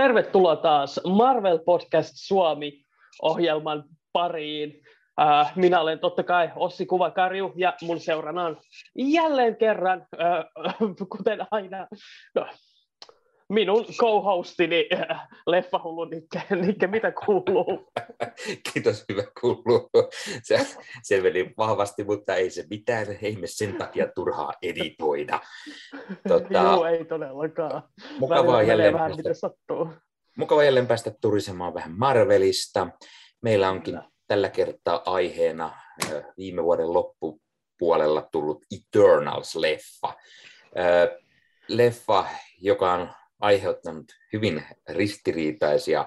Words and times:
tervetuloa 0.00 0.56
taas 0.56 1.00
Marvel 1.04 1.58
Podcast 1.58 2.12
Suomi-ohjelman 2.14 3.84
pariin. 4.12 4.82
Äh, 5.20 5.52
minä 5.56 5.80
olen 5.80 5.98
totta 5.98 6.22
kai 6.22 6.50
Ossi 6.56 6.86
Kuvakarju 6.86 7.52
ja 7.56 7.74
mun 7.82 8.00
seurana 8.00 8.44
on 8.44 8.60
jälleen 8.94 9.56
kerran, 9.56 10.06
äh, 10.20 10.44
kuten 11.16 11.46
aina, 11.50 11.86
no, 12.34 12.46
minun 13.50 13.84
co-hostini 13.84 14.88
äh, 14.92 15.28
Leffahullu 15.46 16.04
Nikke. 16.04 16.42
Nikke, 16.50 16.86
mitä 16.86 17.12
kuuluu? 17.26 17.92
Kiitos, 18.72 19.04
hyvä 19.08 19.22
kuuluu. 19.40 19.90
Se, 20.42 20.66
se 21.02 21.20
meni 21.20 21.54
vahvasti, 21.58 22.04
mutta 22.04 22.34
ei 22.34 22.50
se 22.50 22.64
mitään. 22.70 23.06
Ei 23.22 23.36
me 23.36 23.46
sen 23.46 23.74
takia 23.74 24.06
turhaa 24.14 24.52
editoida. 24.62 25.40
Tota, 26.28 26.58
Joo, 26.62 26.86
ei 26.86 27.04
todellakaan. 27.04 27.82
Mukavaa 28.18 28.62
jälleen, 28.62 28.94
vähän, 28.94 29.10
päästä, 29.10 29.34
sattuu. 29.34 29.88
mukavaa 30.36 30.64
jälleen 30.64 30.86
päästä 30.86 31.12
turisemaan 31.20 31.74
vähän 31.74 31.98
Marvelista. 31.98 32.88
Meillä 33.42 33.70
onkin 33.70 33.94
Kyllä. 33.94 34.08
tällä 34.26 34.48
kertaa 34.48 35.02
aiheena 35.06 35.76
viime 36.36 36.64
vuoden 36.64 36.92
loppupuolella 36.92 38.28
tullut 38.32 38.64
Eternals-leffa. 38.74 40.12
Leffa, 41.68 42.26
joka 42.60 42.92
on 42.92 43.10
aiheuttanut 43.40 44.06
hyvin 44.32 44.64
ristiriitaisia 44.88 46.06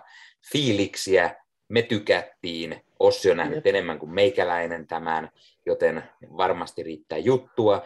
fiiliksiä. 0.51 1.35
Me 1.67 1.81
tykättiin, 1.81 2.81
Ossi 2.99 3.31
on 3.31 3.37
nähnyt 3.37 3.67
enemmän 3.67 3.99
kuin 3.99 4.13
meikäläinen 4.13 4.87
tämän, 4.87 5.29
joten 5.65 6.03
varmasti 6.37 6.83
riittää 6.83 7.17
juttua. 7.17 7.81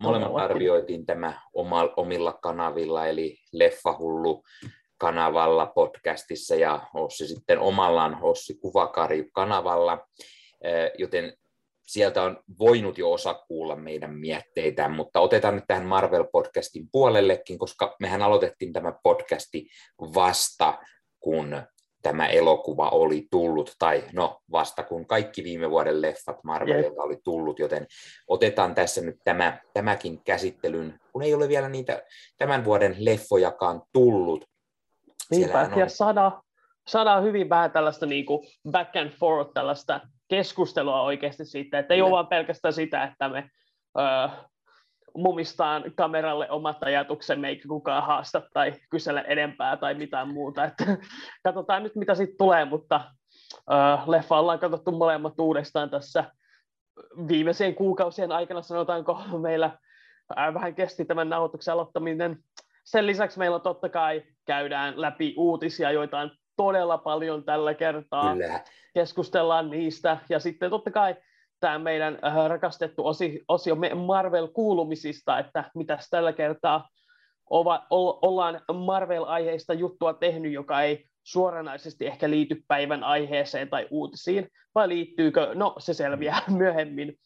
Molemmat 0.00 0.32
arvioitiin 0.36 1.06
tämä 1.06 1.40
omilla 1.96 2.32
kanavilla, 2.32 3.06
eli 3.06 3.38
Leffahullu 3.52 4.44
kanavalla 4.98 5.66
podcastissa 5.66 6.54
ja 6.54 6.86
Ossi 6.94 7.28
sitten 7.28 7.58
omallaan 7.58 8.18
Ossi 8.22 8.54
Kuvakari 8.54 9.30
kanavalla, 9.32 10.08
joten 10.98 11.36
sieltä 11.86 12.22
on 12.22 12.40
voinut 12.58 12.98
jo 12.98 13.12
osa 13.12 13.34
kuulla 13.34 13.76
meidän 13.76 14.14
mietteitä, 14.14 14.88
mutta 14.88 15.20
otetaan 15.20 15.54
nyt 15.54 15.64
tähän 15.66 15.86
Marvel-podcastin 15.86 16.88
puolellekin, 16.92 17.58
koska 17.58 17.96
mehän 18.00 18.22
aloitettiin 18.22 18.72
tämä 18.72 18.92
podcasti 19.02 19.68
vasta, 20.14 20.78
kun 21.20 21.62
tämä 22.02 22.26
elokuva 22.26 22.88
oli 22.88 23.26
tullut, 23.30 23.74
tai 23.78 24.04
no 24.12 24.40
vasta 24.52 24.82
kun 24.82 25.06
kaikki 25.06 25.44
viime 25.44 25.70
vuoden 25.70 26.02
leffat 26.02 26.44
Marvelilta 26.44 27.02
oli 27.02 27.16
tullut, 27.24 27.58
joten 27.58 27.86
otetaan 28.28 28.74
tässä 28.74 29.00
nyt 29.00 29.16
tämä, 29.24 29.60
tämäkin 29.74 30.24
käsittelyn, 30.24 31.00
kun 31.12 31.22
ei 31.22 31.34
ole 31.34 31.48
vielä 31.48 31.68
niitä 31.68 32.02
tämän 32.38 32.64
vuoden 32.64 32.96
leffojakaan 32.98 33.82
tullut. 33.92 34.44
Niinpä, 35.30 35.60
on... 35.60 35.78
ja 35.78 35.88
sada, 35.88 36.32
saadaan 36.88 37.24
hyvin 37.24 37.48
vähän 37.48 37.70
tällaista 37.70 38.06
niin 38.06 38.26
kuin 38.26 38.46
back 38.70 38.96
and 38.96 39.10
forth, 39.10 39.50
tällaista 39.54 40.00
keskustelua 40.28 41.02
oikeasti 41.02 41.44
siitä, 41.44 41.78
että 41.78 41.94
ei 41.94 42.02
ole 42.02 42.10
vaan 42.10 42.26
pelkästään 42.26 42.74
sitä, 42.74 43.04
että 43.04 43.28
me 43.28 43.50
öö, 43.98 44.28
mumistaan 45.14 45.84
kameralle 45.94 46.50
omat 46.50 46.82
ajatuksemme, 46.82 47.48
eikä 47.48 47.68
kukaan 47.68 48.06
haasta 48.06 48.42
tai 48.52 48.72
kysele 48.90 49.24
enempää 49.26 49.76
tai 49.76 49.94
mitään 49.94 50.28
muuta. 50.28 50.64
Että, 50.64 50.84
katsotaan 51.44 51.82
nyt, 51.82 51.96
mitä 51.96 52.14
sitten 52.14 52.38
tulee, 52.38 52.64
mutta 52.64 53.00
öö, 53.70 53.76
leffa 54.06 54.38
ollaan 54.38 54.58
katsottu 54.58 54.92
molemmat 54.92 55.40
uudestaan 55.40 55.90
tässä 55.90 56.24
viimeisien 57.28 57.74
kuukausien 57.74 58.32
aikana, 58.32 58.62
sanotaanko 58.62 59.14
meillä 59.42 59.70
vähän 60.54 60.74
kesti 60.74 61.04
tämän 61.04 61.28
nauhoituksen 61.28 61.74
aloittaminen. 61.74 62.38
Sen 62.84 63.06
lisäksi 63.06 63.38
meillä 63.38 63.54
on 63.54 63.62
totta 63.62 63.88
kai 63.88 64.22
käydään 64.46 65.00
läpi 65.00 65.34
uutisia, 65.36 65.90
joita 65.90 66.18
on 66.18 66.30
todella 66.56 66.98
paljon 66.98 67.44
tällä 67.44 67.74
kertaa. 67.74 68.32
Kyllä. 68.32 68.60
Keskustellaan 68.94 69.70
niistä. 69.70 70.18
Ja 70.28 70.40
sitten 70.40 70.70
totta 70.70 70.90
kai 70.90 71.16
tämä 71.60 71.78
meidän 71.78 72.18
äh, 72.24 72.48
rakastettu 72.48 73.06
osi, 73.06 73.44
osio 73.48 73.74
Marvel-kuulumisista, 73.94 75.38
että 75.38 75.70
mitä 75.74 75.98
tällä 76.10 76.32
kertaa 76.32 76.88
ova, 77.50 77.86
ollaan 78.22 78.60
Marvel-aiheista 78.72 79.74
juttua 79.74 80.14
tehnyt, 80.14 80.52
joka 80.52 80.82
ei 80.82 81.04
suoranaisesti 81.22 82.06
ehkä 82.06 82.30
liity 82.30 82.62
päivän 82.68 83.04
aiheeseen 83.04 83.68
tai 83.68 83.88
uutisiin, 83.90 84.48
vai 84.74 84.88
liittyykö? 84.88 85.50
No, 85.54 85.74
se 85.78 85.94
selviää 85.94 86.42
myöhemmin. 86.58 87.18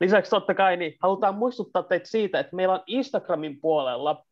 Lisäksi 0.00 0.30
totta 0.30 0.54
kai 0.54 0.76
niin 0.76 0.96
halutaan 1.02 1.34
muistuttaa 1.34 1.82
teitä 1.82 2.06
siitä, 2.08 2.40
että 2.40 2.56
meillä 2.56 2.74
on 2.74 2.82
Instagramin 2.86 3.60
puolella 3.60 4.24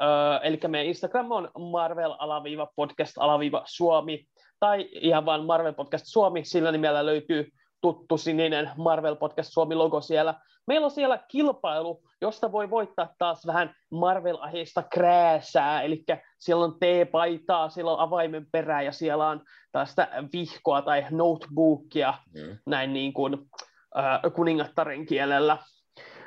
Öö, 0.00 0.38
eli 0.42 0.60
meidän 0.68 0.86
Instagram 0.86 1.30
on 1.30 1.50
marvel-podcast-suomi, 1.58 4.26
tai 4.60 4.88
ihan 4.92 5.26
vain 5.26 5.44
Marvel 5.44 5.72
Podcast 5.72 6.04
Suomi, 6.06 6.44
sillä 6.44 6.72
nimellä 6.72 7.06
löytyy 7.06 7.52
tuttu 7.80 8.16
sininen 8.16 8.70
Marvel 8.76 9.16
Podcast 9.16 9.52
Suomi-logo 9.52 10.00
siellä. 10.00 10.34
Meillä 10.66 10.84
on 10.84 10.90
siellä 10.90 11.18
kilpailu, 11.28 12.02
josta 12.20 12.52
voi 12.52 12.70
voittaa 12.70 13.14
taas 13.18 13.46
vähän 13.46 13.74
Marvel-aiheista 13.90 14.82
krääsää, 14.82 15.82
eli 15.82 16.04
siellä 16.38 16.64
on 16.64 16.74
T-paitaa, 16.74 17.68
siellä 17.68 17.92
on 17.92 18.00
avaimen 18.00 18.46
perää 18.52 18.82
ja 18.82 18.92
siellä 18.92 19.28
on 19.28 19.40
tällaista 19.72 20.08
vihkoa 20.32 20.82
tai 20.82 21.06
notebookia, 21.10 22.14
mm. 22.34 22.58
näin 22.66 22.92
niin 22.92 23.12
kuin 23.12 23.38
äh, 23.98 24.20
kuningattaren 24.34 25.06
kielellä. 25.06 25.58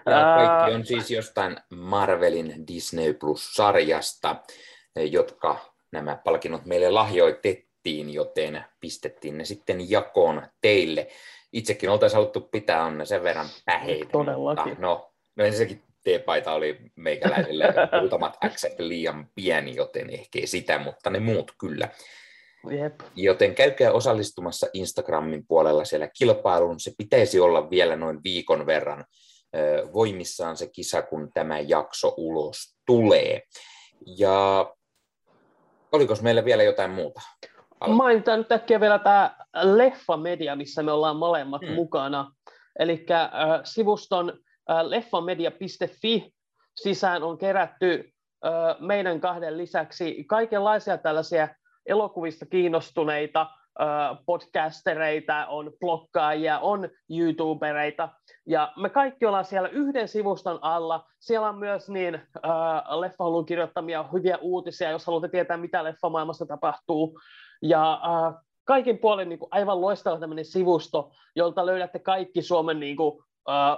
Ja 0.05 0.35
kaikki 0.35 0.75
on 0.75 0.85
siis 0.85 1.11
jostain 1.11 1.57
Marvelin 1.69 2.67
Disney 2.67 3.13
Plus-sarjasta, 3.13 4.35
jotka 4.95 5.71
nämä 5.91 6.15
palkinnot 6.23 6.65
meille 6.65 6.89
lahjoitettiin, 6.89 8.13
joten 8.13 8.65
pistettiin 8.79 9.37
ne 9.37 9.45
sitten 9.45 9.91
jakoon 9.91 10.41
teille. 10.61 11.07
Itsekin 11.53 11.89
oltaisiin 11.89 12.17
haluttu 12.17 12.41
pitää 12.41 12.83
on 12.83 13.07
sen 13.07 13.23
verran 13.23 13.47
päheitä. 13.65 14.11
Todellakin. 14.11 14.67
Mutta 14.69 14.81
no, 14.81 15.11
no 15.35 15.45
ensinnäkin 15.45 15.83
T-paita 16.03 16.53
oli 16.53 16.77
meikäläiselle 16.95 17.65
muutamat 18.01 18.37
X 18.47 18.65
liian 18.77 19.27
pieni, 19.35 19.75
joten 19.75 20.09
ehkä 20.09 20.39
ei 20.39 20.47
sitä, 20.47 20.79
mutta 20.79 21.09
ne 21.09 21.19
muut 21.19 21.51
kyllä. 21.59 21.89
Jep. 22.69 23.01
Joten 23.15 23.55
käykää 23.55 23.91
osallistumassa 23.91 24.67
Instagramin 24.73 25.47
puolella 25.47 25.85
siellä 25.85 26.09
kilpailuun. 26.19 26.79
Se 26.79 26.91
pitäisi 26.97 27.39
olla 27.39 27.69
vielä 27.69 27.95
noin 27.95 28.19
viikon 28.23 28.65
verran 28.65 29.05
voimissaan 29.93 30.57
se 30.57 30.67
kisa, 30.67 31.01
kun 31.01 31.31
tämä 31.33 31.59
jakso 31.59 32.13
ulos 32.17 32.75
tulee. 32.85 33.41
Ja 34.17 34.71
oliko 35.91 36.13
meillä 36.21 36.45
vielä 36.45 36.63
jotain 36.63 36.91
muuta? 36.91 37.21
Mainitaan 37.87 38.39
nyt 38.39 38.51
äkkiä 38.51 38.79
vielä 38.79 38.99
tämä 38.99 39.35
Leffa-media, 39.61 40.55
missä 40.55 40.83
me 40.83 40.91
ollaan 40.91 41.15
molemmat 41.15 41.61
hmm. 41.61 41.73
mukana. 41.73 42.31
Eli 42.79 43.05
äh, 43.11 43.29
sivuston 43.63 44.29
äh, 44.71 44.85
leffamedia.fi 44.85 46.33
sisään 46.75 47.23
on 47.23 47.37
kerätty 47.37 48.11
äh, 48.45 48.51
meidän 48.79 49.21
kahden 49.21 49.57
lisäksi 49.57 50.23
kaikenlaisia 50.23 50.97
tällaisia 50.97 51.47
elokuvista 51.85 52.45
kiinnostuneita 52.45 53.47
podcastereita, 54.25 55.45
on 55.47 55.71
bloggaajia, 55.79 56.59
on 56.59 56.89
youtubereita, 57.09 58.09
ja 58.45 58.73
me 58.77 58.89
kaikki 58.89 59.25
ollaan 59.25 59.45
siellä 59.45 59.69
yhden 59.69 60.07
sivuston 60.07 60.59
alla. 60.61 61.05
Siellä 61.19 61.49
on 61.49 61.57
myös 61.57 61.89
niin 61.89 62.15
äh, 62.15 62.99
leffahalun 62.99 63.45
kirjoittamia 63.45 64.05
hyviä 64.13 64.37
uutisia, 64.37 64.91
jos 64.91 65.05
haluatte 65.05 65.29
tietää, 65.29 65.57
mitä 65.57 65.83
leffamaailmassa 65.83 66.45
tapahtuu. 66.45 67.19
Ja 67.61 67.93
äh, 67.93 68.43
kaikin 68.63 68.97
puolin 68.97 69.29
niin 69.29 69.39
kuin, 69.39 69.49
aivan 69.51 69.81
loistava 69.81 70.19
tämmöinen 70.19 70.45
sivusto, 70.45 71.11
jolta 71.35 71.65
löydätte 71.65 71.99
kaikki 71.99 72.41
Suomen 72.41 72.79
niin 72.79 72.95
kuin, 72.95 73.23
äh, 73.49 73.77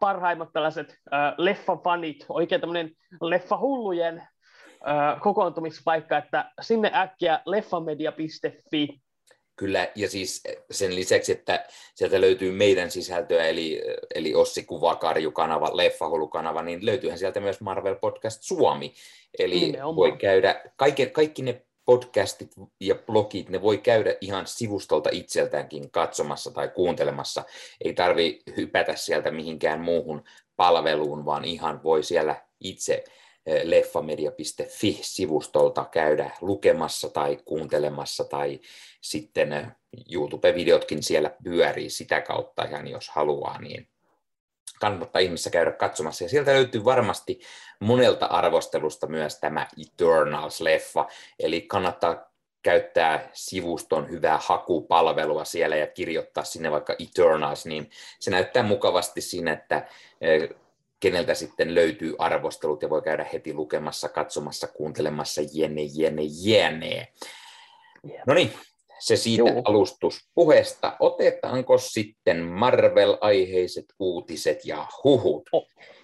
parhaimmat 0.00 0.48
tällaiset 0.52 0.88
äh, 1.12 1.34
leffafanit, 1.38 2.26
oikein 2.28 2.60
tämmöinen 2.60 2.90
leffahullujen 3.22 4.22
kokoontumispaikka, 5.20 6.18
että 6.18 6.50
sinne 6.60 6.90
äkkiä 6.94 7.40
leffamedia.fi. 7.46 9.00
Kyllä, 9.56 9.88
ja 9.94 10.08
siis 10.08 10.42
sen 10.70 10.94
lisäksi, 10.94 11.32
että 11.32 11.66
sieltä 11.94 12.20
löytyy 12.20 12.52
meidän 12.52 12.90
sisältöä, 12.90 13.46
eli, 13.46 13.82
eli 14.14 14.34
Ossi 14.34 14.62
Kuvakarju-kanava, 14.62 15.76
Leffahulu-kanava, 15.76 16.62
niin 16.62 16.86
löytyyhän 16.86 17.18
sieltä 17.18 17.40
myös 17.40 17.60
Marvel 17.60 17.96
Podcast 18.00 18.42
Suomi. 18.42 18.94
Eli 19.38 19.60
Nimenomaan. 19.60 19.96
voi 19.96 20.12
käydä, 20.12 20.62
kaikki, 20.76 21.06
kaikki 21.06 21.42
ne 21.42 21.62
podcastit 21.84 22.52
ja 22.80 22.94
blogit, 22.94 23.48
ne 23.48 23.62
voi 23.62 23.78
käydä 23.78 24.14
ihan 24.20 24.46
sivustolta 24.46 25.10
itseltäänkin 25.12 25.90
katsomassa 25.90 26.50
tai 26.50 26.68
kuuntelemassa. 26.68 27.44
Ei 27.84 27.94
tarvi 27.94 28.42
hypätä 28.56 28.96
sieltä 28.96 29.30
mihinkään 29.30 29.80
muuhun 29.80 30.24
palveluun, 30.56 31.24
vaan 31.24 31.44
ihan 31.44 31.82
voi 31.82 32.02
siellä 32.02 32.42
itse 32.60 33.04
leffamedia.fi-sivustolta 33.62 35.84
käydä 35.84 36.30
lukemassa 36.40 37.08
tai 37.08 37.38
kuuntelemassa 37.44 38.24
tai 38.24 38.60
sitten 39.00 39.72
YouTube-videotkin 40.12 41.02
siellä 41.02 41.30
pyörii 41.44 41.90
sitä 41.90 42.20
kautta 42.20 42.64
ihan 42.64 42.88
jos 42.88 43.08
haluaa, 43.08 43.60
niin 43.60 43.88
kannattaa 44.80 45.20
ihmissä 45.20 45.50
käydä 45.50 45.72
katsomassa. 45.72 46.24
Ja 46.24 46.28
sieltä 46.28 46.52
löytyy 46.52 46.84
varmasti 46.84 47.40
monelta 47.80 48.26
arvostelusta 48.26 49.06
myös 49.06 49.40
tämä 49.40 49.66
Eternals-leffa, 49.80 51.08
eli 51.38 51.60
kannattaa 51.60 52.30
käyttää 52.62 53.30
sivuston 53.32 54.10
hyvää 54.10 54.38
hakupalvelua 54.42 55.44
siellä 55.44 55.76
ja 55.76 55.86
kirjoittaa 55.86 56.44
sinne 56.44 56.70
vaikka 56.70 56.96
Eternals, 56.98 57.66
niin 57.66 57.90
se 58.20 58.30
näyttää 58.30 58.62
mukavasti 58.62 59.20
siinä, 59.20 59.52
että 59.52 59.88
eh, 60.20 60.48
keneltä 61.00 61.34
sitten 61.34 61.74
löytyy 61.74 62.14
arvostelut 62.18 62.82
ja 62.82 62.90
voi 62.90 63.02
käydä 63.02 63.26
heti 63.32 63.54
lukemassa, 63.54 64.08
katsomassa, 64.08 64.66
kuuntelemassa, 64.66 65.40
jene, 65.54 65.82
jene, 65.94 66.22
jene. 66.44 67.08
No 68.26 68.34
niin, 68.34 68.52
se 68.98 69.16
siitä 69.16 69.50
Joo. 69.50 69.62
alustuspuheesta. 69.64 70.96
Otetaanko 71.00 71.78
sitten 71.78 72.36
Marvel-aiheiset 72.36 73.84
uutiset 73.98 74.64
ja 74.64 74.86
huhut? 75.04 75.50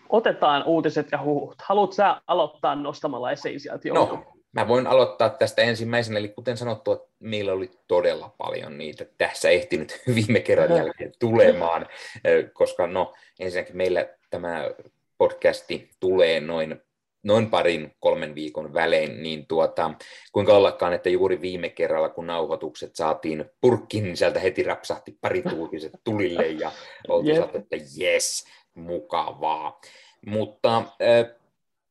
Otetaan 0.08 0.64
uutiset 0.66 1.06
ja 1.12 1.22
huhut. 1.22 1.54
Haluatko 1.62 1.94
sä 1.94 2.22
aloittaa 2.26 2.74
nostamalla 2.74 3.32
esiin 3.32 3.60
sieltä 3.60 3.88
No, 3.94 4.24
mä 4.52 4.68
voin 4.68 4.86
aloittaa 4.86 5.28
tästä 5.30 5.62
ensimmäisenä. 5.62 6.18
Eli 6.18 6.28
kuten 6.28 6.56
sanottu, 6.56 7.08
meillä 7.18 7.52
oli 7.52 7.70
todella 7.88 8.34
paljon 8.38 8.78
niitä 8.78 9.06
tässä 9.18 9.50
ehtinyt 9.50 10.02
viime 10.14 10.40
kerran 10.40 10.76
jälkeen 10.76 11.12
tulemaan, 11.18 11.86
koska 12.58 12.86
no 12.86 13.14
ensinnäkin 13.40 13.76
meillä 13.76 14.08
tämä 14.32 14.70
podcasti 15.19 15.90
tulee 16.00 16.40
noin 16.40 16.81
noin 17.23 17.50
parin, 17.50 17.94
kolmen 18.00 18.34
viikon 18.34 18.75
välein, 18.75 19.23
niin 19.23 19.46
tuota, 19.46 19.90
kuinka 20.32 20.56
ollakaan, 20.56 20.93
että 20.93 21.11
juuri 21.11 21.40
viime 21.40 21.69
kerralla, 21.69 22.08
kun 22.08 22.26
nauhoitukset 22.26 22.96
saatiin 22.96 23.44
purkkiin, 23.61 24.05
niin 24.05 24.17
sieltä 24.17 24.40
heti 24.40 24.62
rapsahti 24.62 25.19
pari 25.20 25.43
tuutiset 25.43 25.93
tulille 26.05 26.46
ja 26.46 26.73
oltiin 27.08 27.37
yep. 27.37 27.56
että 27.56 27.76
jes, 27.96 28.44
mukavaa. 28.75 29.81
Mutta 30.26 30.76
äh, 30.76 31.37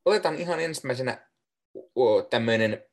otetaan 0.04 0.36
ihan 0.36 0.60
ensimmäisenä 0.60 1.18
tämmöinen 2.30 2.84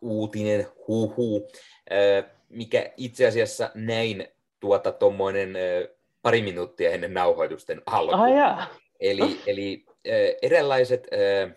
uutinen 0.00 0.66
huhu, 0.88 1.48
äh, 1.92 2.30
mikä 2.48 2.92
itse 2.96 3.26
asiassa 3.26 3.70
näin 3.74 4.28
tuota 4.60 4.92
tuommoinen 4.92 5.56
äh, 5.56 5.96
pari 6.22 6.42
minuuttia 6.42 6.90
ennen 6.90 7.14
nauhoitusten 7.14 7.82
alkua. 7.86 8.16
Ah, 8.16 8.30
yeah. 8.30 8.70
Eli, 9.00 9.40
eli 9.46 9.84
äh, 9.88 10.12
erilaiset 10.42 11.06
äh, 11.12 11.56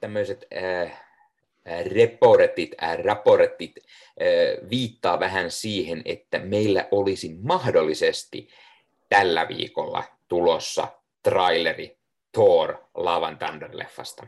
tämmöiset 0.00 0.46
äh, 0.56 0.98
reportit, 1.94 2.74
äh, 2.82 2.98
raportit 2.98 3.72
äh, 3.76 4.70
viittaa 4.70 5.20
vähän 5.20 5.50
siihen, 5.50 6.02
että 6.04 6.38
meillä 6.38 6.88
olisi 6.90 7.36
mahdollisesti 7.42 8.48
tällä 9.08 9.48
viikolla 9.48 10.04
tulossa 10.28 10.88
traileri 11.22 11.96
Thor 12.32 12.76
Love 12.94 13.36
Thunder-leffasta. 13.38 14.26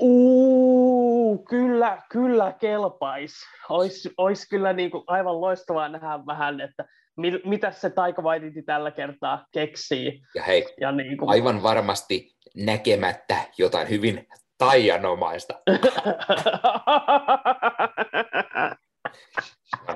Uu, 0.00 1.38
kyllä, 1.38 2.02
kyllä 2.08 2.54
kelpais. 2.60 3.32
Olisi 3.68 4.10
ois 4.16 4.48
kyllä 4.48 4.72
niinku 4.72 5.04
aivan 5.06 5.40
loistavaa 5.40 5.88
nähdä 5.88 6.26
vähän, 6.26 6.60
että 6.60 6.84
mit, 7.16 7.34
mitä 7.44 7.70
se 7.70 7.90
Taika 7.90 8.22
Waititi 8.22 8.62
tällä 8.62 8.90
kertaa 8.90 9.46
keksii. 9.52 10.22
Ja 10.34 10.42
hei, 10.42 10.66
ja 10.80 10.92
niinku... 10.92 11.30
aivan 11.30 11.62
varmasti 11.62 12.36
näkemättä 12.56 13.36
jotain 13.58 13.88
hyvin 13.88 14.26
taianomaista. 14.58 15.54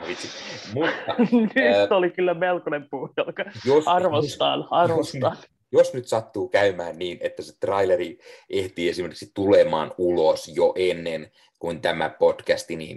vitsi. 0.09 0.29
Mutta, 0.75 1.15
nyt 1.19 1.93
oli 1.93 2.11
kyllä 2.11 2.35
melkoinen 2.35 2.87
puujalka. 2.91 3.45
Jos, 3.65 3.89
arvostaan, 3.89 4.69
arvostaan. 4.71 5.37
Jos, 5.75 5.95
nyt 5.95 6.09
sattuu 6.09 6.49
käymään 6.49 6.99
niin, 6.99 7.19
että 7.21 7.43
se 7.43 7.53
traileri 7.61 8.19
ehtii 8.51 8.89
esimerkiksi 8.89 9.31
tulemaan 9.35 9.95
ulos 9.99 10.49
jo 10.49 10.73
ennen 10.77 11.31
kuin 11.59 11.81
tämä 11.81 12.09
podcasti, 12.09 12.77
niin 12.77 12.97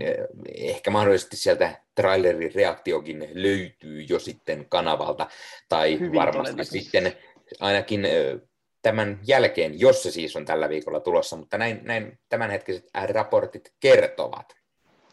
ehkä 0.55 0.91
mahdollisesti 0.91 1.37
sieltä 1.37 1.81
trailerin 1.95 2.55
reaktiokin 2.55 3.29
löytyy 3.33 4.01
jo 4.01 4.19
sitten 4.19 4.65
kanavalta, 4.69 5.27
tai 5.69 5.99
Hyvin 5.99 6.13
varmasti 6.13 6.63
sitten 6.63 7.13
ainakin 7.59 8.07
tämän 8.81 9.19
jälkeen, 9.27 9.79
jos 9.79 10.03
se 10.03 10.11
siis 10.11 10.35
on 10.35 10.45
tällä 10.45 10.69
viikolla 10.69 10.99
tulossa, 10.99 11.35
mutta 11.35 11.57
näin, 11.57 11.79
näin 11.83 12.19
tämänhetkiset 12.29 12.89
raportit 13.13 13.73
kertovat. 13.79 14.55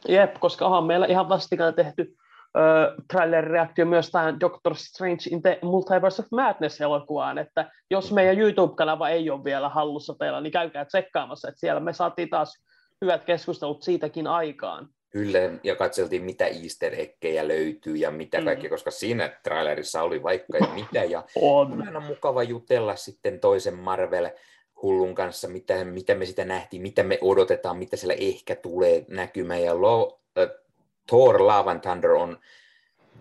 Jep, 0.09 0.35
koska 0.41 0.67
onhan 0.67 0.85
meillä 0.85 1.07
ihan 1.07 1.29
vastikään 1.29 1.75
tehty 1.75 2.17
uh, 2.55 3.05
trailer-reaktio 3.13 3.87
myös 3.87 4.11
tähän 4.11 4.41
Doctor 4.41 4.75
Strange 4.77 5.23
in 5.31 5.43
the 5.43 5.59
Multiverse 5.63 6.23
of 6.23 6.29
Madness-elokuvaan, 6.31 7.39
että 7.39 7.71
jos 7.91 8.13
meidän 8.13 8.39
YouTube-kanava 8.39 9.09
ei 9.09 9.31
ole 9.31 9.45
vielä 9.45 9.69
hallussa 9.69 10.15
teillä, 10.19 10.41
niin 10.41 10.53
käykää 10.53 10.85
tsekkaamassa, 10.85 11.49
että 11.49 11.61
siellä 11.61 11.81
me 11.81 11.93
saatiin 11.93 12.29
taas 12.29 12.65
hyvät 13.01 13.25
keskustelut 13.25 13.83
siitäkin 13.83 14.27
aikaan. 14.27 14.89
Kyllä, 15.11 15.39
ja 15.65 15.77
katseltiin, 15.77 16.25
mitä 16.25 16.47
easter 16.47 16.95
eggejä 17.01 17.49
löytyy 17.49 17.97
ja 17.97 18.11
mitä 18.11 18.39
mm. 18.39 18.45
kaikki, 18.45 18.69
koska 18.69 18.91
siinä 18.91 19.41
trailerissa 19.43 20.03
oli 20.03 20.23
vaikka 20.23 20.59
ja 20.59 20.67
mitä, 20.75 21.05
ja 21.05 21.25
on. 21.41 21.97
on 21.97 22.03
mukava 22.03 22.43
jutella 22.43 22.97
sitten 22.97 23.41
toisen 23.41 23.75
Marvel 23.75 24.31
hullun 24.83 25.15
kanssa, 25.15 25.49
mitä, 25.49 25.85
mitä 25.85 26.15
me 26.15 26.27
sitä 26.27 26.45
nähtiin, 26.45 26.83
mitä 26.83 27.03
me 27.03 27.19
odotetaan, 27.21 27.77
mitä 27.77 27.97
siellä 27.97 28.15
ehkä 28.19 28.57
tulee 28.57 29.05
näkymään, 29.09 29.63
ja 29.63 29.81
Lo, 29.81 30.21
äh, 30.39 30.49
Thor 31.07 31.47
Love 31.47 31.71
and 31.71 31.81
Thunder 31.81 32.11
on 32.11 32.39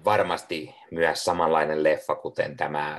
varmasti 0.05 0.75
myös 0.91 1.25
samanlainen 1.25 1.83
leffa, 1.83 2.15
kuten 2.15 2.57
tämä 2.57 2.87
äh, 2.87 2.97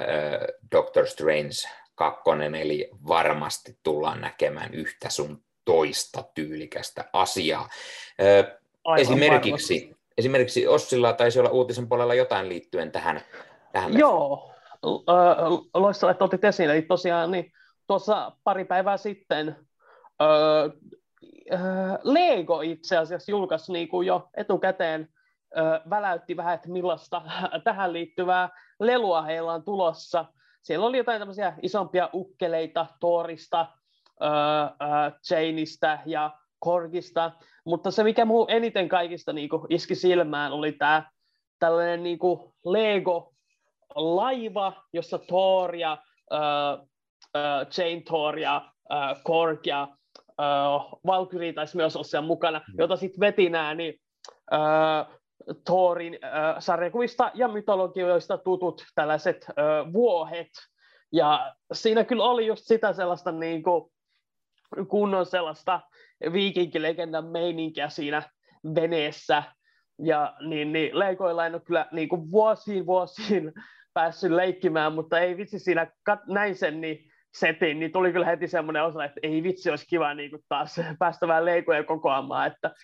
Doctor 0.72 1.06
Strange 1.06 1.68
2, 1.94 2.22
eli 2.60 2.90
varmasti 3.08 3.78
tullaan 3.82 4.20
näkemään 4.20 4.74
yhtä 4.74 5.10
sun 5.10 5.42
toista 5.64 6.24
tyylikästä 6.34 7.04
asiaa. 7.12 7.68
Äh, 8.20 8.56
Aivan 8.84 9.00
esimerkiksi, 9.00 9.74
varmasti. 9.74 9.96
esimerkiksi 10.18 10.66
Ossilla 10.66 11.12
taisi 11.12 11.38
olla 11.38 11.50
uutisen 11.50 11.88
puolella 11.88 12.14
jotain 12.14 12.48
liittyen 12.48 12.92
tähän. 12.92 13.20
tähän 13.72 13.98
Joo, 13.98 14.50
äh, 14.86 15.70
loistava, 15.74 16.10
että 16.10 16.24
otit 16.24 16.44
esiin. 16.44 16.70
Eli 16.70 16.82
tosiaan 16.82 17.30
niin, 17.30 17.52
tuossa 17.86 18.32
pari 18.44 18.64
päivää 18.64 18.96
sitten 18.96 19.56
äh, 21.52 21.60
Lego 22.02 22.60
itse 22.60 22.96
asiassa 22.96 23.30
julkaisi 23.30 23.72
niin 23.72 23.88
kuin 23.88 24.06
jo 24.06 24.28
etukäteen 24.36 25.08
äh, 25.58 25.80
väläytti 25.90 26.36
vähän, 26.36 26.54
että 26.54 26.68
millaista 26.68 27.22
tähän 27.64 27.92
liittyvää 27.92 28.48
lelua 28.80 29.22
heillä 29.22 29.52
on 29.52 29.64
tulossa. 29.64 30.24
Siellä 30.62 30.86
oli 30.86 30.98
jotain 30.98 31.18
tämmöisiä 31.18 31.54
isompia 31.62 32.10
ukkeleita 32.14 32.86
Torista, 33.00 33.66
äh, 34.22 35.92
äh, 35.92 36.02
ja 36.06 36.30
Korgista, 36.58 37.32
mutta 37.64 37.90
se 37.90 38.04
mikä 38.04 38.24
muu 38.24 38.46
eniten 38.48 38.88
kaikista 38.88 39.32
niin 39.32 39.48
kuin, 39.48 39.62
iski 39.68 39.94
silmään 39.94 40.52
oli 40.52 40.72
tämä 40.72 41.10
tällainen 41.58 42.02
niin 42.02 42.18
kuin 42.18 42.40
Lego-laiva, 42.64 44.72
jossa 44.92 45.18
Thor 45.18 45.76
ja 45.76 45.98
Jane 47.78 48.02
Thor 48.06 48.38
ja 48.38 48.72
Korg 49.24 49.66
ja 49.66 49.88
uh, 50.40 51.00
Valkyrie 51.06 51.52
taisi 51.52 51.76
myös 51.76 51.96
olla 51.96 52.04
siellä 52.04 52.26
mukana, 52.26 52.58
mm. 52.58 52.74
jota 52.78 52.96
sitten 52.96 53.20
veti 53.20 53.50
nämä 53.50 53.74
niin, 53.74 54.00
uh, 54.52 55.20
Thorin 55.64 56.14
uh, 56.14 56.56
sarjakuvista 56.58 57.30
ja 57.34 57.48
mytologioista 57.48 58.38
tutut 58.38 58.84
tällaiset 58.94 59.46
uh, 59.48 59.92
vuohet. 59.92 60.50
Ja 61.12 61.54
siinä 61.72 62.04
kyllä 62.04 62.24
oli 62.24 62.46
just 62.46 62.62
sitä 62.64 62.92
sellaista 62.92 63.32
niin 63.32 63.62
kuin, 63.62 63.90
kunnon 64.88 65.26
sellaista 65.26 65.80
viikinkilegendan 66.32 67.24
meininkiä 67.24 67.88
siinä 67.88 68.22
veneessä. 68.74 69.42
Ja 69.98 70.36
niin, 70.48 70.72
niin 70.72 70.98
leikoilla 70.98 71.46
en 71.46 71.54
ole 71.54 71.62
kyllä 71.66 71.86
niin 71.92 72.08
kuin 72.08 72.30
vuosiin 72.30 72.86
vuosiin 72.86 73.52
päässyt 73.94 74.32
leikkimään, 74.32 74.92
mutta 74.92 75.18
ei 75.18 75.36
vitsi 75.36 75.58
siinä, 75.58 75.92
kat, 76.04 76.20
näin 76.26 76.56
sen 76.56 76.80
niin 76.80 77.10
setin, 77.34 77.80
niin 77.80 77.92
tuli 77.92 78.12
kyllä 78.12 78.26
heti 78.26 78.48
semmoinen 78.48 78.84
osa, 78.84 79.04
että 79.04 79.20
ei 79.22 79.42
vitsi, 79.42 79.70
olisi 79.70 79.86
kiva 79.86 80.14
niin 80.14 80.30
kuin 80.30 80.42
taas 80.48 80.80
päästä 80.98 81.28
vähän 81.28 81.44
leikoja 81.44 81.84
kokoamaan, 81.84 82.46
että, 82.46 82.74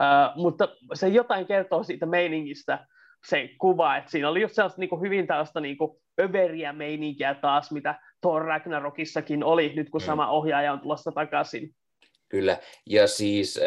uh, 0.00 0.42
mutta 0.42 0.68
se 0.94 1.08
jotain 1.08 1.46
kertoo 1.46 1.82
siitä 1.82 2.06
meiningistä, 2.06 2.86
se 3.26 3.50
kuva, 3.58 3.96
että 3.96 4.10
siinä 4.10 4.28
oli 4.28 4.40
just 4.40 4.54
sellaista 4.54 4.80
niin 4.80 4.90
kuin 4.90 5.00
hyvin 5.00 5.26
tällaista 5.26 5.60
niin 5.60 5.76
kuin 5.76 5.90
överiä 6.20 6.72
meininkiä 6.72 7.34
taas, 7.34 7.72
mitä 7.72 7.94
Thor 8.20 8.44
Ragnarokissakin 8.44 9.44
oli, 9.44 9.72
nyt 9.76 9.90
kun 9.90 10.00
mm. 10.00 10.04
sama 10.04 10.28
ohjaaja 10.28 10.72
on 10.72 10.80
tulossa 10.80 11.12
takaisin. 11.12 11.70
Kyllä, 12.32 12.58
ja 12.86 13.06
siis 13.06 13.60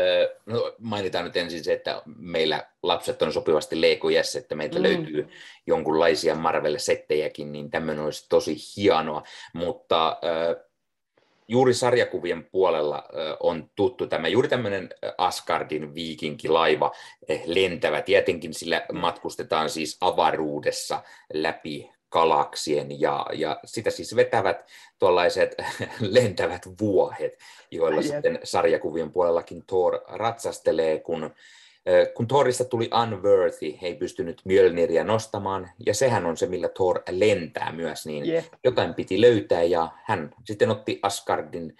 no 0.46 0.76
mainitaan 0.80 1.26
nyt 1.26 1.38
ensin 1.38 1.64
se, 1.64 1.74
että 1.74 2.02
meillä 2.18 2.68
lapset 2.84 3.22
on 3.22 3.34
sopivasti 3.34 3.82
leikojässä, 3.82 4.40
että 4.40 4.56
meiltä 4.56 4.78
mm. 4.78 4.84
löytyy 4.84 5.28
jonkunlaisia 5.68 6.36
Marvel-settejäkin, 6.36 7.52
niin 7.52 7.72
tämmöinen 7.72 8.06
olisi 8.06 8.26
tosi 8.30 8.56
hienoa, 8.78 9.24
mutta 9.54 10.18
juuri 11.48 11.74
sarjakuvien 11.74 12.44
puolella 12.52 13.04
on 13.40 13.70
tuttu 13.76 14.08
tämä, 14.08 14.28
juuri 14.28 14.48
tämmöinen 14.48 14.90
Asgardin 15.18 15.96
viikinkilaiva 15.96 16.92
eh, 17.28 17.44
lentävä, 17.46 18.02
tietenkin 18.02 18.54
sillä 18.54 18.86
matkustetaan 18.94 19.70
siis 19.70 19.98
avaruudessa 20.02 21.04
läpi 21.34 21.95
galaksien 22.16 23.00
ja, 23.02 23.26
ja 23.34 23.60
sitä 23.66 23.90
siis 23.90 24.16
vetävät 24.16 24.66
tuollaiset 25.00 25.56
lentävät 26.18 26.62
vuohet, 26.82 27.40
joilla 27.72 28.02
Jep. 28.02 28.12
sitten 28.12 28.40
sarjakuvien 28.44 29.12
puolellakin 29.12 29.64
Thor 29.68 30.02
ratsastelee, 30.08 31.00
kun 31.00 31.32
kun 32.14 32.28
Thorista 32.28 32.66
tuli 32.66 32.90
Unworthy, 33.04 33.78
he 33.82 33.88
ei 33.88 33.96
pystynyt 33.96 34.42
Mjölniriä 34.46 35.04
nostamaan, 35.04 35.70
ja 35.86 35.94
sehän 35.94 36.26
on 36.26 36.38
se, 36.38 36.46
millä 36.46 36.70
Thor 36.70 37.02
lentää 37.10 37.72
myös, 37.72 38.06
niin 38.06 38.30
yeah. 38.30 38.46
jotain 38.64 38.94
piti 38.94 39.22
löytää, 39.22 39.64
ja 39.64 39.90
hän 40.04 40.32
sitten 40.46 40.70
otti 40.70 41.00
Asgardin 41.02 41.78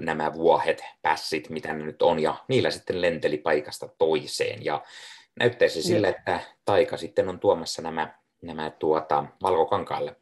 nämä 0.00 0.34
vuohet, 0.34 0.84
pässit, 1.02 1.50
mitä 1.50 1.72
ne 1.72 1.84
nyt 1.84 2.02
on, 2.02 2.18
ja 2.18 2.34
niillä 2.48 2.70
sitten 2.70 3.00
lenteli 3.00 3.38
paikasta 3.38 3.88
toiseen, 3.98 4.64
ja 4.64 4.82
näyttäisi 5.40 5.82
sillä, 5.82 6.08
että 6.08 6.40
taika 6.64 6.96
sitten 6.96 7.28
on 7.28 7.40
tuomassa 7.40 7.82
nämä, 7.82 8.14
nämä 8.46 8.70
tuota, 8.70 9.24
valkokankaalle. 9.42 10.16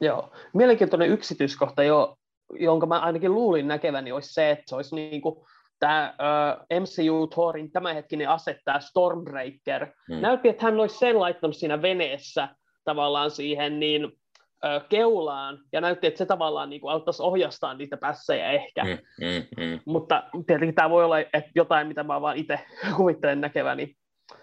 Joo, 0.00 0.30
mielenkiintoinen 0.52 1.10
yksityiskohta, 1.10 1.82
jo, 1.82 2.16
jonka 2.52 2.86
mä 2.86 2.98
ainakin 2.98 3.34
luulin 3.34 3.68
näkeväni, 3.68 4.12
olisi 4.12 4.32
se, 4.32 4.50
että 4.50 4.64
se 4.66 4.76
olisi 4.76 4.94
niin 4.94 5.22
kuin 5.22 5.46
tämä 5.78 6.14
uh, 6.18 6.80
MCU 6.80 7.26
Thorin 7.26 7.72
tämänhetkinen 7.72 8.28
ase, 8.28 8.60
tämä 8.64 8.80
Stormbreaker, 8.80 9.86
hmm. 10.08 10.20
näytti, 10.20 10.48
että 10.48 10.64
hän 10.64 10.80
olisi 10.80 10.98
sen 10.98 11.20
laittanut 11.20 11.56
siinä 11.56 11.82
veneessä 11.82 12.48
tavallaan 12.84 13.30
siihen 13.30 13.80
niin 13.80 14.04
uh, 14.04 14.88
keulaan, 14.88 15.58
ja 15.72 15.80
näytti, 15.80 16.06
että 16.06 16.18
se 16.18 16.26
tavallaan 16.26 16.70
niin 16.70 16.80
kuin, 16.80 16.92
auttaisi 16.92 17.22
ohjastaa 17.22 17.74
niitä 17.74 17.96
pässejä 17.96 18.50
ehkä. 18.50 18.84
Hmm, 18.84 18.98
hmm, 19.20 19.42
hmm. 19.60 19.80
Mutta 19.84 20.22
tietenkin 20.46 20.74
tämä 20.74 20.90
voi 20.90 21.04
olla 21.04 21.18
että 21.18 21.50
jotain, 21.54 21.88
mitä 21.88 22.02
mä 22.02 22.20
vaan 22.20 22.36
itse 22.36 22.60
kuvittelen 22.96 23.40
näkeväni. 23.40 23.94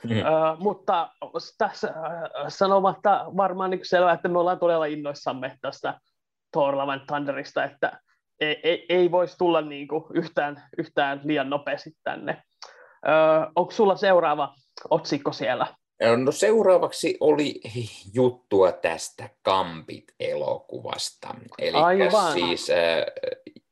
Hmm. 0.03 0.17
Uh, 0.17 0.59
mutta 0.59 1.09
tässä 1.57 1.87
uh, 1.87 2.45
sanomatta 2.47 3.25
varmaan 3.37 3.69
niin 3.69 3.79
selvää, 3.83 4.13
että 4.13 4.27
me 4.27 4.39
ollaan 4.39 4.59
todella 4.59 4.85
innoissamme 4.85 5.57
tästä 5.61 5.99
Thor 6.51 6.77
Love 6.77 6.99
Thunderista, 7.07 7.63
että 7.63 7.99
ei, 8.39 8.59
ei, 8.63 8.85
ei 8.89 9.11
voisi 9.11 9.37
tulla 9.37 9.61
niin 9.61 9.87
kuin 9.87 10.03
yhtään, 10.13 10.63
yhtään 10.77 11.21
liian 11.23 11.49
nopeasti 11.49 11.91
tänne. 12.03 12.43
Öö, 13.07 13.13
onko 13.55 13.71
sulla 13.71 13.95
seuraava 13.95 14.55
otsikko 14.89 15.31
siellä? 15.31 15.67
No 16.23 16.31
seuraavaksi 16.31 17.17
oli 17.19 17.61
juttua 18.13 18.71
tästä 18.71 19.29
Gambit-elokuvasta. 19.45 21.35
Eli 21.59 22.11
siis 22.33 22.69
äh, 22.69 22.77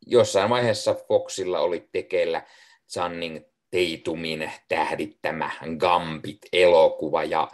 jossain 0.07 0.49
vaiheessa 0.49 0.95
Foxilla 1.07 1.59
oli 1.59 1.89
tekeillä 1.91 2.43
Channing 2.91 3.45
Tatumin 3.73 4.51
tähdittämä 4.67 5.49
Gambit-elokuva, 5.77 7.23
ja 7.23 7.47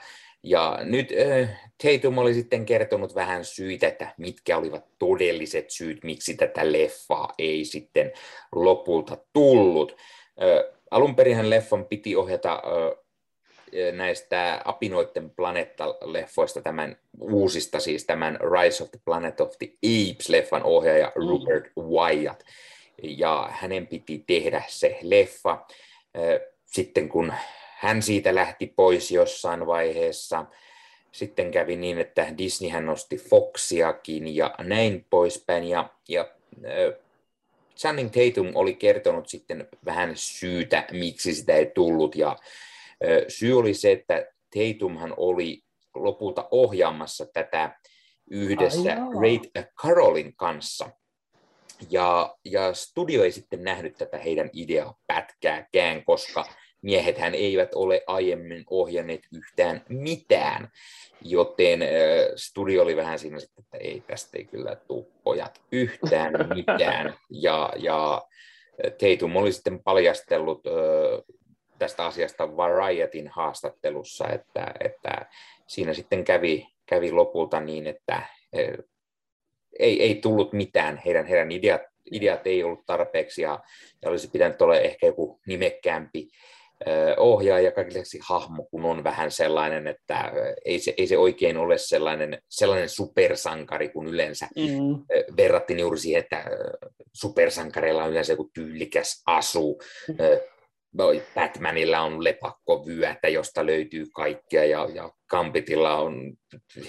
ja 0.43 0.79
nyt 0.83 1.13
äh, 1.41 1.71
Tatum 1.83 2.17
oli 2.17 2.33
sitten 2.33 2.65
kertonut 2.65 3.15
vähän 3.15 3.45
syitä, 3.45 3.87
että 3.87 4.13
mitkä 4.17 4.57
olivat 4.57 4.85
todelliset 4.99 5.69
syyt, 5.69 6.03
miksi 6.03 6.33
tätä 6.33 6.71
leffaa 6.71 7.33
ei 7.37 7.65
sitten 7.65 8.11
lopulta 8.51 9.17
tullut. 9.33 9.95
Äh, 10.41 10.77
alun 10.91 11.15
perin 11.15 11.49
leffan 11.49 11.85
piti 11.85 12.15
ohjata 12.15 12.53
äh, 12.53 13.09
näistä 13.93 14.61
Apinoiden 14.65 15.29
planeetta-leffoista, 15.29 16.61
tämän 16.61 16.97
uusista 17.19 17.79
siis 17.79 18.05
tämän 18.05 18.39
Rise 18.41 18.83
of 18.83 18.91
the 18.91 18.99
Planet 19.05 19.41
of 19.41 19.57
the 19.57 19.67
Apes-leffan 19.67 20.63
ohjaaja 20.63 21.11
mm. 21.15 21.27
Rupert 21.27 21.71
Wyatt. 21.77 22.41
Ja 23.03 23.49
hänen 23.51 23.87
piti 23.87 24.23
tehdä 24.27 24.63
se 24.67 24.99
leffa. 25.01 25.65
Sitten 26.65 27.09
kun 27.09 27.33
hän 27.79 28.01
siitä 28.01 28.35
lähti 28.35 28.73
pois 28.75 29.11
jossain 29.11 29.67
vaiheessa. 29.67 30.45
Sitten 31.11 31.51
kävi 31.51 31.75
niin, 31.75 31.97
että 31.97 32.37
Disney 32.37 32.69
hän 32.69 32.85
nosti 32.85 33.17
Foxiakin 33.17 34.35
ja 34.35 34.55
näin 34.59 35.05
poispäin. 35.09 35.63
Ja, 35.63 35.89
ja 36.09 36.29
äh, 36.65 37.03
Channing 37.77 38.11
Tatum 38.11 38.51
oli 38.55 38.73
kertonut 38.73 39.29
sitten 39.29 39.67
vähän 39.85 40.11
syytä, 40.15 40.87
miksi 40.91 41.33
sitä 41.33 41.53
ei 41.53 41.71
tullut. 41.75 42.15
Ja 42.15 42.29
äh, 42.29 42.37
syy 43.27 43.59
oli 43.59 43.73
se, 43.73 43.91
että 43.91 44.25
Tatumhan 44.55 45.13
oli 45.17 45.63
lopulta 45.95 46.47
ohjaamassa 46.51 47.25
tätä 47.25 47.79
yhdessä 48.29 48.97
Ray 49.21 49.63
Carolin 49.75 50.35
kanssa. 50.35 50.89
Ja, 51.89 52.35
ja 52.45 52.73
studio 52.73 53.23
ei 53.23 53.31
sitten 53.31 53.63
nähnyt 53.63 53.97
tätä 53.97 54.17
heidän 54.17 54.49
ideaa 54.53 54.97
pätkääkään, 55.07 56.05
koska 56.05 56.45
miehethän 56.81 57.35
eivät 57.35 57.73
ole 57.75 58.03
aiemmin 58.07 58.63
ohjanneet 58.69 59.21
yhtään 59.33 59.81
mitään, 59.89 60.69
joten 61.21 61.79
studio 62.35 62.81
oli 62.83 62.95
vähän 62.95 63.19
siinä 63.19 63.39
sitten, 63.39 63.63
että 63.63 63.77
ei 63.77 64.03
tästä 64.07 64.37
ei 64.37 64.45
kyllä 64.45 64.75
tule 64.75 65.05
pojat 65.23 65.61
yhtään 65.71 66.33
mitään. 66.55 67.13
Ja, 67.29 67.73
ja 67.77 68.21
Tatum 68.83 69.35
oli 69.35 69.51
sitten 69.51 69.83
paljastellut 69.83 70.63
tästä 71.79 72.05
asiasta 72.05 72.57
Varietin 72.57 73.27
haastattelussa, 73.27 74.27
että, 74.27 74.73
että 74.79 75.25
siinä 75.67 75.93
sitten 75.93 76.23
kävi, 76.23 76.67
kävi 76.85 77.11
lopulta 77.11 77.59
niin, 77.59 77.87
että 77.87 78.23
ei, 79.79 80.03
ei 80.03 80.15
tullut 80.15 80.53
mitään, 80.53 81.01
heidän, 81.05 81.25
heidän 81.25 81.51
ideat, 81.51 81.81
ideat 82.11 82.47
ei 82.47 82.63
ollut 82.63 82.85
tarpeeksi 82.85 83.41
ja, 83.41 83.59
ja 84.01 84.09
olisi 84.09 84.29
pitänyt 84.33 84.61
olla 84.61 84.75
ehkä 84.75 85.07
joku 85.07 85.39
nimekkäämpi 85.47 86.27
ohjaaja 87.17 87.71
kaikille 87.71 88.03
hahmo, 88.27 88.67
kun 88.71 88.85
on 88.85 89.03
vähän 89.03 89.31
sellainen, 89.31 89.87
että 89.87 90.31
ei 90.65 90.79
se, 90.79 90.93
ei 90.97 91.07
se 91.07 91.17
oikein 91.17 91.57
ole 91.57 91.77
sellainen, 91.77 92.41
sellainen 92.49 92.89
supersankari 92.89 93.89
kuin 93.89 94.07
yleensä. 94.07 94.47
Mm. 94.55 95.05
Verrattiin 95.37 95.79
juuri 95.79 95.97
siihen, 95.97 96.19
että 96.23 96.45
supersankareilla 97.13 98.03
on 98.03 98.11
yleensä 98.11 98.33
joku 98.33 98.49
tyylikäs 98.53 99.23
asu. 99.25 99.79
Mm. 100.07 100.15
Batmanilla 101.35 101.99
on 101.99 102.23
lepakkovyötä, 102.23 103.27
josta 103.27 103.65
löytyy 103.65 104.05
kaikkea, 104.15 104.65
ja, 104.65 104.87
ja 104.93 105.11
Gambitilla 105.29 105.95
on 105.95 106.33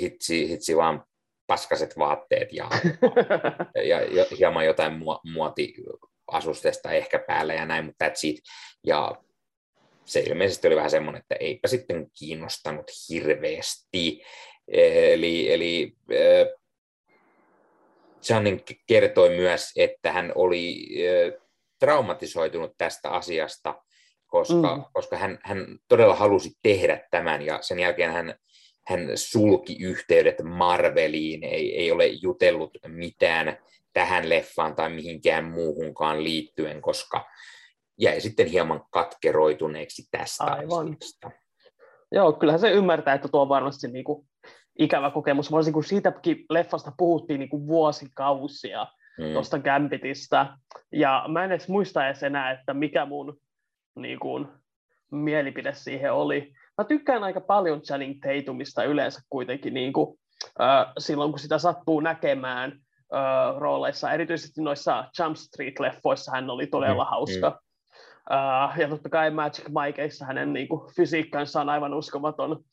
hitsi, 0.01 0.49
hitsi 0.49 0.77
vaan 0.77 1.05
paskaset 1.51 1.99
vaatteet 1.99 2.53
ja, 2.53 2.69
ja, 3.91 4.01
ja 4.01 4.25
hieman 4.39 4.67
jotain 4.67 4.93
muotiasustesta 5.33 6.93
ehkä 6.93 7.19
päällä 7.19 7.55
ja 7.55 7.67
näin, 7.67 7.85
mutta 7.85 8.09
that's 8.09 8.21
it. 8.23 8.37
Ja 8.87 9.17
se 10.05 10.21
ilmeisesti 10.21 10.67
oli 10.67 10.77
vähän 10.77 10.91
semmoinen, 10.91 11.21
että 11.21 11.35
eipä 11.41 11.69
sitten 11.69 12.07
kiinnostanut 12.19 12.91
hirveästi. 13.09 14.23
Eli, 15.13 15.53
eli 15.53 15.93
Channing 18.23 18.61
kertoi 18.87 19.29
myös, 19.29 19.73
että 19.77 20.13
hän 20.13 20.33
oli 20.35 20.89
traumatisoitunut 21.79 22.73
tästä 22.79 23.11
asiasta, 23.11 23.83
koska, 24.27 24.77
mm. 24.77 24.85
koska 24.93 25.17
hän, 25.17 25.39
hän 25.43 25.79
todella 25.89 26.15
halusi 26.15 26.51
tehdä 26.63 27.09
tämän 27.11 27.43
ja 27.43 27.59
sen 27.63 27.79
jälkeen 27.79 28.13
hän, 28.13 28.35
hän 28.91 29.11
sulki 29.15 29.77
yhteydet 29.81 30.43
Marveliin, 30.43 31.45
ei, 31.45 31.77
ei 31.77 31.93
ole 31.93 32.07
jutellut 32.07 32.79
mitään 32.87 33.57
tähän 33.93 34.29
leffaan 34.29 34.77
tai 34.77 34.91
mihinkään 34.91 35.45
muuhunkaan 35.45 36.25
liittyen, 36.25 36.83
koska 36.83 37.27
jäi 37.99 38.21
sitten 38.21 38.47
hieman 38.47 38.83
katkeroituneeksi 38.91 40.09
tästä 40.11 40.45
Aivan. 40.45 40.87
asiasta. 40.87 41.31
Joo, 42.13 42.33
kyllähän 42.33 42.61
se 42.61 42.71
ymmärtää, 42.71 43.15
että 43.15 43.29
tuo 43.29 43.43
on 43.43 43.49
varmasti 43.49 43.89
niin 43.89 44.05
kuin 44.05 44.29
ikävä 44.79 45.11
kokemus, 45.11 45.53
varsinkin 45.53 45.75
kun 45.75 45.85
siitäkin 45.85 46.45
leffasta 46.51 46.93
puhuttiin 46.99 47.41
niin 47.41 47.51
kuin 47.51 47.67
vuosikausia 47.67 48.87
hmm. 49.23 49.33
tuosta 49.33 49.59
Gambitista, 49.59 50.57
ja 50.93 51.25
mä 51.29 51.45
en 51.45 51.53
edes 51.53 51.69
muista 51.69 52.07
edes 52.07 52.23
enää, 52.23 52.51
että 52.51 52.75
mikä 52.75 53.07
mun 53.07 53.41
niin 53.97 54.21
kuin, 54.21 54.49
mielipide 55.11 55.75
siihen 55.75 56.13
oli. 56.13 56.53
Mä 56.81 56.85
tykkään 56.85 57.25
aika 57.25 57.41
paljon 57.41 57.83
Channing 57.83 58.21
Tatumista 58.21 58.85
yleensä 58.85 59.21
kuitenkin 59.31 59.75
niin 59.75 59.93
kuin, 59.93 60.19
äh, 60.61 60.87
silloin, 60.99 61.33
kun 61.33 61.39
sitä 61.39 61.59
sattuu 61.59 62.01
näkemään 62.01 62.73
äh, 63.15 63.59
rooleissa, 63.59 64.13
erityisesti 64.13 64.63
noissa 64.63 65.05
Jump 65.19 65.37
Street-leffoissa 65.37 66.33
hän 66.33 66.51
oli 66.51 66.67
todella 66.67 67.05
hmm. 67.05 67.11
hauska. 67.11 67.51
Hmm 67.51 67.71
Uh, 68.31 68.79
ja 68.79 68.89
totta 68.89 69.09
kai 69.09 69.31
Magic 69.31 69.65
Mikeissa 69.69 70.25
hänen 70.25 70.53
niin 70.53 70.69
kuin, 70.69 70.95
fysiikkansa 70.97 71.61
on 71.61 71.69
aivan 71.69 71.95
uskomaton. 71.95 72.65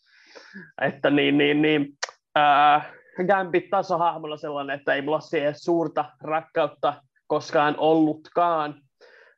Että 0.82 1.10
niin, 1.10 1.38
niin, 1.38 1.62
niin, 1.62 1.98
uh, 2.38 2.84
Gambit 3.28 3.70
taas 3.70 3.92
on 3.92 4.00
hahmolla 4.00 4.38
sellainen, 4.38 4.80
että 4.80 4.94
ei 4.94 5.02
mulla 5.02 5.20
siihen 5.20 5.60
suurta 5.60 6.06
rakkautta 6.22 7.04
koskaan 7.28 7.76
ollutkaan. 7.78 8.82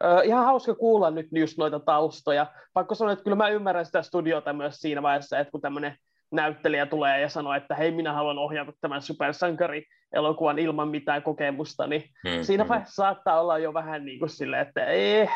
Uh, 0.04 0.28
ihan 0.28 0.46
hauska 0.46 0.76
kuulla 0.76 1.12
nyt 1.12 1.28
just 1.32 1.58
noita 1.58 1.80
taustoja. 1.80 2.48
Pakko 2.74 2.96
sanoa, 2.96 3.14
että 3.14 3.24
kyllä 3.24 3.36
mä 3.36 3.50
ymmärrän 3.50 3.86
sitä 3.86 4.02
studiota 4.02 4.54
myös 4.54 4.76
siinä 4.76 5.02
vaiheessa, 5.02 5.40
että 5.40 5.52
kun 5.52 5.62
tämmöinen 5.62 5.96
näyttelijä 6.32 6.86
tulee 6.86 7.22
ja 7.22 7.30
sanoo, 7.30 7.54
että 7.54 7.76
hei, 7.76 7.92
minä 7.92 8.14
haluan 8.14 8.38
ohjata 8.38 8.74
tämän 8.82 9.02
supersankari-elokuvan 9.02 10.60
ilman 10.60 10.88
mitään 10.88 11.24
kokemusta, 11.24 11.88
niin 11.88 12.04
hmm, 12.28 12.44
siinä 12.44 12.68
vaiheessa 12.68 12.96
saattaa 12.96 13.42
olla 13.42 13.58
jo 13.58 13.74
vähän 13.74 14.06
niin 14.06 14.20
kuin 14.20 14.30
silleen, 14.30 14.68
että 14.68 14.86
ei, 14.86 15.30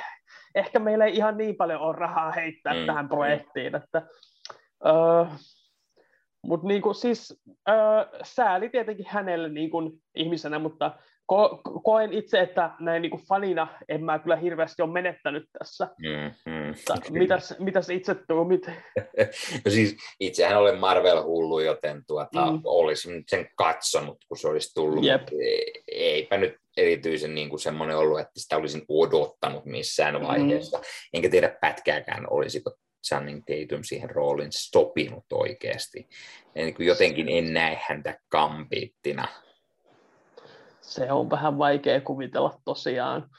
ehkä 0.55 0.79
meillä 0.79 1.05
ei 1.05 1.15
ihan 1.15 1.38
niin 1.38 1.55
paljon 1.55 1.82
ole 1.82 1.96
rahaa 1.96 2.32
heittää 2.32 2.74
mm. 2.74 2.86
tähän 2.86 3.10
projektiin. 3.10 3.75
Että, 3.75 4.01
uh, 4.86 5.27
Mutta 6.43 6.67
niinku, 6.67 6.93
siis 6.93 7.43
äh, 7.70 7.75
sääli 8.24 8.70
tietenkin 8.70 9.05
hänelle 9.10 9.50
niinku, 9.50 10.00
ihmisenä, 10.15 10.60
mutta 10.60 10.91
ko- 11.32 11.82
koen 11.84 12.13
itse, 12.13 12.39
että 12.39 12.72
näin 12.80 13.01
niin 13.01 13.10
kuin 13.10 13.24
fanina 13.24 13.68
en 13.89 14.03
mä 14.03 14.20
kyllä 14.20 14.36
hirveästi 14.36 14.82
ole 14.82 14.92
menettänyt 14.92 15.44
tässä. 15.60 15.88
Mm, 15.98 16.51
mm, 16.53 16.74
mitäs, 17.10 17.56
mitäs 17.60 17.89
itse 17.89 18.15
tuumit? 18.15 18.68
no 19.65 19.72
siis 19.72 19.98
itsehän 20.20 20.58
olen 20.58 20.80
Marvel-hullu, 20.80 21.60
joten 21.60 22.03
tuota, 22.08 22.51
mm. 22.51 22.62
olisin 22.63 23.13
nyt 23.13 23.30
sen 23.30 23.50
katsonut, 23.56 24.18
kun 24.27 24.38
se 24.38 24.48
olisi 24.48 24.74
tullut. 24.74 25.06
Yep. 25.06 25.27
Eipä 25.88 26.38
nyt 26.38 26.56
erityisen 26.77 27.36
niin 27.36 27.50
kuin 27.50 27.60
semmoinen 27.60 27.98
ollut, 27.98 28.20
että 28.20 28.39
sitä 28.39 28.58
olisin 28.58 28.86
odottanut 28.89 29.65
missään 29.65 30.15
mm. 30.15 30.27
vaiheessa. 30.27 30.77
Mm. 30.77 30.84
Enkä 31.13 31.30
tiedä 31.30 31.58
pätkääkään, 31.62 32.27
olisiko 32.30 32.72
Channing 33.08 33.44
Tatum 33.46 33.84
siihen 33.84 34.10
roolin 34.10 34.51
sopinut 34.51 35.25
oikeasti. 35.34 36.08
Jotenkin 36.80 37.30
en 37.30 37.53
näe 37.53 37.80
häntä 37.88 38.20
kampittina 38.30 39.27
se 40.83 41.11
on 41.11 41.29
vähän 41.29 41.57
vaikea 41.57 42.01
kuvitella 42.01 42.53
tosiaan. 42.65 43.29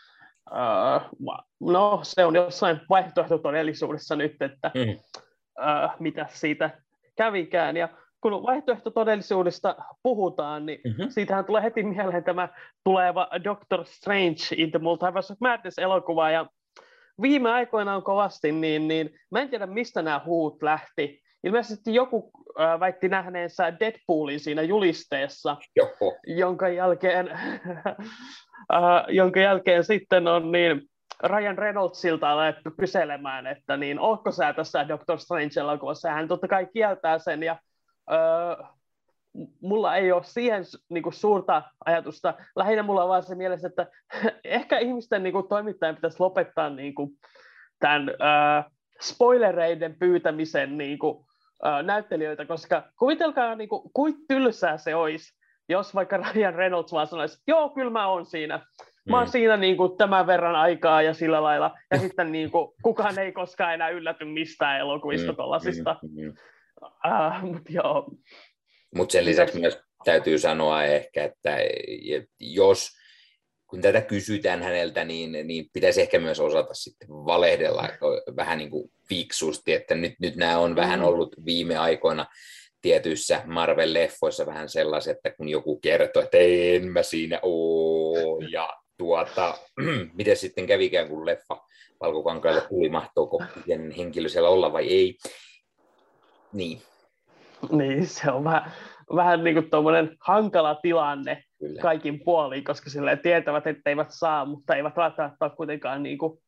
Uh, 0.50 1.34
no, 1.60 2.00
se 2.02 2.24
on 2.24 2.34
jossain 2.34 2.80
vaihtoehtotodellisuudessa 2.90 4.16
nyt, 4.16 4.42
että 4.42 4.70
mm. 4.74 4.90
uh, 4.90 5.90
mitä 5.98 6.26
siitä 6.30 6.70
kävikään. 7.16 7.76
Ja 7.76 7.88
kun 8.20 8.42
vaihtoehtotodellisuudesta 8.42 9.76
puhutaan, 10.02 10.66
niin 10.66 10.80
mm-hmm. 10.84 11.10
siitähän 11.10 11.44
tulee 11.44 11.62
heti 11.62 11.82
mieleen 11.82 12.24
tämä 12.24 12.48
tuleva 12.84 13.28
Doctor 13.44 13.84
Strange 13.84 14.54
in 14.56 14.70
the 14.70 14.78
Multiverse 14.78 15.32
of 15.32 15.40
Madness-elokuva. 15.40 16.30
Ja 16.30 16.46
viime 17.22 17.50
aikoina 17.50 17.96
on 17.96 18.02
kovasti, 18.02 18.52
niin, 18.52 18.88
niin 18.88 19.10
mä 19.30 19.40
en 19.40 19.50
tiedä, 19.50 19.66
mistä 19.66 20.02
nämä 20.02 20.20
huut 20.24 20.62
lähti. 20.62 21.23
Ilmeisesti 21.44 21.94
joku 21.94 22.30
äh, 22.60 22.80
väitti 22.80 23.08
nähneensä 23.08 23.80
Deadpoolin 23.80 24.40
siinä 24.40 24.62
julisteessa, 24.62 25.56
jonka 26.26 26.68
jälkeen, 26.68 27.30
äh, 28.74 29.04
jonka 29.08 29.40
jälkeen 29.40 29.84
sitten 29.84 30.28
on 30.28 30.52
niin 30.52 30.82
Ryan 31.22 31.58
Reynoldsilta 31.58 32.30
alettu 32.30 32.70
kyselemään, 32.78 33.46
että 33.46 33.76
niin, 33.76 33.98
onko 33.98 34.32
sä 34.32 34.52
tässä 34.52 34.88
Doctor 34.88 35.18
Strange-elokuvassa, 35.18 36.10
hän 36.10 36.28
totta 36.28 36.48
kai 36.48 36.66
kieltää 36.72 37.18
sen, 37.18 37.42
ja 37.42 37.56
äh, 38.12 38.70
mulla 39.60 39.96
ei 39.96 40.12
ole 40.12 40.24
siihen 40.24 40.64
niin 40.88 41.02
kuin, 41.02 41.12
suurta 41.12 41.62
ajatusta. 41.84 42.34
Lähinnä 42.56 42.82
mulla 42.82 43.02
on 43.02 43.08
vaan 43.08 43.22
se 43.22 43.34
mielessä, 43.34 43.68
että 43.68 43.86
ehkä 44.44 44.78
ihmisten 44.78 45.22
niin 45.22 45.32
kuin, 45.32 45.48
toimittajien 45.48 45.94
pitäisi 45.94 46.20
lopettaa 46.20 46.70
niin 46.70 46.94
kuin, 46.94 47.10
tämän 47.80 48.08
äh, 48.08 48.64
spoilereiden 49.00 49.96
pyytämisen 49.98 50.78
niin 50.78 50.98
kuin, 50.98 51.26
näyttelijöitä, 51.82 52.44
koska 52.44 52.88
kuvitelkaa, 52.98 53.54
niin 53.54 53.68
kuin, 53.68 53.90
kuin 53.94 54.14
tylsää 54.28 54.76
se 54.76 54.94
olisi, 54.94 55.34
jos 55.68 55.94
vaikka 55.94 56.16
Ryan 56.16 56.54
Reynolds 56.54 56.92
vaan 56.92 57.06
sanoisi, 57.06 57.42
joo, 57.46 57.68
kyllä 57.68 57.90
mä 57.90 58.08
oon 58.08 58.26
siinä. 58.26 58.66
Mä 59.08 59.16
oon 59.16 59.26
mm. 59.26 59.30
siinä 59.30 59.56
niin 59.56 59.76
kuin, 59.76 59.96
tämän 59.96 60.26
verran 60.26 60.56
aikaa 60.56 61.02
ja 61.02 61.14
sillä 61.14 61.42
lailla. 61.42 61.76
Ja 61.90 61.98
sitten 61.98 62.32
niin 62.32 62.50
kuin, 62.50 62.74
kukaan 62.82 63.18
ei 63.18 63.32
koskaan 63.32 63.74
enää 63.74 63.88
ylläty 63.88 64.24
mistään 64.24 64.80
elokuvista 64.80 65.32
mm, 65.32 65.36
tollasista. 65.36 65.96
Mm, 66.02 66.24
mm. 66.24 66.34
Uh, 66.82 67.52
Mutta 67.52 67.72
joo. 67.72 68.10
Mut 68.94 69.10
sen 69.10 69.24
lisäksi 69.24 69.60
myös 69.60 69.78
täytyy 70.04 70.38
sanoa 70.38 70.84
ehkä, 70.84 71.24
että 71.24 71.56
jos 72.40 72.90
kun 73.74 73.82
tätä 73.82 74.00
kysytään 74.00 74.62
häneltä, 74.62 75.04
niin, 75.04 75.32
niin 75.32 75.70
pitäisi 75.72 76.00
ehkä 76.00 76.18
myös 76.18 76.40
osata 76.40 76.74
sitten 76.74 77.08
valehdella 77.08 77.88
vähän 78.36 78.58
niin 78.58 78.70
kuin 78.70 78.90
fiksusti, 79.08 79.72
että 79.72 79.94
nyt, 79.94 80.14
nyt 80.20 80.36
nämä 80.36 80.58
on 80.58 80.76
vähän 80.76 81.00
mm. 81.00 81.06
ollut 81.06 81.36
viime 81.44 81.76
aikoina 81.76 82.26
tietyissä 82.82 83.42
Marvel-leffoissa 83.46 84.46
vähän 84.46 84.68
sellaiset, 84.68 85.16
että 85.16 85.30
kun 85.36 85.48
joku 85.48 85.80
kertoo, 85.80 86.22
että 86.22 86.38
en 86.38 86.88
mä 86.88 87.02
siinä 87.02 87.38
oo, 87.42 88.38
ja 88.50 88.68
tuota, 88.98 89.58
miten 90.18 90.36
sitten 90.36 90.66
kävikään, 90.66 91.08
kun 91.08 91.26
leffa 91.26 91.60
valkokankaille 92.00 92.60
tuli, 92.60 92.88
mahtooko 92.88 93.42
henkilö 93.96 94.28
siellä 94.28 94.48
olla 94.48 94.72
vai 94.72 94.88
ei. 94.88 95.18
Niin. 96.52 96.82
Niin, 97.70 98.06
se 98.06 98.30
on 98.30 98.44
vähän, 98.44 98.72
vähän 99.16 99.44
niin 99.44 99.54
kuin 99.54 100.10
hankala 100.20 100.74
tilanne 100.74 101.42
Kyllä. 101.58 101.82
kaikin 101.82 102.20
puoliin, 102.24 102.64
koska 102.64 102.90
sille 102.90 103.16
tietävät, 103.16 103.66
että 103.66 103.90
eivät 103.90 104.10
saa, 104.10 104.44
mutta 104.44 104.76
eivät 104.76 104.96
välttämättä 104.96 105.44
ole 105.44 105.52
kuitenkaan 105.56 106.02
niin 106.02 106.18
kuin, 106.18 106.38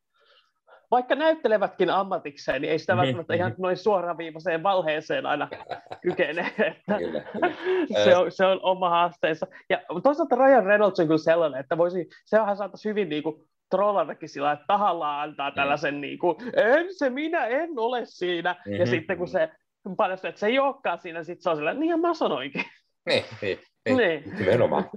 vaikka 0.90 1.14
näyttelevätkin 1.14 1.90
ammatikseen, 1.90 2.62
niin 2.62 2.72
ei 2.72 2.78
sitä 2.78 2.92
mm-hmm. 2.92 3.02
välttämättä 3.02 3.34
ihan 3.34 3.54
noin 3.58 3.76
suoraviivaiseen 3.76 4.62
valheeseen 4.62 5.26
aina 5.26 5.48
kykene. 6.02 6.54
Että 6.58 6.98
kyllä, 6.98 7.20
kyllä. 7.20 7.52
se, 8.04 8.16
on, 8.16 8.32
se 8.32 8.46
on 8.46 8.60
oma 8.62 8.90
haasteensa. 8.90 9.46
Ja 9.70 9.82
toisaalta 10.02 10.36
Ryan 10.36 10.66
Reynolds 10.66 11.00
on 11.00 11.06
kyllä 11.06 11.18
sellainen, 11.18 11.60
että 11.60 11.78
voisi, 11.78 12.08
sehän 12.24 12.56
saataisiin 12.56 12.90
hyvin 12.90 13.08
niin 13.08 13.22
kuin, 13.22 13.42
trollatakin 13.70 14.28
sillä, 14.28 14.52
että 14.52 14.64
tahallaan 14.66 15.28
antaa 15.28 15.50
mm. 15.50 15.54
tällaisen, 15.54 16.00
niin 16.00 16.18
kuin, 16.18 16.36
en 16.56 16.86
se 16.94 17.10
minä, 17.10 17.46
en 17.46 17.70
ole 17.76 18.02
siinä. 18.04 18.52
Mm-hmm. 18.52 18.80
Ja 18.80 18.86
sitten 18.86 19.18
kun 19.18 19.28
se 19.28 19.50
paljastuu, 19.94 20.28
että 20.28 20.40
se 20.40 20.46
ei 20.46 20.58
olekaan 20.58 20.98
siinä, 20.98 21.24
sitten 21.24 21.42
se 21.42 21.50
on 21.50 21.56
sillä, 21.56 21.74
niin 21.74 22.00
mä 22.00 22.14
sanoinkin. 22.14 22.64
Niin, 23.06 23.24
niin. 23.42 23.58
Niin, 23.96 24.36
nimenomaan. 24.38 24.90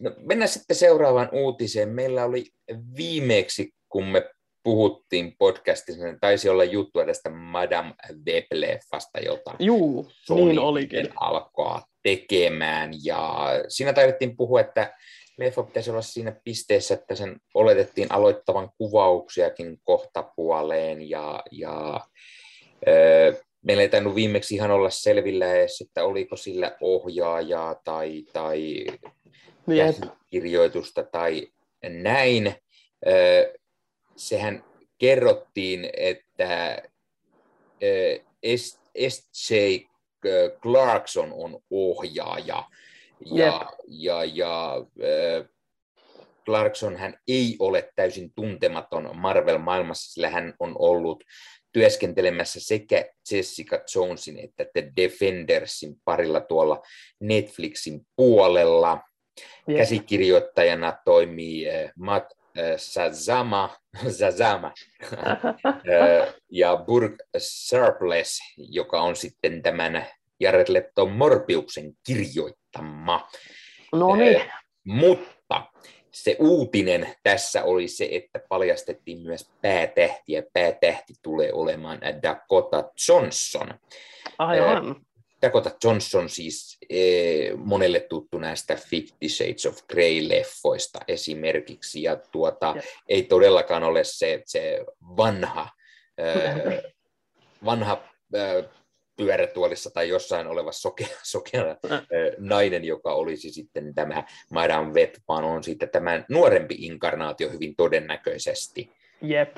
No, 0.00 0.10
mennään 0.18 0.48
sitten 0.48 0.76
seuraavaan 0.76 1.28
uutiseen. 1.32 1.88
Meillä 1.88 2.24
oli 2.24 2.44
viimeksi, 2.96 3.74
kun 3.88 4.04
me 4.04 4.30
puhuttiin 4.62 5.34
podcastissa, 5.38 6.04
niin 6.04 6.20
taisi 6.20 6.48
olla 6.48 6.64
juttu 6.64 7.04
tästä 7.06 7.30
Madame 7.30 7.94
Web-leffasta, 8.12 9.24
jota 9.24 9.54
Juu, 9.58 10.10
Sony 10.10 10.44
niin 10.44 10.58
olikin. 10.58 11.08
alkaa 11.20 11.84
tekemään. 12.02 12.90
Ja 13.04 13.46
siinä 13.68 13.92
taidettiin 13.92 14.36
puhua, 14.36 14.60
että 14.60 14.94
leffa 15.38 15.62
pitäisi 15.62 15.90
olla 15.90 16.02
siinä 16.02 16.40
pisteessä, 16.44 16.94
että 16.94 17.14
sen 17.14 17.36
oletettiin 17.54 18.12
aloittavan 18.12 18.70
kuvauksiakin 18.78 19.78
kohtapuoleen 19.84 21.10
ja, 21.10 21.42
ja 21.50 22.00
meillä 23.62 23.82
ei 23.82 23.88
tainnut 23.88 24.14
viimeksi 24.14 24.54
ihan 24.54 24.70
olla 24.70 24.90
selvillä 24.90 25.54
edes, 25.54 25.80
että 25.80 26.04
oliko 26.04 26.36
sillä 26.36 26.76
ohjaajaa 26.80 27.74
tai, 27.84 28.24
tai 28.32 28.86
kirjoitusta 30.26 31.02
tai 31.02 31.48
näin. 31.88 32.54
Sehän 34.16 34.64
kerrottiin, 34.98 35.90
että 35.96 36.82
S.J. 38.56 39.54
Clarkson 40.62 41.32
on 41.32 41.60
ohjaaja. 41.70 42.64
Ja, 43.26 43.72
ja, 43.88 44.24
ja 44.24 44.84
Clarkson 46.44 46.96
hän 46.96 47.18
ei 47.28 47.56
ole 47.58 47.92
täysin 47.96 48.32
tuntematon 48.34 49.10
Marvel-maailmassa, 49.14 50.12
sillä 50.12 50.30
hän 50.30 50.54
on 50.58 50.76
ollut 50.78 51.24
työskentelemässä 51.78 52.60
sekä 52.60 53.04
Jessica 53.32 53.80
Jonesin 53.94 54.38
että 54.38 54.64
The 54.72 54.92
Defendersin 54.96 55.96
parilla 56.04 56.40
tuolla 56.40 56.82
Netflixin 57.20 58.00
puolella. 58.16 58.88
Yeah. 59.68 59.78
Käsikirjoittajana 59.78 60.98
toimii 61.04 61.70
äh, 61.70 61.92
Matt 61.96 62.32
äh, 62.58 62.64
Sazama, 62.76 63.76
Sazama 64.18 64.72
äh, 65.12 66.34
ja 66.50 66.76
Burg 66.86 67.14
Surplus, 67.38 68.38
joka 68.56 69.00
on 69.00 69.16
sitten 69.16 69.62
tämän 69.62 70.06
Jared 70.40 70.66
Leto 70.68 71.06
Morbiuksen 71.06 71.92
kirjoittama. 72.06 73.28
No 73.92 74.16
niin. 74.16 74.42
Mutta 74.84 75.62
se 76.12 76.36
uutinen 76.38 77.14
tässä 77.22 77.64
oli 77.64 77.88
se, 77.88 78.08
että 78.12 78.40
paljastettiin 78.48 79.18
myös 79.18 79.50
päätähti, 79.62 80.32
ja 80.32 80.42
päätähti 80.52 81.14
tulee 81.22 81.52
olemaan 81.52 82.00
Dakota 82.22 82.90
Johnson. 83.08 83.68
Aivan. 84.38 84.96
Dakota 85.42 85.70
Johnson 85.84 86.28
siis 86.28 86.78
monelle 87.56 88.00
tuttu 88.00 88.38
näistä 88.38 88.76
Fifty 88.76 89.28
Shades 89.28 89.66
of 89.66 89.78
Grey-leffoista 89.92 91.00
esimerkiksi, 91.08 92.02
ja 92.02 92.16
tuota, 92.16 92.72
ja. 92.76 92.82
ei 93.08 93.22
todellakaan 93.22 93.82
ole 93.82 94.04
se, 94.04 94.42
se 94.46 94.84
vanha, 95.16 95.68
vanha 97.64 98.02
pyörätuolissa 99.18 99.90
tai 99.90 100.08
jossain 100.08 100.46
oleva 100.46 100.72
sokea, 100.72 101.08
sokea 101.32 101.76
äh. 101.92 102.02
nainen, 102.38 102.84
joka 102.84 103.14
olisi 103.14 103.50
sitten 103.50 103.94
tämä 103.94 104.24
Madame 104.52 104.92
Web, 104.92 105.14
vaan 105.28 105.44
on 105.44 105.64
sitten 105.64 105.88
tämä 105.88 106.24
nuorempi 106.28 106.74
inkarnaatio 106.78 107.50
hyvin 107.50 107.76
todennäköisesti. 107.76 108.92
Jep, 109.22 109.56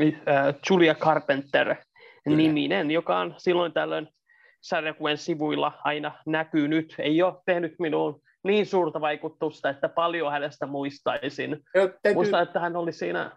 äh, 0.00 0.54
Julia 0.70 0.94
Carpenter 0.94 1.74
Kyllä. 2.24 2.36
niminen, 2.36 2.90
joka 2.90 3.18
on 3.18 3.34
silloin 3.38 3.72
tällöin 3.72 4.08
sarjakuvien 4.60 5.18
sivuilla 5.18 5.72
aina 5.84 6.12
näkynyt. 6.26 6.94
Ei 6.98 7.22
ole 7.22 7.34
tehnyt 7.46 7.74
minuun 7.78 8.22
niin 8.44 8.66
suurta 8.66 9.00
vaikutusta, 9.00 9.70
että 9.70 9.88
paljon 9.88 10.32
hänestä 10.32 10.66
muistaisin. 10.66 11.60
Täytyy... 11.72 12.14
Muistan, 12.14 12.42
että 12.42 12.60
hän 12.60 12.76
oli 12.76 12.92
siinä 12.92 13.30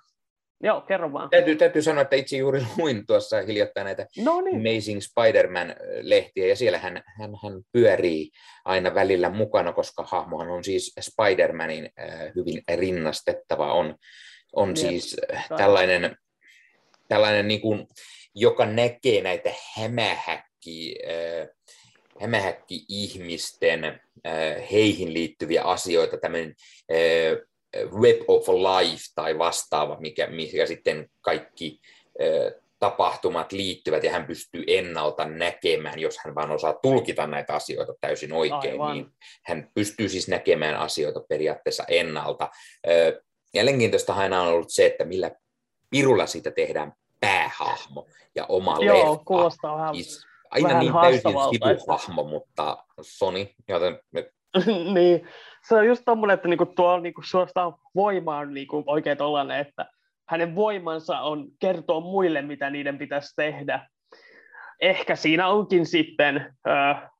Joo, 0.64 0.82
kerro 0.82 1.14
vaan. 1.14 1.30
Täytyy, 1.30 1.56
täytyy 1.56 1.82
sanoa, 1.82 2.02
että 2.02 2.16
itse 2.16 2.38
juuri 2.38 2.62
luin 2.78 3.06
tuossa 3.08 3.42
hiljattain 3.42 3.86
näitä 3.86 4.08
no 4.18 4.42
niin. 4.42 4.56
Amazing 4.56 5.02
Spider-Man-lehtiä, 5.02 6.48
ja 6.48 6.56
siellä 6.56 6.78
hän, 6.78 7.04
hän, 7.20 7.32
hän 7.44 7.62
pyörii 7.72 8.30
aina 8.66 8.96
välillä 8.96 9.30
mukana, 9.30 9.74
koska 9.74 10.04
hahmohan 10.04 10.50
on 10.50 10.64
siis 10.64 10.96
Spider-Manin 11.02 11.90
äh, 12.00 12.32
hyvin 12.36 12.62
rinnastettava, 12.76 13.74
on, 13.74 13.96
on 14.56 14.70
Jep. 14.70 14.78
siis 14.78 15.16
äh, 15.34 15.48
tällainen, 15.58 16.16
tällainen 17.08 17.48
niin 17.48 17.62
kuin, 17.62 17.88
joka 18.36 18.66
näkee 18.66 19.22
näitä 19.22 19.50
hämähäkki, 19.76 20.96
äh, 21.08 21.48
hämähäkki-ihmisten 22.22 23.84
äh, 23.86 24.72
heihin 24.72 25.14
liittyviä 25.14 25.64
asioita, 25.64 26.18
tämmöinen 26.18 26.56
äh, 26.92 27.55
web 27.76 28.22
of 28.28 28.48
life 28.48 29.04
tai 29.16 29.38
vastaava, 29.38 29.98
mikä, 30.00 30.28
mikä 30.28 30.66
sitten 30.66 31.10
kaikki 31.22 31.80
tapahtumat 32.80 33.52
liittyvät 33.52 34.04
ja 34.04 34.12
hän 34.12 34.26
pystyy 34.26 34.64
ennalta 34.68 35.26
näkemään, 35.26 36.00
jos 36.00 36.18
hän 36.18 36.36
vaan 36.36 36.52
osaa 36.52 36.74
tulkita 36.74 37.28
näitä 37.28 37.56
asioita 37.56 37.94
täysin 38.02 38.34
oikein, 38.34 38.74
Aivan. 38.74 38.94
niin 38.94 39.08
hän 39.44 39.70
pystyy 39.74 40.10
siis 40.10 40.28
näkemään 40.28 40.76
asioita 40.76 41.20
periaatteessa 41.30 41.84
ennalta. 41.88 42.50
Mielenkiintoista 43.54 44.14
aina 44.14 44.42
on 44.42 44.48
ollut 44.48 44.70
se, 44.70 44.86
että 44.86 45.06
millä 45.06 45.32
pirulla 45.90 46.26
siitä 46.26 46.52
tehdään 46.52 46.94
päähahmo 47.20 48.08
ja 48.36 48.46
oma 48.50 48.78
Joo, 48.82 49.12
leffa. 49.12 49.26
kuulostaa 49.26 49.78
vähän, 49.78 49.96
siis 49.96 50.26
aina 50.52 50.68
vähän 50.70 50.80
niin 50.80 50.94
täysin 51.02 51.22
sivuhahmo, 51.50 52.24
mutta 52.24 52.78
Sony, 53.02 53.48
joten 53.68 54.00
niin, 54.94 55.28
se 55.68 55.76
on 55.76 55.88
just 55.88 56.02
tommonen, 56.06 56.34
että 56.34 56.48
niinku 56.48 56.66
tuo 56.66 57.00
niinku 57.00 57.22
suorastaan 57.22 57.74
voima 57.96 58.46
niinku 58.46 58.84
oikein 58.86 59.18
tollanen, 59.18 59.60
että 59.60 59.86
hänen 60.30 60.56
voimansa 60.56 61.20
on 61.20 61.48
kertoa 61.60 62.00
muille, 62.00 62.42
mitä 62.42 62.70
niiden 62.70 62.98
pitäisi 62.98 63.34
tehdä. 63.36 63.88
Ehkä 64.82 65.16
siinä 65.16 65.48
onkin 65.48 65.86
sitten 65.86 66.56
äh, 66.68 67.12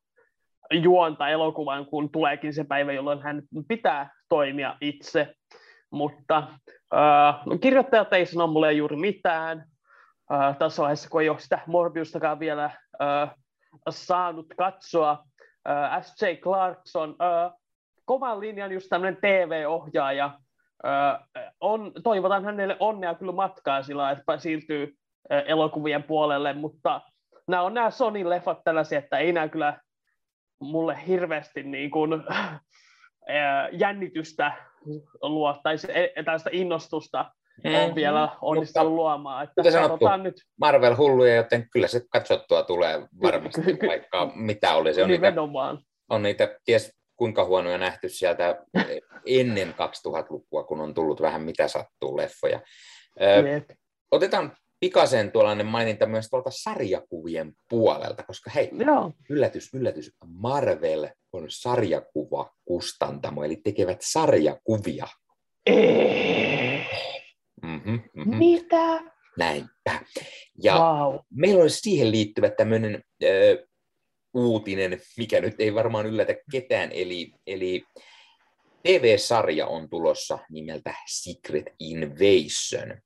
juonta 0.72 1.30
elokuvan, 1.30 1.86
kun 1.86 2.10
tuleekin 2.12 2.54
se 2.54 2.64
päivä, 2.64 2.94
jolloin 2.94 3.22
hän 3.22 3.42
pitää 3.68 4.10
toimia 4.30 4.78
itse. 4.82 5.36
Mutta 5.92 6.38
äh, 6.96 7.60
kirjoittajat 7.62 8.14
ei 8.14 8.26
sano 8.26 8.48
mulle 8.48 8.74
juuri 8.74 8.96
mitään. 8.96 9.66
Äh, 10.34 10.58
tässä 10.58 10.82
vaiheessa, 10.82 11.10
kun 11.10 11.22
ei 11.22 11.30
ole 11.30 11.40
sitä 11.40 11.60
Morbiustakaan 11.68 12.40
vielä 12.40 12.66
äh, 13.02 13.36
saanut 13.90 14.46
katsoa. 14.58 15.24
S.J. 16.02 16.26
Clarkson, 16.42 17.16
äh, 17.22 17.52
kovan 18.06 18.40
linjan 18.40 18.72
just 18.72 18.88
tämmöinen 18.90 19.18
TV-ohjaaja, 19.22 20.40
on, 21.60 21.92
toivotan 22.04 22.46
hänelle 22.46 22.78
onnea 22.80 23.16
kyllä 23.16 23.32
matkaa 23.32 23.84
sillä 23.84 24.12
että 24.12 24.38
siirtyy 24.38 24.96
elokuvien 25.30 26.04
puolelle, 26.04 26.54
mutta 26.54 27.02
nämä 27.48 27.64
on 27.64 27.74
nämä 27.74 27.90
Sony-leffat 27.90 28.62
tällaisia, 28.64 29.00
että 29.00 29.18
ei 29.18 29.34
nämä 29.34 29.48
kyllä 29.48 29.80
mulle 30.60 30.98
hirveästi 31.08 31.64
niin 31.64 31.92
kuin, 31.92 32.12
jännitystä 33.72 34.52
luo, 35.22 35.60
tai 35.64 35.76
e, 35.90 36.24
tällaista 36.24 36.50
innostusta 36.54 37.32
mm. 37.64 37.76
on 37.76 37.96
vielä 37.96 38.30
onnistunut 38.42 38.88
mutta, 38.88 38.96
luomaan. 38.96 39.44
Että 39.44 39.54
kuten 39.56 39.72
sanottu, 39.72 40.06
nyt... 40.24 40.36
Marvel-hulluja, 40.62 41.36
joten 41.36 41.70
kyllä 41.70 41.88
se 41.88 42.02
katsottua 42.12 42.64
tulee 42.64 43.08
varmasti, 43.22 43.62
vaikka 43.88 44.32
mitä 44.36 44.76
oli. 44.76 44.94
Se 44.94 45.04
on 45.04 45.10
niitä, 45.10 45.34
on 46.10 46.24
niitä 46.24 46.60
ties 46.66 46.94
kuinka 47.16 47.46
huonoja 47.46 47.78
nähty 47.78 48.10
sieltä 48.10 48.66
ennen 49.26 49.70
2000-lukua, 49.70 50.64
kun 50.64 50.82
on 50.82 50.94
tullut 50.94 51.22
vähän 51.22 51.42
mitä 51.42 51.68
sattuu 51.68 52.18
leffoja. 52.18 52.62
Yep. 53.46 53.70
Otetaan 54.12 54.58
pikaisen 54.80 55.32
tuollainen 55.32 55.66
maininta 55.66 56.06
myös 56.06 56.30
tuolta 56.30 56.50
sarjakuvien 56.54 57.54
puolelta, 57.70 58.24
koska 58.24 58.52
hei, 58.52 58.70
Joo. 58.86 59.12
yllätys, 59.30 59.74
yllätys, 59.74 60.12
Marvel 60.26 61.08
on 61.34 61.46
sarjakuva 61.50 62.52
kustantamo, 62.66 63.44
eli 63.44 63.56
tekevät 63.56 63.98
sarjakuvia. 64.02 65.08
Mm-hmm, 67.62 68.00
mm-hmm. 68.14 68.38
Mitä? 68.38 69.02
Näinpä. 69.38 70.00
Ja 70.64 70.76
wow. 70.76 71.16
meillä 71.34 71.62
olisi 71.62 71.80
siihen 71.80 72.12
liittyvä 72.12 72.50
tämmöinen 72.50 73.04
uutinen, 74.36 75.02
mikä 75.18 75.42
nyt 75.42 75.56
ei 75.60 75.76
varmaan 75.76 76.06
yllätä 76.06 76.36
ketään, 76.52 76.92
eli, 76.92 77.32
eli 77.48 77.84
TV-sarja 78.84 79.68
on 79.68 79.90
tulossa 79.90 80.40
nimeltä 80.50 80.94
Secret 81.08 81.66
Invasion. 81.80 83.02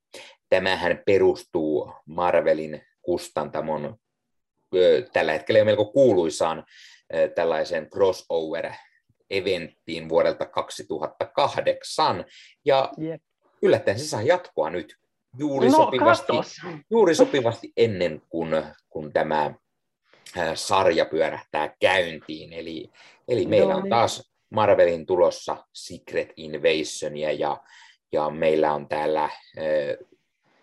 Tämähän 0.48 1.02
perustuu 1.06 1.92
Marvelin 2.06 2.82
kustantamon 3.02 3.96
tällä 5.12 5.32
hetkellä 5.32 5.58
jo 5.58 5.64
melko 5.64 5.84
kuuluisaan 5.84 6.64
tällaisen 7.34 7.88
crossover-eventtiin 7.90 10.08
vuodelta 10.08 10.46
2008. 10.46 12.24
Ja 12.64 12.92
yep. 13.02 13.22
yllättäen 13.62 13.98
se 13.98 14.04
saa 14.04 14.22
jatkoa 14.22 14.70
nyt 14.70 14.96
juuri, 15.38 15.68
no, 15.68 15.76
sopivasti, 15.76 16.32
juuri 16.90 17.14
sopivasti 17.14 17.72
ennen 17.76 18.22
kuin, 18.28 18.50
kun 18.88 19.12
tämä 19.12 19.54
sarja 20.54 21.04
pyörähtää 21.04 21.74
käyntiin. 21.80 22.52
Eli, 22.52 22.90
eli 23.28 23.46
meillä 23.46 23.76
on 23.76 23.88
taas 23.88 24.32
Marvelin 24.50 25.06
tulossa 25.06 25.56
Secret 25.72 26.32
Invasionia 26.36 27.32
ja, 27.32 27.60
ja 28.12 28.30
meillä 28.30 28.74
on 28.74 28.88
täällä 28.88 29.24
äh, 29.24 29.30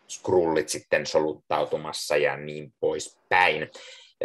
Skrullit 0.07 0.69
sitten 0.69 1.05
soluttautumassa 1.05 2.17
ja 2.17 2.37
niin 2.37 2.73
poispäin. 2.79 3.63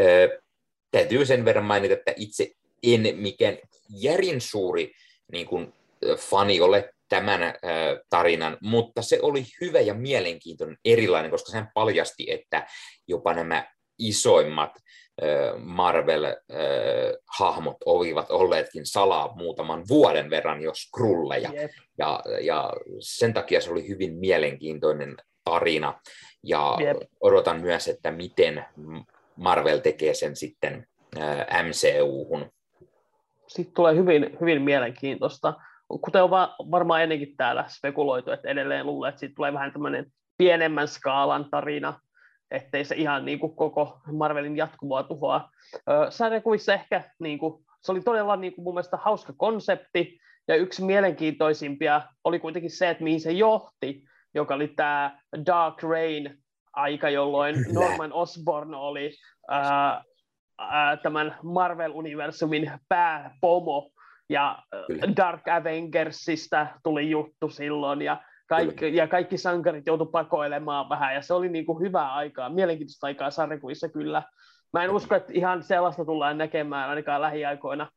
Äh, 0.00 0.42
täytyy 0.90 1.26
sen 1.26 1.44
verran 1.44 1.64
mainita, 1.64 1.94
että 1.94 2.12
itse 2.16 2.50
en 2.82 3.16
mikään 3.16 3.58
järin 3.88 4.40
suuri 4.40 4.92
niin 5.32 5.46
kuin, 5.46 5.72
fani 6.16 6.60
ole 6.60 6.94
tämän 7.08 7.42
äh, 7.42 7.52
tarinan, 8.10 8.58
mutta 8.60 9.02
se 9.02 9.18
oli 9.22 9.44
hyvä 9.60 9.80
ja 9.80 9.94
mielenkiintoinen 9.94 10.78
erilainen, 10.84 11.30
koska 11.30 11.50
sen 11.50 11.68
paljasti, 11.74 12.30
että 12.30 12.66
jopa 13.08 13.34
nämä 13.34 13.66
isoimmat 13.98 14.72
Marvel-hahmot 15.58 17.76
olivat 17.84 18.30
olleetkin 18.30 18.86
salaa 18.86 19.34
muutaman 19.36 19.82
vuoden 19.88 20.30
verran 20.30 20.60
jo 20.60 20.74
skrulleja. 20.74 21.50
Yep. 21.52 21.70
Ja, 21.98 22.20
ja 22.40 22.72
sen 23.00 23.34
takia 23.34 23.60
se 23.60 23.70
oli 23.70 23.88
hyvin 23.88 24.14
mielenkiintoinen 24.14 25.16
tarina. 25.44 26.00
Ja 26.44 26.78
yep. 26.80 26.96
odotan 27.20 27.60
myös, 27.60 27.88
että 27.88 28.10
miten 28.10 28.64
Marvel 29.36 29.78
tekee 29.78 30.14
sen 30.14 30.36
sitten 30.36 30.86
MCU-hun. 31.62 32.50
Sitten 33.48 33.74
tulee 33.74 33.94
hyvin, 33.94 34.36
hyvin 34.40 34.62
mielenkiintoista. 34.62 35.54
Kuten 36.00 36.22
on 36.22 36.30
varmaan 36.70 37.02
ennenkin 37.02 37.36
täällä 37.36 37.64
spekuloitu, 37.68 38.30
että 38.30 38.48
edelleen 38.48 38.86
luulee, 38.86 39.08
että 39.08 39.18
siitä 39.18 39.34
tulee 39.34 39.52
vähän 39.52 39.72
tämmöinen 39.72 40.06
pienemmän 40.38 40.88
skaalan 40.88 41.50
tarina, 41.50 42.00
ettei 42.52 42.84
se 42.84 42.94
ihan 42.94 43.24
niin 43.24 43.38
kuin 43.38 43.56
koko 43.56 44.00
Marvelin 44.12 44.56
jatkumoa 44.56 45.02
tuhoa. 45.02 45.48
Sarjakuvissa 46.10 46.74
ehkä 46.74 47.02
niin 47.18 47.38
kuin, 47.38 47.64
se 47.80 47.92
oli 47.92 48.00
todella 48.00 48.36
niin 48.36 48.54
kuin 48.54 48.64
mun 48.64 48.74
mielestä 48.74 48.96
hauska 48.96 49.32
konsepti, 49.36 50.18
ja 50.48 50.56
yksi 50.56 50.84
mielenkiintoisimpia 50.84 52.02
oli 52.24 52.38
kuitenkin 52.38 52.70
se, 52.70 52.90
että 52.90 53.04
mihin 53.04 53.20
se 53.20 53.32
johti, 53.32 54.04
joka 54.34 54.54
oli 54.54 54.68
tämä 54.68 55.18
Dark 55.46 55.82
Reign 55.82 56.38
aika, 56.72 57.10
jolloin 57.10 57.56
Norman 57.72 58.12
Osborn 58.12 58.74
oli 58.74 59.12
ää, 59.48 60.04
ää, 60.58 60.96
tämän 60.96 61.36
Marvel-universumin 61.42 62.70
pääpomo, 62.88 63.90
ja 64.28 64.58
Kyllä. 64.86 65.16
Dark 65.16 65.48
Avengersista 65.48 66.66
tuli 66.82 67.10
juttu 67.10 67.48
silloin, 67.48 68.02
ja 68.02 68.22
kaikki, 68.56 68.96
ja 68.96 69.08
kaikki 69.08 69.38
sankarit 69.38 69.86
joutu 69.86 70.06
pakoilemaan 70.06 70.88
vähän, 70.88 71.14
ja 71.14 71.22
se 71.22 71.34
oli 71.34 71.48
niin 71.48 71.66
kuin 71.66 71.80
hyvää 71.80 72.14
aikaa, 72.14 72.48
mielenkiintoista 72.48 73.06
aikaa 73.06 73.30
sarjakuvissa 73.30 73.88
kyllä. 73.88 74.22
Mä 74.72 74.84
en 74.84 74.90
usko, 74.90 75.14
että 75.14 75.32
ihan 75.32 75.62
sellaista 75.62 76.04
tullaan 76.04 76.38
näkemään 76.38 76.90
ainakaan 76.90 77.20
lähiaikoina 77.20 77.90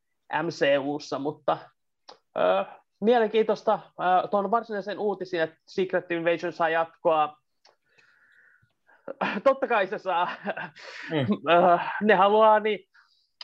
MCUssa, 0.44 1.20
mutta 1.20 1.58
ö, 2.38 2.66
mielenkiintoista 3.02 3.80
ö, 3.84 4.28
tuon 4.28 4.52
varsinaisen 4.52 5.00
uutisen, 5.00 5.42
että 5.42 5.56
Secret 5.68 6.12
Invasion 6.12 6.54
saa 6.54 6.70
jatkoa. 6.70 7.38
Totta 9.44 9.68
kai 9.68 9.88
se 9.88 9.98
saa. 9.98 10.30
Mm. 11.12 11.28
ne 12.08 12.16
haluaa, 12.16 12.60
niin 12.60 12.80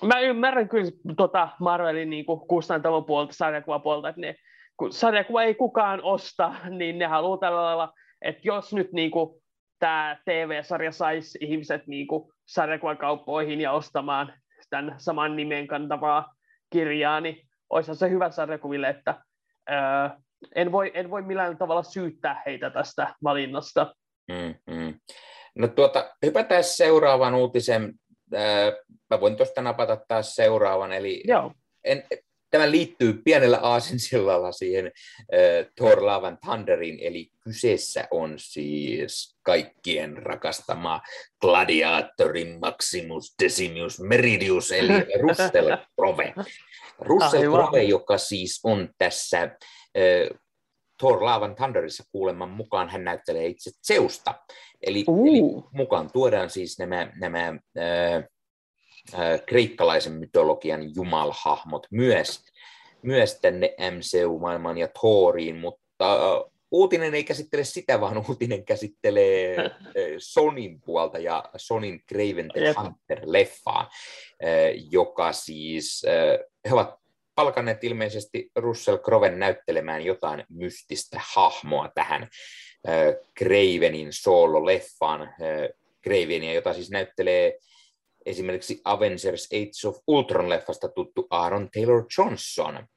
mä 0.04 0.19
ymmärrän 0.19 0.69
kyllä 0.69 0.91
tota 1.17 1.50
Marvelin 1.60 2.10
niin 2.10 2.26
kustantamon 2.47 3.06
puolta, 3.06 3.34
sarjakuvapuolta, 3.34 4.10
että 4.10 4.21
ne 4.21 4.36
kun 4.77 4.93
sarjakuva 4.93 5.43
ei 5.43 5.55
kukaan 5.55 6.03
osta, 6.03 6.53
niin 6.69 6.99
ne 6.99 7.05
haluaa 7.05 7.38
tällä 7.38 7.63
lailla, 7.63 7.93
että 8.21 8.41
jos 8.43 8.73
nyt 8.73 8.91
niin 8.91 9.12
kuin, 9.12 9.41
tämä 9.79 10.17
TV-sarja 10.25 10.91
saisi 10.91 11.38
ihmiset 11.41 11.88
niin 11.88 12.07
kuin, 12.07 12.31
sarjakuvakauppoihin 12.47 13.62
ja 13.62 13.71
ostamaan 13.71 14.34
tämän 14.69 14.95
saman 14.97 15.36
nimen 15.36 15.67
kantavaa 15.67 16.34
kirjaa, 16.69 17.21
niin 17.21 17.47
olisi 17.69 17.95
se 17.95 18.10
hyvä 18.10 18.31
sarjakuville, 18.31 18.89
että 18.89 19.23
öö, 19.69 20.10
en, 20.55 20.71
voi, 20.71 20.91
en 20.93 21.10
voi 21.10 21.21
millään 21.21 21.57
tavalla 21.57 21.84
syyttää 21.84 22.43
heitä 22.45 22.69
tästä 22.69 23.15
valinnasta. 23.23 23.95
Mm, 24.27 24.75
mm. 24.75 24.93
No 25.55 25.67
tuota, 25.67 26.15
hypätään 26.25 26.63
seuraavan 26.63 27.36
uutisen. 27.36 27.93
Mä 29.10 29.19
voin 29.21 29.38
tuosta 29.38 29.62
napata 29.62 29.97
taas 30.07 30.36
seuraavan, 30.36 30.93
eli 30.93 31.23
Joo. 31.27 31.51
En, 31.84 32.03
tämä 32.52 32.72
liittyy 32.72 33.22
pienellä 33.26 33.60
aasinsillalla 33.62 34.52
siihen 34.52 34.86
äh, 34.86 35.66
Thor 35.76 36.06
Love 36.06 36.38
Thunderin, 36.46 37.00
eli 37.02 37.30
kyseessä 37.40 38.08
on 38.12 38.34
siis 38.38 39.38
kaikkien 39.44 40.18
rakastama 40.18 41.02
gladiaattori 41.42 42.58
Maximus 42.60 43.36
Decimus 43.44 44.00
Meridius, 44.00 44.72
eli 44.72 44.94
Russell 45.28 45.78
Crowe. 46.00 46.34
Russell 47.00 47.52
Crowe, 47.52 47.84
joka 47.84 48.18
siis 48.18 48.60
on 48.64 48.90
tässä 48.98 49.42
äh, 49.42 50.40
Thor 51.02 51.24
Love 51.24 51.56
Thunderissa 51.56 52.04
kuuleman 52.12 52.50
mukaan, 52.50 52.90
hän 52.90 53.04
näyttelee 53.04 53.46
itse 53.48 53.72
Zeusta. 53.88 54.34
Eli, 54.82 55.04
uh. 55.08 55.28
eli 55.28 55.42
mukaan 55.72 56.12
tuodaan 56.12 56.50
siis 56.50 56.80
nämä, 56.80 57.12
nämä 57.16 57.48
äh, 57.48 58.24
kreikkalaisen 59.45 60.13
mytologian 60.13 60.95
jumalhahmot 60.95 61.88
myös, 61.91 62.45
myös 63.02 63.39
tänne 63.41 63.76
MCU-maailmaan 63.91 64.78
ja 64.78 64.88
Thoriin, 64.88 65.56
mutta 65.56 66.17
uutinen 66.71 67.13
ei 67.13 67.24
käsittele 67.24 67.63
sitä, 67.63 68.02
vaan 68.02 68.26
uutinen 68.30 68.65
käsittelee 68.65 69.58
Sonin 70.17 70.82
puolta 70.82 71.19
ja 71.19 71.43
Sonin 71.58 72.04
Craven 72.13 72.50
the 72.54 72.74
Hunter-leffaa, 72.74 73.89
joka 74.91 75.34
siis, 75.34 76.04
he 76.69 76.74
ovat 76.74 76.95
palkanneet 77.36 77.84
ilmeisesti 77.84 78.52
Russell 78.56 78.97
Crowen 78.97 79.39
näyttelemään 79.39 80.06
jotain 80.06 80.43
mystistä 80.50 81.21
hahmoa 81.34 81.89
tähän 81.95 82.28
Cravenin 83.39 84.08
solo-leffaan. 84.12 85.34
Cravenia, 86.04 86.54
jota 86.54 86.74
siis 86.74 86.91
näyttelee 86.91 87.58
esimerkiksi 88.25 88.81
Avengers 88.84 89.49
Age 89.53 89.88
of 89.88 89.97
Ultron-leffasta 90.07 90.89
tuttu 90.95 91.27
Aaron 91.29 91.69
Taylor 91.73 92.05
Johnson, 92.17 92.88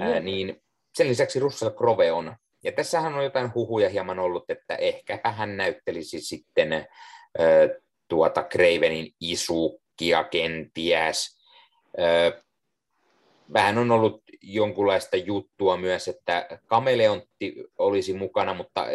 ää, 0.00 0.20
niin 0.20 0.62
sen 0.94 1.08
lisäksi 1.08 1.40
Russell 1.40 1.70
Crowe 1.70 2.12
on. 2.12 2.36
Ja 2.64 2.72
tässähän 2.72 3.14
on 3.14 3.24
jotain 3.24 3.54
huhuja 3.54 3.88
hieman 3.88 4.18
ollut, 4.18 4.50
että 4.50 4.74
ehkä 4.74 5.20
hän 5.24 5.56
näyttelisi 5.56 6.20
sitten 6.20 6.72
ää, 6.72 6.86
tuota 8.08 8.42
Cravenin 8.42 9.14
isukkia 9.20 10.24
kenties. 10.24 11.38
Ää, 11.98 12.42
vähän 13.52 13.78
on 13.78 13.90
ollut 13.90 14.22
jonkunlaista 14.42 15.16
juttua 15.16 15.76
myös, 15.76 16.08
että 16.08 16.58
kameleontti 16.66 17.54
olisi 17.78 18.14
mukana, 18.14 18.54
mutta 18.54 18.86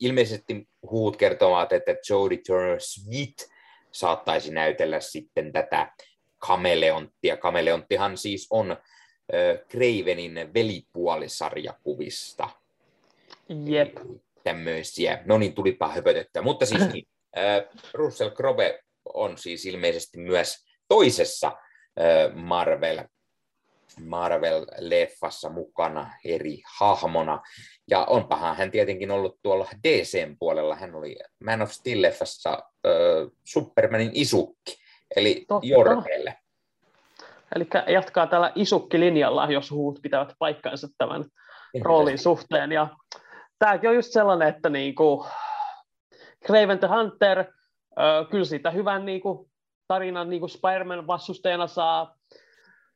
ilmeisesti 0.00 0.68
huut 0.90 1.16
kertovat, 1.16 1.72
että 1.72 1.96
Jodie 2.10 2.38
Turner-Smith 2.38 3.52
saattaisi 3.92 4.52
näytellä 4.52 5.00
sitten 5.00 5.52
tätä 5.52 5.92
kameleonttia. 6.38 7.36
Kameleonttihan 7.36 8.18
siis 8.18 8.46
on 8.50 8.70
äh, 8.70 8.78
Cravenin 9.68 10.54
velipuolisarjakuvista. 10.54 12.48
Jep. 13.48 13.96
Tämmöisiä. 14.44 15.22
No 15.24 15.38
niin, 15.38 15.54
tulipa 15.54 15.88
höpötettyä. 15.88 16.42
Mutta 16.42 16.66
siis 16.66 16.92
niin, 16.92 17.06
äh, 17.38 17.62
Russell 17.94 18.30
Crowe 18.30 18.80
on 19.14 19.38
siis 19.38 19.66
ilmeisesti 19.66 20.18
myös 20.18 20.64
toisessa 20.88 21.46
äh, 21.46 21.54
Marvel 22.34 23.04
Marvel-leffassa 24.00 25.50
mukana 25.50 26.10
eri 26.24 26.62
hahmona. 26.78 27.40
Ja 27.90 28.04
onpahan 28.04 28.56
hän 28.56 28.70
tietenkin 28.70 29.10
ollut 29.10 29.38
tuolla 29.42 29.66
DCn 29.88 30.36
puolella. 30.38 30.76
Hän 30.76 30.94
oli 30.94 31.16
Man 31.44 31.62
of 31.62 31.70
Steel-leffassa 31.70 32.50
äh, 32.86 32.92
Supermanin 33.44 34.10
isukki, 34.14 34.76
eli 35.16 35.44
Totta. 35.48 35.66
Eli 37.54 37.66
jatkaa 37.86 38.26
tällä 38.26 38.52
isukki-linjalla, 38.54 39.52
jos 39.52 39.70
huut 39.70 39.98
pitävät 40.02 40.32
paikkansa 40.38 40.88
tämän 40.98 41.24
roolin 41.82 42.18
suhteen. 42.18 42.72
Ja 42.72 42.88
tämäkin 43.58 43.90
on 43.90 43.96
just 43.96 44.12
sellainen, 44.12 44.48
että 44.48 44.70
niinku, 44.70 45.26
Craven 46.46 46.78
the 46.78 46.88
Hunter, 46.88 47.38
äh, 47.38 47.46
kyllä 48.30 48.44
siitä 48.44 48.70
hyvän 48.70 49.06
niinku, 49.06 49.50
tarinan 49.88 50.30
niinku 50.30 50.48
Spider-Man 50.48 51.06
vastustajana 51.06 51.66
saa 51.66 52.14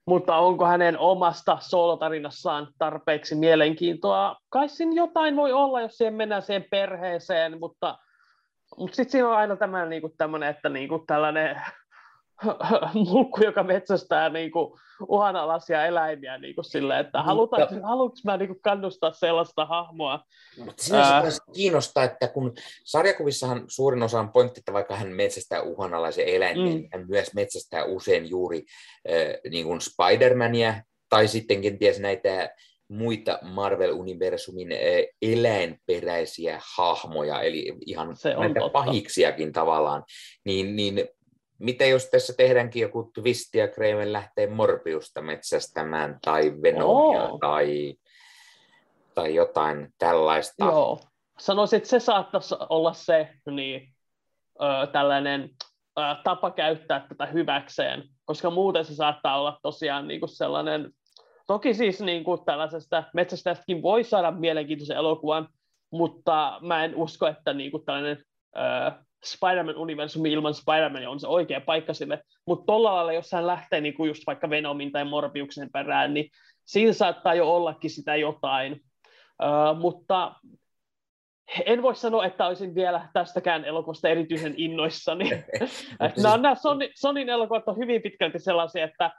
mutta 0.06 0.36
onko 0.36 0.66
hänen 0.66 0.98
omasta 0.98 1.58
soolotarinassaan 1.60 2.68
tarpeeksi 2.78 3.34
mielenkiintoa? 3.34 4.36
Kai 4.48 4.68
siinä 4.68 4.92
jotain 4.94 5.36
voi 5.36 5.52
olla, 5.52 5.80
jos 5.80 5.96
siihen 5.96 6.14
mennään 6.14 6.42
siihen 6.42 6.66
perheeseen, 6.70 7.60
mutta, 7.60 7.98
mutta 8.78 8.96
sitten 8.96 9.12
siinä 9.12 9.28
on 9.28 9.36
aina 9.36 9.56
tämä, 9.56 9.86
niin 9.86 10.00
kuin, 10.02 10.12
tämmöinen, 10.16 10.48
että 10.48 10.68
niin 10.68 10.88
kuin, 10.88 11.06
tällainen 11.06 11.62
mulkku, 13.10 13.44
joka 13.44 13.62
metsästää 13.62 14.28
niin 14.28 14.50
kuin, 14.50 14.72
uhanalaisia 15.08 15.86
eläimiä 15.86 16.38
niin 16.38 16.54
kuin 16.54 16.64
silleen, 16.64 17.06
että 17.06 17.22
halutaan, 17.22 17.82
haluanko 17.82 18.16
mä 18.24 18.36
niin 18.36 18.48
kuin, 18.48 18.60
kannustaa 18.62 19.12
sellaista 19.12 19.66
hahmoa. 19.66 20.24
Mutta 20.64 20.82
sinänsä 20.82 21.14
Ää... 21.14 21.54
kiinnostaa, 21.54 22.04
että 22.04 22.28
kun 22.28 22.54
sarjakuvissahan 22.84 23.64
suurin 23.68 24.02
osa 24.02 24.20
on 24.20 24.32
pointti, 24.32 24.60
että 24.60 24.72
vaikka 24.72 24.96
hän 24.96 25.08
metsästää 25.08 25.62
uhanalaisia 25.62 26.24
eläimiä, 26.24 26.64
mm. 26.64 26.70
niin 26.70 26.88
hän 26.92 27.06
myös 27.08 27.34
metsästää 27.34 27.84
usein 27.84 28.30
juuri 28.30 28.64
äh, 29.10 29.50
niin 29.50 29.66
kuin 29.66 29.80
Spider-Mania 29.80 30.82
tai 31.08 31.28
sitten 31.28 31.62
kenties 31.62 32.00
näitä 32.00 32.50
muita 32.88 33.38
Marvel-universumin 33.42 34.68
eläinperäisiä 35.22 36.60
hahmoja, 36.76 37.42
eli 37.42 37.72
ihan 37.86 38.16
Se 38.16 38.34
näitä 38.34 38.60
totta. 38.60 38.72
pahiksiakin 38.72 39.52
tavallaan, 39.52 40.04
niin, 40.44 40.76
niin 40.76 41.08
mitä 41.58 41.84
jos 41.84 42.06
tässä 42.10 42.32
tehdäänkin 42.36 42.82
joku 42.82 43.10
twisti 43.14 43.58
ja 43.58 43.68
Kraven 43.68 44.12
lähtee 44.12 44.46
Morbiusta 44.46 45.22
metsästämään 45.22 46.18
tai 46.24 46.52
Venomia 46.62 47.22
oh. 47.22 47.38
tai, 47.40 47.94
tai 49.14 49.34
jotain 49.34 49.88
tällaista? 49.98 50.64
Joo. 50.64 51.00
Sanoisin, 51.38 51.76
että 51.76 51.88
se 51.88 52.00
saattaisi 52.00 52.54
olla 52.68 52.92
se 52.92 53.28
niin, 53.50 53.94
ö, 54.62 54.86
tällainen 54.92 55.50
ö, 55.98 56.02
tapa 56.24 56.50
käyttää 56.50 57.06
tätä 57.08 57.26
hyväkseen, 57.26 58.02
koska 58.24 58.50
muuten 58.50 58.84
se 58.84 58.94
saattaa 58.94 59.40
olla 59.40 59.58
tosiaan 59.62 60.08
niin 60.08 60.20
kuin 60.20 60.30
sellainen, 60.30 60.90
toki 61.46 61.74
siis 61.74 62.00
niin 62.00 62.24
kuin 62.24 62.44
tällaisesta 62.44 63.04
metsästäjästäkin 63.14 63.82
voi 63.82 64.04
saada 64.04 64.30
mielenkiintoisen 64.30 64.96
elokuvan, 64.96 65.48
mutta 65.90 66.58
mä 66.62 66.84
en 66.84 66.94
usko, 66.94 67.26
että 67.26 67.52
niin 67.52 67.70
kuin 67.70 67.84
tällainen 67.84 68.24
ö, 68.56 69.05
Spider-Man-universumi 69.24 70.32
ilman 70.32 70.54
Spider-Mania 70.54 71.10
on 71.10 71.20
se 71.20 71.26
oikea 71.26 71.60
paikka 71.60 71.94
sille, 71.94 72.22
mutta 72.46 72.66
tuolla 72.66 72.94
lailla, 72.94 73.12
jos 73.12 73.32
hän 73.32 73.46
lähtee 73.46 73.80
niin 73.80 73.94
kuin 73.94 74.08
just 74.08 74.22
vaikka 74.26 74.50
Venomin 74.50 74.92
tai 74.92 75.04
Morbiuksen 75.04 75.70
perään, 75.72 76.14
niin 76.14 76.30
siinä 76.64 76.92
saattaa 76.92 77.34
jo 77.34 77.54
ollakin 77.54 77.90
sitä 77.90 78.16
jotain. 78.16 78.72
Uh, 79.42 79.80
mutta 79.80 80.34
en 81.66 81.82
voi 81.82 81.96
sanoa, 81.96 82.24
että 82.24 82.46
olisin 82.46 82.74
vielä 82.74 83.08
tästäkään 83.12 83.64
elokuvasta 83.64 84.08
erityisen 84.08 84.54
innoissani. 84.56 85.30
nämä, 86.22 86.36
nämä 86.36 86.54
Sony, 86.54 86.88
Sonin 86.94 87.28
elokuvat 87.28 87.68
on 87.68 87.76
hyvin 87.76 88.02
pitkälti 88.02 88.38
sellaisia, 88.38 88.84
että 88.84 89.10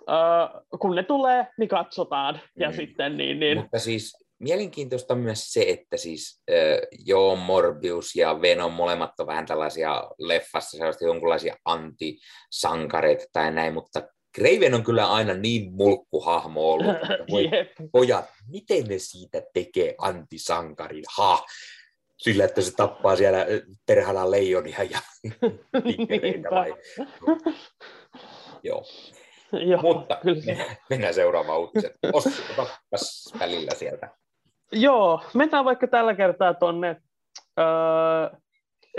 uh, 0.00 0.78
kun 0.78 0.96
ne 0.96 1.02
tulee, 1.02 1.46
niin 1.58 1.68
katsotaan. 1.68 2.40
Ja 2.58 2.70
mm. 2.70 2.76
sitten 2.76 3.16
niin, 3.16 3.40
niin... 3.40 3.58
Mutta 3.58 3.78
siis 3.78 4.27
mielenkiintoista 4.38 5.14
myös 5.14 5.52
se, 5.52 5.64
että 5.68 5.96
siis 5.96 6.42
äh, 6.50 6.56
joo, 7.06 7.36
Morbius 7.36 8.16
ja 8.16 8.42
Venom 8.42 8.72
molemmat 8.72 9.20
on 9.20 9.26
vähän 9.26 9.46
tällaisia 9.46 10.10
leffassa 10.18 10.78
sellaisia 10.78 11.08
jonkinlaisia 11.08 11.56
antisankareita 11.64 13.24
tai 13.32 13.52
näin, 13.52 13.74
mutta 13.74 14.02
Craven 14.38 14.74
on 14.74 14.84
kyllä 14.84 15.12
aina 15.12 15.34
niin 15.34 15.72
mulkkuhahmo 15.72 16.72
ollut, 16.72 16.96
että 16.96 17.18
voi, 17.30 17.50
pojat, 17.92 18.24
miten 18.48 18.84
ne 18.84 18.98
siitä 18.98 19.42
tekee 19.54 19.94
antisankarin? 19.98 21.04
Ha! 21.16 21.44
Sillä, 22.18 22.44
että 22.44 22.62
se 22.62 22.72
tappaa 22.76 23.16
siellä 23.16 23.46
perhana 23.86 24.30
leijonia 24.30 24.82
ja 24.82 24.98
vai? 26.50 26.74
Joo. 28.62 28.84
Joo, 29.52 29.82
Mutta 29.82 30.18
kyllä. 30.22 30.76
mennään 30.90 31.14
seuraavaan 31.14 31.60
uutiseen. 31.60 31.94
Ossi, 32.12 32.30
välillä 33.38 33.74
sieltä. 33.74 34.08
Joo, 34.72 35.20
mennään 35.34 35.64
vaikka 35.64 35.86
tällä 35.86 36.14
kertaa 36.14 36.54
tuonne 36.54 36.96
äh, 37.58 38.40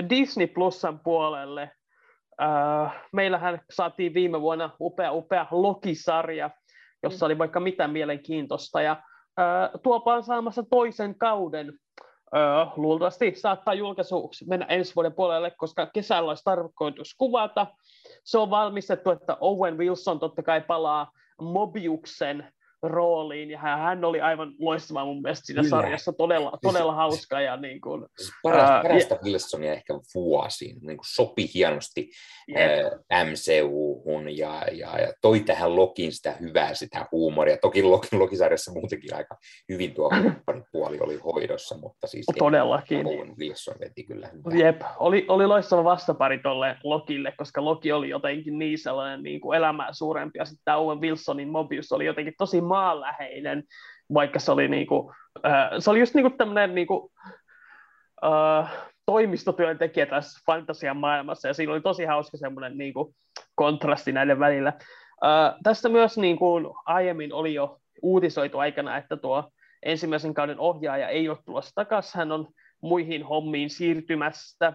Disney 0.09 0.47
Plusan 0.47 0.99
puolelle. 0.99 1.71
Äh, 2.41 2.95
meillähän 3.13 3.61
saatiin 3.69 4.13
viime 4.13 4.41
vuonna 4.41 4.69
upea, 4.79 5.13
upea 5.13 5.47
Loki-sarja, 5.51 6.49
jossa 7.03 7.25
oli 7.25 7.37
vaikka 7.37 7.59
mitä 7.59 7.87
mielenkiintoista. 7.87 8.81
Ja 8.81 8.91
äh, 8.91 9.69
tuopa 9.83 10.13
on 10.13 10.23
saamassa 10.23 10.63
toisen 10.69 11.17
kauden. 11.17 11.73
Äh, 12.35 12.73
luultavasti 12.75 13.35
saattaa 13.35 13.73
julkaisuksi 13.73 14.45
mennä 14.47 14.65
ensi 14.65 14.95
vuoden 14.95 15.13
puolelle, 15.13 15.51
koska 15.57 15.85
kesällä 15.85 16.29
olisi 16.29 16.43
tarkoitus 16.43 17.15
kuvata. 17.17 17.67
Se 18.23 18.37
on 18.37 18.49
valmistettu, 18.49 19.09
että 19.09 19.37
Owen 19.39 19.77
Wilson 19.77 20.19
totta 20.19 20.43
kai 20.43 20.61
palaa 20.61 21.11
Mobiuksen 21.41 22.53
rooliin, 22.83 23.51
ja 23.51 23.59
hän 23.59 24.05
oli 24.05 24.21
aivan 24.21 24.53
loistava 24.59 25.05
mun 25.05 25.21
mielestä 25.21 25.45
siinä 25.45 25.61
Kyllä. 25.61 25.69
sarjassa, 25.69 26.13
todella, 26.13 26.57
todella 26.61 26.93
hauska. 26.93 27.41
Ja 27.41 27.57
niin 27.57 27.81
kuin, 27.81 28.05
siis 28.17 28.31
parasta, 28.43 28.73
ää, 28.73 28.83
parasta 28.83 29.13
ja, 29.15 29.19
Wilsonia 29.23 29.73
ehkä 29.73 29.93
vuosiin, 30.15 30.77
niin 30.81 30.97
kuin 30.97 31.07
sopi 31.07 31.49
hienosti 31.53 32.09
ää, 32.55 33.23
MCU-hun 33.25 34.37
ja, 34.37 34.63
ja, 34.71 34.99
ja 34.99 35.13
toi 35.21 35.39
tähän 35.39 35.75
Lokiin 35.75 36.11
sitä 36.11 36.31
hyvää, 36.31 36.73
sitä 36.73 37.05
huumoria. 37.11 37.57
Toki 37.57 37.83
Lokin, 37.83 38.19
Lokisarjassa 38.19 38.71
muutenkin 38.71 39.15
aika 39.15 39.37
hyvin 39.69 39.93
tuo 39.93 40.09
puoli 40.71 40.97
oli 40.99 41.15
hoidossa, 41.15 41.77
mutta 41.77 42.07
siis 42.07 42.25
Todellakin. 42.37 43.07
Owen 43.07 43.37
Wilson 43.37 43.75
veti 43.79 44.03
kyllä 44.03 44.27
hyvää. 44.27 44.67
Jep, 44.67 44.81
oli, 44.99 45.25
oli 45.27 45.47
loistava 45.47 45.83
vastapari 45.83 46.39
tolle 46.39 46.77
Lokille, 46.83 47.33
koska 47.37 47.65
Loki 47.65 47.91
oli 47.91 48.09
jotenkin 48.09 48.59
niin 48.59 48.77
sellainen 48.77 49.23
niin 49.23 49.41
kuin 49.41 49.57
elämää 49.57 49.93
suurempi, 49.93 50.39
ja 50.39 50.45
sitten 50.45 50.75
Owen 50.75 51.01
Wilsonin 51.01 51.49
Mobius 51.49 51.91
oli 51.91 52.05
jotenkin 52.05 52.33
tosi 52.37 52.61
maanläheinen, 52.69 53.63
vaikka 54.13 54.39
se 54.39 54.51
oli, 54.51 54.67
niinku, 54.67 55.13
äh, 55.45 55.69
se 55.79 55.89
oli 55.89 55.99
just 55.99 56.13
niinku 56.13 56.29
tämmöinen 56.29 56.75
niinku, 56.75 57.11
äh, 58.23 58.71
toimistotyöntekijä 59.05 60.05
tässä 60.05 60.41
fantasian 60.45 60.97
maailmassa, 60.97 61.47
ja 61.47 61.53
siinä 61.53 61.73
oli 61.73 61.81
tosi 61.81 62.05
hauska 62.05 62.37
semmoinen 62.37 62.77
niinku, 62.77 63.15
kontrasti 63.55 64.11
näiden 64.11 64.39
välillä. 64.39 64.73
Äh, 65.23 65.55
tästä 65.63 65.89
myös 65.89 66.17
niin 66.17 66.37
kuin 66.37 66.65
aiemmin 66.85 67.33
oli 67.33 67.53
jo 67.53 67.77
uutisoitu 68.01 68.59
aikana, 68.59 68.97
että 68.97 69.17
tuo 69.17 69.51
ensimmäisen 69.83 70.33
kauden 70.33 70.59
ohjaaja 70.59 71.07
ei 71.07 71.29
ole 71.29 71.37
tulossa 71.45 71.75
takaisin, 71.75 72.17
hän 72.17 72.31
on 72.31 72.47
muihin 72.81 73.23
hommiin 73.23 73.69
siirtymästä, 73.69 74.73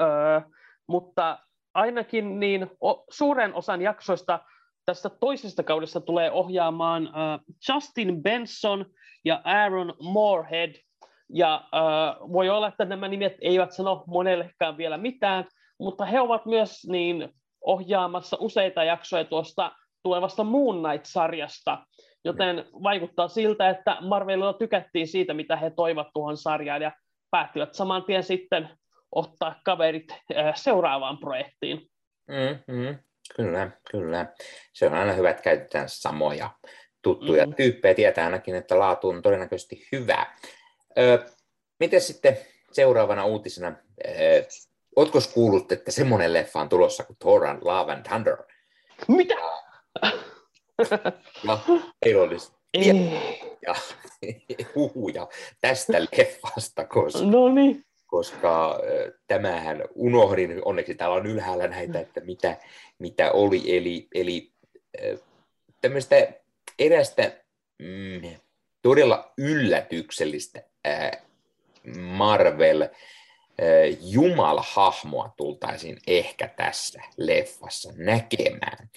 äh, 0.00 0.44
mutta 0.86 1.38
ainakin 1.74 2.40
niin 2.40 2.70
o, 2.84 3.04
suuren 3.10 3.54
osan 3.54 3.82
jaksoista 3.82 4.40
tästä 4.88 5.10
toisesta 5.10 5.62
kaudesta 5.62 6.00
tulee 6.00 6.30
ohjaamaan 6.30 7.02
uh, 7.02 7.54
Justin 7.68 8.22
Benson 8.22 8.86
ja 9.24 9.40
Aaron 9.44 9.94
Moorhead. 10.00 10.74
Ja 11.32 11.68
uh, 11.72 12.32
voi 12.32 12.48
olla, 12.48 12.68
että 12.68 12.84
nämä 12.84 13.08
nimet 13.08 13.36
eivät 13.40 13.72
sano 13.72 14.04
monellekaan 14.06 14.76
vielä 14.76 14.98
mitään, 14.98 15.44
mutta 15.80 16.04
he 16.04 16.20
ovat 16.20 16.46
myös 16.46 16.86
niin 16.86 17.28
ohjaamassa 17.60 18.36
useita 18.40 18.84
jaksoja 18.84 19.24
tuosta 19.24 19.72
tulevasta 20.02 20.44
Moon 20.44 20.82
Knight-sarjasta, 20.82 21.78
joten 22.24 22.64
vaikuttaa 22.82 23.28
siltä, 23.28 23.68
että 23.68 23.96
Marvelilla 24.00 24.52
tykättiin 24.52 25.08
siitä, 25.08 25.34
mitä 25.34 25.56
he 25.56 25.70
toivat 25.70 26.08
tuohon 26.14 26.36
sarjaan, 26.36 26.82
ja 26.82 26.92
päättivät 27.30 27.74
saman 27.74 28.04
tien 28.04 28.22
sitten 28.22 28.68
ottaa 29.12 29.54
kaverit 29.64 30.10
uh, 30.10 30.36
seuraavaan 30.54 31.18
projektiin. 31.18 31.88
Mm-hmm. 32.28 33.07
Kyllä, 33.36 33.70
kyllä. 33.90 34.26
Se 34.72 34.86
on 34.86 34.94
aina 34.94 35.12
hyvä, 35.12 35.30
että 35.30 35.42
käytetään 35.42 35.88
samoja 35.88 36.50
tuttuja 37.02 37.42
mm-hmm. 37.44 37.56
tyyppejä. 37.56 37.94
Tietää 37.94 38.24
ainakin, 38.24 38.54
että 38.54 38.78
laatu 38.78 39.08
on 39.08 39.22
todennäköisesti 39.22 39.88
hyvä. 39.92 40.26
Miten 41.80 42.00
sitten 42.00 42.38
seuraavana 42.72 43.24
uutisena, 43.24 43.72
ö, 44.06 44.10
ootko 44.96 45.18
kuullut, 45.34 45.72
että 45.72 45.90
semmoinen 45.90 46.32
leffa 46.32 46.60
on 46.60 46.68
tulossa 46.68 47.04
kuin 47.04 47.16
Thor 47.18 47.46
and 47.46 47.62
Love 47.62 47.92
and 47.92 48.02
Thunder? 48.02 48.36
Mitä? 49.08 49.34
No, 51.44 51.60
ei 52.02 52.14
olisi 52.14 52.52
ja 53.66 53.74
huhuja 54.74 55.28
tästä 55.60 55.92
leffasta, 56.00 56.84
koska 56.84 57.24
no 57.24 57.48
niin 57.48 57.84
koska 58.08 58.80
tämähän 59.26 59.84
unohdin, 59.94 60.62
onneksi 60.64 60.94
täällä 60.94 61.16
on 61.16 61.26
ylhäällä 61.26 61.68
näitä, 61.68 62.00
että 62.00 62.20
mitä, 62.20 62.56
mitä 62.98 63.32
oli, 63.32 63.76
eli, 63.76 64.08
eli 64.14 64.52
tämmöistä 65.80 66.16
erästä 66.78 67.32
mm, 67.78 68.30
todella 68.82 69.32
yllätyksellistä 69.38 70.62
Marvel 71.96 72.88
jumalhahmoa 74.00 75.32
tultaisiin 75.36 75.98
ehkä 76.06 76.48
tässä 76.48 77.02
leffassa 77.16 77.92
näkemään. 77.96 78.90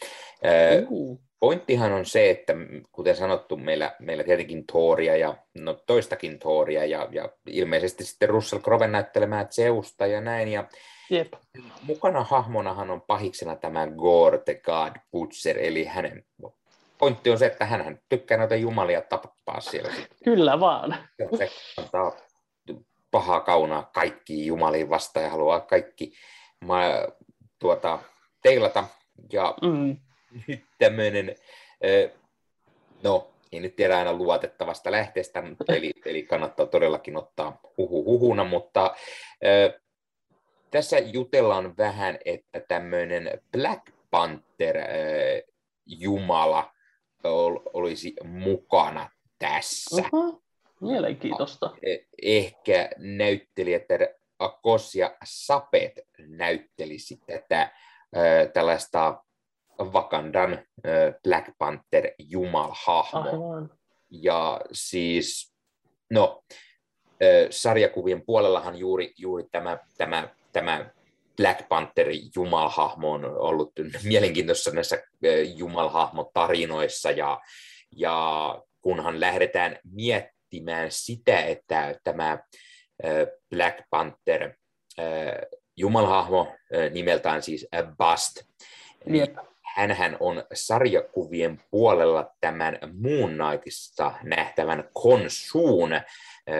Uh 0.89 1.21
pointtihan 1.41 1.91
on 1.91 2.05
se, 2.05 2.29
että 2.29 2.53
kuten 2.91 3.15
sanottu, 3.15 3.57
meillä, 3.57 3.95
meillä 3.99 4.23
tietenkin 4.23 4.67
Thoria 4.67 5.15
ja 5.17 5.35
no, 5.57 5.73
toistakin 5.73 6.39
Thoria 6.39 6.85
ja, 6.85 7.07
ja 7.11 7.29
ilmeisesti 7.47 8.05
sitten 8.05 8.29
Russell 8.29 8.61
Crowe 8.61 8.87
näyttelemää 8.87 9.45
Zeusta 9.45 10.07
ja 10.07 10.21
näin. 10.21 10.47
Ja 10.47 10.63
Jep. 11.09 11.33
Mukana 11.81 12.23
hahmonahan 12.23 12.89
on 12.89 13.01
pahiksena 13.01 13.55
tämä 13.55 13.87
Gore 13.87 14.37
the 14.37 14.53
God 14.55 14.91
Butcher, 15.11 15.57
eli 15.59 15.85
hänen 15.85 16.25
pointti 16.97 17.29
on 17.29 17.39
se, 17.39 17.45
että 17.45 17.65
hän 17.65 17.99
tykkää 18.09 18.37
noita 18.37 18.55
jumalia 18.55 19.01
tappaa 19.01 19.61
siellä. 19.61 19.91
Kyllä 20.23 20.59
vaan. 20.59 20.97
Se 21.37 21.51
antaa 21.77 22.11
pahaa 23.11 23.39
kaunaa 23.39 23.89
kaikki 23.93 24.45
jumaliin 24.45 24.89
vastaan 24.89 25.23
ja 25.23 25.29
haluaa 25.31 25.59
kaikki 25.59 26.13
ma, 26.65 26.81
tuota, 27.59 27.99
teilata. 28.41 28.83
Ja 29.33 29.55
mm 29.61 29.97
tämmöinen, 30.79 31.35
no 33.03 33.31
ei 33.51 33.59
nyt 33.59 33.75
tiedä 33.75 33.97
aina 33.97 34.13
luotettavasta 34.13 34.91
lähteestä, 34.91 35.43
eli, 35.67 35.93
eli 36.05 36.23
kannattaa 36.23 36.65
todellakin 36.65 37.17
ottaa 37.17 37.59
huhu 37.77 38.03
huhuna, 38.05 38.43
mutta 38.43 38.95
tässä 40.71 40.99
jutellaan 40.99 41.77
vähän, 41.77 42.19
että 42.25 42.59
tämmöinen 42.59 43.41
Black 43.51 43.81
Panther 44.11 44.77
Jumala 45.85 46.71
olisi 47.73 48.15
mukana 48.23 49.09
tässä. 49.39 50.03
Uh-huh. 50.13 50.43
Mielenkiintoista. 50.81 51.69
E, 51.83 51.97
ehkä 52.21 52.89
näyttelijät 52.97 53.85
Akos 54.39 54.95
ja 54.95 55.17
Sapet 55.23 55.99
näyttelisi 56.17 57.19
tätä 57.25 57.71
tällaista 58.53 59.23
Wakandan 59.83 60.65
Black 61.23 61.51
Panther 61.57 62.11
jumalhahmo. 62.19 63.67
Ja 64.09 64.61
siis, 64.71 65.53
no, 66.09 66.43
sarjakuvien 67.49 68.25
puolellahan 68.25 68.77
juuri, 68.77 69.13
juuri 69.17 69.43
tämä, 69.51 69.77
tämä, 69.97 70.29
tämä 70.51 70.89
Black 71.37 71.67
Pantherin 71.69 72.31
jumalhahmo 72.35 73.11
on 73.11 73.25
ollut 73.25 73.71
mielenkiintoista 74.03 74.71
näissä 74.71 75.03
jumalhahmotarinoissa. 75.55 77.11
Ja, 77.11 77.41
ja 77.95 78.61
kunhan 78.81 79.19
lähdetään 79.19 79.79
miettimään 79.83 80.87
sitä, 80.91 81.41
että 81.41 81.95
tämä 82.03 82.39
Black 83.49 83.77
Panther 83.89 84.53
jumalhahmo 85.77 86.55
nimeltään 86.91 87.43
siis 87.43 87.67
Bast, 87.97 88.41
niin 89.05 89.37
hänhän 89.75 90.17
on 90.19 90.43
sarjakuvien 90.53 91.61
puolella 91.71 92.31
tämän 92.41 92.79
Moon 92.93 93.37
Knightissa 93.37 94.11
nähtävän 94.23 94.89
Konsuun 94.93 95.89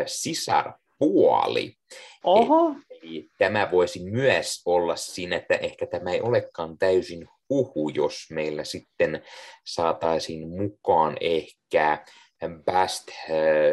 sisarpuoli. 0.06 1.76
Oho. 2.24 2.76
Eli 2.90 3.30
tämä 3.38 3.72
voisi 3.72 4.04
myös 4.04 4.62
olla 4.66 4.96
siinä, 4.96 5.36
että 5.36 5.56
ehkä 5.56 5.86
tämä 5.86 6.12
ei 6.12 6.22
olekaan 6.22 6.78
täysin 6.78 7.28
huhu, 7.50 7.90
jos 7.90 8.28
meillä 8.32 8.64
sitten 8.64 9.24
saataisiin 9.66 10.50
mukaan 10.50 11.18
ehkä 11.22 12.06
Bast 12.66 13.08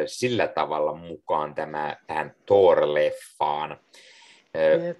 sillä 0.05 0.47
tavalla 0.47 0.93
mukaan 0.93 1.55
tämä, 1.55 1.97
tähän 2.07 2.35
Thor-leffaan. 2.45 3.77
Yep. 4.85 4.97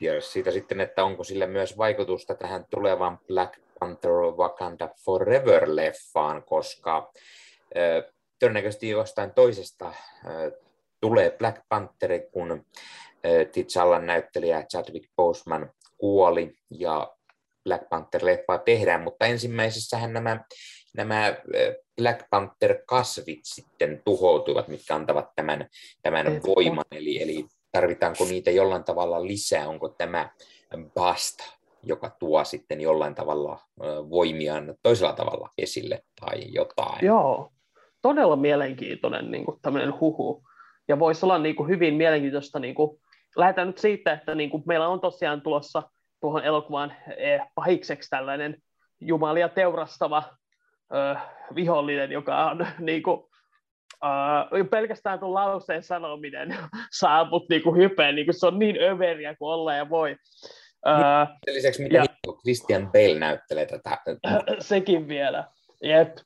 Ja 0.00 0.20
siitä 0.20 0.50
sitten, 0.50 0.80
että 0.80 1.04
onko 1.04 1.24
sillä 1.24 1.46
myös 1.46 1.78
vaikutusta 1.78 2.34
tähän 2.34 2.66
tulevaan 2.70 3.18
Black 3.26 3.58
Panther 3.80 4.12
Wakanda 4.12 4.88
Forever-leffaan, 4.88 6.42
koska 6.46 7.12
todennäköisesti 8.38 8.88
jostain 8.88 9.30
toisesta 9.30 9.92
tulee 11.00 11.30
Black 11.38 11.62
Panther, 11.68 12.20
kun 12.32 12.66
T'Challan 13.26 14.04
näyttelijä 14.06 14.62
Chadwick 14.62 15.10
Boseman 15.16 15.70
kuoli 15.98 16.54
ja 16.70 17.14
Black 17.64 17.82
Panther-leffaa 17.82 18.58
tehdään, 18.64 19.02
mutta 19.02 19.26
ensimmäisessähän 19.26 20.12
nämä, 20.12 20.44
nämä 20.96 21.36
Black 21.96 22.20
Panther-kasvit 22.30 23.40
sitten 23.42 24.02
tuhoutuivat, 24.04 24.68
mitkä 24.68 24.94
antavat 24.94 25.28
tämän, 25.36 25.68
tämän 26.02 26.26
voiman, 26.26 26.84
eli, 26.90 27.22
eli 27.22 27.46
tarvitaanko 27.72 28.24
niitä 28.24 28.50
jollain 28.50 28.84
tavalla 28.84 29.26
lisää, 29.26 29.68
onko 29.68 29.88
tämä 29.88 30.30
Bast 30.94 31.38
joka 31.88 32.16
tuo 32.18 32.44
sitten 32.44 32.80
jollain 32.80 33.14
tavalla 33.14 33.60
voimiaan 34.10 34.74
toisella 34.82 35.12
tavalla 35.12 35.50
esille 35.58 36.02
tai 36.20 36.42
jotain. 36.52 37.06
Joo, 37.06 37.52
todella 38.02 38.36
mielenkiintoinen 38.36 39.30
niin 39.30 39.44
kuin 39.44 39.58
tämmöinen 39.62 40.00
huhu. 40.00 40.42
Ja 40.88 40.98
voisi 40.98 41.26
olla 41.26 41.38
niin 41.38 41.56
kuin 41.56 41.68
hyvin 41.68 41.94
mielenkiintoista, 41.94 42.58
niin 42.58 42.74
kuin, 42.74 43.00
lähdetään 43.36 43.66
nyt 43.66 43.78
siitä, 43.78 44.12
että 44.12 44.34
niin 44.34 44.50
kuin 44.50 44.62
meillä 44.66 44.88
on 44.88 45.00
tosiaan 45.00 45.42
tulossa 45.42 45.82
tuohon 46.20 46.44
elokuvaan 46.44 46.92
eh, 47.16 47.40
pahikseksi 47.54 48.10
tällainen 48.10 48.62
jumalia 49.00 49.48
teurastava 49.48 50.22
uh, 50.28 51.20
vihollinen, 51.54 52.12
joka 52.12 52.50
on 52.50 52.66
niin 52.78 53.02
kuin, 53.02 53.18
uh, 54.04 54.68
pelkästään 54.70 55.18
tuon 55.18 55.34
lauseen 55.34 55.82
sanominen 55.82 56.56
saa 56.90 57.30
mut 57.30 57.48
niin 57.48 57.76
hypeen, 57.76 58.14
niin 58.14 58.26
se 58.30 58.46
on 58.46 58.58
niin 58.58 58.82
överiä 58.82 59.34
kuin 59.34 59.52
olla 59.52 59.74
ja 59.74 59.90
voi. 59.90 60.16
Uh, 60.88 61.54
lisäksi 61.54 61.82
miten 61.82 61.96
ja, 61.96 62.32
Christian 62.40 62.92
Bale 62.92 63.18
näyttelee 63.18 63.66
tätä. 63.66 63.98
Sekin 64.60 65.08
vielä, 65.08 65.44
jep. 65.82 66.16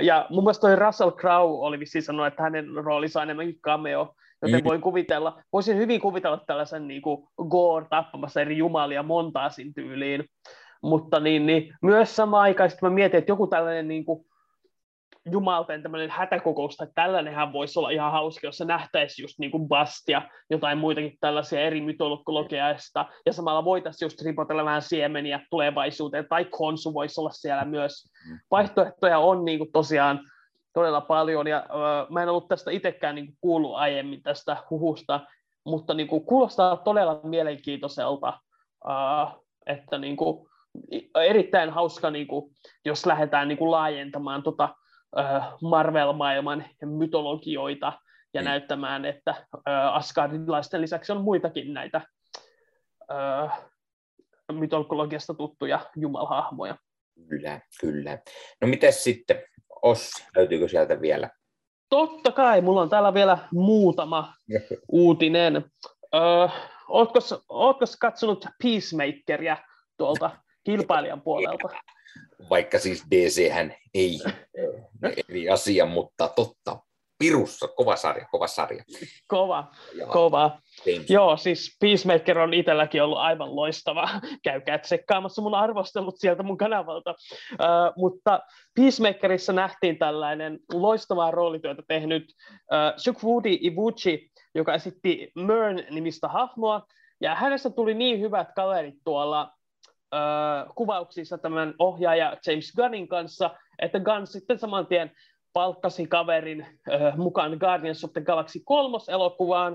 Ja 0.00 0.26
mun 0.30 0.44
mielestä 0.44 0.60
toi 0.60 0.76
Russell 0.76 1.10
Crowe 1.10 1.66
oli 1.66 1.80
vissiin 1.80 2.02
sanonut, 2.02 2.26
että 2.26 2.42
hänen 2.42 2.66
roolinsa 2.74 3.20
on 3.20 3.22
enemmänkin 3.22 3.60
cameo, 3.60 4.14
joten 4.42 4.60
mm. 4.60 4.64
voin 4.64 4.80
kuvitella, 4.80 5.42
voisin 5.52 5.76
hyvin 5.76 6.00
kuvitella 6.00 6.44
tällaisen 6.46 6.88
niin 6.88 7.02
kuin 7.02 7.28
Gore 7.48 7.86
tappamassa 7.90 8.40
eri 8.40 8.56
jumalia 8.56 9.02
montaasin 9.02 9.74
tyyliin, 9.74 10.24
mutta 10.82 11.20
niin, 11.20 11.46
niin, 11.46 11.74
myös 11.82 12.16
samaan 12.16 12.42
aikaan 12.42 12.70
mä 12.82 12.90
mietin, 12.90 13.18
että 13.18 13.32
joku 13.32 13.46
tällainen 13.46 13.88
niin 13.88 14.04
kuin, 14.04 14.26
jumalten 15.30 15.82
tämmöinen 15.82 16.10
hätäkokous, 16.10 16.76
tai 16.76 16.86
tällainenhän 16.94 17.52
voisi 17.52 17.78
olla 17.78 17.90
ihan 17.90 18.12
hauska, 18.12 18.46
jos 18.46 18.56
se 18.56 18.64
nähtäisi 18.64 19.22
just 19.22 19.38
niin 19.38 19.50
kuin 19.50 19.68
Bastia, 19.68 20.22
jotain 20.50 20.78
muitakin 20.78 21.16
tällaisia 21.20 21.60
eri 21.60 21.80
mytologiaista, 21.80 23.06
ja 23.26 23.32
samalla 23.32 23.64
voitaisiin 23.64 24.06
just 24.06 24.22
ripotella 24.22 24.64
vähän 24.64 24.82
siemeniä 24.82 25.40
tulevaisuuteen, 25.50 26.26
tai 26.28 26.44
Konsu 26.44 26.94
voisi 26.94 27.20
olla 27.20 27.30
siellä 27.30 27.64
myös. 27.64 28.12
Mm. 28.28 28.38
Vaihtoehtoja 28.50 29.18
on 29.18 29.44
niin 29.44 29.58
kuin 29.58 29.72
tosiaan 29.72 30.20
todella 30.74 31.00
paljon, 31.00 31.46
ja 31.46 31.66
uh, 31.68 32.12
mä 32.12 32.22
en 32.22 32.28
ollut 32.28 32.48
tästä 32.48 32.70
itsekään 32.70 33.14
niin 33.14 33.26
kuin 33.26 33.36
kuullut 33.40 33.76
aiemmin 33.76 34.22
tästä 34.22 34.56
huhusta, 34.70 35.20
mutta 35.64 35.94
niin 35.94 36.08
kuin, 36.08 36.24
kuulostaa 36.24 36.76
todella 36.76 37.20
mielenkiintoiselta, 37.22 38.40
uh, 38.84 39.44
että 39.66 39.98
niin 39.98 40.16
kuin, 40.16 40.48
erittäin 41.14 41.70
hauska, 41.70 42.10
niin 42.10 42.26
kuin, 42.26 42.50
jos 42.84 43.06
lähdetään 43.06 43.48
niin 43.48 43.58
kuin 43.58 43.70
laajentamaan 43.70 44.42
tota, 44.42 44.68
Marvel-maailman 45.62 46.64
mytologioita 46.84 47.92
ja 48.34 48.40
mm. 48.40 48.44
näyttämään, 48.44 49.04
että 49.04 49.46
Asgardilaisten 49.92 50.80
lisäksi 50.80 51.12
on 51.12 51.20
muitakin 51.20 51.74
näitä 51.74 52.00
mytologiasta 54.52 55.34
tuttuja 55.34 55.80
jumalhahmoja. 55.96 56.76
Kyllä, 57.28 57.60
kyllä. 57.80 58.18
No 58.60 58.68
miten 58.68 58.92
sitten, 58.92 59.42
Ossi, 59.82 60.24
löytyykö 60.36 60.68
sieltä 60.68 61.00
vielä? 61.00 61.30
Totta 61.90 62.32
kai, 62.32 62.60
mulla 62.60 62.82
on 62.82 62.88
täällä 62.88 63.14
vielä 63.14 63.38
muutama 63.52 64.34
uutinen. 64.88 65.64
Öö, 66.14 66.48
ootko, 66.88 67.18
ootko 67.48 67.84
katsonut 68.00 68.46
Peacemakeria 68.62 69.56
tuolta 69.96 70.30
kilpailijan 70.66 71.22
puolelta? 71.22 71.68
Vaikka 72.50 72.78
siis 72.78 73.04
DC 73.10 73.50
hän 73.50 73.74
ei 73.94 74.20
eri 75.28 75.48
asia, 75.48 75.86
mutta 75.86 76.28
totta. 76.28 76.78
Pirussa, 77.18 77.68
kova 77.68 77.96
sarja, 77.96 78.26
kova 78.30 78.46
sarja. 78.46 78.84
Kova, 79.28 79.70
ja 79.94 80.06
kova. 80.06 80.58
James. 80.86 81.10
Joo, 81.10 81.36
siis 81.36 81.76
Peacemaker 81.80 82.38
on 82.38 82.54
itselläkin 82.54 83.02
ollut 83.02 83.18
aivan 83.18 83.56
loistava. 83.56 84.08
Käykää 84.44 84.78
tsekkaamassa 84.78 85.42
mun 85.42 85.54
arvostelut 85.54 86.18
sieltä 86.18 86.42
mun 86.42 86.56
kanavalta. 86.56 87.10
Uh, 87.52 87.92
mutta 87.96 88.40
Peacemakerissa 88.74 89.52
nähtiin 89.52 89.98
tällainen 89.98 90.58
loistavaa 90.72 91.30
roolityötä 91.30 91.82
tehnyt 91.88 92.24
uh, 92.24 93.02
Shukwoodi 93.02 93.58
Ibuchi, 93.60 94.30
joka 94.54 94.74
esitti 94.74 95.32
Mern-nimistä 95.34 96.28
hahmoa, 96.28 96.86
ja 97.20 97.34
hänestä 97.34 97.70
tuli 97.70 97.94
niin 97.94 98.20
hyvät 98.20 98.48
kaverit 98.56 98.94
tuolla 99.04 99.55
kuvauksissa 100.74 101.38
tämän 101.38 101.74
ohjaaja 101.78 102.36
James 102.46 102.72
Gunnin 102.76 103.08
kanssa, 103.08 103.50
että 103.78 104.00
Gunn 104.00 104.26
sitten 104.26 104.58
saman 104.58 104.86
tien 104.86 105.12
palkkasi 105.52 106.06
kaverin 106.06 106.60
uh, 106.60 107.16
mukaan 107.16 107.56
Guardians 107.60 108.04
of 108.04 108.12
the 108.12 108.20
Galaxy 108.20 108.60
kolmos 108.64 109.08
elokuvaan. 109.08 109.72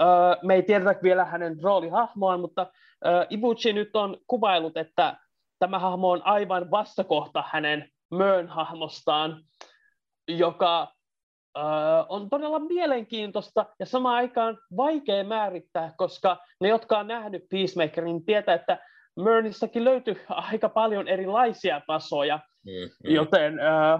Uh, 0.00 0.46
me 0.46 0.54
ei 0.54 0.62
tiedetä 0.62 1.00
vielä 1.02 1.24
hänen 1.24 1.62
roolihahmoaan, 1.62 2.40
mutta 2.40 2.62
uh, 2.62 3.26
Ibuchi 3.30 3.72
nyt 3.72 3.96
on 3.96 4.16
kuvailut, 4.26 4.76
että 4.76 5.16
tämä 5.58 5.78
hahmo 5.78 6.10
on 6.10 6.22
aivan 6.24 6.70
vastakohta 6.70 7.44
hänen 7.52 7.90
Mön-hahmostaan, 8.10 9.44
joka 10.28 10.82
uh, 11.58 12.06
on 12.08 12.30
todella 12.30 12.58
mielenkiintoista 12.58 13.66
ja 13.80 13.86
samaan 13.86 14.16
aikaan 14.16 14.58
vaikea 14.76 15.24
määrittää, 15.24 15.92
koska 15.96 16.36
ne, 16.60 16.68
jotka 16.68 16.98
on 16.98 17.06
nähnyt 17.06 17.48
Peacemakerin, 17.50 18.24
tietää, 18.24 18.54
että 18.54 18.78
Mörnissäkin 19.18 19.84
löytyy 19.84 20.20
aika 20.28 20.68
paljon 20.68 21.08
erilaisia 21.08 21.80
tasoja, 21.86 22.40
mm, 22.66 22.72
mm. 22.72 23.14
joten 23.14 23.58
äh, 23.60 23.94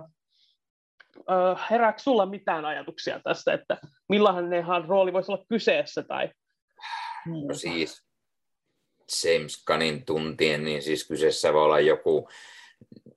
äh, 1.31 1.66
herääkö 1.71 1.99
sulla 1.99 2.27
mitään 2.27 2.64
ajatuksia 2.64 3.21
tästä, 3.21 3.53
että 3.53 3.79
millainen 4.09 4.64
rooli 4.89 5.12
voisi 5.12 5.33
olla 5.33 5.45
kyseessä? 5.49 6.03
Tai... 6.03 6.31
No 7.27 7.55
siis 7.55 8.09
James 9.25 9.64
Gunnin 9.64 10.05
tuntien, 10.05 10.64
niin 10.64 10.83
siis 10.83 11.09
kyseessä 11.09 11.53
voi 11.53 11.64
olla 11.64 11.81
joku 11.81 12.29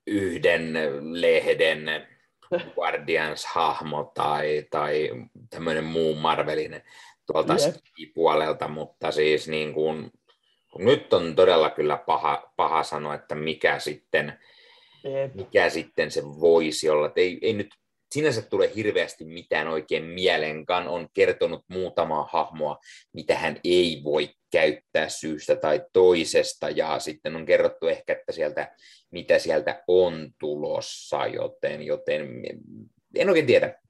yhden 0.08 0.74
lehden 1.22 2.08
Guardians-hahmo 2.76 4.12
tai, 4.14 4.68
tai 4.72 5.10
tämmöinen 5.50 5.84
muu 5.84 6.16
Marvelin 6.16 6.82
tuolta 7.26 7.54
yep. 7.54 8.14
puolelta, 8.14 8.68
mutta 8.68 9.12
siis 9.12 9.48
niin 9.48 9.74
kuin 9.74 10.12
nyt 10.78 11.14
on 11.14 11.36
todella 11.36 11.70
kyllä 11.70 11.98
paha, 11.98 12.54
paha 12.56 12.84
sanoa, 12.84 13.16
että 13.16 13.36
mikä 13.36 13.80
sitten, 13.80 14.40
mikä 15.34 15.70
sitten 15.70 16.12
se 16.12 16.24
voisi 16.24 16.90
olla. 16.90 17.08
Et 17.08 17.18
ei, 17.18 17.40
ei 17.42 17.54
nyt 17.54 17.68
sinänsä 18.12 18.42
tule 18.42 18.72
hirveästi 18.76 19.26
mitään 19.26 19.68
oikein 19.68 20.04
mielenkaan. 20.04 20.88
On 20.88 21.08
kertonut 21.14 21.66
muutamaa 21.68 22.30
hahmoa, 22.32 22.78
mitä 23.14 23.36
hän 23.36 23.60
ei 23.64 24.02
voi 24.04 24.30
käyttää 24.52 25.10
syystä 25.10 25.56
tai 25.56 25.82
toisesta, 25.94 26.70
ja 26.70 27.00
sitten 27.00 27.36
on 27.36 27.46
kerrottu 27.46 27.88
ehkä, 27.88 28.14
että 28.14 28.32
sieltä, 28.32 28.76
mitä 29.12 29.40
sieltä 29.40 29.84
on 29.88 30.32
tulossa, 30.40 31.28
joten, 31.28 31.84
joten 31.84 32.28
en 33.16 33.30
oikein 33.30 33.48
tiedä. 33.48 33.81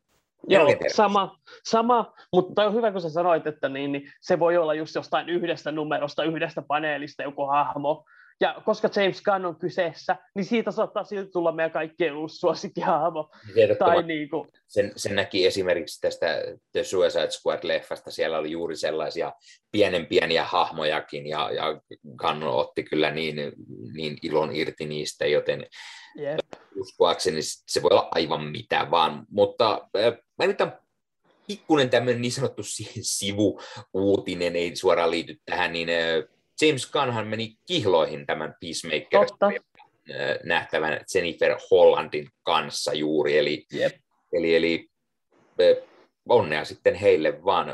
Joo, 0.48 0.68
sama, 0.88 1.36
sama, 1.64 2.14
mutta 2.34 2.66
on 2.66 2.74
hyvä, 2.74 2.92
kun 2.92 3.02
sä 3.02 3.10
sanoit, 3.10 3.48
että 3.48 3.70
niin, 3.70 3.92
niin 3.92 4.12
se 4.22 4.40
voi 4.40 4.58
olla 4.58 4.74
just 4.74 4.96
jostain 4.96 5.30
yhdestä 5.30 5.72
numerosta, 5.72 6.24
yhdestä 6.24 6.62
paneelista 6.62 7.24
joku 7.24 7.46
hahmo, 7.46 8.06
ja 8.42 8.62
koska 8.66 8.90
James 8.96 9.22
Gunn 9.22 9.46
on 9.46 9.56
kyseessä, 9.56 10.16
niin 10.36 10.46
siitä 10.46 10.72
saattaa 10.72 11.04
silti 11.04 11.32
tulla 11.32 11.52
meidän 11.52 11.72
kaikkien 11.72 12.18
uusi 12.18 12.36
suosikkihahmo. 12.36 13.32
Tai 13.80 14.04
niin 14.04 14.30
kuin... 14.30 14.50
sen, 14.68 14.92
sen 14.96 15.16
näki 15.16 15.46
esimerkiksi 15.46 16.02
tästä 16.02 16.44
The 16.72 16.84
Suicide 16.84 17.28
Squad-leffasta, 17.28 18.12
siellä 18.12 18.38
oli 18.38 18.52
juuri 18.52 18.76
sellaisia 18.76 19.34
pienen 19.72 20.06
pieniä 20.06 20.44
hahmojakin, 20.44 21.28
ja, 21.28 21.52
ja 21.52 21.82
Gunn 22.18 22.44
otti 22.44 22.84
kyllä 22.84 23.12
niin, 23.12 23.36
niin 23.94 24.18
ilon 24.22 24.56
irti 24.56 24.86
niistä, 24.86 25.26
joten 25.26 25.66
yep. 26.20 26.40
uskoakseni 26.76 27.40
se 27.44 27.82
voi 27.82 27.90
olla 27.92 28.08
aivan 28.12 28.44
mitä 28.44 28.88
vaan. 28.92 29.26
Mutta 29.30 29.88
äh, 29.98 30.14
mä 30.38 30.48
nyt 30.48 30.58
pikkuinen 31.48 31.90
tämmöinen 31.90 32.22
niin 32.22 32.32
sanottu 32.32 32.62
sivu-uutinen, 33.02 34.56
ei 34.56 34.76
suoraan 34.76 35.12
liity 35.12 35.36
tähän, 35.46 35.74
niin 35.74 35.90
äh, 35.90 36.41
James 36.62 36.92
Gunnhan 36.92 37.28
meni 37.28 37.54
kihloihin 37.68 38.26
tämän 38.26 38.56
Peacemaker 38.62 39.28
nähtävän 40.44 41.00
Jennifer 41.16 41.58
Hollandin 41.72 42.28
kanssa 42.44 42.94
juuri, 42.94 43.38
eli, 43.38 43.66
yep. 43.76 43.94
eli, 44.34 44.56
eli 44.56 44.88
onnea 46.30 46.66
sitten 46.66 46.96
heille 46.96 47.44
vaan. 47.46 47.68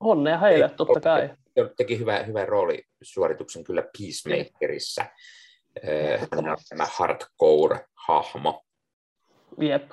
Onnea 0.00 0.38
heille, 0.38 0.68
he, 0.68 0.74
totta 0.76 1.00
kai. 1.00 1.30
Teki 1.76 1.98
hyvä, 1.98 2.22
hyvä 2.22 2.44
rooli-suorituksen 2.44 3.64
kyllä 3.64 3.82
Peacemakerissa. 3.98 5.04
Hän 6.18 6.50
on 6.50 6.56
tämä 6.68 6.84
hardcore-hahmo. 6.84 8.62
Jep, 9.60 9.90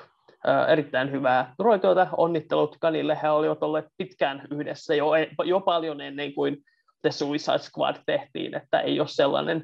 erittäin 0.67 1.11
hyvää 1.11 1.55
roitoita. 1.59 2.07
Onnittelut 2.17 2.77
Kanille. 2.79 3.17
He 3.23 3.29
olivat 3.29 3.63
olleet 3.63 3.85
pitkään 3.97 4.47
yhdessä 4.51 4.95
jo, 4.95 5.11
jo 5.45 5.59
paljon 5.59 6.01
ennen 6.01 6.33
kuin 6.33 6.57
The 7.01 7.11
Suicide 7.11 7.57
Squad 7.57 7.95
tehtiin, 8.05 8.55
että 8.55 8.79
ei 8.79 8.99
ole 8.99 9.07
sellainen, 9.07 9.63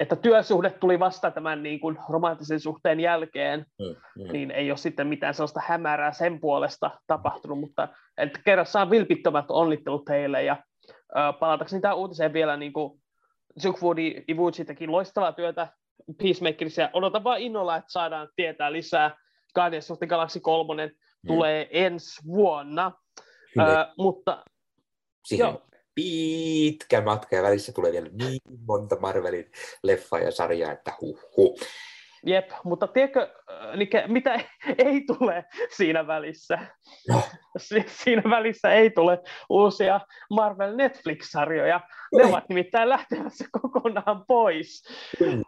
että 0.00 0.16
työsuhde 0.16 0.70
tuli 0.70 1.00
vasta 1.00 1.30
tämän 1.30 1.62
niin 1.62 1.80
kuin 1.80 1.98
romanttisen 2.08 2.60
suhteen 2.60 3.00
jälkeen, 3.00 3.66
mm, 3.78 4.22
mm. 4.24 4.32
niin 4.32 4.50
ei 4.50 4.70
ole 4.70 4.76
sitten 4.76 5.06
mitään 5.06 5.34
sellaista 5.34 5.60
hämärää 5.66 6.12
sen 6.12 6.40
puolesta 6.40 6.90
tapahtunut, 7.06 7.60
mutta 7.60 7.88
että 8.18 8.40
kerrassaan 8.44 8.90
vilpittömät 8.90 9.44
onnittelut 9.48 10.08
heille, 10.08 10.44
ja 10.44 10.56
palatakseni 11.40 11.82
tähän 11.82 11.96
uutiseen 11.96 12.32
vielä, 12.32 12.56
niin 12.56 12.72
kuin 12.72 13.02
Zukwoodi 13.60 14.24
Iwuchi 14.28 14.64
teki 14.64 14.86
loistavaa 14.86 15.32
työtä 15.32 15.68
Peacemakerissa, 16.18 16.82
ja 16.82 16.90
odotan 16.92 17.24
vaan 17.24 17.40
innolla, 17.40 17.76
että 17.76 17.92
saadaan 17.92 18.28
tietää 18.36 18.72
lisää. 18.72 19.16
Guardians 19.54 19.90
of 19.90 19.98
the 19.98 20.06
Galaxy 20.06 20.40
3 20.40 20.86
mm. 20.86 20.92
tulee 21.26 21.68
ensi 21.70 22.22
vuonna, 22.26 22.92
uh, 23.58 23.94
mutta 23.98 24.44
Siihen 25.24 25.46
Joo. 25.46 25.62
pitkä 25.94 27.00
matka 27.00 27.36
ja 27.36 27.42
välissä 27.42 27.72
tulee 27.72 27.92
vielä 27.92 28.08
niin 28.12 28.40
monta 28.66 28.96
Marvelin 29.00 29.50
leffaa 29.82 30.18
ja 30.18 30.30
sarjaa, 30.30 30.72
että 30.72 30.92
huh, 31.00 31.20
huh. 31.36 31.60
Jep, 32.26 32.50
mutta 32.64 32.86
tiedätkö, 32.86 33.28
mitä 34.08 34.40
ei 34.86 35.04
tule 35.06 35.44
siinä 35.76 36.06
välissä? 36.06 36.58
No. 37.08 37.22
Siinä 38.02 38.22
välissä 38.30 38.72
ei 38.72 38.90
tule 38.90 39.18
uusia 39.50 40.00
Marvel 40.30 40.76
Netflix-sarjoja. 40.76 41.80
Ne 42.16 42.24
ovat 42.24 42.48
nimittäin 42.48 42.88
lähtemässä 42.88 43.44
kokonaan 43.52 44.24
pois. 44.28 44.82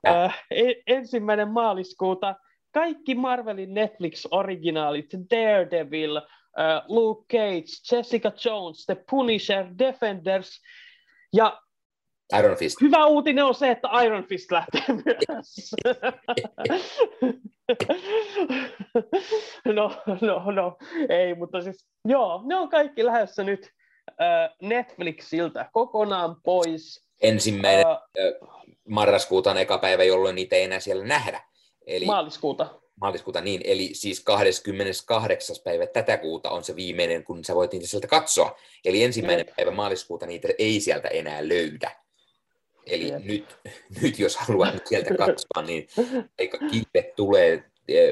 Äh, 0.06 0.44
ensimmäinen 0.86 1.48
maaliskuuta 1.48 2.34
kaikki 2.74 3.14
Marvelin 3.14 3.74
Netflix-originaalit, 3.74 5.10
Daredevil, 5.30 6.20
uh, 6.58 6.96
Luke 6.96 7.38
Cage, 7.38 7.66
Jessica 7.92 8.32
Jones, 8.44 8.86
The 8.86 8.96
Punisher, 9.10 9.66
Defenders 9.78 10.60
ja 11.32 11.60
Iron 12.38 12.56
Fist. 12.56 12.80
Hyvä 12.80 13.06
uutinen 13.06 13.44
on 13.44 13.54
se, 13.54 13.70
että 13.70 13.88
Iron 14.04 14.24
Fist 14.24 14.50
lähtee 14.50 14.82
myös. 15.04 15.74
no, 19.74 19.92
no, 20.20 20.52
no, 20.52 20.76
ei, 21.08 21.34
mutta 21.34 21.62
siis 21.62 21.86
joo, 22.04 22.42
ne 22.44 22.56
on 22.56 22.68
kaikki 22.68 23.04
lähdössä 23.04 23.44
nyt 23.44 23.70
uh, 24.08 24.68
Netflixiltä 24.68 25.70
kokonaan 25.72 26.36
pois. 26.44 27.08
Ensimmäinen 27.22 27.86
uh, 27.86 28.48
marraskuuta 28.88 29.50
on 29.50 29.58
eka 29.58 29.78
päivä, 29.78 30.04
jolloin 30.04 30.34
niitä 30.34 30.56
ei 30.56 30.64
enää 30.64 30.80
siellä 30.80 31.04
nähdä. 31.04 31.40
Eli, 31.86 32.04
maaliskuuta. 32.04 32.80
Maaliskuuta, 33.00 33.40
niin. 33.40 33.60
Eli 33.64 33.90
siis 33.92 34.20
28. 34.20 35.56
päivä 35.64 35.86
tätä 35.86 36.16
kuuta 36.16 36.50
on 36.50 36.64
se 36.64 36.76
viimeinen, 36.76 37.24
kun 37.24 37.44
sä 37.44 37.54
voit 37.54 37.72
niitä 37.72 37.86
sieltä 37.86 38.06
katsoa. 38.06 38.56
Eli 38.84 39.02
ensimmäinen 39.02 39.46
päivä 39.56 39.70
maaliskuuta 39.70 40.26
niitä 40.26 40.48
ei 40.58 40.80
sieltä 40.80 41.08
enää 41.08 41.48
löydä. 41.48 41.90
Eli 42.86 43.12
nyt, 43.24 43.56
nyt 44.02 44.18
jos 44.18 44.36
haluat 44.36 44.86
sieltä 44.86 45.14
katsoa, 45.26 45.62
niin 45.66 45.88
aika 46.38 46.58
kiipe 46.58 47.12
tulee. 47.16 47.64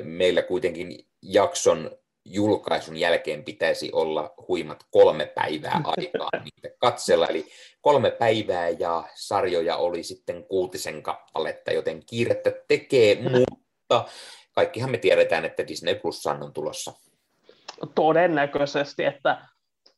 Meillä 0.03 0.43
kuitenkin 0.43 1.07
jakson 1.23 1.91
julkaisun 2.25 2.97
jälkeen 2.97 3.45
pitäisi 3.45 3.91
olla 3.93 4.35
huimat 4.49 4.87
kolme 4.91 5.27
päivää 5.27 5.81
aikaa 5.97 6.31
niitä 6.45 6.77
katsella. 6.79 7.27
Eli 7.27 7.47
kolme 7.81 8.11
päivää 8.11 8.69
ja 8.69 9.05
sarjoja 9.15 9.77
oli 9.77 10.03
sitten 10.03 10.45
kuutisen 10.45 11.03
kappaletta, 11.03 11.73
joten 11.73 12.03
kiirettä 12.07 12.53
tekee, 12.69 13.19
mutta 13.23 14.05
kaikkihan 14.55 14.91
me 14.91 14.99
tiedetään, 14.99 15.45
että 15.45 15.67
Disney 15.67 15.95
Plus 15.95 16.27
on 16.27 16.53
tulossa. 16.53 16.93
Todennäköisesti, 17.95 19.05
että 19.05 19.49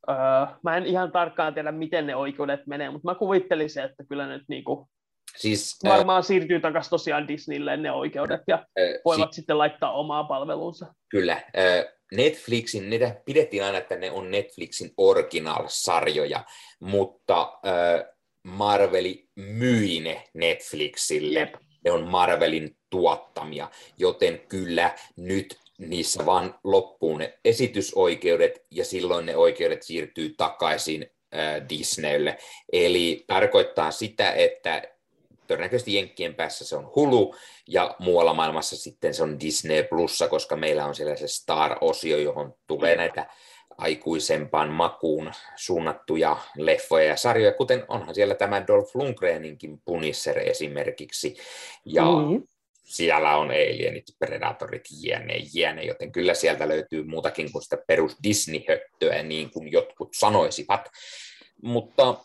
öö, 0.09 0.17
mä 0.63 0.77
en 0.77 0.87
ihan 0.87 1.13
tarkkaan 1.13 1.55
tiedä, 1.55 1.73
miten 1.73 2.07
ne 2.07 2.17
oikeudet 2.17 2.67
menee, 2.67 2.91
mutta 2.91 3.11
mä 3.11 3.15
kuvittelisin, 3.15 3.85
että 3.85 4.05
kyllä 4.09 4.27
nyt 4.27 4.43
niinku, 4.49 4.89
siis, 5.37 5.79
varmaan 5.85 6.19
äh, 6.23 6.25
siirtyy 6.25 6.61
takaisin 6.61 6.91
tosiaan 6.91 7.29
Disneylle 7.29 7.77
ne 7.77 7.93
oikeudet 7.93 8.41
ja 8.47 8.55
äh, 8.55 9.01
voivat 9.05 9.33
si- 9.33 9.37
sitten 9.37 9.59
laittaa 9.59 9.93
omaa 9.93 10.25
palvelunsa. 10.25 10.95
Kyllä. 11.09 11.33
Äh, 11.33 11.85
Netflixin, 12.13 12.91
niitä 12.91 13.23
pidettiin 13.25 13.65
aina, 13.65 13.79
että 13.79 13.97
ne 13.97 14.11
on 14.11 14.31
Netflixin 14.31 14.91
original-sarjoja, 14.97 16.45
mutta 16.81 17.59
äh, 17.67 18.05
Marveli 18.45 19.29
myi 19.37 20.01
ne 20.01 20.25
Netflixille. 20.35 21.39
Jep. 21.39 21.55
Ne 21.85 21.93
on 21.93 22.09
Marvelin 22.09 22.76
tuottamia, 22.91 23.70
joten 23.99 24.41
kyllä 24.49 24.95
nyt 25.16 25.59
niissä 25.78 26.26
vaan 26.26 26.59
loppuu 26.64 27.16
ne 27.16 27.39
esitysoikeudet 27.45 28.66
ja 28.70 28.85
silloin 28.85 29.26
ne 29.26 29.37
oikeudet 29.37 29.82
siirtyy 29.82 30.35
takaisin 30.37 31.07
äh, 31.35 31.68
Disneylle. 31.68 32.39
Eli 32.72 33.24
tarkoittaa 33.26 33.91
sitä, 33.91 34.32
että 34.32 34.82
todennäköisesti 35.47 35.95
Jenkkien 35.95 36.35
päässä 36.35 36.64
se 36.64 36.76
on 36.76 36.93
Hulu 36.97 37.35
ja 37.68 37.97
muualla 37.99 38.35
maailmassa 38.35 38.76
sitten 38.76 39.14
se 39.14 39.22
on 39.22 39.41
Disney 39.41 39.82
Plussa, 39.82 40.28
koska 40.28 40.57
meillä 40.57 40.87
on 40.87 40.95
siellä 40.95 41.16
se 41.16 41.28
Star-osio, 41.28 42.18
johon 42.18 42.55
tulee 42.66 42.97
näitä 42.97 43.26
aikuisempaan 43.79 44.68
makuun 44.68 45.33
suunnattuja 45.57 46.37
leffoja 46.57 47.05
ja 47.05 47.16
sarjoja, 47.16 47.53
kuten 47.53 47.85
onhan 47.89 48.14
siellä 48.14 48.35
tämä 48.35 48.66
Dolph 48.66 48.97
Lundgreninkin 48.97 49.81
Punisher 49.85 50.39
esimerkiksi. 50.39 51.37
Ja 51.85 52.05
mm 52.05 52.43
siellä 52.85 53.37
on 53.37 53.47
alienit, 53.47 54.05
predatorit, 54.18 54.83
jne, 55.03 55.37
jne, 55.55 55.85
joten 55.85 56.12
kyllä 56.12 56.35
sieltä 56.35 56.68
löytyy 56.68 57.05
muutakin 57.05 57.53
kuin 57.53 57.62
sitä 57.62 57.79
perus 57.87 58.16
Disney-höttöä, 58.22 59.22
niin 59.22 59.51
kuin 59.51 59.72
jotkut 59.72 60.09
sanoisivat. 60.14 60.89
Mutta 61.62 62.25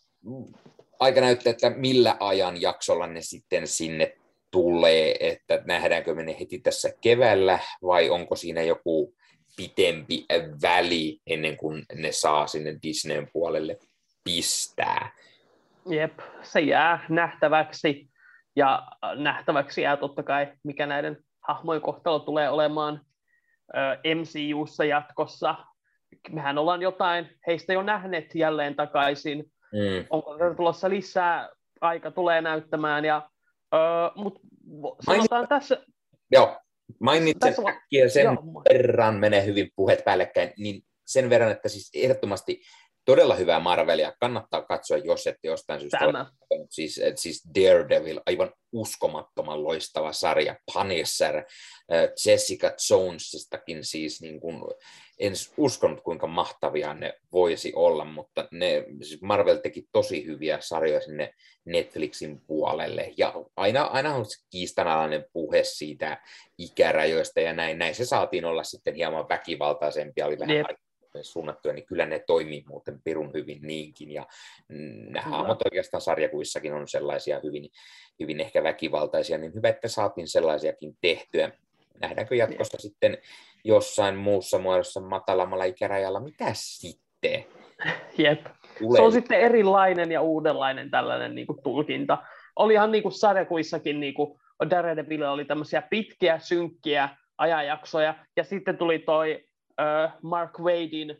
aika 0.99 1.21
näyttää, 1.21 1.51
että 1.51 1.69
millä 1.69 2.17
ajan 2.19 2.61
jaksolla 2.61 3.07
ne 3.07 3.21
sitten 3.21 3.67
sinne 3.67 4.17
tulee, 4.51 5.15
että 5.19 5.61
nähdäänkö 5.65 6.15
me 6.15 6.23
ne 6.23 6.39
heti 6.39 6.59
tässä 6.59 6.93
keväällä 7.01 7.59
vai 7.81 8.09
onko 8.09 8.35
siinä 8.35 8.61
joku 8.61 9.13
pitempi 9.59 10.25
väli 10.61 11.19
ennen 11.27 11.57
kuin 11.57 11.85
ne 11.93 12.11
saa 12.11 12.47
sinne 12.47 12.75
Disneyn 12.83 13.27
puolelle 13.33 13.77
pistää. 14.23 15.11
Jep, 15.89 16.19
se 16.41 16.59
jää 16.59 17.05
nähtäväksi 17.09 18.09
ja 18.55 18.87
nähtäväksi 19.15 19.81
jää 19.81 19.97
totta 19.97 20.23
kai, 20.23 20.47
mikä 20.63 20.85
näiden 20.85 21.17
hahmojen 21.47 21.81
kohtalo 21.81 22.19
tulee 22.19 22.49
olemaan 22.49 23.01
MCUssa 24.15 24.85
jatkossa. 24.85 25.55
Mehän 26.29 26.57
ollaan 26.57 26.81
jotain 26.81 27.29
heistä 27.47 27.73
jo 27.73 27.81
nähneet 27.81 28.35
jälleen 28.35 28.75
takaisin. 28.75 29.51
Mm. 29.73 30.05
Onko 30.09 30.35
tulossa 30.57 30.89
lisää? 30.89 31.49
Aika 31.81 32.11
tulee 32.11 32.41
näyttämään. 32.41 33.05
Ja, 33.05 33.29
uh, 33.75 34.23
mut 34.23 34.39
sanotaan 35.05 35.27
Mainit... 35.31 35.49
tässä... 35.49 35.85
Joo, 36.31 36.57
mainitsen 36.99 37.55
äkkiä 37.67 38.09
sen 38.09 38.23
Joo. 38.23 38.63
verran, 38.73 39.15
menee 39.15 39.45
hyvin 39.45 39.69
puheet 39.75 40.05
päällekkäin, 40.05 40.53
niin 40.57 40.81
sen 41.07 41.29
verran, 41.29 41.51
että 41.51 41.69
siis 41.69 41.89
ehdottomasti 41.93 42.61
todella 43.05 43.35
hyvää 43.35 43.59
Marvelia. 43.59 44.13
Kannattaa 44.19 44.61
katsoa, 44.61 44.97
jos 44.97 45.27
ette 45.27 45.47
jostain 45.47 45.79
syystä 45.79 45.97
Tämä. 45.97 46.31
ole 46.49 46.67
siis, 46.69 47.01
siis 47.15 47.43
Daredevil, 47.55 48.21
aivan 48.25 48.51
uskomattoman 48.71 49.63
loistava 49.63 50.13
sarja. 50.13 50.55
Punisher, 50.73 51.37
äh, 51.37 51.45
Jessica 52.25 52.71
Jonesistakin 52.89 53.83
siis 53.83 54.21
niin 54.21 54.39
kuin, 54.39 54.55
en 55.19 55.33
uskonut 55.57 56.01
kuinka 56.01 56.27
mahtavia 56.27 56.93
ne 56.93 57.13
voisi 57.31 57.73
olla, 57.75 58.05
mutta 58.05 58.47
ne, 58.51 58.85
siis 59.01 59.21
Marvel 59.21 59.57
teki 59.57 59.87
tosi 59.91 60.25
hyviä 60.25 60.57
sarjoja 60.61 61.01
sinne 61.01 61.33
Netflixin 61.65 62.41
puolelle. 62.47 63.13
Ja 63.17 63.33
aina, 63.55 63.83
aina 63.83 64.15
on 64.15 64.25
kiistanalainen 64.49 65.25
puhe 65.33 65.63
siitä 65.63 66.21
ikärajoista 66.57 67.39
ja 67.39 67.53
näin. 67.53 67.77
Näin 67.77 67.95
se 67.95 68.05
saatiin 68.05 68.45
olla 68.45 68.63
sitten 68.63 68.95
hieman 68.95 69.29
väkivaltaisempia, 69.29 70.25
oli 70.25 70.39
vähän 70.39 70.55
yep 70.55 70.67
suunnattuja, 71.21 71.73
niin 71.73 71.85
kyllä 71.85 72.05
ne 72.05 72.19
toimii 72.19 72.63
muuten 72.67 73.01
pirun 73.03 73.33
hyvin 73.33 73.59
niinkin. 73.61 74.11
Ja 74.11 74.27
nämä 75.09 75.25
hahmot 75.25 75.61
oikeastaan 75.65 76.01
sarjakuissakin 76.01 76.73
on 76.73 76.87
sellaisia 76.87 77.39
hyvin, 77.43 77.69
hyvin 78.19 78.39
ehkä 78.39 78.63
väkivaltaisia, 78.63 79.37
niin 79.37 79.53
hyvä, 79.53 79.69
että 79.69 79.87
saatiin 79.87 80.27
sellaisiakin 80.27 80.97
tehtyä. 81.01 81.51
Nähdäänkö 82.01 82.35
jatkossa 82.35 82.75
Jep. 82.75 82.81
sitten 82.81 83.17
jossain 83.63 84.15
muussa 84.15 84.59
muodossa 84.59 84.99
matalammalla 84.99 85.63
ikärajalla? 85.63 86.19
Mitä 86.19 86.45
sitten? 86.53 87.45
Jep. 88.17 88.45
Tulee. 88.79 88.97
Se 88.97 89.01
on 89.01 89.11
sitten 89.11 89.39
erilainen 89.39 90.11
ja 90.11 90.21
uudenlainen 90.21 90.91
tällainen 90.91 91.35
niin 91.35 91.47
kuin 91.47 91.63
tulkinta. 91.63 92.17
Olihan 92.55 92.91
niin 92.91 93.03
kuin 93.03 93.11
sarjakuissakin, 93.11 93.99
niin 93.99 94.13
kuin 94.13 94.39
Daredevil 94.69 95.23
oli 95.23 95.45
tämmöisiä 95.45 95.81
pitkiä, 95.89 96.39
synkkiä 96.39 97.09
ajanjaksoja, 97.37 98.15
ja 98.37 98.43
sitten 98.43 98.77
tuli 98.77 98.99
toi 98.99 99.43
Mark 100.21 100.59
Wadein 100.59 101.17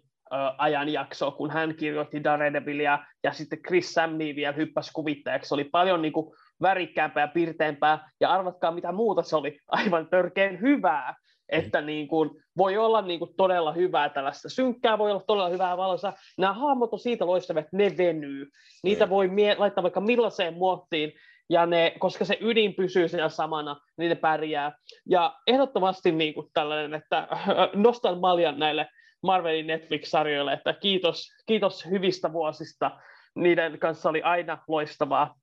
ajanjakso, 0.58 1.32
kun 1.32 1.52
hän 1.52 1.76
kirjoitti 1.76 2.24
Daredevilia, 2.24 3.00
ja 3.24 3.32
sitten 3.32 3.60
Chris 3.68 3.94
Samney 3.94 4.36
vielä 4.36 4.54
hyppäsi 4.54 4.92
kuvittajaksi. 4.94 5.48
Se 5.48 5.54
oli 5.54 5.64
paljon 5.64 6.02
niin 6.02 6.14
kuin, 6.14 6.36
värikkäämpää 6.62 7.24
ja 7.24 7.28
pirteämpää, 7.28 8.10
ja 8.20 8.30
arvatkaa 8.30 8.72
mitä 8.72 8.92
muuta 8.92 9.24
se 9.24 9.36
oli, 9.36 9.60
aivan 9.68 10.08
törkeen 10.10 10.62
hyvää, 10.62 11.16
että 11.52 11.82
niin 11.82 12.08
kuin, 12.08 12.30
voi 12.58 12.78
olla 12.78 13.02
niin 13.02 13.20
kuin, 13.20 13.34
todella 13.38 13.72
hyvää 13.72 14.10
tällaista 14.10 14.50
synkkää, 14.50 14.98
voi 14.98 15.12
olla 15.12 15.24
todella 15.28 15.50
hyvää 15.50 15.78
valossa. 15.78 16.14
Nämä 16.38 16.54
hahmot 16.54 16.94
on 16.94 17.00
siitä 17.00 17.26
loistavia, 17.26 17.62
että 17.62 17.78
ne 17.78 17.98
venyy. 17.98 18.50
Niitä 18.84 19.06
mm. 19.06 19.10
voi 19.10 19.28
mie- 19.28 19.56
laittaa 19.58 19.84
vaikka 19.84 20.02
millaiseen 20.02 20.54
muottiin, 20.54 21.14
ja 21.50 21.66
ne, 21.66 21.94
koska 22.00 22.26
se 22.26 22.38
ydin 22.42 22.76
pysyy 22.76 23.08
siellä 23.08 23.30
samana, 23.30 23.76
niin 23.98 24.10
ne 24.10 24.16
pärjää. 24.16 24.72
Ja 25.10 25.36
ehdottomasti 25.48 26.12
niin 26.12 26.34
kuin 26.34 26.48
tällainen, 26.54 26.94
että 26.94 27.28
nostan 27.76 28.20
maljan 28.20 28.60
näille 28.60 28.88
Marvelin 29.24 29.68
Netflix-sarjoille, 29.68 30.54
että 30.54 30.74
kiitos, 30.74 31.28
kiitos 31.46 31.86
hyvistä 31.90 32.34
vuosista. 32.34 32.92
Niiden 33.36 33.80
kanssa 33.80 34.10
oli 34.10 34.22
aina 34.22 34.58
loistavaa. 34.68 35.36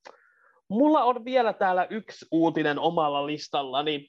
Mulla 0.68 1.04
on 1.04 1.24
vielä 1.24 1.52
täällä 1.52 1.86
yksi 1.90 2.26
uutinen 2.30 2.78
omalla 2.78 3.26
listallani. 3.26 4.08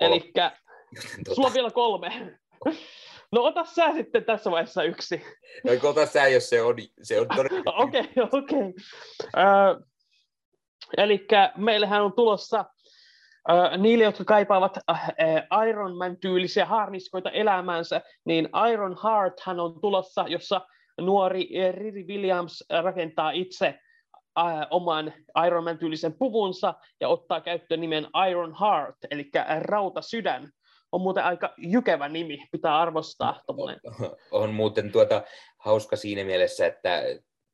Eli 0.00 0.32
sulla 1.34 1.48
on 1.48 1.54
vielä 1.54 1.70
kolme. 1.70 2.38
No 3.32 3.42
ota 3.42 3.64
sä 3.64 3.92
sitten 3.92 4.24
tässä 4.24 4.50
vaiheessa 4.50 4.82
yksi. 4.82 5.22
No 5.64 5.88
ota 5.90 6.06
sä, 6.06 6.28
jos 6.28 6.48
se 6.48 6.62
on, 6.62 6.76
se 7.02 7.20
on 7.20 7.26
todella... 7.36 7.72
Okei, 7.84 8.00
okei. 8.00 8.22
Okay, 8.22 8.72
okay. 9.32 9.82
Eli 10.96 11.26
meillähän 11.56 12.04
on 12.04 12.12
tulossa 12.12 12.64
Uh, 13.52 13.78
niille, 13.82 14.04
jotka 14.04 14.24
kaipaavat 14.24 14.76
uh, 14.76 14.98
Iron 15.68 15.96
Man-tyylisiä 15.96 16.66
harniskoita 16.66 17.30
elämäänsä, 17.30 18.00
niin 18.24 18.48
Iron 18.72 18.96
Heart 19.04 19.40
hän 19.40 19.60
on 19.60 19.80
tulossa, 19.80 20.24
jossa 20.28 20.60
nuori 21.00 21.48
Riri 21.72 22.04
Williams 22.06 22.64
rakentaa 22.82 23.30
itse 23.30 23.78
uh, 24.38 24.44
oman 24.70 25.12
Iron 25.46 25.64
Man-tyylisen 25.64 26.18
puvunsa 26.18 26.74
ja 27.00 27.08
ottaa 27.08 27.40
käyttöön 27.40 27.80
nimen 27.80 28.06
Iron 28.30 28.56
Heart, 28.60 28.96
eli 29.10 29.30
rauta 29.60 30.02
sydän. 30.02 30.50
On 30.94 31.00
muuten 31.00 31.24
aika 31.24 31.54
jykevä 31.56 32.08
nimi, 32.08 32.38
pitää 32.52 32.80
arvostaa. 32.80 33.42
On, 33.48 33.76
on 34.30 34.54
muuten 34.54 34.92
tuota 34.92 35.22
hauska 35.58 35.96
siinä 35.96 36.24
mielessä, 36.24 36.66
että 36.66 37.02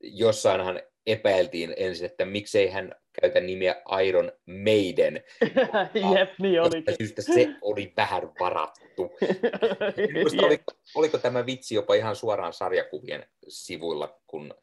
jossainhan 0.00 0.82
epäiltiin 1.06 1.74
ensin, 1.76 2.06
että 2.06 2.24
miksei 2.24 2.68
hän 2.68 2.94
käytä 3.20 3.40
nimeä 3.40 3.82
Iron 4.04 4.32
Maiden. 4.46 5.24
Jep, 6.14 6.30
niin 6.38 6.60
oli. 6.60 6.82
Syystä 6.98 7.22
se 7.22 7.48
oli 7.62 7.92
vähän 7.96 8.22
varattu. 8.40 9.02
oli, 10.46 10.60
oliko 10.94 11.18
tämä 11.18 11.46
vitsi 11.46 11.74
jopa 11.74 11.94
ihan 11.94 12.16
suoraan 12.16 12.52
sarjakuvien 12.52 13.26
sivuilla, 13.48 14.20
kun, 14.26 14.54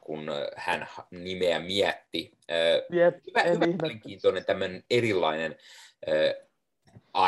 kun 0.00 0.30
hän 0.56 0.86
nimeä 1.10 1.60
mietti. 1.60 2.30
Jep, 2.92 3.14
hyvä, 3.26 3.42
hyvä 3.42 3.66
mielenkiintoinen 3.66 4.44
tämmöinen 4.44 4.84
erilainen 4.90 5.56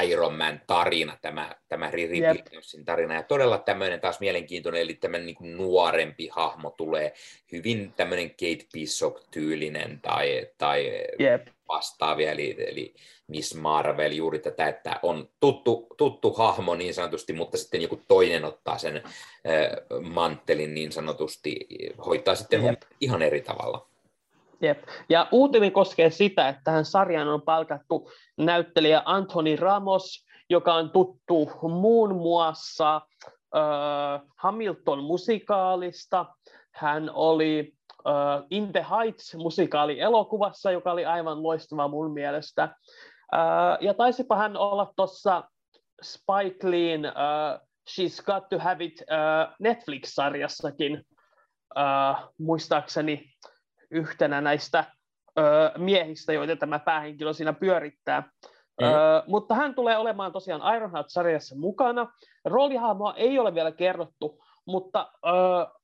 Iron 0.04 0.38
Man 0.38 0.60
tarina, 0.66 1.18
tämä, 1.22 1.54
tämä 1.68 1.90
Riri 1.90 2.20
yep. 2.20 2.36
Williamsin 2.36 2.84
tarina. 2.84 3.14
Ja 3.14 3.22
todella 3.22 3.58
tämmöinen 3.58 4.00
taas 4.00 4.20
mielenkiintoinen, 4.20 4.80
eli 4.80 4.94
tämmöinen 4.94 5.26
niin 5.26 5.56
nuorempi 5.56 6.28
hahmo 6.28 6.70
tulee, 6.70 7.14
hyvin 7.52 7.92
tämmöinen 7.96 8.30
Kate 8.30 8.66
Bishop-tyylinen 8.72 10.00
tai, 10.00 10.46
tai 10.58 11.04
yep. 11.20 11.48
vastaavia, 11.68 12.32
eli, 12.32 12.56
eli 12.58 12.94
Miss 13.26 13.54
Marvel, 13.54 14.12
juuri 14.12 14.38
tätä, 14.38 14.68
että 14.68 15.00
on 15.02 15.28
tuttu, 15.40 15.86
tuttu 15.96 16.32
hahmo 16.32 16.74
niin 16.74 16.94
sanotusti, 16.94 17.32
mutta 17.32 17.58
sitten 17.58 17.82
joku 17.82 18.00
toinen 18.08 18.44
ottaa 18.44 18.78
sen 18.78 18.96
äh, 18.96 19.02
manttelin 20.00 20.74
niin 20.74 20.92
sanotusti, 20.92 21.66
hoitaa 22.06 22.34
sitten 22.34 22.64
yep. 22.64 22.82
ihan 23.00 23.22
eri 23.22 23.40
tavalla. 23.40 23.91
Jep. 24.62 24.82
Ja 25.08 25.28
uutinen 25.32 25.72
koskee 25.72 26.10
sitä, 26.10 26.48
että 26.48 26.60
tähän 26.64 26.84
sarjaan 26.84 27.28
on 27.28 27.42
palkattu 27.42 28.10
näyttelijä 28.38 29.02
Anthony 29.04 29.56
Ramos, 29.56 30.26
joka 30.50 30.74
on 30.74 30.90
tuttu 30.90 31.50
muun 31.62 32.14
muassa 32.14 32.96
äh, 33.56 34.20
Hamilton-musikaalista. 34.36 36.26
Hän 36.74 37.10
oli 37.14 37.72
äh, 38.06 38.42
In 38.50 38.72
the 38.72 38.86
Heights-musikaali-elokuvassa, 38.90 40.70
joka 40.70 40.92
oli 40.92 41.04
aivan 41.04 41.42
loistava 41.42 41.88
mun 41.88 42.12
mielestä. 42.12 42.62
Äh, 42.62 43.78
ja 43.80 43.94
taisipa 43.94 44.36
hän 44.36 44.56
olla 44.56 44.92
tuossa 44.96 45.44
Spike 46.02 46.70
Leen 46.70 47.06
uh, 47.06 47.68
She's 47.90 48.24
Got 48.24 48.48
to 48.48 48.58
Have 48.58 48.84
It 48.84 49.00
uh, 49.00 49.54
Netflix-sarjassakin, 49.58 51.04
uh, 51.76 52.32
muistaakseni 52.38 53.32
yhtenä 53.92 54.40
näistä 54.40 54.84
ö, 55.38 55.42
miehistä, 55.78 56.32
joita 56.32 56.56
tämä 56.56 56.78
päähenkilö 56.78 57.32
siinä 57.32 57.52
pyörittää. 57.52 58.20
Mm. 58.20 58.86
Ö, 58.86 59.22
mutta 59.26 59.54
hän 59.54 59.74
tulee 59.74 59.96
olemaan 59.96 60.32
tosiaan 60.32 60.76
Ironheart-sarjassa 60.76 61.56
mukana. 61.58 62.12
Roolihahmoa 62.44 63.14
ei 63.14 63.38
ole 63.38 63.54
vielä 63.54 63.72
kerrottu, 63.72 64.44
mutta 64.66 65.12
ö, 65.26 65.30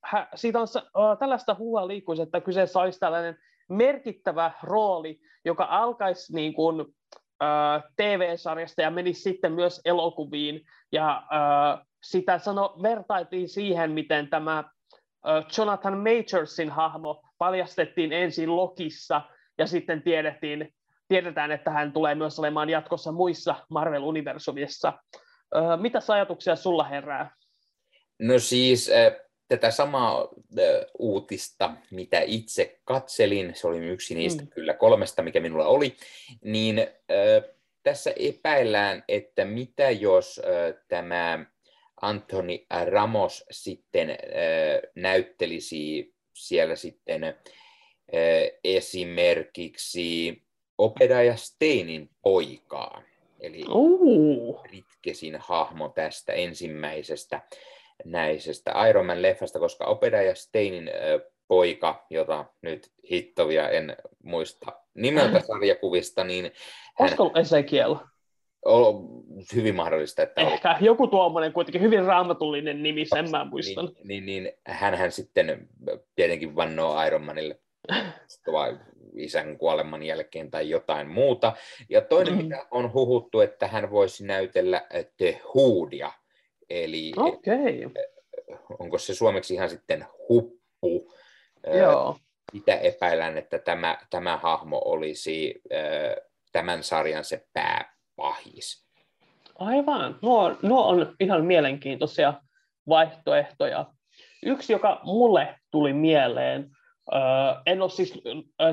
hä, 0.05 0.29
siitä 0.35 0.61
on 0.61 0.67
ö, 0.77 1.17
tällaista 1.19 1.55
huua 1.55 1.89
liikkuisi, 1.89 2.23
että 2.23 2.41
kyseessä 2.41 2.81
olisi 2.81 3.01
tällainen 3.01 3.39
merkittävä 3.69 4.51
rooli, 4.63 5.21
joka 5.45 5.67
alkaisi 5.71 6.35
niin 6.35 6.55
kuin, 6.55 6.81
ö, 6.81 7.47
TV-sarjasta 7.97 8.83
ja 8.83 8.91
menisi 8.91 9.23
sitten 9.23 9.53
myös 9.53 9.81
elokuviin. 9.85 10.61
Ja 10.93 11.23
ö, 11.33 11.85
sitä 12.03 12.39
sano, 12.39 12.77
vertailtiin 12.83 13.49
siihen, 13.49 13.91
miten 13.91 14.29
tämä 14.29 14.65
Jonathan 15.59 15.99
Majorsin 15.99 16.71
hahmo 16.71 17.28
paljastettiin 17.39 18.13
ensin 18.13 18.57
Lokissa 18.57 19.23
ja 19.59 19.67
sitten 19.67 20.03
tiedettiin, 20.03 20.75
tiedetään, 21.09 21.53
että 21.53 21.71
hän 21.71 21.93
tulee 21.93 22.15
myös 22.15 22.39
olemaan 22.39 22.71
jatkossa 22.71 23.13
muissa 23.13 23.55
Marvel-universumissa. 23.69 24.93
Mitä 25.81 25.99
ajatuksia 26.09 26.57
sulla 26.57 26.85
herää? 26.85 27.37
No 28.19 28.39
siis 28.39 28.91
tätä 29.49 29.71
samaa 29.71 30.29
uutista, 30.99 31.75
mitä 31.91 32.21
itse 32.21 32.81
katselin, 32.85 33.53
se 33.55 33.67
oli 33.67 33.79
yksi 33.79 34.15
niistä 34.15 34.43
mm. 34.43 34.49
kyllä 34.49 34.75
kolmesta, 34.75 35.23
mikä 35.23 35.41
minulla 35.41 35.67
oli, 35.67 35.97
niin 36.45 36.87
tässä 37.83 38.13
epäillään, 38.17 39.05
että 39.09 39.45
mitä 39.45 39.91
jos 39.91 40.41
tämä 40.89 41.45
Anthony 42.03 42.59
Ramos 42.91 43.45
sitten 43.51 44.17
näyttelisi 44.95 46.15
siellä 46.47 46.77
sitten 46.77 47.35
esimerkiksi 48.65 50.43
Opedaja 50.79 51.37
Steinin 51.37 52.11
poikaa, 52.23 53.03
eli 53.41 53.65
uh. 53.69 54.65
Ritkesin 54.65 55.37
hahmo 55.39 55.89
tästä 55.89 56.33
ensimmäisestä 56.33 57.41
näisestä 58.05 58.89
Iron 58.89 59.07
Man-leffasta, 59.07 59.59
koska 59.59 59.85
Opedaja 59.85 60.35
Steinin 60.35 60.91
poika, 61.49 62.07
jota 62.11 62.45
nyt 62.63 62.93
hittovia 63.11 63.69
en 63.69 63.97
muista 64.23 64.73
nimeltä 64.95 65.41
sarjakuvista, 65.47 66.25
niin... 66.25 66.53
Olisiko 66.99 67.25
hän... 67.25 67.33
Hyvin 69.55 69.75
mahdollista, 69.75 70.23
että... 70.23 70.41
Ehkä 70.41 70.71
oli. 70.71 70.87
joku 70.87 71.07
tuommoinen 71.07 71.53
kuitenkin 71.53 71.83
hyvin 71.83 72.05
raamatullinen 72.05 72.83
nimi, 72.83 73.05
sen 73.05 73.31
mä 73.31 73.45
muistan. 73.45 73.85
Niin, 74.05 74.27
niin, 74.27 74.45
niin 74.45 74.53
hän 74.67 75.13
sitten 75.13 75.69
tietenkin 76.15 76.57
vannoo 76.57 77.03
Ironmanille 77.07 77.61
isän 79.17 79.59
kuoleman 79.59 80.03
jälkeen 80.03 80.51
tai 80.51 80.71
jotain 80.71 81.09
muuta. 81.09 81.53
Ja 81.89 82.01
toinen, 82.01 82.35
mm. 82.35 82.43
mitä 82.43 82.67
on 82.71 82.93
huhuttu, 82.93 83.41
että 83.41 83.67
hän 83.67 83.91
voisi 83.91 84.27
näytellä 84.27 84.87
The 85.17 85.41
Hoodia. 85.55 86.13
Eli 86.71 87.13
okay. 87.17 87.91
onko 88.79 88.99
se 88.99 89.15
suomeksi 89.15 89.55
ihan 89.55 89.71
sitten 89.71 90.07
huppu? 90.29 91.13
Joo. 91.79 92.17
Mitä 92.53 92.75
epäillään, 92.75 93.39
että 93.39 93.59
tämä, 93.59 93.99
tämä 94.11 94.37
hahmo 94.37 94.83
olisi 94.85 95.63
tämän 96.53 96.83
sarjan 96.83 97.25
se 97.25 97.47
pää 97.53 97.98
pahis. 98.19 98.89
Aivan. 99.59 100.19
Nuo, 100.23 100.57
nuo 100.63 100.89
on 100.89 101.15
ihan 101.21 101.45
mielenkiintoisia 101.45 102.35
vaihtoehtoja. 102.89 103.87
Yksi, 104.43 104.73
joka 104.73 105.01
mulle 105.05 105.55
tuli 105.71 105.93
mieleen, 105.93 106.71
en 107.67 107.83
ole 107.83 107.91
siis 107.91 108.23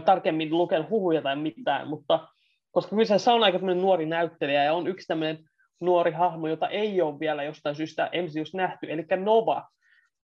tarkemmin 0.06 0.50
lukenut 0.58 0.90
huhuja 0.90 1.22
tai 1.22 1.36
mitään, 1.36 1.88
mutta 1.88 2.28
koska 2.72 2.96
kyseessä 2.96 3.34
on 3.34 3.44
aika 3.44 3.58
nuori 3.58 4.06
näyttelijä 4.06 4.64
ja 4.64 4.74
on 4.74 4.88
yksi 4.88 5.08
tämmöinen 5.08 5.40
nuori 5.80 6.12
hahmo, 6.12 6.48
jota 6.48 6.70
ei 6.70 7.02
ole 7.02 7.20
vielä 7.20 7.44
jostain 7.44 7.76
syystä 7.76 8.10
just 8.36 8.54
nähty, 8.54 8.92
eli 8.92 9.06
Nova 9.24 9.68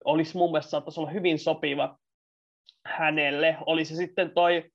olisi 0.05 0.37
mun 0.37 0.51
mielestä 0.51 0.71
saattaisi 0.71 1.01
olla 1.01 1.11
hyvin 1.11 1.39
sopiva 1.39 1.99
hänelle. 2.85 3.57
Oli 3.67 3.85
se 3.85 3.97
sitten 3.97 4.31
toi 4.31 4.71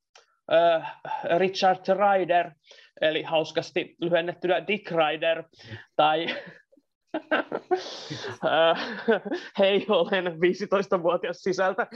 Richard 1.37 1.79
Ryder, 1.87 2.51
eli 3.01 3.23
hauskasti 3.23 3.95
lyhennettynä 4.01 4.67
Dick 4.67 4.91
Ryder, 4.91 5.43
tai 5.95 6.27
hei, 9.59 9.85
olen 9.89 10.25
15-vuotias 10.25 11.37
sisältä, 11.37 11.87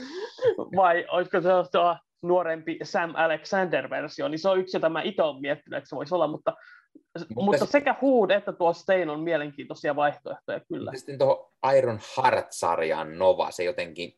vai 0.75 1.05
olisiko 1.09 1.41
se 1.41 1.49
tuo 1.71 1.97
nuorempi 2.21 2.79
Sam 2.83 3.13
Alexander-versio, 3.15 4.27
niin 4.27 4.39
se 4.39 4.49
on 4.49 4.59
yksi, 4.59 4.77
jota 4.77 4.89
mä 4.89 5.01
itse 5.01 5.23
olen 5.23 5.41
miettinyt, 5.41 5.77
että 5.77 5.89
se 5.89 5.95
voisi 5.95 6.15
olla, 6.15 6.27
mutta, 6.27 6.53
mutta, 7.19 7.33
mutta 7.35 7.65
sekä 7.65 7.95
Hood 8.01 8.29
että 8.29 8.53
tuo 8.53 8.73
Stein 8.73 9.09
on 9.09 9.19
mielenkiintoisia 9.19 9.95
vaihtoehtoja 9.95 10.59
kyllä. 10.59 10.91
Sitten 10.95 11.17
tuohon 11.17 11.51
Iron 11.77 11.99
Heart-sarjaan 12.17 13.17
Nova, 13.17 13.51
se 13.51 13.63
jotenkin 13.63 14.13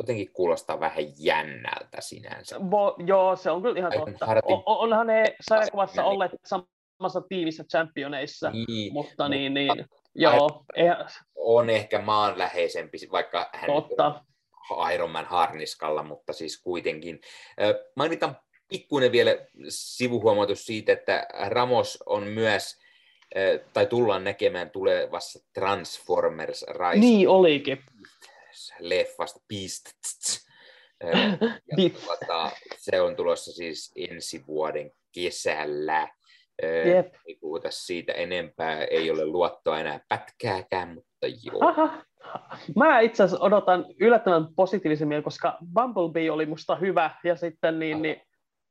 jotenkin 0.00 0.32
kuulostaa 0.32 0.80
vähän 0.80 1.04
jännältä 1.18 2.00
sinänsä. 2.00 2.60
Bo, 2.60 2.96
joo, 3.06 3.36
se 3.36 3.50
on 3.50 3.62
kyllä 3.62 3.78
ihan 3.78 3.92
totta. 3.92 4.26
Hartin... 4.26 4.52
On, 4.52 4.62
onhan 4.66 5.06
ne 5.06 5.24
sarjakuvassa 5.48 6.04
olleet 6.04 6.32
samassa 6.44 7.20
tiivissä 7.28 7.64
championeissa, 7.64 8.50
niin, 8.50 8.92
mutta 8.92 9.28
niin, 9.28 9.54
niin, 9.54 9.84
joo. 10.14 10.64
Eihän... 10.76 11.06
On 11.36 11.70
ehkä 11.70 12.00
maanläheisempi, 12.00 12.98
vaikka 13.12 13.50
hän 13.52 13.70
totta. 13.72 14.22
on 14.70 14.92
Iron 14.92 15.10
Man 15.10 15.24
harniskalla, 15.24 16.02
mutta 16.02 16.32
siis 16.32 16.62
kuitenkin. 16.62 17.20
Mainitan 17.96 18.36
pikkuinen 18.68 19.12
vielä 19.12 19.36
sivuhuomautus 19.68 20.64
siitä, 20.66 20.92
että 20.92 21.26
Ramos 21.48 22.02
on 22.06 22.24
myös 22.24 22.78
tai 23.72 23.86
tullaan 23.86 24.24
näkemään 24.24 24.70
tulevassa 24.70 25.38
Transformers 25.54 26.64
Rise. 26.68 27.00
Niin 27.00 27.28
olikin 27.28 27.78
leffasta 28.78 29.40
Beast. 29.48 29.86
Ja 31.76 31.90
tuota, 32.04 32.50
se 32.76 33.00
on 33.00 33.16
tulossa 33.16 33.52
siis 33.52 33.92
ensi 33.96 34.44
vuoden 34.46 34.90
kesällä. 35.14 36.08
Jep. 36.94 37.14
Ei 37.26 37.38
puhuta 37.40 37.70
siitä 37.70 38.12
enempää, 38.12 38.84
ei 38.84 39.10
ole 39.10 39.26
luottoa 39.26 39.80
enää 39.80 40.00
pätkääkään, 40.08 40.94
mutta 40.94 41.26
joo. 41.42 41.68
Aha. 41.68 42.04
Mä 42.76 43.00
itse 43.00 43.22
asiassa 43.22 43.44
odotan 43.44 43.86
yllättävän 44.00 44.54
positiivisemmin, 44.56 45.22
koska 45.22 45.58
Bumblebee 45.72 46.30
oli 46.30 46.46
musta 46.46 46.76
hyvä, 46.76 47.10
ja 47.24 47.36
sitten 47.36 47.78
niin, 47.78 48.02
niin 48.02 48.22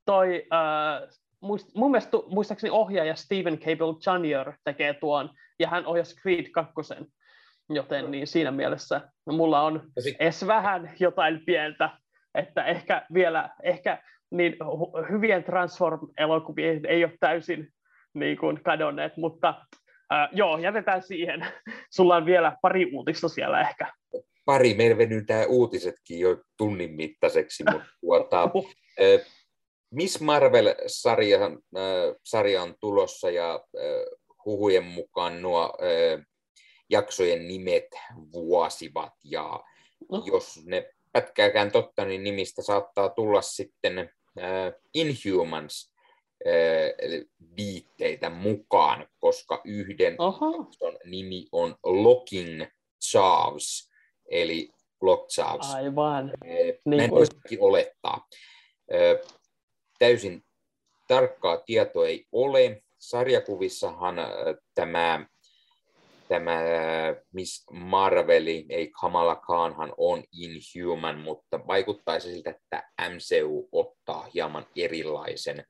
toi, 0.05 0.47
äh, 0.53 1.09
muist, 1.41 1.75
mun 1.75 1.91
mielestä 1.91 2.17
muistaakseni 2.27 2.71
ohjaaja 2.71 3.15
Stephen 3.15 3.59
Cable 3.59 3.95
Jr. 4.05 4.53
tekee 4.63 4.93
tuon, 4.93 5.29
ja 5.59 5.67
hän 5.67 5.85
ohjasi 5.85 6.15
Creed 6.15 6.49
2. 6.51 6.73
Joten 7.69 8.11
niin 8.11 8.27
siinä 8.27 8.51
mielessä 8.51 9.01
mulla 9.25 9.61
on 9.61 9.91
edes 10.19 10.47
vähän 10.47 10.91
jotain 10.99 11.41
pientä, 11.45 11.89
että 12.35 12.65
ehkä 12.65 13.05
vielä, 13.13 13.49
ehkä 13.63 14.03
niin 14.31 14.55
hyvien 15.11 15.43
Transform-elokuvien 15.43 16.85
ei 16.85 17.03
ole 17.03 17.13
täysin 17.19 17.67
niin 18.13 18.37
kuin 18.37 18.63
kadonneet, 18.63 19.17
mutta 19.17 19.49
äh, 20.13 20.29
joo, 20.31 20.57
jätetään 20.57 21.03
siihen. 21.03 21.45
Sulla 21.95 22.15
on 22.15 22.25
vielä 22.25 22.57
pari 22.61 22.91
uutista 22.93 23.29
siellä 23.29 23.61
ehkä. 23.61 23.93
Pari, 24.45 24.73
meillä 24.73 24.97
venytään 24.97 25.47
uutisetkin 25.47 26.19
jo 26.19 26.37
tunnin 26.57 26.91
mittaiseksi, 26.91 27.63
mutta 27.63 27.87
tuota, 28.01 28.43
äh, 28.43 29.25
Miss 29.91 30.21
Marvel-sarja 30.21 31.45
äh, 31.45 32.15
sarja 32.23 32.61
on 32.61 32.75
tulossa 32.79 33.29
ja 33.29 33.53
äh, 33.53 33.81
huhujen 34.45 34.83
mukaan 34.83 35.41
nuo 35.41 35.63
äh, 35.63 36.25
jaksojen 36.89 37.47
nimet 37.47 37.87
vuosivat 38.33 39.13
ja 39.23 39.63
no. 40.11 40.23
jos 40.25 40.59
ne 40.65 40.93
pätkääkään 41.11 41.71
totta, 41.71 42.05
niin 42.05 42.23
nimistä 42.23 42.61
saattaa 42.61 43.09
tulla 43.09 43.41
sitten 43.41 43.99
äh, 43.99 44.73
Inhumans 44.93 45.93
äh, 46.47 47.27
viitteitä 47.57 48.29
mukaan, 48.29 49.07
koska 49.19 49.61
yhden 49.65 50.13
jakson 50.13 50.97
nimi 51.05 51.45
on 51.51 51.75
Locking 51.83 52.63
Charles, 53.09 53.91
eli 54.31 54.69
Block 54.99 55.27
Charles. 55.27 55.73
Aivan. 55.73 56.29
Äh, 56.29 56.79
niin 56.85 57.11
voisikin 57.11 57.61
olettaa. 57.61 58.27
Äh, 58.93 59.35
täysin 59.99 60.43
tarkkaa 61.07 61.57
tietoa 61.57 62.07
ei 62.07 62.27
ole. 62.31 62.81
Sarjakuvissahan 62.99 64.19
äh, 64.19 64.27
tämä 64.73 65.25
tämä 66.29 66.61
Miss 67.33 67.65
Marveli, 67.71 68.65
ei 68.69 68.91
Kamala 69.01 69.35
Khanhan 69.35 69.93
on 69.97 70.23
Inhuman, 70.31 71.19
mutta 71.19 71.67
vaikuttaisi 71.67 72.31
siltä, 72.31 72.49
että 72.49 72.83
MCU 73.09 73.69
ottaa 73.71 74.27
hieman 74.33 74.65
erilaisen 74.75 75.65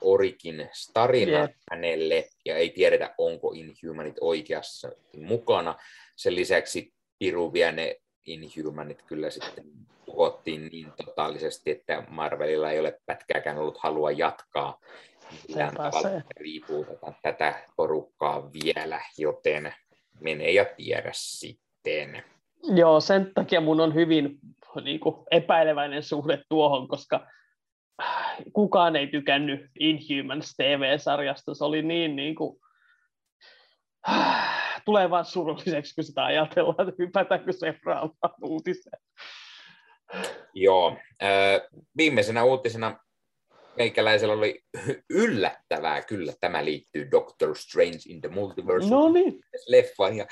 Orikin 0.00 0.68
starina 0.72 1.38
yeah. 1.38 1.50
hänelle, 1.70 2.28
ja 2.44 2.56
ei 2.56 2.70
tiedetä, 2.70 3.14
onko 3.18 3.52
Inhumanit 3.54 4.16
oikeassa 4.20 4.92
mukana. 5.16 5.74
Sen 6.16 6.36
lisäksi 6.36 6.92
Piru 7.18 7.52
vie 7.52 7.72
ne 7.72 7.96
Inhumanit 8.26 9.02
kyllä 9.02 9.30
sitten 9.30 9.64
tuhottiin 10.04 10.68
niin 10.72 10.92
totaalisesti, 11.06 11.70
että 11.70 12.04
Marvelilla 12.08 12.70
ei 12.70 12.80
ole 12.80 13.00
pätkääkään 13.06 13.58
ollut 13.58 13.78
halua 13.78 14.10
jatkaa 14.10 14.78
millään 15.48 15.74
tavalla 15.74 16.20
riipuuteta 16.36 17.12
tätä 17.22 17.62
porukkaa 17.76 18.50
vielä, 18.52 19.00
joten 19.18 19.74
mene 20.20 20.50
ja 20.50 20.64
tiedä 20.64 21.10
sitten. 21.12 22.22
Joo, 22.74 23.00
sen 23.00 23.30
takia 23.34 23.60
mun 23.60 23.80
on 23.80 23.94
hyvin 23.94 24.38
niin 24.84 25.00
kuin, 25.00 25.16
epäileväinen 25.30 26.02
suhde 26.02 26.42
tuohon, 26.48 26.88
koska 26.88 27.26
kukaan 28.52 28.96
ei 28.96 29.06
tykännyt 29.06 29.70
Inhumans 29.78 30.54
TV-sarjasta. 30.56 31.54
Se 31.54 31.64
oli 31.64 31.82
niin, 31.82 32.16
niin 32.16 32.34
kuin, 32.34 32.60
tulee 34.84 35.10
vaan 35.10 35.24
surulliseksi, 35.24 35.94
kun 35.94 36.04
sitä 36.04 36.24
ajatellaan, 36.24 36.88
että 36.88 37.02
hypätäänkö 37.02 37.52
seuraavaan 37.52 38.34
uutiseen. 38.42 39.02
Joo. 40.54 40.96
Äh, 41.22 41.80
viimeisenä 41.96 42.44
uutisena 42.44 42.98
meikäläisellä 43.76 44.34
oli 44.34 44.62
yllättävää 45.10 46.02
kyllä, 46.02 46.32
tämä 46.40 46.64
liittyy 46.64 47.10
Doctor 47.10 47.56
Strange 47.56 47.98
in 48.06 48.20
the 48.20 48.28
Multiverse 48.28 48.88
no 48.90 49.12
niin. 49.12 49.40
leffaan, 49.66 50.16
ja 50.16 50.26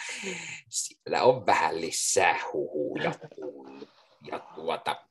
siellä 0.68 1.22
on 1.22 1.46
vähän 1.46 1.80
lisää 1.80 2.38
huhuja 2.52 3.12
Ja 4.30 4.38
tuota, 4.54 5.04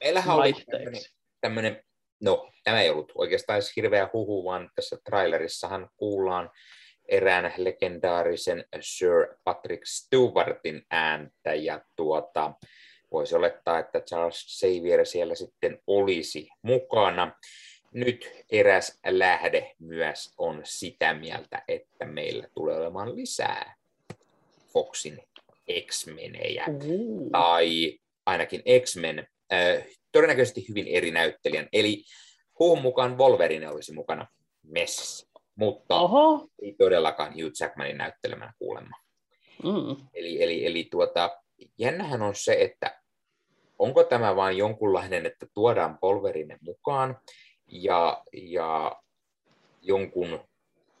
meillähän 0.00 0.36
oli 0.36 0.52
tämmöinen, 0.70 1.02
tämmöinen, 1.40 1.84
no 2.20 2.52
tämä 2.64 2.82
ei 2.82 2.90
ollut 2.90 3.12
oikeastaan 3.14 3.56
edes 3.56 3.76
hirveä 3.76 4.08
huhu, 4.12 4.44
vaan 4.44 4.70
tässä 4.74 4.96
trailerissahan 5.04 5.88
kuullaan 5.96 6.50
erään 7.08 7.52
legendaarisen 7.56 8.64
Sir 8.80 9.36
Patrick 9.44 9.82
Stewartin 9.86 10.82
ääntä, 10.90 11.54
ja 11.54 11.80
tuota, 11.96 12.52
voisi 13.16 13.34
olettaa, 13.34 13.78
että 13.78 14.00
Charles 14.00 14.58
Xavier 14.60 15.06
siellä 15.06 15.34
sitten 15.34 15.78
olisi 15.86 16.48
mukana. 16.62 17.32
Nyt 17.92 18.30
eräs 18.52 18.98
lähde 19.06 19.74
myös 19.78 20.34
on 20.38 20.60
sitä 20.64 21.14
mieltä, 21.14 21.62
että 21.68 22.04
meillä 22.04 22.48
tulee 22.54 22.76
olemaan 22.76 23.16
lisää 23.16 23.74
Foxin 24.72 25.22
X-menejä, 25.86 26.64
mm. 26.66 27.30
tai 27.32 27.98
ainakin 28.26 28.62
X-Men, 28.84 29.26
äh, 29.52 29.84
todennäköisesti 30.12 30.68
hyvin 30.68 30.86
eri 30.88 31.10
näyttelijän. 31.10 31.68
Eli 31.72 32.02
huun 32.58 32.82
mukaan 32.82 33.18
Wolverine 33.18 33.68
olisi 33.68 33.92
mukana 33.92 34.26
messissä, 34.62 35.26
mutta 35.54 36.00
Oho. 36.00 36.48
ei 36.62 36.74
todellakaan 36.78 37.34
Hugh 37.34 37.52
Jackmanin 37.60 37.98
näyttelemänä 37.98 38.52
kuulemma. 38.58 38.96
Mm. 39.62 40.06
Eli, 40.14 40.42
eli, 40.42 40.66
eli 40.66 40.88
tuota, 40.90 41.40
jännähän 41.78 42.22
on 42.22 42.34
se, 42.34 42.56
että 42.60 43.05
onko 43.78 44.04
tämä 44.04 44.36
vain 44.36 44.56
jonkunlainen, 44.56 45.26
että 45.26 45.46
tuodaan 45.54 45.98
polverinen 45.98 46.58
mukaan 46.60 47.18
ja, 47.66 48.22
ja 48.32 48.96
jonkun, 49.82 50.40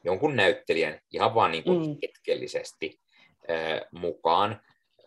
jonkun 0.04 0.36
näyttelijän 0.36 1.00
ihan 1.12 1.34
vaan 1.34 1.50
niin 1.50 1.64
kuin 1.64 1.88
mm. 1.88 1.96
hetkellisesti 2.02 3.00
äh, 3.50 3.80
mukaan 3.90 4.50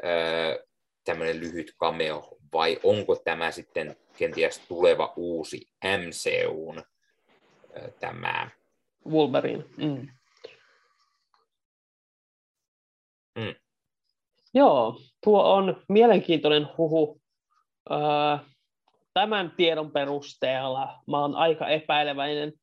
äh, 0.03 0.65
tämmöinen 1.03 1.39
lyhyt 1.39 1.74
cameo, 1.80 2.38
vai 2.53 2.80
onko 2.84 3.15
tämä 3.15 3.51
sitten 3.51 3.95
kenties 4.17 4.59
tuleva 4.67 5.13
uusi 5.15 5.67
MCUn 5.84 6.78
äh, 6.78 7.93
tämä 7.99 8.49
Wolverine. 9.09 9.63
Mm. 9.78 10.07
Mm. 13.36 13.55
Joo, 14.53 15.01
tuo 15.24 15.53
on 15.53 15.84
mielenkiintoinen 15.89 16.67
huhu 16.78 17.18
tämän 19.13 19.51
tiedon 19.57 19.91
perusteella 19.91 21.01
mä 21.07 21.19
oon 21.19 21.35
aika 21.35 21.67
epäileväinen, 21.67 22.53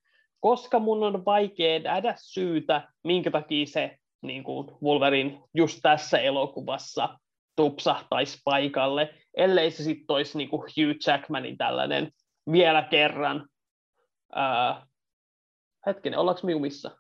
koska 0.41 0.79
mun 0.79 1.03
on 1.03 1.25
vaikea 1.25 1.79
nähdä 1.79 2.15
syytä, 2.19 2.89
minkä 3.05 3.31
takia 3.31 3.67
se 3.67 3.99
niin 4.23 4.45
kuin 4.45 4.69
Wolverine 4.83 5.41
just 5.55 5.79
tässä 5.83 6.19
elokuvassa 6.19 7.19
tupsahtaisi 7.57 8.41
paikalle, 8.45 9.15
ellei 9.37 9.71
se 9.71 9.83
sitten 9.83 10.15
olisi 10.15 10.39
niin 10.39 10.49
kuin 10.49 10.63
Hugh 10.63 10.97
Jackmanin 11.07 11.57
tällainen 11.57 12.13
vielä 12.53 12.83
kerran. 12.83 13.49
Ää, 14.35 14.87
hetkinen, 15.87 16.19
ollaanko 16.19 16.41
me 16.45 16.53
jumissa? 16.53 16.91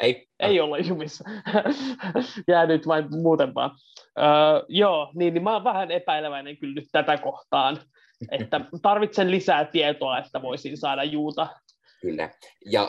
Ei. 0.00 0.28
Ei 0.40 0.60
olla 0.60 0.78
jumissa. 0.78 1.24
Jää 2.48 2.66
nyt 2.66 2.86
vain 2.86 3.04
muuten 3.10 3.54
vaan. 3.54 3.70
Öö, 4.18 4.24
joo, 4.68 5.12
niin, 5.14 5.34
niin 5.34 5.42
mä 5.42 5.52
oon 5.52 5.64
vähän 5.64 5.90
epäileväinen 5.90 6.56
kyllä 6.56 6.74
nyt 6.74 6.88
tätä 6.92 7.16
kohtaan, 7.16 7.78
että 8.40 8.60
tarvitsen 8.82 9.30
lisää 9.30 9.64
tietoa, 9.64 10.18
että 10.18 10.42
voisin 10.42 10.76
saada 10.76 11.04
juuta. 11.04 11.46
Kyllä, 12.00 12.30
ja 12.70 12.88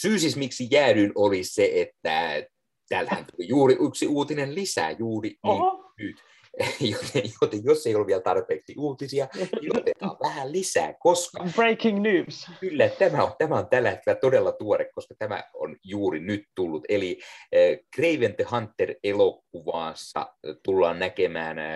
syy 0.00 0.18
siis 0.18 0.36
miksi 0.36 0.68
jäädyin 0.70 1.12
oli 1.14 1.44
se, 1.44 1.70
että 1.74 2.42
täällähän 2.88 3.24
tuli 3.24 3.48
juuri 3.48 3.76
yksi 3.80 4.06
uutinen 4.06 4.54
lisää 4.54 4.90
juuri 4.90 5.28
niin 5.28 5.62
nyt. 5.98 6.16
Joten, 6.92 7.22
joten 7.40 7.60
jos 7.64 7.86
ei 7.86 7.94
ole 7.94 8.06
vielä 8.06 8.20
tarpeeksi 8.20 8.74
uutisia, 8.78 9.28
niin 9.34 9.78
otetaan 9.78 10.16
vähän 10.22 10.52
lisää, 10.52 10.94
koska... 10.98 11.44
Breaking 11.56 12.00
news. 12.00 12.46
Kyllä, 12.60 12.88
tämä 12.88 13.24
on, 13.24 13.32
tämä 13.38 13.54
on 13.54 13.68
tällä 13.68 13.90
hetkellä 13.90 14.20
todella 14.20 14.52
tuore, 14.52 14.90
koska 14.94 15.14
tämä 15.18 15.44
on 15.54 15.76
juuri 15.84 16.20
nyt 16.20 16.44
tullut. 16.54 16.84
Eli 16.88 17.18
äh, 17.22 17.78
Craven 17.96 18.36
the 18.36 18.44
Hunter-elokuvaassa 18.50 20.20
äh, 20.20 20.56
tullaan 20.62 20.98
näkemään 20.98 21.58
äh, 21.58 21.66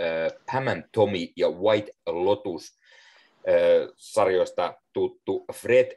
äh, 0.00 0.32
Pam 0.52 0.66
and 0.66 0.84
Tommy 0.92 1.28
ja 1.36 1.48
White 1.50 1.92
Lotus 2.06 2.78
äh, 3.48 3.88
sarjoista 3.96 4.74
tuttu 4.92 5.44
Fred 5.52 5.92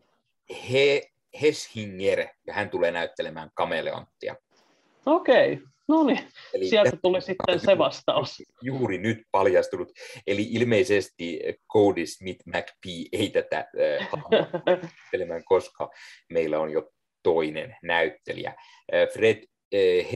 He- 0.71 1.09
Heshinger, 1.41 2.27
ja 2.47 2.53
hän 2.53 2.69
tulee 2.69 2.91
näyttelemään 2.91 3.49
kameleonttia. 3.53 4.35
Okei. 5.05 5.53
Okay. 5.53 5.72
No 5.87 6.03
niin, 6.03 6.19
sieltä 6.69 6.97
tuli 7.01 7.21
sitten 7.21 7.59
se 7.59 7.77
vastaus. 7.77 8.43
Juuri 8.61 8.97
nyt 8.97 9.17
paljastunut. 9.31 9.91
Eli 10.27 10.47
ilmeisesti 10.49 11.39
Cody 11.73 12.05
Smith 12.05 12.45
McPhee 12.45 13.05
ei 13.11 13.29
tätä 13.29 13.65
äh, 13.79 15.43
koska 15.45 15.89
meillä 16.29 16.59
on 16.59 16.69
jo 16.69 16.91
toinen 17.23 17.75
näyttelijä. 17.83 18.49
Äh, 18.93 19.09
Fred 19.13 19.43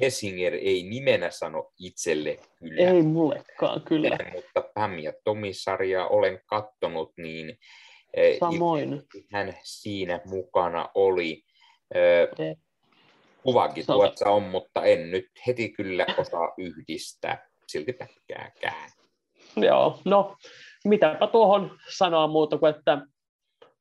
Hessinger 0.02 0.54
ei 0.54 0.84
nimenä 0.84 1.32
sano 1.32 1.72
itselle 1.80 2.40
kyllä. 2.60 2.92
Ei 2.92 3.02
mullekaan 3.02 3.82
kyllä. 3.82 4.18
Mutta 4.34 4.70
Pam 4.76 5.00
ja 5.00 5.14
Tomi-sarjaa 5.24 6.08
olen 6.08 6.40
kattonut, 6.46 7.14
niin 7.18 7.58
Samoin. 8.40 9.02
hän 9.32 9.54
siinä 9.64 10.22
mukana 10.26 10.90
oli. 10.96 11.44
Äh, 11.96 12.58
Kuvakin 13.48 13.86
tuossa 13.86 14.30
on, 14.30 14.44
mutta 14.44 14.84
en 14.84 15.12
nyt 15.12 15.26
heti 15.48 15.70
kyllä 15.70 16.06
osaa 16.18 16.54
yhdistää 16.58 17.48
silti 17.68 17.94
pätkääkään. 17.94 18.90
Joo, 19.56 20.00
no 20.06 20.36
mitäpä 20.86 21.28
tuohon 21.28 21.78
sanoa 21.90 22.28
muuta 22.28 22.58
kuin, 22.58 22.76
että 22.76 23.02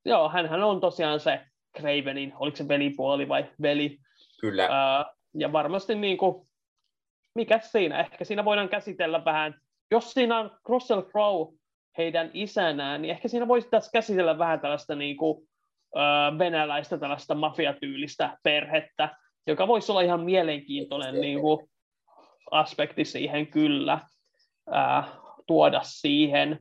joo, 0.04 0.28
hän 0.28 0.62
on 0.62 0.80
tosiaan 0.80 1.20
se 1.20 1.40
Cravenin, 1.78 2.32
oliko 2.36 2.56
se 2.56 2.68
velipuoli 2.68 3.28
vai 3.28 3.46
veli. 3.62 3.98
Kyllä. 4.40 4.68
Ää, 4.70 5.04
ja 5.34 5.52
varmasti 5.52 5.94
niin 5.94 6.18
kuin, 6.18 6.46
mikä 7.34 7.58
siinä, 7.58 8.00
ehkä 8.00 8.24
siinä 8.24 8.44
voidaan 8.44 8.68
käsitellä 8.68 9.24
vähän, 9.24 9.60
jos 9.90 10.12
siinä 10.12 10.38
on 10.38 10.50
Russell 10.68 11.02
Crowe 11.02 11.54
heidän 11.98 12.30
isänään, 12.34 13.02
niin 13.02 13.10
ehkä 13.10 13.28
siinä 13.28 13.48
voisi 13.48 13.68
tässä 13.70 13.90
käsitellä 13.92 14.38
vähän 14.38 14.60
tällaista 14.60 14.94
niin 14.94 15.16
kuin, 15.16 15.48
ää, 15.94 16.38
venäläistä 16.38 16.98
tällaista 16.98 17.34
mafiatyylistä 17.34 18.38
perhettä, 18.42 19.16
joka 19.46 19.68
voisi 19.68 19.92
olla 19.92 20.00
ihan 20.00 20.20
mielenkiintoinen 20.20 21.20
niin 21.20 21.40
kuin, 21.40 21.68
aspekti 22.50 23.04
siihen 23.04 23.46
kyllä 23.46 24.00
ää, 24.70 25.04
tuoda 25.46 25.80
siihen. 25.84 26.58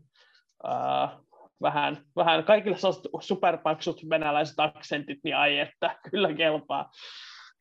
Ää, 0.63 1.19
vähän, 1.61 2.05
vähän 2.15 2.43
kaikille 2.43 2.77
superpaksut 3.19 4.09
venäläiset 4.09 4.55
aksentit, 4.57 5.19
niin 5.23 5.35
ai 5.35 5.59
että 5.59 5.99
kyllä 6.11 6.33
kelpaa. 6.33 6.91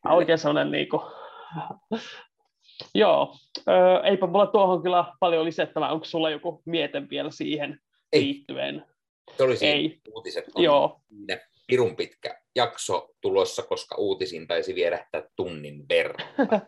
Oikein 0.08 0.38
sellainen 0.38 0.72
niin 0.72 0.88
kuin, 0.88 1.02
Joo, 2.94 3.36
öö, 3.68 4.00
eipä 4.02 4.26
mulla 4.26 4.46
tuohon 4.46 4.82
kyllä 4.82 5.04
paljon 5.20 5.44
lisättävää. 5.44 5.92
Onko 5.92 6.04
sulla 6.04 6.30
joku 6.30 6.62
miete 6.66 7.10
vielä 7.10 7.30
siihen 7.30 7.78
Ei. 8.12 8.22
liittyen? 8.22 8.86
Se 9.58 9.66
Ei. 9.66 10.00
uutiset. 10.14 10.44
On 10.54 10.64
Joo. 10.64 11.00
Pirun 11.66 11.96
pitkä 11.96 12.43
jakso 12.54 13.08
tulossa, 13.20 13.62
koska 13.62 13.96
uutisiin 13.96 14.46
taisi 14.46 14.74
vierähtää 14.74 15.22
tunnin 15.36 15.88
verran. 15.88 16.28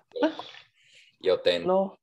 Joten 1.23 1.65
no. 1.65 1.97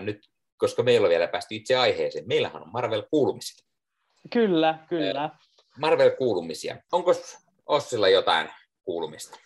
nyt, 0.00 0.20
koska 0.56 0.82
meillä 0.82 1.04
on 1.04 1.10
vielä 1.10 1.26
päästy 1.26 1.54
itse 1.54 1.76
aiheeseen. 1.76 2.28
Meillähän 2.28 2.62
on 2.62 2.72
Marvel-kuulumiset. 2.72 3.64
Kyllä, 4.32 4.78
kyllä. 4.88 5.30
Marvel-kuulumisia. 5.78 6.76
Onko 6.92 7.12
Ossilla 7.66 8.08
jotain 8.08 8.48
kuulumista? 8.84 9.38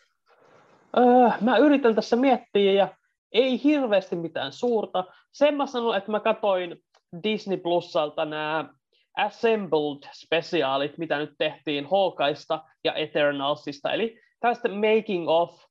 Öö, 0.97 1.31
mä 1.41 1.59
yritän 1.59 1.95
tässä 1.95 2.17
miettiä 2.17 2.73
ja 2.73 2.89
ei 3.33 3.63
hirveästi 3.65 4.17
mitään 4.17 4.53
suurta. 4.53 5.05
Sen 5.33 5.55
mä 5.55 5.67
sanon, 5.67 5.97
että 5.97 6.11
mä 6.11 6.21
katoin 6.21 6.85
Disney 7.23 7.57
Plusalta 7.57 8.25
nämä 8.25 8.75
Assembled-spesiaalit, 9.19 10.99
mitä 10.99 11.19
nyt 11.19 11.35
tehtiin 11.39 11.87
Hawkeista 11.91 12.65
ja 12.85 12.95
Eternalsista, 12.95 13.93
eli 13.93 14.21
tästä 14.41 14.69
making 14.69 15.29
of 15.29 15.65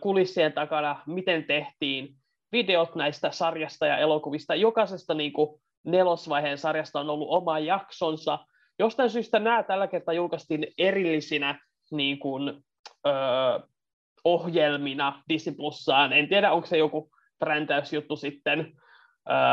kulissien 0.00 0.52
takana, 0.52 1.02
miten 1.06 1.44
tehtiin 1.44 2.14
videot 2.52 2.94
näistä 2.94 3.30
sarjasta 3.30 3.86
ja 3.86 3.98
elokuvista. 3.98 4.54
Jokaisesta 4.54 5.14
niin 5.14 5.32
kuin, 5.32 5.60
nelosvaiheen 5.84 6.58
sarjasta 6.58 7.00
on 7.00 7.10
ollut 7.10 7.28
oma 7.30 7.58
jaksonsa. 7.58 8.38
Jostain 8.78 9.10
syystä 9.10 9.38
nämä 9.38 9.62
tällä 9.62 9.86
kertaa 9.86 10.14
julkaistiin 10.14 10.66
erillisinä 10.78 11.58
niin 11.90 12.18
kuin, 12.18 12.48
ö, 13.06 13.10
ohjelmina 14.24 15.22
Disney 15.28 15.54
Plussaan. 15.54 16.12
En 16.12 16.28
tiedä, 16.28 16.52
onko 16.52 16.66
se 16.66 16.78
joku 16.78 17.10
präntäysjuttu 17.38 18.16
sitten, 18.16 18.72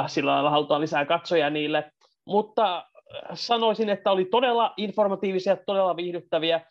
sillä 0.08 0.32
lailla 0.32 0.50
halutaan 0.50 0.82
lisää 0.82 1.06
katsoja 1.06 1.50
niille. 1.50 1.92
Mutta 2.26 2.86
sanoisin, 3.34 3.90
että 3.90 4.12
oli 4.12 4.26
todella 4.26 4.74
informatiivisia, 4.78 5.58
todella 5.66 5.96
viihdyttäviä. 5.96 6.62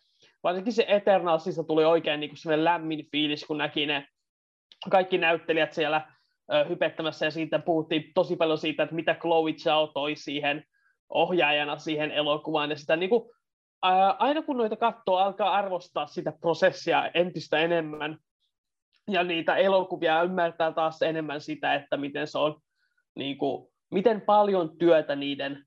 Varsinkin 0.43 0.73
se 0.73 0.85
Eternalsista 0.87 1.63
tuli 1.63 1.85
oikein 1.85 2.19
niin 2.19 2.29
kuin 2.43 2.63
lämmin 2.63 3.07
fiilis, 3.11 3.45
kun 3.45 3.57
näki 3.57 3.85
ne 3.85 4.07
kaikki 4.89 5.17
näyttelijät 5.17 5.73
siellä 5.73 6.11
hypettämässä 6.69 7.25
ja 7.25 7.31
siitä 7.31 7.59
puhuttiin 7.59 8.11
tosi 8.13 8.35
paljon 8.35 8.57
siitä, 8.57 8.83
että 8.83 8.95
mitä 8.95 9.15
Chloe 9.15 9.53
Zhao 9.53 9.87
toi 9.87 10.15
siihen 10.15 10.63
ohjaajana 11.09 11.77
siihen 11.77 12.11
elokuvaan 12.11 12.69
ja 12.69 12.75
sitä 12.75 12.95
niin 12.95 13.09
kuin, 13.09 13.29
ää, 13.83 14.11
aina 14.11 14.41
kun 14.41 14.57
noita 14.57 14.75
katsoo, 14.75 15.17
alkaa 15.17 15.51
arvostaa 15.51 16.07
sitä 16.07 16.33
prosessia 16.41 17.11
entistä 17.13 17.59
enemmän 17.59 18.17
ja 19.07 19.23
niitä 19.23 19.55
elokuvia 19.55 20.23
ymmärtää 20.23 20.71
taas 20.71 21.01
enemmän 21.01 21.41
sitä, 21.41 21.73
että 21.73 21.97
miten 21.97 22.27
se 22.27 22.37
on 22.37 22.61
niin 23.15 23.37
kuin, 23.37 23.67
miten 23.91 24.21
paljon 24.21 24.77
työtä 24.77 25.15
niiden 25.15 25.66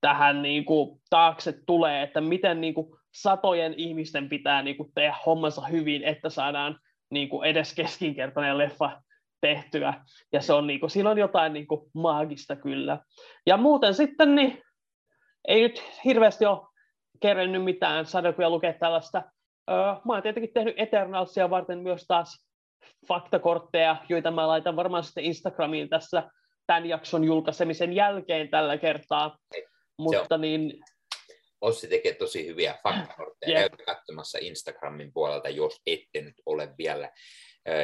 tähän 0.00 0.42
niin 0.42 0.64
kuin, 0.64 1.00
taakse 1.10 1.54
tulee, 1.66 2.02
että 2.02 2.20
miten 2.20 2.60
niin 2.60 2.74
kuin, 2.74 2.96
satojen 3.14 3.74
ihmisten 3.76 4.28
pitää 4.28 4.62
niin 4.62 4.76
kuin, 4.76 4.92
tehdä 4.94 5.14
hommansa 5.26 5.66
hyvin, 5.66 6.04
että 6.04 6.30
saadaan 6.30 6.78
niin 7.10 7.28
kuin, 7.28 7.48
edes 7.48 7.74
keskinkertainen 7.74 8.58
leffa 8.58 9.02
tehtyä. 9.40 9.94
Ja 10.32 10.40
se 10.40 10.52
on, 10.52 10.66
niin 10.66 10.80
kuin, 10.80 10.90
siinä 10.90 11.10
on 11.10 11.18
jotain 11.18 11.52
niin 11.52 11.66
kuin, 11.66 11.90
maagista 11.94 12.56
kyllä. 12.56 12.98
Ja 13.46 13.56
muuten 13.56 13.94
sitten 13.94 14.34
niin, 14.34 14.62
ei 15.48 15.62
nyt 15.62 15.82
hirveästi 16.04 16.46
ole 16.46 16.66
kerennyt 17.20 17.64
mitään 17.64 18.06
sarjakuja 18.06 18.50
lukea 18.50 18.72
tällaista. 18.72 19.22
Öö, 19.70 19.76
mä 20.04 20.12
oon 20.12 20.22
tietenkin 20.22 20.52
tehnyt 20.54 20.74
Eternalsia 20.76 21.50
varten 21.50 21.78
myös 21.78 22.06
taas 22.06 22.46
faktakortteja, 23.08 23.96
joita 24.08 24.30
mä 24.30 24.48
laitan 24.48 24.76
varmaan 24.76 25.04
sitten 25.04 25.24
Instagramiin 25.24 25.88
tässä 25.88 26.30
tämän 26.70 26.86
jakson 26.86 27.24
julkaisemisen 27.24 27.92
jälkeen 27.92 28.48
tällä 28.48 28.78
kertaa. 28.78 29.38
Mutta 29.98 30.38
niin... 30.38 30.80
Ossi 31.60 31.88
tekee 31.88 32.14
tosi 32.14 32.46
hyviä 32.46 32.78
faktakortteja. 32.82 33.58
Yeah. 33.58 33.70
katsomassa 33.86 34.38
Instagramin 34.40 35.12
puolelta, 35.12 35.48
jos 35.48 35.80
ette 35.86 36.20
nyt 36.20 36.34
ole 36.46 36.68
vielä 36.78 37.10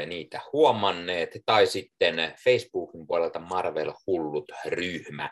niitä 0.07 0.41
huomanneet. 0.53 1.30
Tai 1.47 1.66
sitten 1.66 2.34
Facebookin 2.45 3.07
puolelta 3.07 3.39
Marvel 3.39 3.93
Hullut 4.07 4.53
ryhmä. 4.66 5.30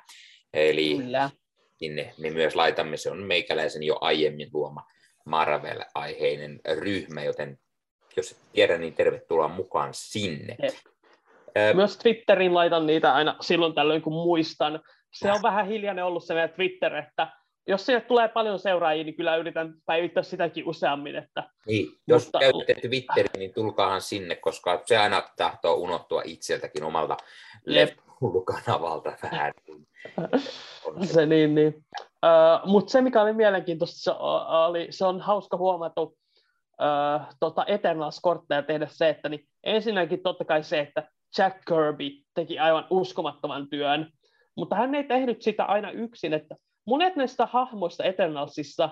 Eli 0.54 0.96
Kyllä. 0.96 1.30
Sinne 1.76 2.14
me 2.18 2.30
myös 2.30 2.56
laitamme, 2.56 2.96
se 2.96 3.10
on 3.10 3.22
meikäläisen 3.22 3.82
jo 3.82 3.98
aiemmin 4.00 4.48
luoma 4.52 4.86
Marvel-aiheinen 5.26 6.60
ryhmä, 6.74 7.24
joten 7.24 7.58
jos 8.16 8.30
et 8.30 8.38
tiedä, 8.52 8.78
niin 8.78 8.94
tervetuloa 8.94 9.48
mukaan 9.48 9.90
sinne. 9.92 10.56
Jep. 11.58 11.76
Myös 11.76 11.98
Twitterin 11.98 12.54
laitan 12.54 12.86
niitä 12.86 13.14
aina 13.14 13.36
silloin 13.40 13.74
tällöin, 13.74 14.02
kun 14.02 14.12
muistan. 14.12 14.80
Se 15.12 15.32
on 15.32 15.42
vähän 15.42 15.66
hiljainen 15.66 16.04
ollut 16.04 16.24
se 16.24 16.34
meidän 16.34 16.50
Twitter, 16.50 16.96
että 16.96 17.28
jos 17.66 17.86
sinne 17.86 18.00
tulee 18.00 18.28
paljon 18.28 18.58
seuraajia, 18.58 19.04
niin 19.04 19.16
kyllä 19.16 19.36
yritän 19.36 19.74
päivittää 19.86 20.22
sitäkin 20.22 20.68
useammin. 20.68 21.16
Että, 21.16 21.50
niin, 21.66 21.86
jos 22.06 22.24
mutta... 22.24 22.38
käytätte 22.38 22.74
Twitteriä, 22.74 23.32
niin 23.38 23.54
tulkaahan 23.54 24.00
sinne, 24.00 24.36
koska 24.36 24.82
se 24.86 24.98
aina 24.98 25.22
tahtoo 25.36 25.74
unohtua 25.74 26.22
itseltäkin 26.24 26.84
omalta 26.84 27.16
kanavalta 28.44 29.12
vähän. 29.22 29.52
se 31.02 31.26
niin, 31.26 31.54
niin. 31.54 31.84
Uh, 32.24 32.70
Mutta 32.70 32.90
se, 32.92 33.00
mikä 33.00 33.22
oli 33.22 33.32
mielenkiintoista, 33.32 33.98
se, 33.98 34.10
oli, 34.66 34.86
se 34.90 35.06
on 35.06 35.20
hauska 35.20 35.56
huomata 35.56 36.02
uh, 36.02 36.12
tota 37.40 37.64
Eternals-kortteja 37.66 38.62
tehdä 38.62 38.86
se, 38.90 39.08
että 39.08 39.28
niin 39.28 39.48
ensinnäkin 39.64 40.22
totta 40.22 40.44
kai 40.44 40.62
se, 40.62 40.80
että 40.80 41.08
Jack 41.38 41.56
Kirby 41.68 42.10
teki 42.34 42.58
aivan 42.58 42.86
uskomattoman 42.90 43.68
työn, 43.68 44.12
mutta 44.56 44.76
hän 44.76 44.94
ei 44.94 45.04
tehnyt 45.04 45.42
sitä 45.42 45.64
aina 45.64 45.90
yksin, 45.90 46.32
että 46.32 46.56
monet 46.86 47.16
näistä 47.16 47.46
hahmoista 47.46 48.04
Eternalsissa 48.04 48.90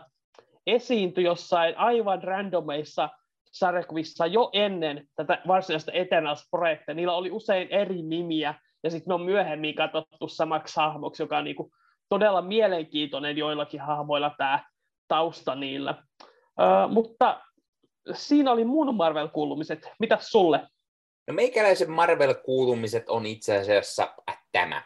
esiintyi 0.66 1.24
jossain 1.24 1.78
aivan 1.78 2.22
randomeissa 2.22 3.08
sarjakuvissa 3.52 4.26
jo 4.26 4.50
ennen 4.52 5.06
tätä 5.16 5.42
varsinaista 5.46 5.92
Eternals-projektia. 5.92 6.94
Niillä 6.94 7.14
oli 7.14 7.30
usein 7.30 7.68
eri 7.70 8.02
nimiä, 8.02 8.54
ja 8.82 8.90
sitten 8.90 9.10
ne 9.10 9.14
on 9.14 9.22
myöhemmin 9.22 9.74
katsottu 9.74 10.28
samaksi 10.28 10.76
hahmoksi, 10.76 11.22
joka 11.22 11.38
on 11.38 11.44
niinku 11.44 11.70
todella 12.08 12.42
mielenkiintoinen 12.42 13.36
joillakin 13.36 13.80
hahmoilla 13.80 14.34
tämä 14.38 14.64
tausta 15.08 15.54
niillä. 15.54 15.94
Uh, 16.22 16.92
mutta 16.92 17.40
siinä 18.12 18.52
oli 18.52 18.64
mun 18.64 18.94
Marvel-kuulumiset. 18.94 19.92
Mitäs 19.98 20.28
sulle? 20.28 20.68
No 21.26 21.34
meikäläisen 21.34 21.90
Marvel-kuulumiset 21.90 23.08
on 23.08 23.26
itse 23.26 23.56
asiassa 23.56 24.14
tämä. 24.52 24.82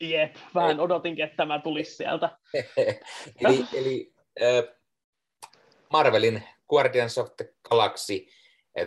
Jep, 0.00 0.36
vähän 0.54 0.80
odotinkin, 0.80 1.24
että 1.24 1.36
tämä 1.36 1.58
tulisi 1.58 1.94
sieltä. 1.94 2.38
eli 3.40 3.64
eli 3.74 4.14
äh, 4.42 4.74
Marvelin 5.92 6.42
Guardians 6.68 7.18
of 7.18 7.36
the 7.36 7.54
Galaxy 7.68 8.26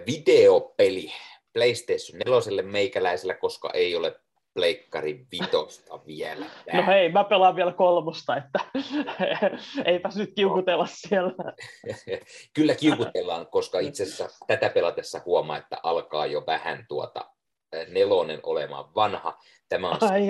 videopeli 0.06 1.14
PlayStation 1.54 2.20
4 2.26 2.72
meikäläisellä, 2.72 3.34
koska 3.34 3.72
ei 3.74 3.96
ole 3.96 4.20
Pleikkari 4.56 5.26
vitosta 5.32 6.06
vielä. 6.06 6.46
Tää. 6.66 6.82
No 6.82 6.88
hei, 6.88 7.12
mä 7.12 7.24
pelaan 7.24 7.56
vielä 7.56 7.74
kolmosta, 7.74 8.38
että 8.38 8.60
eipä 9.92 10.10
nyt 10.16 10.34
kiukutella 10.36 10.86
siellä. 10.90 11.34
Kyllä 12.56 12.76
kiukutellaan, 12.76 13.48
koska 13.48 13.80
itse 13.80 14.04
asiassa 14.04 14.46
tätä 14.48 14.70
pelatessa 14.70 15.22
huomaa, 15.26 15.58
että 15.58 15.78
alkaa 15.84 16.26
jo 16.26 16.44
vähän 16.48 16.86
tuota 16.88 17.36
nelonen 17.88 18.40
olemaan 18.44 18.96
vanha. 18.96 19.40
Tämä 19.70 19.90
on, 19.90 19.98
Ai 20.12 20.28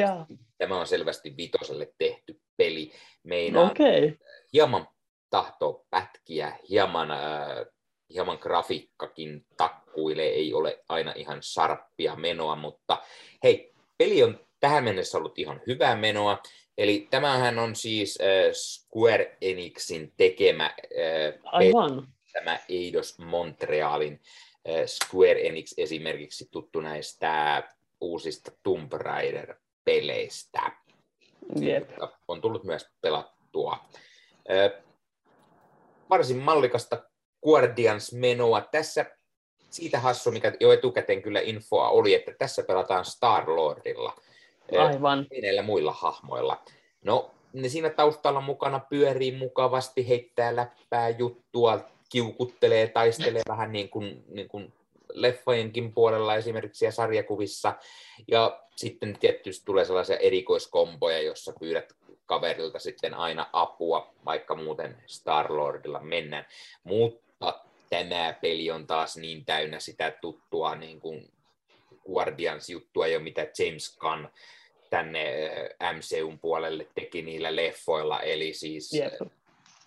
tämä 0.58 0.80
on 0.80 0.88
selvästi 0.88 1.34
vitoselle 1.38 1.94
tehty 1.98 2.40
peli. 2.58 2.92
Meinaa 3.24 3.72
okay. 3.72 4.18
hieman 4.54 4.88
tahto 5.30 5.86
pätkiä, 5.90 6.58
hieman, 6.70 7.12
äh, 7.12 7.66
hieman 8.14 8.38
grafiikkakin 8.42 9.46
takkuilee, 9.58 10.30
ei 10.30 10.54
ole 10.54 10.84
aina 10.90 11.14
ihan 11.16 11.38
sarppia 11.42 12.16
menoa, 12.16 12.56
mutta 12.56 13.04
hei, 13.44 13.75
peli 13.98 14.24
on 14.24 14.40
tähän 14.60 14.84
mennessä 14.84 15.18
ollut 15.18 15.40
ihan 15.40 15.62
hyvää 15.68 15.96
menoa. 15.96 16.42
Eli 16.78 17.08
tämähän 17.10 17.60
on 17.60 17.76
siis 17.76 18.20
äh, 18.22 18.54
Square 18.54 19.38
Enixin 19.42 20.14
tekemä 20.18 20.66
äh, 20.66 21.40
Aivan. 21.44 22.08
tämä 22.34 22.60
Eidos 22.70 23.20
Montrealin 23.20 24.22
äh, 24.70 24.86
Square 24.86 25.48
Enix 25.48 25.74
esimerkiksi 25.78 26.48
tuttu 26.52 26.82
näistä 26.82 27.64
uusista 28.02 28.52
Tomb 28.64 28.94
Raider-peleistä. 28.94 30.72
Yep. 31.62 31.92
On 32.28 32.42
tullut 32.42 32.64
myös 32.64 32.88
pelattua. 33.02 33.86
Äh, 34.52 34.84
varsin 36.10 36.38
mallikasta 36.38 37.04
Guardians-menoa. 37.44 38.62
Tässä 38.62 39.15
siitä 39.70 40.00
hassu, 40.00 40.32
mikä 40.32 40.54
jo 40.60 40.72
etukäteen 40.72 41.22
kyllä 41.22 41.40
infoa 41.40 41.90
oli, 41.90 42.14
että 42.14 42.32
tässä 42.40 42.64
pelataan 42.64 43.06
Star-Lordilla. 43.06 44.14
Aivan. 44.78 45.26
Pienellä 45.30 45.62
muilla 45.62 45.92
hahmoilla. 45.92 46.64
No, 47.04 47.32
ne 47.54 47.70
siinä 47.70 47.90
taustalla 47.90 48.42
mukana 48.42 48.80
pyörii 48.80 49.38
mukavasti, 49.38 50.08
heittää 50.08 50.56
läppää 50.56 51.10
juttua, 51.10 51.80
kiukuttelee, 52.10 52.88
taistelee 52.88 53.42
vähän 53.54 53.72
niin 53.72 53.90
kuin, 53.90 54.24
niin 54.28 54.48
kuin 54.48 54.74
leffojenkin 55.14 55.94
puolella 55.94 56.36
esimerkiksi 56.36 56.86
ja 56.86 56.92
sarjakuvissa. 56.92 57.74
Ja 58.28 58.62
sitten 58.76 59.18
tietysti 59.20 59.66
tulee 59.66 59.86
sellaisia 59.86 60.18
erikoiskomboja, 60.18 61.22
jossa 61.22 61.54
pyydät 61.60 61.94
kaverilta 62.26 62.80
sitten 62.80 63.14
aina 63.14 63.50
apua, 63.54 64.14
vaikka 64.26 64.56
muuten 64.56 64.98
Star-Lordilla 65.06 66.00
mennään. 66.00 66.46
Mutta 66.84 67.25
tämä 67.90 68.36
peli 68.42 68.72
on 68.72 68.88
taas 68.88 69.18
niin 69.18 69.46
täynnä 69.46 69.80
sitä 69.80 70.12
tuttua 70.12 70.76
niin 70.76 71.00
kuin 71.00 71.30
Guardians-juttua 72.06 73.08
jo, 73.08 73.20
mitä 73.20 73.42
James 73.60 73.98
Gunn 73.98 74.28
tänne 74.90 75.50
äh, 75.82 75.96
MCUn 75.96 76.40
puolelle 76.40 76.88
teki 76.96 77.22
niillä 77.22 77.56
leffoilla, 77.56 78.22
eli 78.22 78.54
siis 78.54 78.94
yep. 78.94 79.14
Äh, 79.22 79.28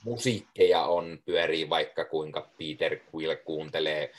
musiikkeja 0.04 0.82
on, 0.82 1.18
pyörii 1.24 1.70
vaikka 1.70 2.04
kuinka 2.04 2.50
Peter 2.58 2.98
Quill 3.14 3.34
kuuntelee 3.44 4.12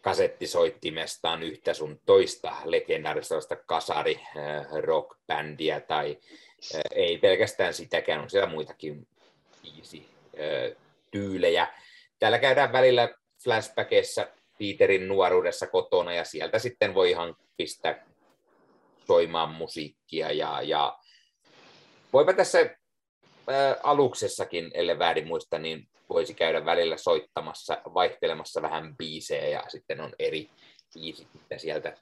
kasettisoittimestaan 0.00 1.42
yhtä 1.42 1.74
sun 1.74 2.00
toista 2.06 2.56
legendaarista 2.64 3.56
kasari 3.66 4.20
äh, 4.20 4.66
rockbändiä 4.72 5.80
tai 5.80 6.18
ei 6.94 7.18
pelkästään 7.18 7.74
sitäkään, 7.74 8.20
on 8.20 8.30
siellä 8.30 8.50
muitakin 8.50 9.06
tyylejä. 11.10 11.66
Täällä 12.18 12.38
käydään 12.38 12.72
välillä 12.72 13.08
flashbackissa 13.44 14.26
Peterin 14.58 15.08
nuoruudessa 15.08 15.66
kotona 15.66 16.14
ja 16.14 16.24
sieltä 16.24 16.58
sitten 16.58 16.94
voi 16.94 17.10
ihan 17.10 17.36
pistää 17.56 18.06
soimaan 19.06 19.50
musiikkia 19.50 20.32
ja, 20.32 20.62
ja 20.62 20.98
voipa 22.12 22.32
tässä 22.32 22.58
ää, 22.58 23.76
aluksessakin, 23.82 24.70
ellei 24.74 24.98
väärin 24.98 25.26
muista, 25.26 25.58
niin 25.58 25.88
voisi 26.08 26.34
käydä 26.34 26.64
välillä 26.64 26.96
soittamassa, 26.96 27.82
vaihtelemassa 27.94 28.62
vähän 28.62 28.96
biisejä 28.96 29.48
ja 29.48 29.64
sitten 29.68 30.00
on 30.00 30.12
eri 30.18 30.50
biisit, 30.94 31.28
mitä 31.34 31.58
sieltä 31.58 31.96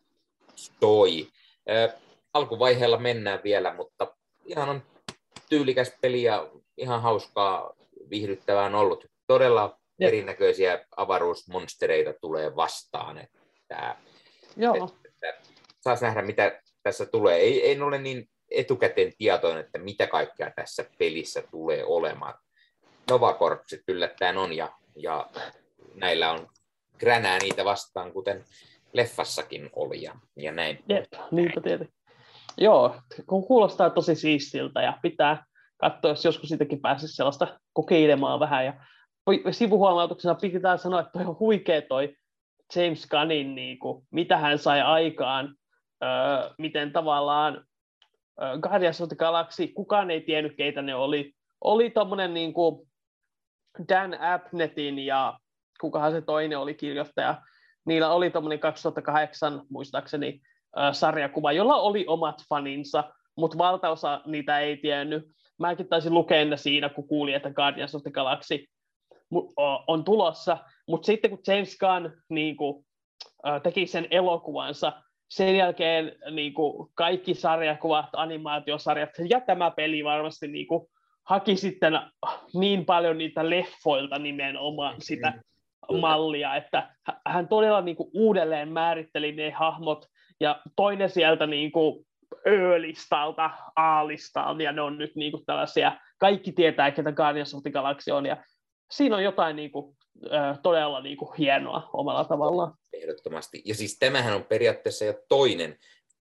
soi. 0.54 1.28
Ää, 1.68 1.88
alkuvaiheella 2.34 2.98
mennään 2.98 3.40
vielä, 3.44 3.74
mutta 3.74 4.16
ihan 4.44 4.68
on 4.68 4.82
tyylikäs 5.48 5.92
peli 6.00 6.22
ja 6.22 6.50
ihan 6.76 7.02
hauskaa 7.02 7.72
viihdyttävää 8.10 8.64
on 8.64 8.74
ollut. 8.74 9.06
Todella 9.26 9.78
Jep. 9.98 10.08
erinäköisiä 10.08 10.86
avaruusmonstereita 10.96 12.12
tulee 12.20 12.56
vastaan. 12.56 13.18
Että, 13.18 13.96
Joo. 14.56 14.90
Että, 15.04 15.40
saas 15.80 16.02
nähdä, 16.02 16.22
mitä 16.22 16.60
tässä 16.82 17.06
tulee. 17.06 17.36
Ei, 17.36 17.66
ei 17.66 17.80
ole 17.80 17.98
niin 17.98 18.28
etukäteen 18.50 19.12
tietoinen, 19.18 19.64
että 19.64 19.78
mitä 19.78 20.06
kaikkea 20.06 20.50
tässä 20.56 20.84
pelissä 20.98 21.42
tulee 21.50 21.84
olemaan. 21.84 22.34
Novakorpsit 23.10 23.80
yllättäen 23.88 24.38
on 24.38 24.52
ja, 24.52 24.72
ja 24.96 25.30
näillä 25.94 26.32
on 26.32 26.48
kränää 26.98 27.38
niitä 27.38 27.64
vastaan, 27.64 28.12
kuten 28.12 28.44
leffassakin 28.92 29.70
oli 29.76 30.02
ja, 30.02 30.14
ja 30.36 30.52
näin. 30.52 30.84
Jep, 30.88 31.04
niinpä 31.30 31.60
tietenkin. 31.60 31.94
Joo, 32.56 32.96
kun 33.26 33.46
kuulostaa 33.46 33.90
tosi 33.90 34.14
siistiltä 34.14 34.82
ja 34.82 34.98
pitää 35.02 35.44
katsoa, 35.76 36.10
jos 36.10 36.24
joskus 36.24 36.48
siitäkin 36.48 36.80
pääsisi 36.80 37.14
sellaista 37.14 37.60
kokeilemaan 37.72 38.40
vähän. 38.40 38.66
Ja 38.66 38.74
sivuhuomautuksena 39.50 40.34
pitää 40.34 40.76
sanoa, 40.76 41.00
että 41.00 41.12
toi 41.12 41.24
on 41.24 41.38
huikea 41.38 41.82
toi 41.82 42.16
James 42.76 43.06
Gunnin, 43.06 43.54
niin 43.54 43.78
kuin, 43.78 44.06
mitä 44.10 44.38
hän 44.38 44.58
sai 44.58 44.80
aikaan, 44.80 45.56
öö, 46.02 46.08
miten 46.58 46.92
tavallaan 46.92 47.64
öö, 48.42 48.58
Guardians 48.58 49.00
of 49.00 49.08
the 49.08 49.16
Galaxy, 49.16 49.68
kukaan 49.68 50.10
ei 50.10 50.20
tiennyt, 50.20 50.56
keitä 50.56 50.82
ne 50.82 50.94
oli. 50.94 51.32
Oli 51.60 51.90
tommonen 51.90 52.34
niin 52.34 52.52
kuin 52.52 52.88
Dan 53.88 54.20
Abnettin 54.20 54.98
ja 54.98 55.38
kukahan 55.80 56.12
se 56.12 56.20
toinen 56.20 56.58
oli 56.58 56.74
kirjoittaja, 56.74 57.42
niillä 57.86 58.12
oli 58.12 58.30
tommonen 58.30 58.58
2008 58.60 59.62
muistaakseni 59.70 60.40
sarjakuva, 60.92 61.52
jolla 61.52 61.76
oli 61.76 62.04
omat 62.06 62.42
faninsa, 62.48 63.04
mutta 63.36 63.58
valtaosa 63.58 64.20
niitä 64.26 64.58
ei 64.58 64.76
tiennyt. 64.76 65.24
Mäkin 65.58 65.88
taisin 65.88 66.14
lukea 66.14 66.44
ne 66.44 66.56
siinä, 66.56 66.88
kun 66.88 67.08
kuulin, 67.08 67.34
että 67.34 67.50
Guardians 67.50 67.94
of 67.94 68.02
the 68.02 68.10
Galaxy 68.10 68.64
on 69.86 70.04
tulossa, 70.04 70.58
mutta 70.88 71.06
sitten 71.06 71.30
kun 71.30 71.40
James 71.46 71.78
Gunn 71.78 72.10
niin 72.28 72.56
kuin, 72.56 72.86
teki 73.62 73.86
sen 73.86 74.06
elokuvansa, 74.10 74.92
sen 75.30 75.56
jälkeen 75.56 76.12
niin 76.30 76.54
kuin, 76.54 76.88
kaikki 76.94 77.34
sarjakuvat, 77.34 78.08
animaatiosarjat 78.12 79.10
ja 79.28 79.40
tämä 79.40 79.70
peli 79.70 80.04
varmasti 80.04 80.48
niin 80.48 80.66
kuin, 80.66 80.86
haki 81.28 81.56
sitten 81.56 82.00
niin 82.54 82.84
paljon 82.84 83.18
niitä 83.18 83.50
leffoilta 83.50 84.18
nimenomaan 84.18 84.94
sitä 84.98 85.32
mallia, 86.00 86.56
että 86.56 86.90
hän 87.26 87.48
todella 87.48 87.80
niin 87.80 87.96
kuin, 87.96 88.10
uudelleen 88.14 88.68
määritteli 88.72 89.32
ne 89.32 89.50
hahmot 89.50 90.06
ja 90.40 90.60
toinen 90.76 91.10
sieltä 91.10 91.46
niin 91.46 91.72
kuin 91.72 92.06
Ö-listalta, 92.46 93.50
A-listalta, 93.76 94.62
ja 94.62 94.72
ne 94.72 94.80
on 94.80 94.98
nyt 94.98 95.16
niin 95.16 95.32
kuin 95.32 95.44
tällaisia, 95.46 95.92
kaikki 96.18 96.52
tietää, 96.52 96.90
ketä 96.90 97.12
Guardians 97.12 97.54
of 97.54 97.62
the 97.62 97.70
Galaxy 97.70 98.10
on, 98.10 98.26
ja 98.26 98.36
siinä 98.96 99.16
on 99.16 99.24
jotain 99.24 99.56
niin 99.56 99.70
kuin, 99.70 99.96
todella 100.62 101.00
niin 101.00 101.16
kuin 101.16 101.36
hienoa 101.38 101.90
omalla 101.92 102.24
tavallaan. 102.24 102.74
Ehdottomasti. 102.92 103.62
Ja 103.64 103.74
siis 103.74 103.98
tämähän 103.98 104.34
on 104.34 104.44
periaatteessa 104.44 105.04
jo 105.04 105.14
toinen 105.28 105.78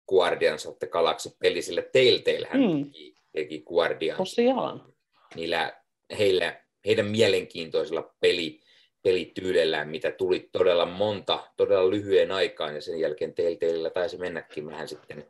Guardians 0.09 0.65
of 0.65 0.80
the 0.80 0.88
Galaxy-peli, 0.88 1.61
sillä 1.61 1.82
Telltalehän 1.82 2.61
mm. 2.61 2.84
teki, 2.86 3.15
teki 3.32 3.59
Guardians. 3.59 4.17
Tosiaan. 4.17 4.93
Niillä, 5.36 5.74
heillä, 6.17 6.61
heidän 6.86 7.05
mielenkiintoisilla 7.05 8.13
peli, 8.19 8.59
pelityylellään, 9.01 9.89
mitä 9.89 10.11
tuli 10.11 10.49
todella 10.51 10.86
monta, 10.86 11.39
todella 11.57 11.89
lyhyen 11.89 12.32
aikaan, 12.32 12.76
ja 12.76 12.82
sen 12.82 12.99
jälkeen 12.99 13.34
Telltaleilla 13.34 13.89
taisi 13.89 14.17
mennäkin 14.17 14.65
vähän 14.65 14.88
sitten 14.88 15.26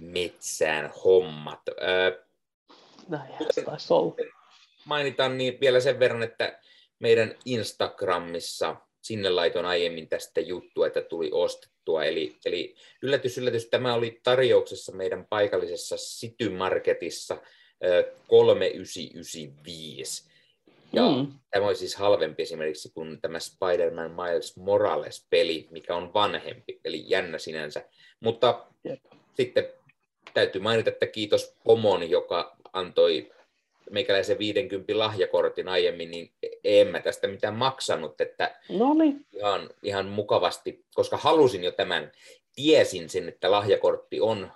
metsään 0.00 0.92
hommat. 1.04 1.60
Näin, 3.08 3.32
taisi 3.64 3.92
olla. 3.92 4.14
Mainitaan 4.84 5.38
niin 5.38 5.60
vielä 5.60 5.80
sen 5.80 5.98
verran, 5.98 6.22
että 6.22 6.58
meidän 7.00 7.34
Instagramissa, 7.44 8.76
sinne 9.02 9.30
laitoin 9.30 9.66
aiemmin 9.66 10.08
tästä 10.08 10.40
juttua, 10.40 10.86
että 10.86 11.00
tuli 11.00 11.30
ostettua. 11.32 12.04
Eli, 12.04 12.36
eli 12.44 12.74
yllätys, 13.02 13.38
yllätys, 13.38 13.66
tämä 13.66 13.94
oli 13.94 14.20
tarjouksessa 14.22 14.92
meidän 14.92 15.26
paikallisessa 15.26 15.96
City 15.96 16.48
Marketissa 16.48 17.36
3995. 18.28 20.30
Ja 20.92 21.02
mm. 21.02 21.32
tämä 21.50 21.66
on 21.66 21.76
siis 21.76 21.96
halvempi 21.96 22.42
esimerkiksi 22.42 22.90
kuin 22.94 23.20
tämä 23.20 23.40
Spider-Man 23.40 24.10
Miles 24.10 24.56
Morales-peli, 24.56 25.68
mikä 25.70 25.96
on 25.96 26.14
vanhempi, 26.14 26.80
eli 26.84 27.04
jännä 27.06 27.38
sinänsä. 27.38 27.84
Mutta 28.20 28.66
yep. 28.86 29.00
sitten 29.34 29.68
täytyy 30.34 30.60
mainita, 30.60 30.90
että 30.90 31.06
kiitos 31.06 31.54
Pomon, 31.64 32.10
joka 32.10 32.56
antoi 32.72 33.32
meikäläisen 33.90 34.38
50 34.38 34.98
lahjakortin 34.98 35.68
aiemmin, 35.68 36.10
niin 36.10 36.32
en 36.64 36.86
mä 36.86 37.00
tästä 37.00 37.28
mitään 37.28 37.54
maksanut, 37.54 38.20
että 38.20 38.56
Noniin. 38.68 39.26
ihan, 39.32 39.70
ihan 39.82 40.06
mukavasti, 40.06 40.84
koska 40.94 41.16
halusin 41.16 41.64
jo 41.64 41.72
tämän 41.72 42.12
tiesin 42.54 43.08
sen, 43.08 43.28
että 43.28 43.50
lahjakortti 43.50 44.20
on, 44.20 44.52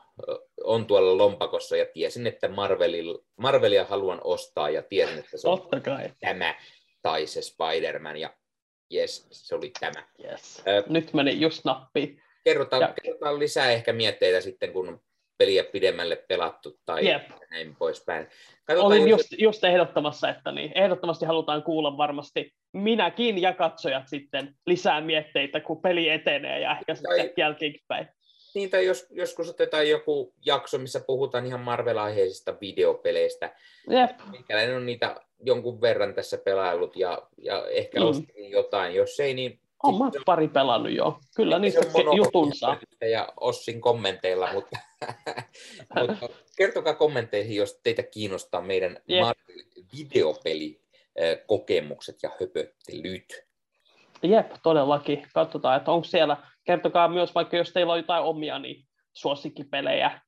on 0.65 0.87
tuolla 0.87 1.19
lompakossa 1.19 1.77
ja 1.77 1.87
tiesin, 1.87 2.27
että 2.27 2.49
Marvelil, 2.49 3.19
Marvelia 3.37 3.85
haluan 3.85 4.21
ostaa 4.25 4.71
ja 4.71 4.83
tiesin, 4.83 5.19
että 5.19 5.39
se 5.39 5.49
on 5.49 5.61
Totta 5.61 5.81
kai. 5.81 6.11
tämä 6.21 6.55
tai 7.03 7.27
se 7.27 7.43
Spider-Man 7.43 8.17
ja 8.17 8.31
yes, 8.95 9.27
se 9.31 9.55
oli 9.55 9.73
tämä. 9.81 10.09
Yes. 10.25 10.63
Äh, 10.69 10.85
Nyt 10.89 11.13
meni 11.13 11.41
just 11.41 11.65
nappiin. 11.65 12.23
Kerrotaan, 12.45 12.83
ja... 12.83 12.95
kerrotaan 13.03 13.39
lisää 13.39 13.71
ehkä 13.71 13.93
mietteitä 13.93 14.41
sitten, 14.41 14.73
kun 14.73 15.01
peliä 15.39 15.65
pidemmälle 15.65 16.25
pelattu 16.29 16.79
tai 16.87 17.07
yep. 17.07 17.23
näin 17.51 17.77
poispäin. 17.77 18.27
Katsotaan 18.65 18.93
Olin 18.93 19.09
just, 19.09 19.27
just 19.39 19.65
ehdottamassa, 19.65 20.29
että 20.29 20.53
niin, 20.53 20.73
ehdottomasti 20.75 21.27
halutaan 21.27 21.63
kuulla 21.63 21.97
varmasti 21.97 22.55
minäkin 22.73 23.43
ja 23.43 23.53
katsojat 23.53 24.09
sitten 24.09 24.55
lisää 24.67 25.01
mietteitä, 25.01 25.61
kun 25.61 25.83
peli 25.83 26.09
etenee 26.09 26.61
ja 26.61 26.71
ehkä 26.73 26.95
tai, 27.03 27.21
sitten 27.21 27.43
jälkeenpäin. 27.43 28.09
Niin, 28.55 28.71
tai 28.71 28.87
jos, 28.87 29.07
joskus 29.11 29.51
otetaan 29.51 29.89
joku 29.89 30.35
jakso, 30.47 30.79
missä 30.79 31.01
puhutaan 31.07 31.47
ihan 31.47 31.61
Marvel-aiheisista 31.61 32.61
videopeleistä. 32.61 33.55
Jep. 33.91 34.11
Mikäläinen 34.31 34.77
on 34.77 34.87
niitä 34.87 35.17
jonkun 35.41 35.81
verran 35.81 36.15
tässä 36.15 36.39
pelailut 36.39 36.97
ja, 36.97 37.23
ja 37.39 37.67
ehkä 37.67 38.01
mm. 38.01 38.07
ostin 38.07 38.51
jotain. 38.51 38.95
Jos 38.95 39.21
ei, 39.21 39.35
niin 39.35 39.61
on 39.85 39.99
mä 39.99 40.11
pari 40.27 40.49
pelannut 40.49 40.93
jo. 40.93 41.19
Kyllä 41.37 41.59
niistä 41.59 41.81
jutunsa. 42.17 42.77
Ja 43.11 43.29
Ossin 43.41 43.81
kommenteilla, 43.81 44.53
mutta, 44.53 44.79
mutta 46.01 46.29
kertokaa 46.57 46.95
kommentteihin, 46.95 47.57
jos 47.57 47.81
teitä 47.83 48.03
kiinnostaa 48.03 48.61
meidän 48.61 48.97
yep. 49.11 49.39
videopelikokemukset 49.99 52.17
ja 52.23 52.31
höpöttelyt. 52.41 53.45
Jep, 54.23 54.53
todellakin. 54.63 55.27
Katsotaan, 55.35 55.77
että 55.77 55.91
onko 55.91 56.05
siellä, 56.05 56.37
kertokaa 56.65 57.09
myös 57.09 57.35
vaikka 57.35 57.57
jos 57.57 57.73
teillä 57.73 57.93
on 57.93 57.99
jotain 57.99 58.25
omia 58.25 58.59
niin 58.59 58.85
suosikkipelejä 59.13 60.21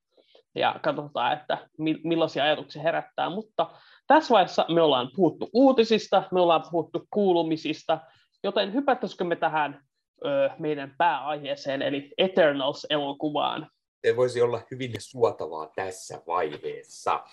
ja 0.54 0.80
katsotaan, 0.82 1.32
että 1.32 1.68
millaisia 2.04 2.44
ajatuksia 2.44 2.82
herättää. 2.82 3.30
Mutta 3.30 3.70
tässä 4.06 4.32
vaiheessa 4.32 4.66
me 4.68 4.82
ollaan 4.82 5.10
puhuttu 5.16 5.50
uutisista, 5.52 6.22
me 6.32 6.40
ollaan 6.40 6.62
puhuttu 6.70 7.06
kuulumisista, 7.10 7.98
Joten 8.44 8.74
hypättäisikö 8.74 9.24
me 9.24 9.36
tähän 9.36 9.84
ö, 10.24 10.50
meidän 10.58 10.94
pääaiheeseen, 10.98 11.82
eli 11.82 12.10
Eternals-elokuvaan? 12.18 13.70
Se 14.06 14.16
voisi 14.16 14.40
olla 14.42 14.60
hyvin 14.70 14.92
suotavaa 14.98 15.72
tässä 15.76 16.22
vaiheessa, 16.26 17.24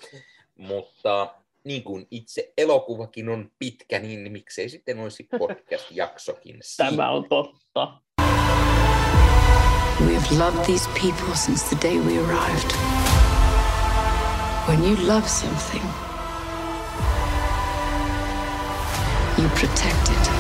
mutta 0.57 1.35
niin 1.63 1.83
kuin 1.83 2.07
itse 2.11 2.53
elokuvakin 2.57 3.29
on 3.29 3.51
pitkä, 3.59 3.99
niin 3.99 4.31
miksei 4.31 4.69
sitten 4.69 4.99
olisi 4.99 5.27
podcast-jaksokin 5.39 6.59
Tämä 6.77 7.09
on 7.11 7.29
totta. 7.29 7.97
We've 10.01 10.39
loved 10.39 10.65
these 10.65 10.89
people 10.89 11.35
since 11.35 11.75
the 11.75 11.89
day 11.89 11.97
we 11.97 12.17
arrived. 12.19 12.71
When 14.67 14.83
you 14.83 15.07
love 15.07 15.27
something, 15.27 15.83
you 19.37 19.49
protect 19.49 20.09
it. 20.09 20.32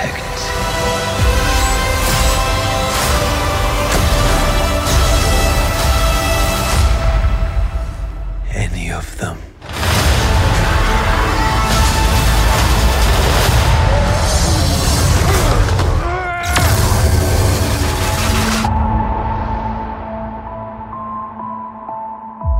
protect. 0.00 0.24
Any 8.54 8.90
of 8.92 9.18
them. 9.18 9.38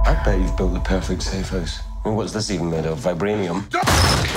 I 0.07 0.23
bet 0.25 0.39
you've 0.39 0.57
built 0.57 0.75
the 0.75 0.81
perfect 0.81 1.23
safe 1.23 1.49
house. 1.49 1.81
Well, 2.05 2.15
what's 2.15 2.33
this 2.33 2.51
even 2.51 2.71
made 2.71 2.87
of? 2.87 2.99
Vibranium? 2.99 4.30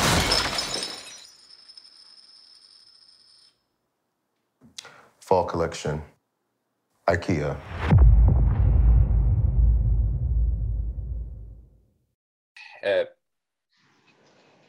Fall 5.33 5.47
collection. 5.47 6.05
IKEA. 7.13 7.55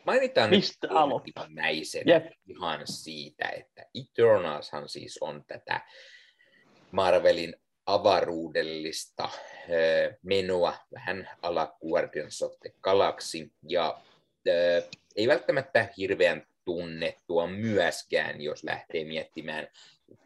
mainitaan 0.04 0.50
Mistä 0.50 0.86
nyt 0.86 0.94
yep. 2.08 2.32
ihan 2.46 2.80
siitä, 2.84 3.48
että 3.48 3.86
Eternalshan 3.94 4.88
siis 4.88 5.18
on 5.20 5.44
tätä 5.46 5.80
Marvelin 6.90 7.56
avaruudellista 7.86 9.28
menoa 10.22 10.74
vähän 10.94 11.30
ala 11.42 11.76
Guardians 11.80 12.42
of 12.42 12.52
the 12.60 12.72
Galaxy, 12.80 13.50
ja 13.68 14.00
ei 15.16 15.28
välttämättä 15.28 15.88
hirveän 15.96 16.46
tunnettua 16.64 17.46
myöskään, 17.46 18.40
jos 18.40 18.64
lähtee 18.64 19.04
miettimään 19.04 19.68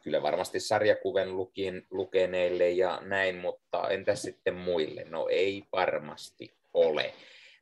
kyllä 0.02 0.22
varmasti 0.22 0.60
sarjakuven 0.60 1.36
lukin, 1.36 1.86
lukeneille 1.90 2.70
ja 2.70 3.00
näin, 3.02 3.36
mutta 3.36 3.88
entä 3.90 4.14
sitten 4.14 4.54
muille? 4.54 5.04
No 5.04 5.28
ei 5.30 5.64
varmasti 5.72 6.52
ole. 6.74 7.14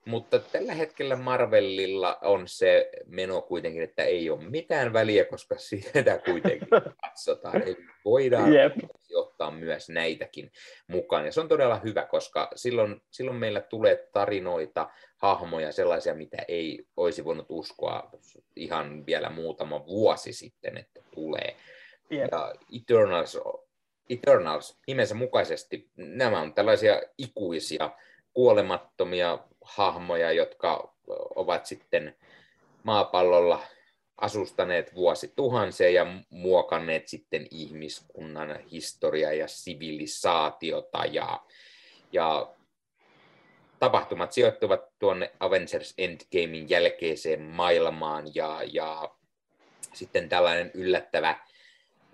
Mutta 0.07 0.39
tällä 0.39 0.75
hetkellä 0.75 1.17
Marvelilla 1.17 2.19
on 2.23 2.49
se 2.49 2.91
meno 3.07 3.43
kuitenkin, 3.43 3.83
että 3.83 4.03
ei 4.05 4.31
ole 4.31 4.45
mitään 4.45 4.93
väliä, 4.93 5.25
koska 5.25 5.55
sitä 5.69 6.19
kuitenkin 6.25 6.69
katsotaan. 7.01 7.63
Eli 7.63 7.77
voidaan 8.05 8.53
yep. 8.53 8.73
ottaa 9.15 9.51
myös 9.51 9.89
näitäkin 9.89 10.53
mukaan. 10.89 11.25
Ja 11.27 11.33
se 11.33 11.41
on 11.41 11.49
todella 11.49 11.81
hyvä, 11.85 12.07
koska 12.07 12.51
silloin, 12.55 13.03
silloin 13.11 13.37
meillä 13.37 13.61
tulee 13.61 14.09
tarinoita, 14.13 14.89
hahmoja, 15.17 15.73
sellaisia, 15.73 16.15
mitä 16.15 16.37
ei 16.49 16.87
olisi 16.97 17.25
voinut 17.25 17.47
uskoa 17.49 18.11
ihan 18.57 19.07
vielä 19.07 19.31
muutama 19.31 19.87
vuosi 19.87 20.33
sitten, 20.33 20.77
että 20.77 21.01
tulee. 21.15 21.57
Yep. 22.13 22.29
Ja 22.33 22.55
Eternals, 22.77 23.39
Eternals 24.11 24.79
nimensä 24.87 25.15
mukaisesti, 25.15 25.91
nämä 25.97 26.41
on 26.41 26.55
tällaisia 26.55 27.03
ikuisia, 27.19 27.91
kuolemattomia 28.33 29.39
hahmoja, 29.65 30.33
jotka 30.33 30.95
ovat 31.35 31.67
sitten 31.67 32.17
maapallolla 32.83 33.63
asustaneet 34.19 34.95
vuosituhansia 34.95 35.91
ja 35.91 36.07
muokanneet 36.31 37.09
sitten 37.09 37.47
ihmiskunnan 37.51 38.61
historiaa 38.61 39.33
ja 39.33 39.49
sivilisaatiota 39.49 41.05
ja, 41.05 41.43
ja 42.13 42.55
tapahtumat 43.79 44.33
sijoittuvat 44.33 44.81
tuonne 44.99 45.33
Avengers 45.41 45.95
Endgamein 45.99 46.71
jälkeiseen 46.71 47.43
maailmaan 47.43 48.35
ja, 48.35 48.61
ja 48.73 49.11
sitten 49.95 50.29
tällainen 50.29 50.71
yllättävä, 50.75 51.39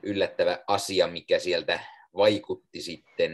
yllättävä 0.02 0.64
asia, 0.66 1.06
mikä 1.06 1.38
sieltä 1.38 1.80
vaikutti 2.16 2.82
sitten 2.82 3.32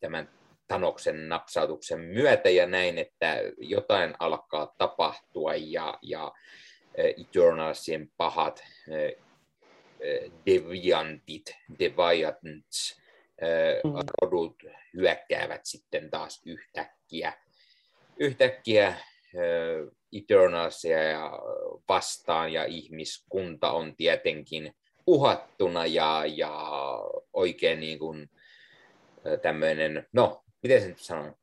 tämän 0.00 0.28
Tanoksen 0.68 1.28
napsautuksen 1.28 2.00
myötä 2.00 2.50
ja 2.50 2.66
näin, 2.66 2.98
että 2.98 3.36
jotain 3.58 4.14
alkaa 4.18 4.74
tapahtua 4.78 5.54
ja, 5.54 5.98
ja 6.02 6.32
Eternalsien 6.94 8.10
pahat 8.16 8.64
deviantit, 10.46 11.56
deviants, 11.78 13.00
mm. 13.84 13.92
rodut 14.22 14.62
hyökkäävät 14.94 15.60
sitten 15.64 16.10
taas 16.10 16.42
yhtäkkiä, 16.46 17.32
yhtäkkiä 18.16 18.94
Eternalsia 20.12 21.02
ja 21.02 21.32
vastaan 21.88 22.52
ja 22.52 22.64
ihmiskunta 22.64 23.70
on 23.70 23.96
tietenkin 23.96 24.74
uhattuna 25.06 25.86
ja, 25.86 26.22
ja 26.26 26.78
oikein 27.32 27.80
niin 27.80 27.98
kuin 27.98 28.30
tämmöinen, 29.42 30.06
no 30.12 30.44
miten 30.62 30.82
sen 30.82 30.94
sanon, 30.96 31.34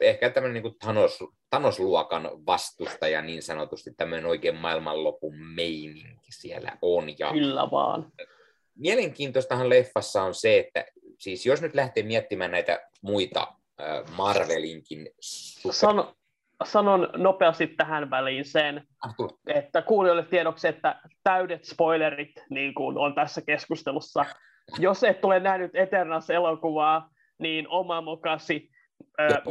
ehkä 0.00 0.30
tämmöinen 0.30 0.62
niin 0.62 0.78
Thanos, 0.78 1.18
Thanos-luokan 1.50 2.30
vastustaja 2.46 3.22
niin 3.22 3.42
sanotusti, 3.42 3.90
tämmöinen 3.96 4.26
oikein 4.26 4.56
maailmanlopun 4.56 5.36
meininki 5.36 6.32
siellä 6.32 6.78
on. 6.82 7.18
Ja 7.18 7.32
Kyllä 7.32 7.68
vaan. 7.70 8.12
Mielenkiintoistahan 8.74 9.68
leffassa 9.68 10.22
on 10.22 10.34
se, 10.34 10.58
että 10.58 10.84
siis 11.18 11.46
jos 11.46 11.62
nyt 11.62 11.74
lähtee 11.74 12.02
miettimään 12.02 12.50
näitä 12.50 12.88
muita 13.02 13.46
Marvelinkin 14.16 15.10
Sano, 15.70 16.14
sanon 16.64 17.08
nopeasti 17.16 17.66
tähän 17.66 18.10
väliin 18.10 18.44
sen, 18.44 18.82
että 19.46 19.82
kuulijoille 19.82 20.24
tiedoksi, 20.24 20.68
että 20.68 21.00
täydet 21.22 21.64
spoilerit 21.64 22.32
niin 22.50 22.74
kuin 22.74 22.98
on 22.98 23.14
tässä 23.14 23.40
keskustelussa. 23.40 24.24
Jos 24.78 25.04
et 25.04 25.24
ole 25.24 25.40
nähnyt 25.40 25.70
Eternals-elokuvaa, 25.74 27.10
niin 27.38 27.68
oma 27.68 28.00
mokasi. 28.00 28.70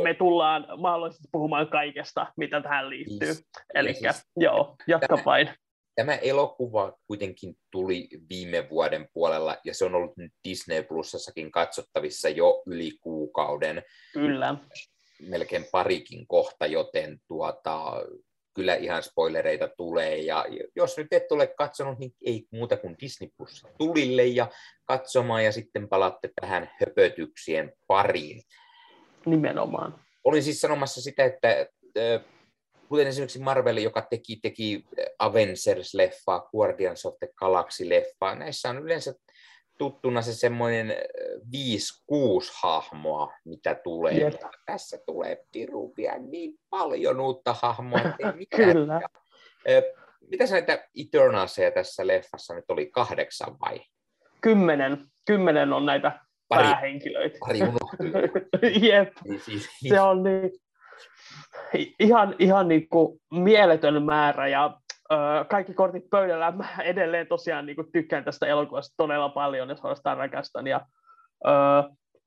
Me 0.04 0.14
tullaan 0.14 0.68
mahdollisesti 0.78 1.28
puhumaan 1.32 1.68
kaikesta, 1.68 2.28
mitä 2.38 2.62
tähän 2.62 2.90
liittyy. 2.90 3.34
Eli 3.74 3.94
siis, 3.94 4.24
joo, 4.36 4.76
jatka 4.88 5.20
vain. 5.26 5.50
Tämä 5.96 6.16
elokuva 6.16 6.94
kuitenkin 7.08 7.56
tuli 7.72 8.08
viime 8.30 8.68
vuoden 8.70 9.08
puolella, 9.14 9.58
ja 9.66 9.74
se 9.74 9.86
on 9.86 9.96
ollut 9.96 10.18
nyt 10.18 10.32
Disney 10.44 10.84
Plusassakin 10.84 11.52
katsottavissa 11.52 12.30
jo 12.30 12.64
yli 12.66 12.92
kuukauden. 13.02 13.84
Kyllä. 14.14 14.56
Melkein 15.22 15.65
parikin 15.72 16.27
kohta, 16.27 16.65
joten 16.65 17.19
tuota, 17.27 18.06
kyllä 18.53 18.76
ihan 18.76 19.03
spoilereita 19.03 19.69
tulee. 19.77 20.18
Ja 20.18 20.45
jos 20.76 20.98
nyt 20.98 21.07
et 21.11 21.31
ole 21.31 21.48
katsonut, 21.48 21.99
niin 21.99 22.11
ei 22.26 22.45
muuta 22.52 22.77
kuin 22.77 22.95
Disney 23.02 23.30
Plus 23.38 23.65
tulille 23.77 24.26
ja 24.26 24.48
katsomaan, 24.85 25.45
ja 25.45 25.52
sitten 25.52 25.89
palatte 25.89 26.30
tähän 26.41 26.72
höpötyksien 26.80 27.73
pariin. 27.88 28.41
Nimenomaan. 29.26 29.99
Olin 30.23 30.44
siis 30.44 30.61
sanomassa 30.61 31.02
sitä, 31.02 31.26
että 31.26 31.68
kuten 32.89 33.07
esimerkiksi 33.07 33.39
Marvel, 33.39 33.77
joka 33.77 34.07
teki, 34.10 34.39
teki 34.41 34.85
Avengers-leffaa, 35.19 36.49
Guardians 36.52 37.06
of 37.06 37.15
the 37.19 37.27
Galaxy-leffaa, 37.27 38.35
näissä 38.35 38.69
on 38.69 38.77
yleensä 38.77 39.14
tuttuna 39.78 40.22
se 40.22 40.34
semmoinen 40.34 40.91
5-6 40.91 40.91
hahmoa, 42.62 43.34
mitä 43.45 43.76
tulee. 43.76 44.14
Yep. 44.14 44.34
Tässä 44.66 44.98
tulee 45.06 45.45
pirupia 45.52 46.18
niin 46.18 46.54
paljon 46.70 47.20
uutta 47.20 47.56
hahmoa, 47.62 47.99
Kyllä. 48.56 49.02
Ja, 49.68 49.82
mitä 50.32 50.48
sä 50.48 50.54
näitä 50.54 50.88
Eternalseja 50.99 51.72
tässä 51.72 52.08
leffassa 52.08 52.54
nyt 52.54 52.66
oli, 52.70 52.91
kahdeksan 52.91 53.60
vai? 53.62 53.80
Kymmenen. 54.41 55.06
Kymmenen 55.26 55.74
on 55.74 55.86
näitä 55.86 56.20
pari, 56.48 56.64
päähenkilöitä. 56.64 57.38
Pari 57.40 57.60
Jep, 58.90 59.14
niin, 59.24 59.41
siis, 59.41 59.70
se 59.90 60.02
on 60.02 60.24
niin, 60.24 60.52
ihan, 61.99 62.36
ihan 62.40 62.68
niin 62.68 62.90
kuin 62.90 63.20
mieletön 63.32 64.04
määrä 64.04 64.48
ja 64.48 64.80
kaikki 65.50 65.74
kortit 65.74 66.10
pöydällä. 66.10 66.52
Mä 66.52 66.68
edelleen 66.84 67.28
tosiaan 67.28 67.66
niin 67.66 67.76
kuin 67.76 67.92
tykkään 67.92 68.24
tästä 68.24 68.48
elokuvasta 68.48 68.94
todella 68.98 69.30
paljon 69.30 69.70
ja 69.70 69.76
suorastaan 69.76 70.18
rakastan. 70.18 70.68
Ja, 70.68 70.82
ö, 71.48 71.52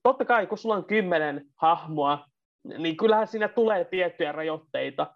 totta 0.02 0.24
kai, 0.24 0.46
kun 0.46 0.58
sulla 0.58 0.74
on 0.74 0.84
kymmenen 0.84 1.44
hahmoa, 1.56 2.24
niin 2.78 2.96
kyllähän 2.96 3.28
siinä 3.28 3.48
tulee 3.48 3.84
tiettyjä 3.84 4.32
rajoitteita, 4.32 5.06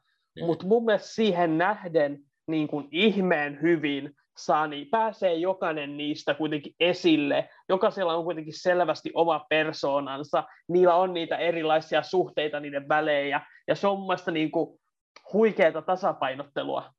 mm. 0.40 0.46
mutta 0.46 0.66
mun 0.66 0.84
mielestä 0.84 1.08
siihen 1.08 1.58
nähden 1.58 2.18
niin 2.46 2.68
kuin 2.68 2.88
ihmeen 2.90 3.62
hyvin 3.62 4.14
saa, 4.36 4.66
niin 4.66 4.88
pääsee 4.90 5.34
jokainen 5.34 5.96
niistä 5.96 6.34
kuitenkin 6.34 6.74
esille. 6.80 7.48
Jokaisella 7.68 8.14
on 8.14 8.24
kuitenkin 8.24 8.60
selvästi 8.60 9.10
oma 9.14 9.46
persoonansa. 9.48 10.44
Niillä 10.68 10.94
on 10.94 11.14
niitä 11.14 11.36
erilaisia 11.36 12.02
suhteita 12.02 12.60
niiden 12.60 12.88
välejä. 12.88 13.40
Ja 13.68 13.74
se 13.74 13.86
on 13.86 13.98
mun 13.98 14.06
mielestä 14.06 14.30
niin 14.30 14.50
kuin 14.50 14.80
huikeaa 15.32 15.82
tasapainottelua, 15.82 16.93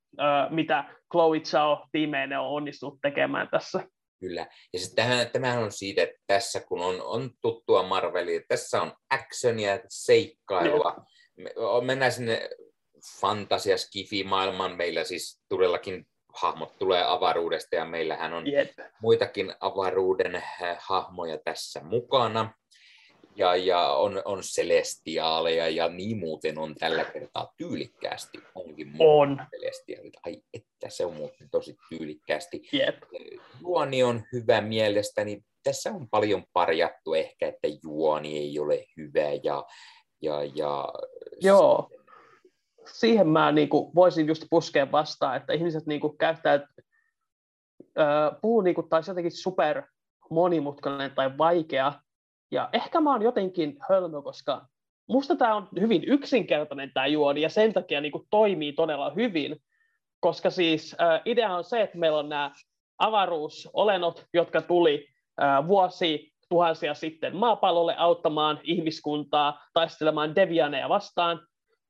mitä 0.50 0.84
Chloe 1.12 1.40
Zhao 1.40 1.88
tiimeen 1.92 2.40
on 2.40 2.48
onnistunut 2.48 3.00
tekemään 3.02 3.48
tässä. 3.52 3.84
Kyllä. 4.20 4.48
Ja 4.74 4.80
sitten 4.80 5.06
tämähän, 5.06 5.30
tämähän 5.30 5.64
on 5.64 5.72
siitä, 5.72 6.04
että 6.04 6.18
tässä 6.28 6.60
kun 6.60 6.82
on, 6.82 7.02
on 7.02 7.30
tuttua 7.42 7.84
Marvelia, 7.84 8.42
tässä 8.48 8.82
on 8.82 8.94
actionia, 9.10 9.80
seikkailua. 9.90 10.96
Me, 11.36 11.52
mennään 11.86 12.12
sinne 12.12 12.50
fantasia 13.22 13.78
skifi 13.78 14.24
maailman 14.24 14.78
meillä 14.78 15.04
siis 15.04 15.42
todellakin 15.50 16.08
hahmot 16.34 16.78
tulee 16.80 17.04
avaruudesta 17.08 17.76
ja 17.76 17.86
meillähän 17.86 18.34
on 18.34 18.48
yep. 18.48 18.70
muitakin 19.02 19.54
avaruuden 19.60 20.36
eh, 20.36 20.44
hahmoja 20.80 21.38
tässä 21.46 21.84
mukana. 21.84 22.54
Ja, 23.36 23.56
ja 23.56 23.80
on, 23.80 24.22
on 24.26 24.42
celestiaaleja 24.42 25.70
ja 25.70 25.90
niin 25.90 26.18
muuten 26.18 26.58
on 26.58 26.76
tällä 26.76 27.06
kertaa 27.06 27.54
tyylikkäästi. 27.58 28.38
Onkin 28.56 28.96
on. 29.00 29.42
celestiaalit. 29.52 30.14
Ai 30.26 30.42
että 30.54 30.90
se 30.90 31.06
on 31.06 31.14
muuten 31.14 31.50
tosi 31.52 31.76
tyylikkäästi. 31.90 32.62
Yep. 32.74 32.96
Juoni 33.62 34.04
on 34.04 34.24
hyvä 34.34 34.62
mielestäni. 34.62 35.42
Tässä 35.64 35.92
on 35.92 36.10
paljon 36.10 36.44
parjattu 36.54 37.14
ehkä, 37.14 37.48
että 37.48 37.68
juoni 37.84 38.38
ei 38.38 38.60
ole 38.60 38.86
hyvä 38.98 39.34
ja, 39.44 39.66
ja, 40.22 40.44
ja 40.56 40.94
Joo 41.42 41.90
siihen 42.92 43.28
mä 43.28 43.52
niin 43.52 43.70
kuin, 43.70 43.96
voisin 43.96 44.28
just 44.28 44.46
puskea 44.50 44.92
vastaan, 44.92 45.38
että 45.38 45.54
ihmiset 45.54 45.86
niin 45.86 46.02
kuin, 46.02 46.18
käyttää, 46.18 46.54
äh, 48.00 48.42
puhuu 48.42 48.62
niin 48.62 48.76
kuin, 48.76 48.90
tai 48.90 49.02
jotenkin 49.08 49.32
super 49.32 49.84
monimutkainen 50.30 51.12
tai 51.12 51.38
vaikea, 51.38 51.94
ja 52.52 52.70
ehkä 52.74 53.02
mä 53.02 53.12
oon 53.12 53.22
jotenkin 53.22 53.78
hölmö, 53.90 54.22
koska 54.22 54.66
musta 55.10 55.36
tämä 55.36 55.56
on 55.56 55.68
hyvin 55.80 56.04
yksinkertainen 56.08 56.92
tämä 56.94 57.08
juoni, 57.08 57.42
ja 57.42 57.50
sen 57.50 57.74
takia 57.74 58.02
niin 58.02 58.12
kuin, 58.12 58.28
toimii 58.30 58.74
todella 58.74 59.12
hyvin, 59.16 59.56
koska 60.20 60.50
siis 60.50 60.96
äh, 61.02 61.22
idea 61.26 61.56
on 61.56 61.64
se, 61.64 61.82
että 61.82 61.98
meillä 61.98 62.20
on 62.20 62.30
nämä 62.30 62.52
avaruusolennot, 62.98 64.26
jotka 64.34 64.62
tuli 64.62 65.08
äh, 65.42 65.68
vuosi 65.68 66.34
tuhansia 66.50 66.94
sitten 66.94 67.36
maapallolle 67.36 67.96
auttamaan 67.98 68.60
ihmiskuntaa 68.64 69.64
taistelemaan 69.74 70.36
devianeja 70.36 70.90
vastaan, 70.90 71.42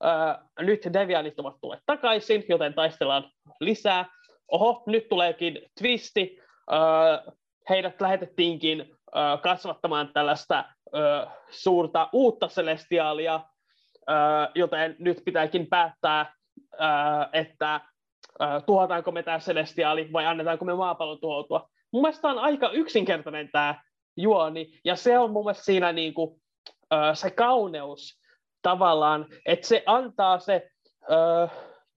Öö, 0.03 0.65
nyt 0.65 0.81
Devianit 0.93 1.39
ovat 1.39 1.55
tulleet 1.61 1.83
takaisin, 1.85 2.45
joten 2.49 2.73
taistellaan 2.73 3.31
lisää. 3.59 4.05
Oho, 4.51 4.83
nyt 4.87 5.09
tuleekin 5.09 5.61
twisti. 5.79 6.39
Öö, 6.71 7.31
heidät 7.69 8.01
lähetettiinkin 8.01 8.94
kasvattamaan 9.41 10.13
tällaista 10.13 10.65
suurta 11.49 12.09
uutta 12.13 12.47
celestiaalia, 12.47 13.39
joten 14.55 14.95
nyt 14.99 15.21
pitääkin 15.25 15.67
päättää, 15.67 16.33
että 17.33 17.81
tuhotaanko 18.65 19.11
me 19.11 19.23
tämä 19.23 19.39
celestiaali 19.39 20.13
vai 20.13 20.25
annetaanko 20.25 20.65
me 20.65 20.73
maapallon 20.73 21.19
tuhoutua. 21.19 21.69
Mun 21.91 22.01
mielestä 22.01 22.27
on 22.27 22.39
aika 22.39 22.69
yksinkertainen 22.69 23.49
tämä 23.51 23.81
juoni, 24.17 24.79
ja 24.85 24.95
se 24.95 25.19
on 25.19 25.31
mun 25.31 25.45
mielestä 25.45 25.63
siinä 25.63 25.91
niinku, 25.91 26.39
se 27.13 27.31
kauneus, 27.31 28.19
tavallaan, 28.61 29.25
että 29.45 29.67
se 29.67 29.83
antaa 29.85 30.39
se 30.39 30.69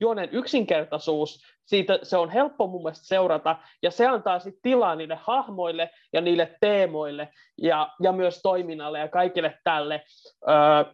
juonen 0.00 0.28
yksinkertaisuus, 0.32 1.42
siitä 1.64 1.98
se 2.02 2.16
on 2.16 2.30
helppo 2.30 2.66
mun 2.66 2.82
mielestä 2.82 3.06
seurata, 3.06 3.56
ja 3.82 3.90
se 3.90 4.06
antaa 4.06 4.38
sitten 4.38 4.62
tilaa 4.62 4.94
niille 4.94 5.18
hahmoille 5.22 5.90
ja 6.12 6.20
niille 6.20 6.56
teemoille 6.60 7.28
ja, 7.58 7.92
ja 8.02 8.12
myös 8.12 8.40
toiminnalle 8.42 8.98
ja 8.98 9.08
kaikille 9.08 9.58
tälle. 9.64 10.04
Ö, 10.48 10.84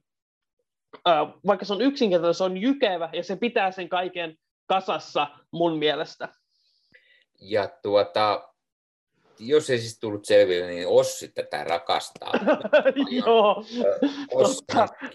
ö, 1.08 1.10
vaikka 1.46 1.64
se 1.64 1.72
on 1.72 1.80
yksinkertainen, 1.80 2.34
se 2.34 2.44
on 2.44 2.56
jykevä 2.56 3.10
ja 3.12 3.24
se 3.24 3.36
pitää 3.36 3.70
sen 3.70 3.88
kaiken 3.88 4.36
kasassa 4.66 5.26
mun 5.52 5.78
mielestä. 5.78 6.28
Ja 7.40 7.68
tuota, 7.82 8.53
jos 9.38 9.70
ei 9.70 9.78
siis 9.78 9.98
tullut 9.98 10.24
selville, 10.24 10.66
niin 10.66 10.88
Ossi 10.88 11.28
tätä 11.28 11.64
rakastaa. 11.64 12.32
Joo. 13.26 13.64
Ossi 14.32 14.64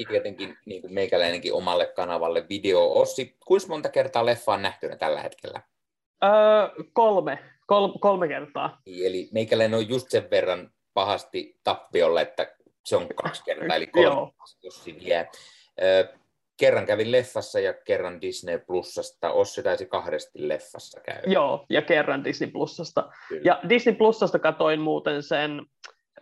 tietenkin 0.08 0.58
niin 0.66 0.82
kuin 0.82 0.94
meikäläinenkin 0.94 1.54
omalle 1.54 1.86
kanavalle 1.86 2.46
video. 2.50 2.92
Ossi, 2.92 3.38
kuinka 3.46 3.68
monta 3.68 3.90
kertaa 3.90 4.26
leffa 4.26 4.54
on 4.54 4.62
nähtynä 4.62 4.96
tällä 4.96 5.22
hetkellä? 5.22 5.62
Öö, 6.24 6.30
kolme. 6.94 7.40
Kol- 7.66 8.00
kolme 8.00 8.28
kertaa. 8.28 8.82
Eli 8.86 9.30
meikäläinen 9.32 9.80
on 9.80 9.90
just 9.90 10.10
sen 10.10 10.30
verran 10.32 10.72
pahasti 10.94 11.60
tappiolle, 11.64 12.22
että 12.22 12.56
se 12.86 12.96
on 12.96 13.08
kaksi 13.16 13.44
kertaa, 13.44 13.76
eli 13.76 13.88
kolme, 13.98 14.32
Ossi 14.66 14.96
vie 15.00 15.30
kerran 16.60 16.86
kävin 16.86 17.12
leffassa 17.12 17.60
ja 17.60 17.74
kerran 17.74 18.22
Disney 18.22 18.60
Plusasta. 18.60 19.32
Ossi 19.32 19.64
taisi 19.64 19.86
kahdesti 19.86 20.48
leffassa 20.48 21.02
käydä. 21.02 21.22
Joo, 21.26 21.66
ja 21.70 21.82
kerran 21.82 22.24
Disney 22.24 22.52
Plusasta. 22.52 23.12
Kyllä. 23.30 23.42
Ja 23.46 23.62
Disney 23.70 23.96
Plusasta 23.96 24.40
katoin 24.40 24.82
muuten 24.82 25.24
sen 25.24 25.66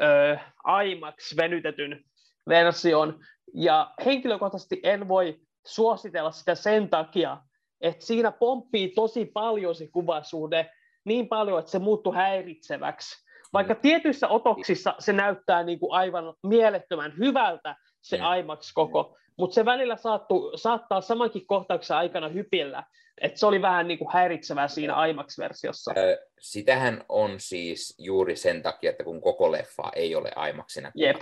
ö, 0.01 0.37
IMAX 0.85 1.37
venytetyn 1.37 2.03
version. 2.49 3.19
Ja 3.53 3.93
henkilökohtaisesti 4.05 4.79
en 4.83 5.07
voi 5.07 5.39
suositella 5.65 6.31
sitä 6.31 6.55
sen 6.55 6.89
takia, 6.89 7.37
että 7.81 8.05
siinä 8.05 8.31
pomppii 8.31 8.89
tosi 8.89 9.25
paljon 9.25 9.75
se 9.75 9.87
kuvasuhde, 9.87 10.69
niin 11.05 11.27
paljon, 11.27 11.59
että 11.59 11.71
se 11.71 11.79
muuttuu 11.79 12.13
häiritseväksi. 12.13 13.27
Vaikka 13.53 13.73
mm. 13.73 13.79
tietyissä 13.79 14.27
otoksissa 14.27 14.95
se 14.99 15.13
näyttää 15.13 15.63
niin 15.63 15.79
kuin 15.79 15.93
aivan 15.93 16.33
mielettömän 16.43 17.13
hyvältä, 17.17 17.75
se 18.09 18.17
mm. 18.17 18.39
IMAX 18.39 18.73
koko, 18.73 19.17
mutta 19.37 19.53
se 19.53 19.65
välillä 19.65 19.95
saattu, 19.95 20.51
saattaa 20.55 21.01
samankin 21.01 21.47
kohtauksen 21.47 21.97
aikana 21.97 22.29
hypillä, 22.29 22.83
että 23.21 23.39
se 23.39 23.45
oli 23.45 23.61
vähän 23.61 23.87
niin 23.87 23.97
kuin 23.97 24.13
häiritsevää 24.13 24.67
siinä 24.67 25.05
IMAX-versiossa. 25.05 25.93
sitähän 26.39 27.05
on 27.09 27.39
siis 27.39 27.95
juuri 27.97 28.35
sen 28.35 28.61
takia, 28.61 28.89
että 28.89 29.03
kun 29.03 29.21
koko 29.21 29.51
leffa 29.51 29.91
ei 29.95 30.15
ole 30.15 30.31
IMAXina, 30.49 30.91
Jep. 30.95 31.17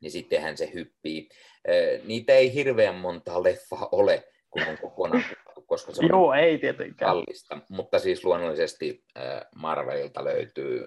niin 0.00 0.10
sittenhän 0.10 0.56
se 0.56 0.70
hyppii. 0.74 1.28
niitä 2.04 2.32
ei 2.32 2.54
hirveän 2.54 2.94
montaa 2.94 3.42
leffaa 3.42 3.88
ole, 3.92 4.24
kun 4.50 4.62
on 4.62 4.78
kokonaan 4.78 5.24
koska 5.70 5.92
se 5.92 6.00
on 6.02 6.08
Joo, 6.08 6.32
ei 6.34 6.58
tietenkään. 6.58 7.10
kallista. 7.10 7.58
Mutta 7.68 7.98
siis 7.98 8.24
luonnollisesti 8.24 9.04
Marvelilta 9.54 10.24
löytyy 10.24 10.86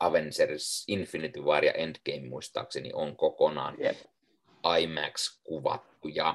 Avengers 0.00 0.84
Infinity 0.88 1.40
War 1.40 1.64
ja 1.64 1.72
Endgame 1.72 2.28
muistaakseni 2.28 2.90
on 2.92 3.16
kokonaan 3.16 3.74
Jep. 3.78 3.96
IMAX-kuvattu. 4.78 6.08
Ja, 6.08 6.34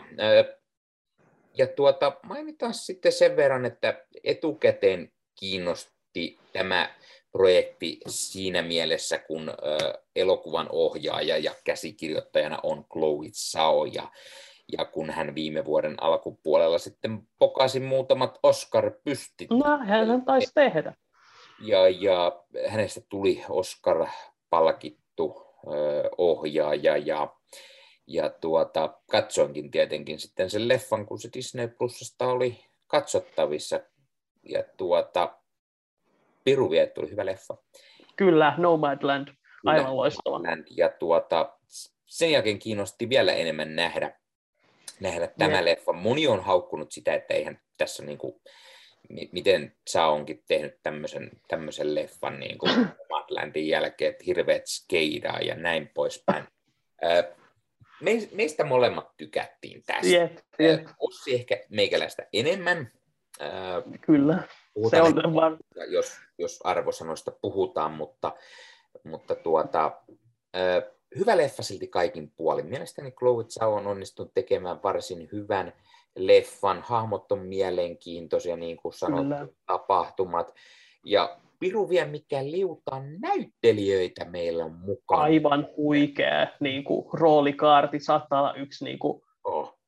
ja 1.57 1.68
tuota, 1.68 2.14
mainitaan 2.23 2.73
sitten 2.73 3.11
sen 3.11 3.35
verran, 3.35 3.65
että 3.65 4.06
etukäteen 4.23 5.11
kiinnosti 5.39 6.39
tämä 6.53 6.95
projekti 7.31 7.99
siinä 8.07 8.61
mielessä, 8.61 9.19
kun 9.19 9.53
elokuvan 10.15 10.68
ohjaaja 10.72 11.38
ja 11.38 11.56
käsikirjoittajana 11.64 12.60
on 12.64 12.85
Chloe 12.93 13.30
Zhao 13.34 13.85
ja, 13.85 14.11
ja 14.77 14.85
kun 14.85 15.10
hän 15.10 15.35
viime 15.35 15.65
vuoden 15.65 16.03
alkupuolella 16.03 16.77
sitten 16.77 17.19
pokasi 17.39 17.80
muutamat 17.80 18.39
Oscar-pystit. 18.43 19.49
No, 19.49 19.77
hän 19.77 20.26
taisi 20.26 20.51
tehdä. 20.53 20.93
Ja, 21.61 21.89
ja 21.89 22.43
hänestä 22.68 23.01
tuli 23.10 23.43
Oscar-palkittu 23.49 25.45
ohjaaja 26.18 26.97
ja, 26.97 27.35
ja 28.10 28.30
tuota, 28.30 28.94
katsoinkin 29.11 29.72
tietenkin 29.72 30.19
sitten 30.19 30.49
sen 30.49 30.68
leffan, 30.68 31.06
kun 31.06 31.19
se 31.19 31.30
Disney 31.34 31.68
Plusasta 31.68 32.27
oli 32.27 32.65
katsottavissa. 32.88 33.80
Ja 34.44 34.64
tuota, 34.77 35.38
Piru 36.44 36.69
vielä 36.69 36.88
tuli 36.88 37.11
hyvä 37.11 37.26
leffa. 37.26 37.57
Kyllä, 38.15 38.53
Nomadland, 38.57 39.27
aivan 39.65 39.86
Kyllä, 39.86 39.95
loistava. 39.95 40.38
Nomadland. 40.38 40.65
Ja 40.69 40.90
tuota, 40.90 41.57
sen 42.06 42.31
jälkeen 42.31 42.60
kiinnosti 42.60 43.10
vielä 43.10 43.34
enemmän 43.34 43.76
nähdä, 43.76 44.19
nähdä 44.99 45.27
tämä 45.27 45.52
yeah. 45.52 45.64
leffa. 45.64 45.94
Moni 45.94 46.27
on 46.27 46.44
haukkunut 46.44 46.91
sitä, 46.91 47.14
että 47.14 47.34
eihän 47.34 47.60
tässä 47.77 48.06
niin 48.06 48.18
kuin, 48.18 48.41
miten 49.31 49.76
sä 49.90 50.07
onkin 50.07 50.44
tehnyt 50.48 50.80
tämmöisen, 50.84 51.31
tämmöisen 51.48 51.95
leffan 51.95 52.40
niin 52.40 52.57
kuin 52.57 52.72
Nomadlandin 53.10 53.68
jälkeen, 53.68 54.11
että 54.11 54.23
hirveät 54.26 54.68
skeidaa 54.68 55.40
ja 55.40 55.56
näin 55.56 55.91
poispäin. 55.94 56.48
Me, 58.01 58.11
meistä 58.34 58.63
molemmat 58.63 59.17
tykättiin 59.17 59.84
tästä. 59.85 60.07
Yep, 60.07 60.38
yep. 60.59 60.88
Ossi 60.99 61.35
ehkä 61.35 61.63
meikäläistä 61.69 62.27
enemmän. 62.34 62.91
Kyllä 64.01 64.43
se 64.89 65.01
on 65.01 65.34
vaan... 65.34 65.57
jos, 65.88 66.13
jos 66.38 66.59
arvosanoista 66.63 67.31
puhutaan, 67.41 67.91
mutta, 67.91 68.34
mutta 69.03 69.35
tuota, 69.35 70.01
hyvä 71.17 71.38
leffa 71.38 71.63
silti 71.63 71.88
kaikin 71.88 72.31
puolin. 72.31 72.65
Mielestäni 72.65 73.11
Chloe 73.11 73.43
Zhao 73.43 73.73
on 73.73 73.88
onnistunut 73.88 74.34
tekemään 74.34 74.84
varsin 74.84 75.30
hyvän 75.31 75.73
leffan. 76.15 76.81
Hahmot 76.81 77.31
on 77.31 77.39
mielenkiintoisia, 77.39 78.55
niin 78.55 78.77
kuin 78.77 78.93
sanottu, 78.93 79.55
tapahtumat. 79.65 80.55
Ja 81.05 81.39
piru 81.60 81.90
vielä 81.90 82.07
mikä 82.07 82.45
liutaan 82.45 83.19
näyttelijöitä 83.22 84.26
meillä 84.26 84.65
on 84.65 84.76
mukaan. 84.76 85.22
Aivan 85.22 85.68
huikea 85.77 86.48
niin 86.60 86.84
kuin, 86.84 87.06
roolikaarti, 87.14 87.99
saattaa 87.99 88.40
olla 88.40 88.53
yksi 88.53 88.86
niin 88.86 88.99
kuin, 88.99 89.22
oh 89.44 89.80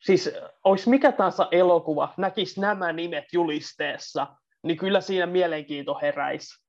siis 0.00 0.30
olisi 0.64 0.90
mikä 0.90 1.12
tahansa 1.12 1.48
elokuva, 1.50 2.14
näkisi 2.16 2.60
nämä 2.60 2.92
nimet 2.92 3.24
julisteessa, 3.32 4.26
niin 4.62 4.76
kyllä 4.76 5.00
siinä 5.00 5.26
mielenkiinto 5.26 5.98
heräisi. 6.02 6.64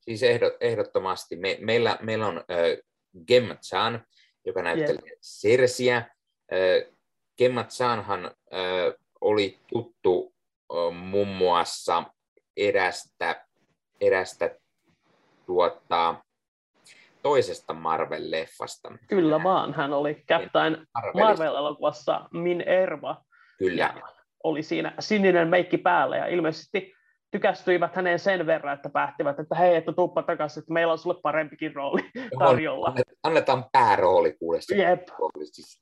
Siis 0.00 0.22
ehdot, 0.22 0.52
ehdottomasti. 0.60 1.36
Me, 1.36 1.58
meillä, 1.60 1.98
meillä 2.00 2.26
on 2.26 2.36
äh, 2.36 2.78
Gemma 3.26 3.54
Chan, 3.54 4.06
joka 4.46 4.62
näyttelee 4.62 5.02
yeah. 5.04 5.18
Sersiä. 5.20 5.96
Äh, 5.96 6.94
Gemma 7.38 7.64
Chanhan 7.64 8.24
äh, 8.24 8.94
oli 9.20 9.58
tuttu 9.72 10.34
äh, 10.72 10.94
muun 10.94 11.28
muassa 11.28 12.04
erästä, 12.56 13.44
erästä 14.00 14.50
tuota, 15.46 16.14
toisesta 17.22 17.72
Marvel-leffasta. 17.72 18.98
Kyllä 19.08 19.42
vaan, 19.42 19.74
hän 19.74 19.92
oli 19.92 20.24
Captain 20.28 20.86
Marvel-elokuvassa 21.14 22.28
Minerva. 22.32 23.24
Kyllä. 23.58 23.82
Ja 23.82 24.02
oli 24.44 24.62
siinä 24.62 24.94
sininen 24.98 25.48
meikki 25.48 25.78
päällä 25.78 26.16
ja 26.16 26.26
ilmeisesti 26.26 26.94
tykästyivät 27.30 27.96
häneen 27.96 28.18
sen 28.18 28.46
verran, 28.46 28.74
että 28.74 28.88
päättivät, 28.88 29.38
että 29.40 29.54
hei, 29.54 29.76
että 29.76 29.92
tuuppa 29.92 30.22
takaisin, 30.22 30.60
että 30.60 30.72
meillä 30.72 30.92
on 30.92 30.98
sulle 30.98 31.20
parempikin 31.22 31.74
rooli 31.74 32.10
tarjolla. 32.38 32.94
Annetaan 33.22 33.64
päärooli 33.72 34.32
kuudessa 34.32 34.74
yep. 34.74 35.08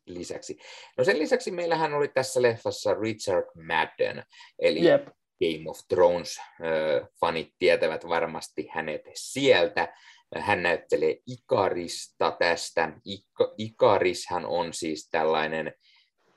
Lisäksi. 0.07 0.59
No 0.99 1.05
sen 1.05 1.19
lisäksi 1.19 1.51
meillähän 1.51 1.95
oli 1.95 2.09
tässä 2.09 2.43
leffassa 2.43 2.95
Richard 2.95 3.47
Madden, 3.67 4.23
eli 4.59 4.89
yep. 4.89 5.09
Game 5.41 5.71
of 5.71 5.79
Thrones-fanit 5.89 7.55
tietävät 7.59 8.09
varmasti 8.09 8.69
hänet 8.71 9.03
sieltä. 9.15 9.95
Hän 10.37 10.62
näyttelee 10.62 11.17
Ikarista 11.27 12.37
tästä. 12.39 12.93
Ik- 13.09 13.55
Ikarishan 13.59 14.47
on 14.47 14.73
siis 14.73 15.09
tällainen, 15.11 15.73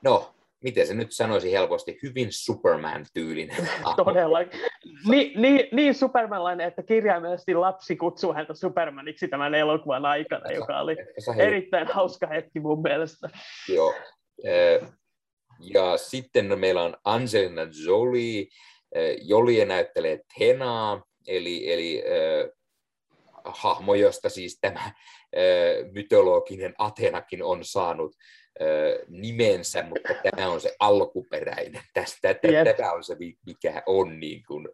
no, 0.03 0.35
miten 0.63 0.87
se 0.87 0.93
nyt 0.93 1.11
sanoisi 1.11 1.51
helposti, 1.51 1.99
hyvin 2.03 2.27
Superman-tyylinen. 2.31 3.69
Todella. 4.05 4.39
Ni, 5.07 5.33
niin, 5.35 5.67
niin 5.71 5.95
Supermanlainen, 5.95 6.67
että 6.67 6.83
kirjaimellisesti 6.83 7.53
lapsi 7.53 7.95
kutsuu 7.95 8.33
häntä 8.33 8.53
Supermaniksi 8.53 9.27
tämän 9.27 9.55
elokuvan 9.55 10.05
aikana, 10.05 10.51
joka 10.51 10.79
oli 10.79 10.95
erittäin 11.37 11.87
hauska 11.87 12.27
hetki 12.27 12.59
mun 12.59 12.81
mielestä. 12.81 13.29
Joo. 13.69 13.93
Ja 15.59 15.97
sitten 15.97 16.59
meillä 16.59 16.83
on 16.83 16.97
Angelina 17.03 17.61
Jolie. 17.85 18.45
Jolie 19.21 19.65
näyttelee 19.65 20.19
Tenaa, 20.39 21.03
eli, 21.27 21.71
eli 21.71 22.03
hahmo, 23.45 23.95
josta 23.95 24.29
siis 24.29 24.57
tämä 24.61 24.91
mytologinen 25.91 26.73
Atenakin 26.77 27.43
on 27.43 27.65
saanut 27.65 28.15
nimensä, 29.07 29.83
mutta 29.83 30.13
tämä 30.35 30.49
on 30.49 30.61
se 30.61 30.75
alkuperäinen. 30.79 31.81
Tästä. 31.93 32.35
Tämä 32.77 32.91
on 32.91 33.03
se, 33.03 33.15
mikä 33.45 33.83
on, 33.85 34.19
niin 34.19 34.43
kuin, 34.47 34.69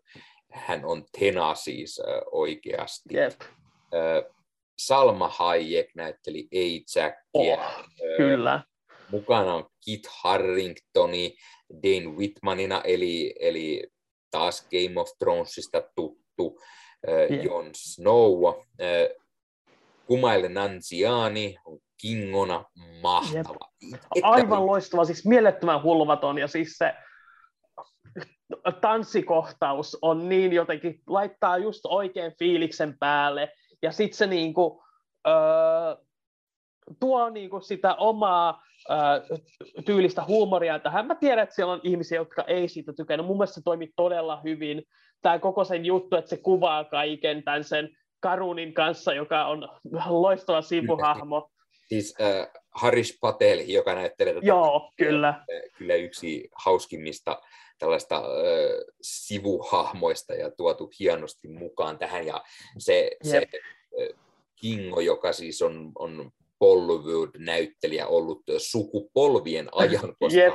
hän 0.51 0.85
on 0.85 1.05
Tena 1.19 1.55
siis 1.55 2.01
oikeasti. 2.31 3.09
Yep. 3.13 3.41
Salma 4.79 5.27
Hayek 5.27 5.89
näytteli 5.95 6.47
A-Jackia. 6.53 7.19
Oh, 7.33 7.85
kyllä. 8.17 8.63
Mukana 9.11 9.53
on 9.53 9.69
Kit 9.85 10.07
Harringtoni, 10.09 11.35
Dane 11.83 12.15
Whitmanina, 12.17 12.81
eli, 12.83 13.35
eli 13.39 13.87
taas 14.31 14.67
Game 14.69 15.01
of 15.01 15.09
Thronesista 15.19 15.81
tuttu 15.95 16.59
yeah. 17.07 17.45
Jon 17.45 17.69
Snow, 17.75 18.41
Kumail 20.05 20.49
Nanziani 20.49 21.57
on 21.65 21.79
Kingona 22.01 22.65
mahtava. 23.01 23.69
Yep. 23.91 24.01
Aivan 24.21 24.65
loistava, 24.65 25.05
siis 25.05 25.25
mielettömän 25.25 25.83
hulvaton 25.83 26.37
ja 26.37 26.47
siis 26.47 26.77
se 26.77 26.93
tanssikohtaus 28.81 29.97
on 30.01 30.29
niin 30.29 30.53
jotenkin, 30.53 31.01
laittaa 31.07 31.57
just 31.57 31.85
oikein 31.85 32.33
fiiliksen 32.39 32.97
päälle 32.99 33.51
ja 33.81 33.91
sitten 33.91 34.17
se 34.17 34.27
niinku, 34.27 34.83
öö, 35.27 35.33
tuo 36.99 37.29
niinku 37.29 37.59
sitä 37.59 37.95
omaa 37.95 38.63
öö, 38.89 39.37
tyylistä 39.85 40.23
huumoria 40.27 40.79
tähän. 40.79 41.07
Mä 41.07 41.15
tiedän, 41.15 41.43
että 41.43 41.55
siellä 41.55 41.73
on 41.73 41.81
ihmisiä, 41.83 42.17
jotka 42.17 42.43
ei 42.43 42.67
siitä 42.67 42.93
tykännyt. 42.93 43.27
Mun 43.27 43.37
mielestä 43.37 43.55
se 43.55 43.61
toimi 43.63 43.91
todella 43.95 44.41
hyvin 44.43 44.83
tämä 45.21 45.39
koko 45.39 45.63
sen 45.63 45.85
juttu, 45.85 46.15
että 46.15 46.29
se 46.29 46.37
kuvaa 46.37 46.83
kaiken 46.83 47.43
tämän 47.43 47.63
sen 47.63 47.89
Karunin 48.19 48.73
kanssa, 48.73 49.13
joka 49.13 49.45
on 49.45 49.69
loistava 50.09 50.61
sivuhahmo. 50.61 51.51
Siis 51.87 52.15
äh, 52.21 52.47
Harish 52.71 53.19
Patel, 53.21 53.59
joka 53.67 53.95
näyttelee 53.95 54.33
tätä. 54.33 54.45
Joo, 54.45 54.91
kyllä. 54.97 55.45
Kyllä 55.77 55.95
yksi 55.95 56.49
hauskimmista 56.55 57.41
tällaista 57.79 58.15
äh, 58.15 58.23
sivuhahmoista 59.01 60.33
ja 60.33 60.51
tuotu 60.51 60.91
hienosti 60.99 61.47
mukaan 61.47 61.97
tähän. 61.97 62.27
Ja 62.27 62.43
se, 62.77 63.11
se 63.23 63.37
äh, 63.37 64.19
Kingo, 64.55 64.99
joka 64.99 65.33
siis 65.33 65.61
on, 65.61 65.91
on 65.95 66.31
Bollywood-näyttelijä 66.59 68.07
ollut 68.07 68.41
sukupolvien 68.57 69.69
ajan, 69.71 70.15
koska 70.19 70.39
yep 70.39 70.53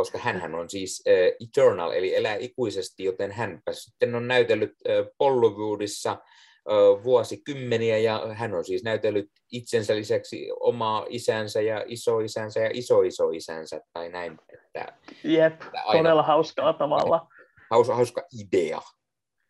koska 0.00 0.18
hän 0.18 0.54
on 0.54 0.70
siis 0.70 1.04
uh, 1.06 1.48
eternal, 1.48 1.90
eli 1.90 2.14
elää 2.14 2.34
ikuisesti, 2.34 3.04
joten 3.04 3.32
hän 3.32 3.60
sitten 3.72 4.14
on 4.14 4.28
näytellyt 4.28 4.70
uh, 4.70 5.14
Bollywoodissa 5.18 6.12
uh, 6.12 7.04
vuosikymmeniä, 7.04 7.98
ja 7.98 8.26
hän 8.34 8.54
on 8.54 8.64
siis 8.64 8.84
näytellyt 8.84 9.30
itsensä 9.52 9.96
lisäksi 9.96 10.48
omaa 10.60 11.06
isänsä 11.08 11.60
ja 11.60 11.84
isoisänsä 11.86 12.60
ja 12.60 12.70
isoisoisänsä, 12.72 13.80
tai 13.92 14.08
näin. 14.08 14.38
Että, 14.52 14.92
Jep, 15.24 15.52
että 15.52 15.82
aina, 15.84 16.02
todella 16.02 16.22
hauskalla 16.22 16.72
tavalla. 16.72 17.28
Hauska, 17.70 17.94
hauska 17.94 18.22
idea. 18.40 18.80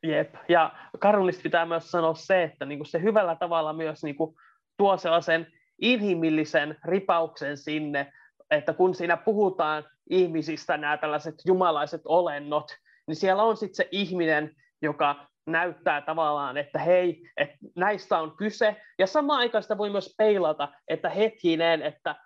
Jep, 0.02 0.34
ja 0.48 0.72
Karunista 0.98 1.42
pitää 1.42 1.66
myös 1.66 1.90
sanoa 1.90 2.14
se, 2.14 2.42
että 2.42 2.64
niinku 2.64 2.84
se 2.84 3.02
hyvällä 3.02 3.36
tavalla 3.36 3.72
myös 3.72 4.02
niinku 4.02 4.34
tuo 4.76 4.96
sellaisen 4.96 5.46
inhimillisen 5.80 6.76
ripauksen 6.84 7.56
sinne, 7.56 8.12
että 8.50 8.72
kun 8.72 8.94
siinä 8.94 9.16
puhutaan 9.16 9.84
ihmisistä, 10.10 10.76
nämä 10.76 10.96
tällaiset 10.96 11.34
jumalaiset 11.46 12.00
olennot, 12.04 12.76
niin 13.06 13.16
siellä 13.16 13.42
on 13.42 13.56
sitten 13.56 13.76
se 13.76 13.88
ihminen, 13.90 14.56
joka 14.82 15.26
näyttää 15.46 16.00
tavallaan, 16.00 16.56
että 16.56 16.78
hei, 16.78 17.22
että 17.36 17.56
näistä 17.76 18.18
on 18.18 18.36
kyse, 18.36 18.76
ja 18.98 19.06
samaan 19.06 19.40
aikaan 19.40 19.62
sitä 19.62 19.78
voi 19.78 19.90
myös 19.90 20.14
peilata, 20.18 20.68
että 20.88 21.08
hetkinen, 21.08 21.82
että 21.82 22.16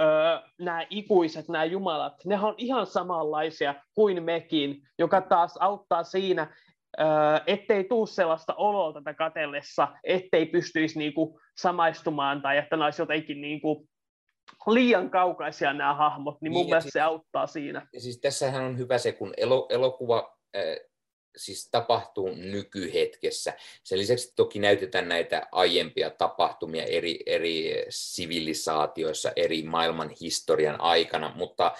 öö, 0.00 0.38
nämä 0.58 0.86
ikuiset, 0.90 1.48
nämä 1.48 1.64
jumalat, 1.64 2.14
ne 2.24 2.40
on 2.40 2.54
ihan 2.58 2.86
samanlaisia 2.86 3.74
kuin 3.94 4.22
mekin, 4.22 4.82
joka 4.98 5.20
taas 5.20 5.56
auttaa 5.60 6.04
siinä, 6.04 6.56
ettei 7.46 7.84
tuu 7.84 8.06
sellaista 8.06 8.54
oloa 8.54 8.92
tätä 8.92 9.14
katellessa, 9.14 9.88
ettei 10.04 10.46
pystyisi 10.46 10.98
niinku 10.98 11.40
samaistumaan 11.56 12.42
tai 12.42 12.58
että 12.58 12.76
ne 12.76 12.84
olisi 12.84 13.02
jotenkin 13.02 13.40
niinku 13.40 13.88
liian 14.66 15.10
kaukaisia 15.10 15.72
nämä 15.72 15.94
hahmot, 15.94 16.40
niin 16.40 16.52
mun 16.52 16.60
niin, 16.60 16.66
mielestä 16.66 16.82
siis, 16.82 16.92
se 16.92 17.00
auttaa 17.00 17.46
siinä. 17.46 17.86
Ja 17.92 18.00
siis 18.00 18.20
tässähän 18.20 18.64
on 18.64 18.78
hyvä 18.78 18.98
se, 18.98 19.12
kun 19.12 19.34
elo, 19.36 19.66
elokuva 19.70 20.36
äh, 20.56 20.62
siis 21.36 21.68
tapahtuu 21.70 22.30
nykyhetkessä. 22.34 23.52
Sen 23.84 23.98
lisäksi 23.98 24.32
toki 24.36 24.58
näytetään 24.58 25.08
näitä 25.08 25.46
aiempia 25.52 26.10
tapahtumia 26.10 26.84
eri, 26.84 27.18
eri 27.26 27.84
sivilisaatioissa, 27.88 29.32
eri 29.36 29.62
maailman 29.62 30.10
historian 30.20 30.80
aikana, 30.80 31.32
mutta 31.34 31.74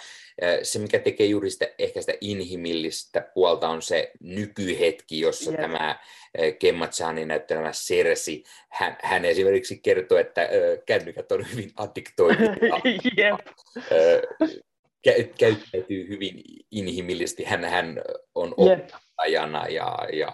se, 0.63 0.79
mikä 0.79 0.99
tekee 0.99 1.27
juuri 1.27 1.51
sitä, 1.51 1.67
ehkä 1.79 2.01
sitä 2.01 2.15
inhimillistä 2.21 3.21
puolta, 3.35 3.69
on 3.69 3.83
se 3.83 4.11
nykyhetki, 4.21 5.21
jossa 5.21 5.51
yep. 5.51 5.61
tämä 5.61 5.99
Kemmatsanin 6.59 7.29
näyttelemä 7.29 7.73
Sersi, 7.73 8.45
hän, 8.69 8.97
hän 9.03 9.25
esimerkiksi 9.25 9.79
kertoo, 9.79 10.19
että 10.19 10.49
kännykät 10.87 11.33
on 11.33 11.47
hyvin 11.53 11.73
addiktoituja. 11.77 12.57
yep. 13.19 13.41
Käyttäytyy 15.39 16.09
hyvin 16.09 16.43
inhimillisesti. 16.71 17.45
Hän, 17.45 17.65
hän 17.65 18.03
on 18.35 18.55
yep 18.67 18.89
ajana. 19.17 19.67
Ja, 19.69 19.99
ja... 20.13 20.33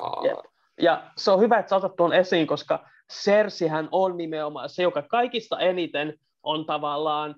ja 0.82 1.10
se 1.16 1.30
on 1.30 1.40
hyvä, 1.40 1.58
että 1.58 1.70
sä 1.70 1.76
otat 1.76 1.96
tuon 1.96 2.12
esiin, 2.12 2.46
koska 2.46 2.86
Sersihän 3.10 3.88
on 3.92 4.16
nimenomaan 4.16 4.68
se, 4.68 4.82
joka 4.82 5.02
kaikista 5.02 5.60
eniten 5.60 6.14
on 6.42 6.66
tavallaan 6.66 7.34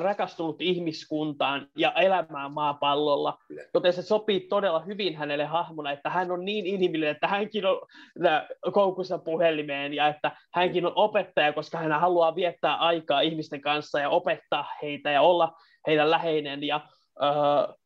rakastunut 0.00 0.62
ihmiskuntaan 0.62 1.68
ja 1.76 1.92
elämään 1.92 2.52
maapallolla, 2.52 3.38
joten 3.74 3.92
se 3.92 4.02
sopii 4.02 4.40
todella 4.40 4.80
hyvin 4.80 5.16
hänelle 5.16 5.44
hahmona, 5.44 5.92
että 5.92 6.10
hän 6.10 6.30
on 6.30 6.44
niin 6.44 6.66
inhimillinen, 6.66 7.14
että 7.14 7.28
hänkin 7.28 7.66
on 7.66 7.80
koukussa 8.72 9.18
puhelimeen 9.18 9.94
ja 9.94 10.08
että 10.08 10.32
hänkin 10.54 10.86
on 10.86 10.92
opettaja, 10.94 11.52
koska 11.52 11.78
hän 11.78 12.00
haluaa 12.00 12.34
viettää 12.34 12.74
aikaa 12.74 13.20
ihmisten 13.20 13.60
kanssa 13.60 14.00
ja 14.00 14.10
opettaa 14.10 14.66
heitä 14.82 15.10
ja 15.10 15.22
olla 15.22 15.52
heidän 15.86 16.10
läheinen 16.10 16.62
ja 16.62 16.80
uh, 17.20 17.76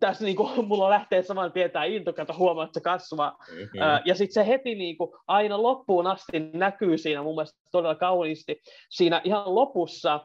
tässä 0.00 0.24
niin 0.24 0.36
kuin, 0.36 0.64
mulla 0.68 0.90
lähtee 0.90 1.22
saman 1.22 1.52
tietää 1.52 1.84
into, 1.84 2.12
kato 2.12 2.34
huomaa, 2.38 2.64
että 2.64 2.80
se 2.80 2.84
kasvaa. 2.84 3.30
Mm-hmm. 3.50 3.78
ja 4.04 4.14
sitten 4.14 4.34
se 4.34 4.50
heti 4.50 4.74
niin 4.74 4.96
kuin, 4.96 5.10
aina 5.26 5.62
loppuun 5.62 6.06
asti 6.06 6.40
näkyy 6.52 6.98
siinä 6.98 7.22
mun 7.22 7.34
mielestä 7.34 7.60
todella 7.72 7.94
kauniisti. 7.94 8.60
Siinä 8.90 9.20
ihan 9.24 9.54
lopussa, 9.54 10.20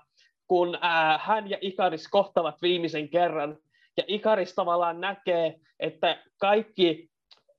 kun 0.48 0.78
ää, 0.82 1.18
hän 1.18 1.50
ja 1.50 1.58
Ikaris 1.62 2.08
kohtavat 2.08 2.62
viimeisen 2.62 3.10
kerran, 3.10 3.58
ja 3.98 4.04
Ikaris 4.08 4.56
tavallaan 4.56 5.02
näkee, 5.02 5.56
että 5.80 6.24
kaikki, 6.40 7.10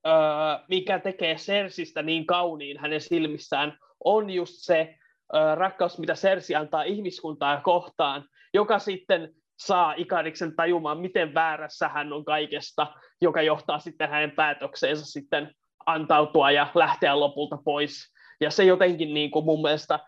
ää, 0.03 0.65
mikä 0.69 0.99
tekee 0.99 1.37
Sersistä 1.37 2.01
niin 2.01 2.25
kauniin 2.25 2.77
hänen 2.77 3.01
silmissään, 3.01 3.77
on 4.03 4.29
just 4.29 4.53
se 4.55 4.95
ää, 5.33 5.55
rakkaus, 5.55 5.99
mitä 5.99 6.15
Sersi 6.15 6.55
antaa 6.55 6.83
ihmiskuntaa 6.83 7.61
kohtaan, 7.61 8.25
joka 8.53 8.79
sitten 8.79 9.33
saa 9.59 9.93
Ikariksen 9.97 10.55
tajumaan, 10.55 10.99
miten 10.99 11.33
väärässä 11.33 11.89
hän 11.89 12.13
on 12.13 12.25
kaikesta, 12.25 12.93
joka 13.21 13.41
johtaa 13.41 13.79
sitten 13.79 14.09
hänen 14.09 14.31
päätökseensä 14.31 15.05
sitten 15.05 15.51
antautua 15.85 16.51
ja 16.51 16.67
lähteä 16.73 17.19
lopulta 17.19 17.57
pois. 17.65 18.13
Ja 18.41 18.51
se 18.51 18.63
jotenkin 18.63 19.13
niin 19.13 19.31
kuin 19.31 19.45
mun 19.45 19.61
mielestä, 19.61 19.99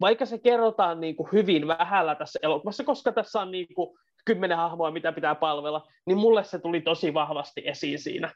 vaikka 0.00 0.26
se 0.26 0.38
kerrotaan 0.38 1.00
niin 1.00 1.16
kuin 1.16 1.28
hyvin 1.32 1.68
vähällä 1.68 2.14
tässä 2.14 2.38
elokuvassa, 2.42 2.84
koska 2.84 3.12
tässä 3.12 3.40
on 3.40 3.50
niin 3.50 3.74
kuin 3.74 3.98
kymmenen 4.24 4.56
hahmoa, 4.56 4.90
mitä 4.90 5.12
pitää 5.12 5.34
palvella, 5.34 5.86
niin 6.06 6.18
mulle 6.18 6.44
se 6.44 6.58
tuli 6.58 6.80
tosi 6.80 7.14
vahvasti 7.14 7.62
esiin 7.64 7.98
siinä. 7.98 8.32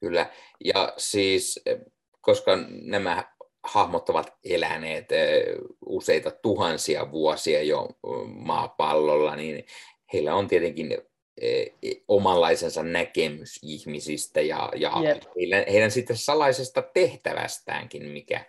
Kyllä, 0.00 0.26
ja 0.64 0.92
siis 0.96 1.64
koska 2.20 2.52
nämä 2.82 3.24
hahmot 3.64 4.08
ovat 4.10 4.32
eläneet 4.44 5.08
useita 5.86 6.30
tuhansia 6.30 7.10
vuosia 7.10 7.62
jo 7.62 7.88
maapallolla, 8.26 9.36
niin 9.36 9.64
heillä 10.12 10.34
on 10.34 10.48
tietenkin 10.48 10.98
omanlaisensa 12.08 12.82
näkemys 12.82 13.58
ihmisistä 13.62 14.40
ja, 14.40 14.72
ja 14.76 14.92
yep. 15.04 15.22
heidän, 15.36 15.64
heidän 15.72 15.90
sitten 15.90 16.16
salaisesta 16.16 16.82
tehtävästäänkin, 16.82 18.04
mikä, 18.04 18.44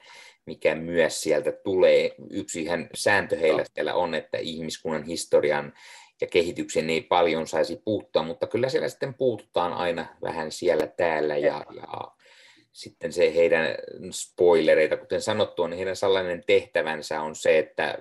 mikä 0.46 0.76
myös 0.76 1.22
sieltä 1.22 1.52
tulee. 1.52 2.16
Yksi 2.30 2.62
ihan 2.62 2.90
sääntö 2.94 3.38
heillä 3.38 3.64
siellä 3.74 3.96
on, 3.96 4.16
että 4.16 4.38
ihmiskunnan 4.38 5.04
historian 5.04 5.74
ja 6.22 6.28
kehityksen 6.28 6.90
ei 6.90 7.02
paljon 7.02 7.48
saisi 7.48 7.82
puuttua, 7.86 8.24
mutta 8.24 8.48
kyllä 8.48 8.70
siellä 8.70 8.90
sitten 8.90 9.14
puututaan 9.14 9.74
aina 9.74 10.06
vähän 10.22 10.52
siellä 10.52 10.88
täällä 10.88 11.38
ja, 11.38 11.66
ja 11.76 12.12
sitten 12.72 13.14
se 13.14 13.36
heidän 13.36 13.66
spoilereita, 14.12 14.98
kuten 14.98 15.22
sanottu, 15.22 15.68
niin 15.68 15.78
heidän 15.78 15.96
sellainen 15.96 16.44
tehtävänsä 16.48 17.22
on 17.22 17.36
se, 17.36 17.60
että 17.60 17.98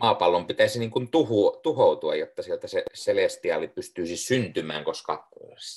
maapallon 0.00 0.46
pitäisi 0.46 0.78
niin 0.78 0.90
kuin 0.90 1.10
tuhu, 1.10 1.60
tuhoutua, 1.62 2.14
jotta 2.14 2.42
sieltä 2.42 2.68
se 2.68 2.84
celestiaali 2.94 3.68
pystyisi 3.68 4.16
syntymään, 4.16 4.84
koska 4.84 5.28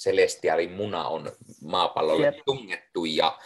celestiaalin 0.04 0.72
muna 0.72 1.08
on 1.08 1.32
maapallolle 1.64 2.28
yep. 2.28 2.46
tungettu 2.46 3.06
ja, 3.06 3.40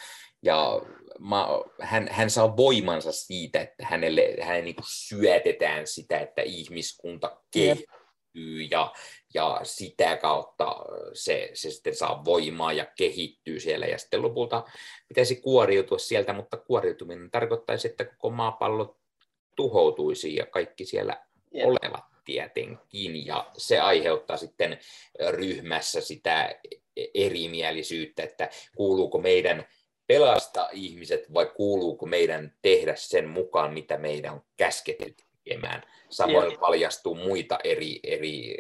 ja 0.44 0.82
ma, 1.20 1.64
hän, 1.82 2.08
hän 2.12 2.30
saa 2.30 2.58
voimansa 2.58 3.12
siitä, 3.12 3.62
että 3.62 3.86
hänelle, 3.86 4.36
hänen 4.42 4.64
niin 4.64 4.76
kuin 4.76 4.86
syötetään 4.88 5.88
sitä, 5.88 6.20
että 6.20 6.42
ihmiskunta 6.42 7.42
kehittyy 7.52 8.62
ja 8.72 8.94
ja 9.34 9.60
sitä 9.64 10.18
kautta 10.18 10.76
se, 11.14 11.52
se 11.54 11.72
sitten 11.72 11.96
saa 11.96 12.26
voimaa 12.26 12.74
ja 12.74 12.86
kehittyy 12.98 13.60
siellä. 13.60 13.86
Ja 13.86 13.98
sitten 13.98 14.22
lopulta 14.22 14.64
pitäisi 15.08 15.36
kuoriutua 15.36 15.98
sieltä, 15.98 16.34
mutta 16.34 16.58
kuoriutuminen 16.58 17.32
tarkoittaisi, 17.32 17.88
että 17.88 18.06
koko 18.06 18.30
maapallo 18.30 18.98
tuhoutuisi 19.56 20.36
ja 20.36 20.46
kaikki 20.46 20.86
siellä 20.86 21.26
yep. 21.56 21.66
olevat 21.66 22.06
tietenkin. 22.26 23.26
Ja 23.26 23.52
se 23.58 23.80
aiheuttaa 23.80 24.38
sitten 24.38 24.80
ryhmässä 25.30 26.02
sitä 26.02 26.60
erimielisyyttä, 27.14 28.24
että 28.24 28.50
kuuluuko 28.76 29.18
meidän 29.18 29.66
pelastaa 30.08 30.70
ihmiset 30.74 31.34
vai 31.34 31.52
kuuluuko 31.56 32.06
meidän 32.06 32.54
tehdä 32.62 32.96
sen 32.96 33.28
mukaan, 33.28 33.74
mitä 33.74 33.98
meidän 33.98 34.34
on 34.34 34.42
käsketty 34.58 35.29
tekemään. 35.50 35.84
Samoin 36.10 36.48
yeah. 36.48 36.60
paljastuu 36.60 37.16
muita 37.16 37.60
eri, 37.64 38.00
eri 38.04 38.58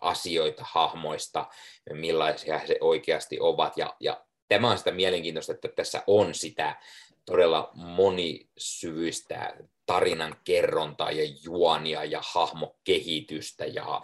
asioita 0.00 0.62
hahmoista, 0.66 1.46
millaisia 1.92 2.58
he 2.58 2.76
oikeasti 2.80 3.40
ovat. 3.40 3.76
Ja, 3.76 3.96
ja 4.00 4.24
tämä 4.48 4.70
on 4.70 4.78
sitä 4.78 4.90
mielenkiintoista, 4.90 5.52
että 5.52 5.68
tässä 5.68 6.02
on 6.06 6.34
sitä 6.34 6.76
todella 7.26 7.70
monisyvyistä 7.74 9.56
tarinan 9.86 10.36
kerrontaa 10.44 11.10
ja 11.10 11.22
juonia 11.44 12.04
ja 12.04 12.20
hahmokehitystä 12.34 13.64
ja 13.64 14.00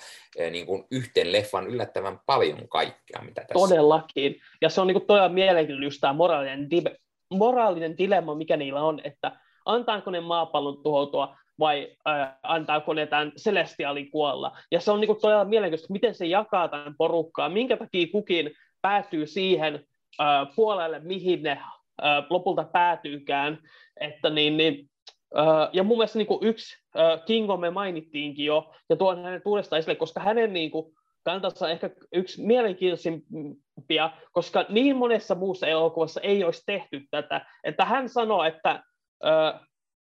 niin 0.51 0.67
kuin 0.67 0.85
yhten 0.91 1.33
leffan 1.33 1.67
yllättävän 1.67 2.21
paljon 2.27 2.69
kaikkea, 2.69 3.23
mitä 3.23 3.41
tässä 3.41 3.69
Todellakin. 3.69 4.41
Ja 4.63 4.69
se 4.69 4.81
on 4.81 4.87
niin 4.87 4.95
kuin 4.95 5.07
todella 5.07 5.29
mielenkiintoinen 5.29 5.87
just 5.87 6.01
tämä 6.01 6.13
moraalinen, 6.13 6.71
di- 6.71 6.97
moraalinen 7.31 7.99
dilemma, 7.99 8.35
mikä 8.35 8.57
niillä 8.57 8.83
on, 8.83 9.01
että 9.05 9.41
antaako 9.65 10.11
ne 10.11 10.21
maapallon 10.21 10.83
tuhoutua 10.83 11.37
vai 11.59 11.97
äh, 12.09 12.29
antaako 12.43 12.95
ne 12.95 13.07
tämän 13.07 13.33
Celestialin 13.33 14.11
kuolla. 14.11 14.57
Ja 14.73 14.81
se 14.81 14.91
on 14.91 15.01
niin 15.01 15.09
kuin 15.09 15.21
todella 15.21 15.45
mielenkiintoista, 15.45 15.93
miten 15.93 16.15
se 16.15 16.27
jakaa 16.27 16.69
tämän 16.69 16.95
porukkaa, 16.99 17.49
minkä 17.49 17.77
takia 17.77 18.07
kukin 18.13 18.51
päätyy 18.83 19.27
siihen 19.27 19.85
äh, 20.21 20.49
puolelle, 20.57 20.99
mihin 20.99 21.43
ne 21.43 21.51
äh, 21.51 22.25
lopulta 22.31 22.65
päätyykään. 22.65 23.59
Että 24.01 24.31
niin, 24.31 24.57
niin, 24.57 24.91
äh, 25.39 25.69
ja 25.73 25.83
mun 25.83 25.99
mielestä 25.99 26.19
niin 26.19 26.27
kuin 26.27 26.47
yksi 26.47 26.77
äh, 26.99 27.25
Kingo 27.25 27.57
me 27.57 27.71
mainittiinkin 27.71 28.45
jo, 28.45 28.73
ja 28.91 28.97
tuon 28.97 29.25
hänen 29.25 29.43
uudestaan 29.45 29.79
esille, 29.79 29.97
koska 29.97 30.21
hänen 30.21 30.53
niin 30.53 30.71
kuin, 30.71 30.95
kantansa 31.25 31.65
on 31.65 31.71
ehkä 31.71 31.91
yksi 32.13 32.47
mielenkiintoisimpia, 32.47 34.11
koska 34.33 34.67
niin 34.69 34.97
monessa 34.97 35.35
muussa 35.35 35.67
elokuvassa 35.67 36.21
ei 36.21 36.45
olisi 36.45 36.63
tehty 36.67 37.03
tätä, 37.11 37.47
että 37.65 37.85
hän 37.85 38.09
sanoo, 38.09 38.45
että 38.45 38.71
äh, 38.71 39.61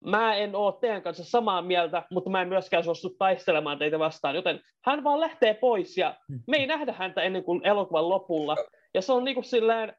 mä 0.06 0.36
en 0.36 0.56
ole 0.56 0.74
teidän 0.82 1.02
kanssa 1.02 1.24
samaa 1.24 1.62
mieltä, 1.62 2.04
mutta 2.12 2.30
mä 2.30 2.42
en 2.42 2.48
myöskään 2.48 2.84
suostu 2.84 3.10
taistelemaan 3.10 3.80
teitä 3.80 4.00
vastaan, 4.00 4.36
joten 4.36 4.60
hän 4.86 5.04
vaan 5.04 5.20
lähtee 5.20 5.54
pois 5.54 5.98
ja 5.98 6.16
me 6.48 6.58
ei 6.58 6.68
nähdä 6.68 6.94
häntä 6.94 7.22
ennen 7.22 7.44
kuin 7.44 7.62
elokuvan 7.68 8.10
lopulla. 8.10 8.56
Ja 8.94 9.02
se 9.02 9.14
on 9.14 9.24
niin 9.24 9.36
kuin 9.36 9.44
silleen, 9.44 9.94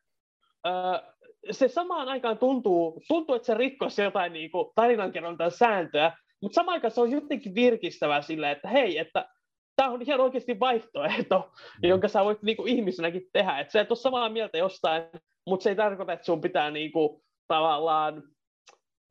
se 1.51 1.69
samaan 1.69 2.09
aikaan 2.09 2.39
tuntuu, 2.39 3.03
tuntuu 3.09 3.35
että 3.35 3.47
se 3.47 3.55
rikkoisi 3.55 4.03
jotain 4.03 4.33
niin 4.33 4.51
kuin 4.51 4.73
tarinankerrontaa 4.75 5.51
sääntöä, 5.51 6.13
mutta 6.43 6.55
samaan 6.55 6.75
aikaan 6.75 6.91
se 6.91 7.01
on 7.01 7.11
jotenkin 7.11 7.55
virkistävää 7.55 8.23
silleen, 8.23 8.53
että 8.53 8.69
hei, 8.69 8.99
että 8.99 9.29
tämä 9.77 9.91
on 9.91 10.03
ihan 10.03 10.21
oikeasti 10.21 10.61
vaihtoehto, 10.61 11.39
mm. 11.83 11.89
jonka 11.89 12.09
sä 12.09 12.25
voit 12.25 12.43
niin 12.43 12.57
kuin 12.57 12.69
ihmisenäkin 12.69 13.29
tehdä. 13.33 13.59
Että 13.59 13.73
sä 13.73 13.81
et 13.81 13.91
ole 13.91 13.97
samaa 13.97 14.29
mieltä 14.29 14.59
jostain 14.59 15.03
mutta 15.47 15.65
se 15.65 15.71
ei 15.71 15.77
tarkoita, 15.77 16.13
että 16.13 16.27
sun 16.27 16.41
pitää 16.41 16.71
niinku, 16.71 17.23
tavallaan, 17.49 18.23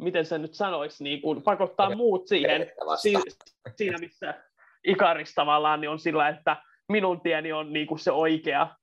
miten 0.03 0.25
se 0.25 0.37
nyt 0.37 0.53
sanoisi, 0.53 1.03
niinku, 1.03 1.41
pakottaa 1.41 1.87
okay. 1.87 1.97
muut 1.97 2.27
siihen, 2.27 2.71
si, 3.01 3.13
siinä 3.75 3.97
missä 3.97 4.33
Ikaris 4.87 5.33
tavallaan 5.33 5.81
niin 5.81 5.89
on 5.89 5.99
sillä, 5.99 6.29
että 6.29 6.57
minun 6.89 7.21
tieni 7.21 7.53
on 7.53 7.73
niinku 7.73 7.97
se 7.97 8.11
oikea, 8.11 8.75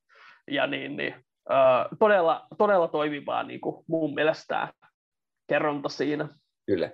ja 0.50 0.66
niin, 0.66 0.96
niin 0.96 1.14
uh, 1.50 1.98
todella, 1.98 2.46
todella 2.58 2.88
toimivaa 2.88 3.42
niinku, 3.42 3.84
mun 3.88 4.14
mielestä 4.14 4.68
kerronta 5.48 5.88
siinä. 5.88 6.28
Kyllä. 6.66 6.90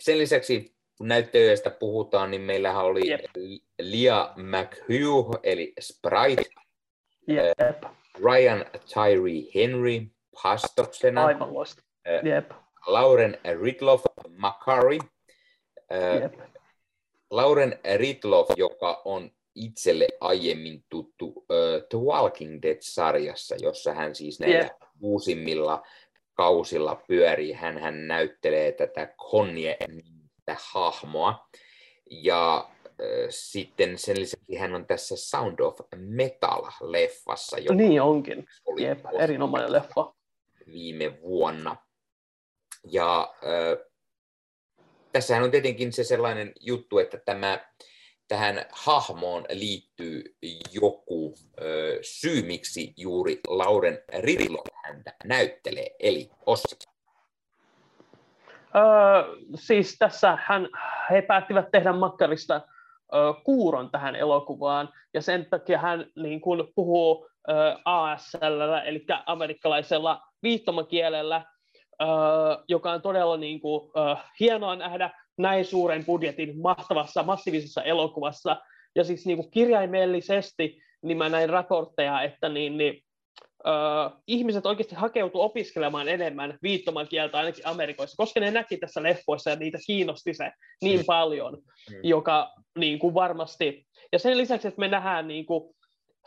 Sen 0.00 0.18
lisäksi 0.18 0.74
kun 1.00 1.08
näyttelijöistä 1.08 1.70
puhutaan, 1.70 2.30
niin 2.30 2.40
meillähän 2.40 2.84
oli 2.84 3.10
yep. 3.10 3.20
Lia 3.82 4.34
McHugh, 4.36 5.38
eli 5.42 5.72
Sprite, 5.80 6.50
yep. 7.28 7.84
Ryan 8.24 8.64
Tyree 8.94 9.42
Henry 9.54 10.06
pastoksena, 10.42 11.24
Aivan 11.24 11.48
Yep. 12.26 12.50
Lauren 12.86 13.38
Ridloff 13.62 14.04
Macari, 14.28 14.98
yep. 16.20 16.34
Lauren 17.30 17.78
Ridloff, 17.96 18.50
joka 18.56 19.02
on 19.04 19.30
itselle 19.54 20.08
aiemmin 20.20 20.84
tuttu 20.88 21.26
uh, 21.26 21.44
The 21.88 21.98
Walking 21.98 22.62
Dead-sarjassa, 22.62 23.56
jossa 23.60 23.94
hän 23.94 24.14
siis 24.14 24.40
näillä 24.40 24.58
yep. 24.58 24.82
uusimmilla 25.00 25.82
kausilla 26.34 27.02
pyörii. 27.08 27.52
Hän, 27.52 27.78
hän 27.78 28.06
näyttelee 28.06 28.72
tätä 28.72 29.14
Konje 29.30 29.76
hahmoa. 30.58 31.48
Ja 32.10 32.70
äh, 32.86 32.94
sitten 33.28 33.98
sen 33.98 34.20
lisäksi 34.20 34.56
hän 34.56 34.74
on 34.74 34.86
tässä 34.86 35.16
Sound 35.16 35.60
of 35.60 35.80
Metal-leffassa. 35.96 37.58
Joka 37.58 37.74
niin 37.74 38.02
onkin. 38.02 38.46
Oli 38.66 38.84
Jep, 38.84 38.98
erinomainen 39.18 39.72
leffa. 39.72 40.14
Viime 40.66 41.22
vuonna. 41.22 41.76
Ja 42.84 43.34
äh, 43.44 43.90
tässähän 45.12 45.44
on 45.44 45.50
tietenkin 45.50 45.92
se 45.92 46.04
sellainen 46.04 46.52
juttu, 46.60 46.98
että 46.98 47.18
tämä, 47.24 47.58
tähän 48.28 48.64
hahmoon 48.72 49.44
liittyy 49.50 50.36
joku 50.72 51.34
ö, 51.60 51.98
syy, 52.02 52.42
miksi 52.42 52.94
juuri 52.96 53.40
Lauren 53.48 53.98
Ridlo 54.18 54.64
häntä 54.84 55.14
näyttelee, 55.24 55.90
eli 55.98 56.30
Ossi. 56.46 56.76
Öö, 58.76 58.82
siis 59.54 59.96
tässä 59.98 60.38
hän, 60.46 60.68
he 61.10 61.22
päättivät 61.22 61.70
tehdä 61.70 61.92
makkarista 61.92 62.54
öö, 63.14 63.20
kuuron 63.44 63.90
tähän 63.90 64.16
elokuvaan, 64.16 64.88
ja 65.14 65.22
sen 65.22 65.46
takia 65.50 65.78
hän 65.78 66.06
niin 66.16 66.40
kuin, 66.40 66.72
puhuu 66.74 67.28
öö, 67.48 67.74
ASL, 67.84 68.60
eli 68.84 69.04
amerikkalaisella 69.26 70.22
viittomakielellä, 70.42 71.44
joka 72.68 72.90
on 72.92 73.02
todella 73.02 73.36
niin 73.36 73.60
kuin, 73.60 73.90
öö, 73.96 74.14
hienoa 74.40 74.76
nähdä 74.76 75.10
näin 75.38 75.64
suuren 75.64 76.04
budjetin 76.04 76.60
mahtavassa, 76.60 77.22
massiivisessa 77.22 77.82
elokuvassa, 77.82 78.56
ja 78.94 79.04
siis 79.04 79.26
niin 79.26 79.38
kuin 79.38 79.50
kirjaimellisesti 79.50 80.82
niin 81.02 81.18
mä 81.18 81.28
näin 81.28 81.50
raportteja, 81.50 82.22
että 82.22 82.48
niin, 82.48 82.78
niin 82.78 83.02
Uh, 83.66 84.22
ihmiset 84.26 84.66
oikeasti 84.66 84.94
hakeutu 84.94 85.40
opiskelemaan 85.40 86.08
enemmän 86.08 86.58
viittomakieltä 86.62 87.38
ainakin 87.38 87.66
Amerikoissa, 87.66 88.16
koska 88.16 88.40
ne 88.40 88.50
näki 88.50 88.76
tässä 88.76 89.02
leffoissa 89.02 89.50
ja 89.50 89.56
niitä 89.56 89.78
kiinnosti 89.86 90.34
se 90.34 90.52
niin 90.82 91.00
mm. 91.00 91.04
paljon, 91.06 91.52
mm. 91.52 91.96
joka 92.02 92.52
niin 92.78 92.98
kuin 92.98 93.14
varmasti, 93.14 93.86
ja 94.12 94.18
sen 94.18 94.38
lisäksi, 94.38 94.68
että 94.68 94.80
me 94.80 94.88
nähdään 94.88 95.28
niin 95.28 95.46
kuin, 95.46 95.74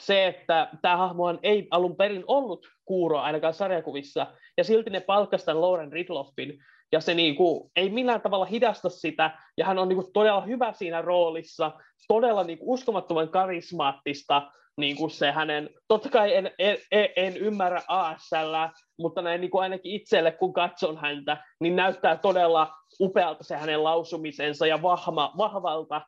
se, 0.06 0.28
että 0.28 0.70
tämä 0.82 0.98
hahmo 0.98 1.24
ei 1.44 1.68
alun 1.72 1.96
perin 1.96 2.24
ollut 2.28 2.68
kuuro 2.86 3.20
ainakaan 3.20 3.54
sarjakuvissa, 3.54 4.28
ja 4.58 4.64
silti 4.64 4.90
ne 4.90 5.00
palkkasivat 5.00 5.58
Lauren 5.58 5.92
Ridloffin, 5.92 6.60
ja 6.92 7.02
se 7.02 7.14
niin 7.14 7.36
kuin, 7.36 7.72
ei 7.76 7.90
millään 7.90 8.22
tavalla 8.22 8.46
hidasta 8.46 8.90
sitä, 8.90 9.38
ja 9.58 9.66
hän 9.66 9.80
on 9.80 9.90
niin 9.90 9.98
kuin, 9.98 10.14
todella 10.14 10.42
hyvä 10.42 10.74
siinä 10.74 11.02
roolissa, 11.02 11.72
todella 12.08 12.44
niin 12.44 12.58
kuin, 12.58 12.70
uskomattoman 12.70 13.30
karismaattista, 13.30 14.52
niin 14.78 14.96
kuin 14.96 15.12
se 15.12 15.32
hänen, 15.32 15.70
totta 15.88 16.10
kai 16.10 16.36
en, 16.36 16.52
en, 16.60 16.78
en 17.16 17.38
ymmärrä 17.38 17.82
ASL, 17.88 18.56
mutta 19.00 19.22
näin 19.22 19.42
niin 19.42 19.52
kuin 19.52 19.62
ainakin 19.62 19.92
itselle, 19.92 20.32
kun 20.32 20.54
katson 20.54 20.98
häntä, 20.98 21.38
niin 21.60 21.76
näyttää 21.76 22.18
todella 22.18 22.72
upealta 23.00 23.44
se 23.44 23.56
hänen 23.56 23.84
lausumisensa 23.84 24.68
ja 24.68 24.82
vahva, 24.82 25.34
vahvalta. 25.38 26.02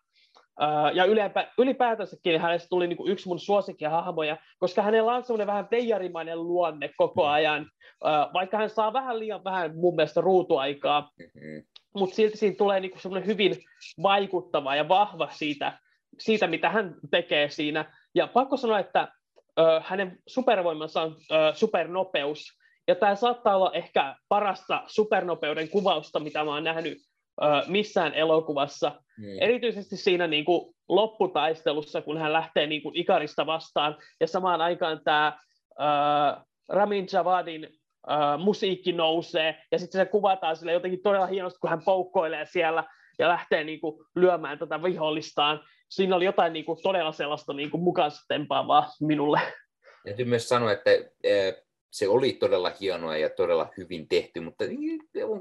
Ja 0.94 1.06
ylipä, 1.06 1.48
ylipäätänsäkin 1.58 2.42
hänestä 2.42 2.70
tuli 2.70 2.88
niin 2.88 2.98
kuin 2.98 3.12
yksi 3.12 3.28
mun 3.28 3.40
suosikkihahmoja, 3.40 4.38
koska 4.60 4.82
hänellä 4.82 5.14
on 5.14 5.24
semmoinen 5.24 5.48
vähän 5.48 5.68
teijarimainen 5.68 6.44
luonne 6.48 6.90
koko 6.98 7.24
mm. 7.24 7.30
ajan, 7.30 7.70
vaikka 8.34 8.58
hän 8.58 8.70
saa 8.70 8.94
vähän 8.94 9.20
liian 9.20 9.44
vähän 9.44 9.76
mun 9.76 9.96
mielestä 9.96 10.22
ruutuaikaa, 10.22 11.02
mm-hmm. 11.02 11.64
mutta 11.96 12.16
silti 12.16 12.38
siinä 12.38 12.56
tulee 12.56 12.80
niin 12.80 13.00
semmoinen 13.00 13.28
hyvin 13.28 13.56
vaikuttava 14.02 14.76
ja 14.76 14.88
vahva 14.88 15.28
siitä, 15.32 15.80
siitä, 16.20 16.48
mitä 16.48 16.70
hän 16.70 16.96
tekee 17.12 17.50
siinä. 17.50 17.94
Ja 18.16 18.28
pakko 18.28 18.58
sanoa, 18.58 18.80
että 18.80 19.08
hänen 19.82 20.18
supervoimansa 20.28 21.02
on 21.02 21.16
supernopeus, 21.54 22.46
ja 22.88 22.96
tämä 22.96 23.16
saattaa 23.16 23.56
olla 23.56 23.72
ehkä 23.74 24.16
parasta 24.30 24.84
supernopeuden 24.88 25.70
kuvausta, 25.70 26.20
mitä 26.20 26.44
mä 26.44 26.54
oon 26.54 26.64
nähnyt 26.64 26.98
missään 27.68 28.14
elokuvassa. 28.14 28.92
Mm. 29.18 29.38
Erityisesti 29.42 29.98
siinä 29.98 30.28
niin 30.28 30.46
kuin, 30.46 30.76
lopputaistelussa, 30.90 32.02
kun 32.02 32.18
hän 32.18 32.34
lähtee 32.34 32.68
niin 32.68 32.84
kuin, 32.84 32.96
Ikarista 32.96 33.46
vastaan, 33.46 33.98
ja 34.20 34.28
samaan 34.28 34.62
aikaan 34.62 35.02
tämä 35.04 35.38
Ramin 36.70 37.08
Javadin 37.14 37.64
ö, 37.64 38.38
musiikki 38.38 38.92
nousee, 38.92 39.62
ja 39.72 39.80
sitten 39.80 40.02
se 40.02 40.06
kuvataan 40.06 40.56
sille 40.56 40.74
jotenkin 40.74 41.04
todella 41.04 41.28
hienosti, 41.28 41.60
kun 41.60 41.70
hän 41.70 41.84
poukkoilee 41.86 42.46
siellä, 42.46 42.84
ja 43.20 43.30
lähtee 43.30 43.64
niin 43.64 43.80
kuin, 43.80 44.06
lyömään 44.16 44.60
tätä 44.60 44.84
vihollistaan 44.84 45.62
siinä 45.90 46.16
oli 46.16 46.26
jotain 46.26 46.54
niin 46.54 46.66
kuin, 46.66 46.80
todella 46.84 47.12
sellaista 47.12 47.54
niin 47.54 47.72
kuin, 47.72 47.84
mukaansa 47.84 48.26
tempaavaa 48.28 48.88
minulle. 49.02 49.40
Täytyy 50.06 50.26
myös 50.26 50.50
sanoa, 50.50 50.72
että 50.72 50.92
se 51.96 52.08
oli 52.08 52.34
todella 52.34 52.72
hienoa 52.82 53.18
ja 53.18 53.30
todella 53.30 53.70
hyvin 53.78 54.08
tehty, 54.08 54.40
mutta 54.40 54.66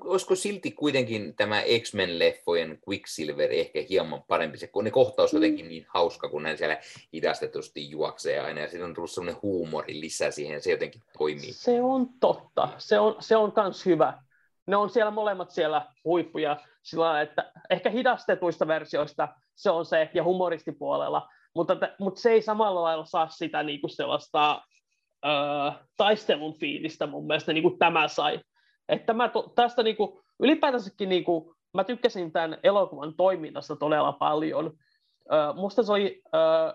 olisiko 0.05 0.35
silti 0.35 0.71
kuitenkin 0.71 1.37
tämä 1.37 1.63
X-Men-leffojen 1.81 2.79
Quicksilver 2.89 3.53
ehkä 3.53 3.79
hieman 3.89 4.23
parempi, 4.29 4.59
se, 4.59 4.67
kun 4.67 4.85
ne 4.85 4.91
kohtaus 4.91 5.35
on 5.35 5.43
jotenkin 5.43 5.69
niin 5.69 5.87
hauska, 5.89 6.29
kun 6.29 6.47
hän 6.47 6.59
siellä 6.59 6.79
hidastetusti 7.13 7.91
juoksee 7.91 8.41
aina, 8.41 8.61
ja 8.61 8.69
sitten 8.69 8.85
on 8.85 8.95
tullut 8.95 9.11
sellainen 9.11 9.43
huumori 9.43 10.01
lisää 10.01 10.31
siihen, 10.31 10.63
se 10.63 10.71
jotenkin 10.71 11.03
toimii. 11.19 11.53
Se 11.53 11.83
on 11.83 12.09
totta, 12.21 12.69
se 12.79 12.99
on, 12.99 13.17
se 13.21 13.37
on 13.37 13.53
kans 13.53 13.87
hyvä. 13.87 14.23
Ne 14.67 14.77
on 14.77 14.91
siellä 14.91 15.11
molemmat 15.11 15.51
siellä 15.51 15.87
huippuja, 16.05 16.61
sillä 16.83 17.21
että 17.21 17.53
ehkä 17.71 17.91
hidastetuista 17.91 18.67
versioista 18.67 19.29
se 19.55 19.71
on 19.71 19.87
se, 19.87 20.11
ja 20.15 20.25
humoristipuolella, 20.25 21.29
mutta, 21.55 21.77
mutta 21.99 22.21
se 22.21 22.31
ei 22.31 22.43
samalla 22.43 22.83
lailla 22.83 23.05
saa 23.05 23.29
sitä 23.29 23.63
niin 23.63 23.81
kuin 23.81 23.91
sellaista 23.91 24.63
taistelun 25.97 26.55
fiilistä 26.55 27.07
mun 27.07 27.27
mielestä, 27.27 27.53
niin 27.53 27.63
kuin 27.63 27.79
tämä 27.79 28.09
sai. 28.09 28.41
Että 28.89 29.13
mä 29.13 29.29
to, 29.29 29.53
tästä 29.55 29.83
niin 29.83 29.97
kuin, 29.97 30.21
ylipäätänsäkin 30.41 31.09
niin 31.09 31.25
kuin, 31.25 31.55
mä 31.75 31.85
tykkäsin 31.85 32.33
tämän 32.33 32.59
elokuvan 32.63 33.15
toiminnasta 33.17 33.77
todella 33.77 34.13
paljon. 34.13 34.73
Ö, 35.33 35.53
musta 35.55 35.83
se 35.83 35.93
oli 35.93 36.23
ö, 36.35 36.75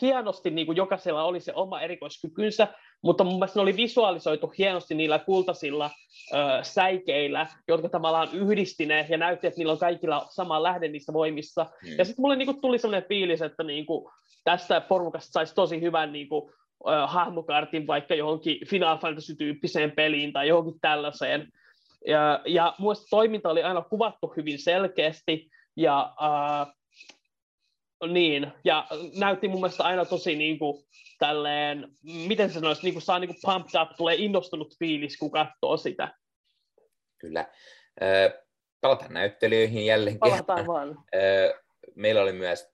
hienosti, 0.00 0.50
niin 0.50 0.66
kuin 0.66 0.76
jokaisella 0.76 1.24
oli 1.24 1.40
se 1.40 1.52
oma 1.54 1.80
erikoiskykynsä, 1.80 2.68
mutta 3.02 3.24
mun 3.24 3.34
mielestä 3.34 3.58
ne 3.58 3.62
oli 3.62 3.76
visualisoitu 3.76 4.52
hienosti 4.58 4.94
niillä 4.94 5.18
kultaisilla 5.18 5.90
ö, 6.32 6.36
säikeillä, 6.62 7.46
jotka 7.68 7.88
tavallaan 7.88 8.28
yhdistineet 8.32 9.08
ja 9.08 9.18
näytti, 9.18 9.46
että 9.46 9.58
niillä 9.58 9.72
on 9.72 9.78
kaikilla 9.78 10.26
sama 10.30 10.62
lähde 10.62 10.88
niissä 10.88 11.12
voimissa. 11.12 11.66
Mm. 11.82 11.98
Ja 11.98 12.04
sitten 12.04 12.22
mulle 12.22 12.36
niinku 12.36 12.54
tuli 12.54 12.78
sellainen 12.78 13.08
fiilis, 13.08 13.42
että 13.42 13.62
niinku, 13.62 14.10
tästä 14.44 14.80
porukasta 14.80 15.32
saisi 15.32 15.54
tosi 15.54 15.80
hyvän 15.80 16.12
niinku, 16.12 16.52
hahmokartin 17.06 17.86
vaikka 17.86 18.14
johonkin 18.14 18.66
Final 18.66 18.98
Fantasy-tyyppiseen 18.98 19.90
peliin 19.90 20.32
tai 20.32 20.48
johonkin 20.48 20.80
tällaiseen. 20.80 21.48
Ja, 22.06 22.42
ja 22.46 22.74
muista 22.78 23.06
toiminta 23.10 23.48
oli 23.48 23.62
aina 23.62 23.82
kuvattu 23.82 24.32
hyvin 24.36 24.58
selkeästi, 24.58 25.50
ja 25.76 26.14
äh, 26.22 26.74
niin, 28.12 28.52
ja 28.64 28.86
näytti 29.18 29.48
mun 29.48 29.60
mielestä 29.60 29.84
aina 29.84 30.04
tosi 30.04 30.36
niin 30.36 30.58
kuin, 30.58 30.84
tälleen, 31.18 31.88
miten 32.02 32.48
se 32.48 32.54
sanoisi, 32.54 32.82
niin 32.82 32.94
kuin 32.94 33.02
saa 33.02 33.18
niin 33.18 33.28
kuin 33.28 33.38
pumped 33.42 33.80
up, 33.82 33.96
tulee 33.96 34.16
innostunut 34.18 34.78
fiilis, 34.78 35.18
kun 35.18 35.30
katsoo 35.30 35.76
sitä. 35.76 36.14
Kyllä. 37.18 37.46
palataan 38.80 39.14
näyttelijöihin 39.14 39.86
jälleen 39.86 40.18
Palataan 40.18 40.66
vaan. 40.66 40.98
meillä 41.94 42.22
oli 42.22 42.32
myös 42.32 42.72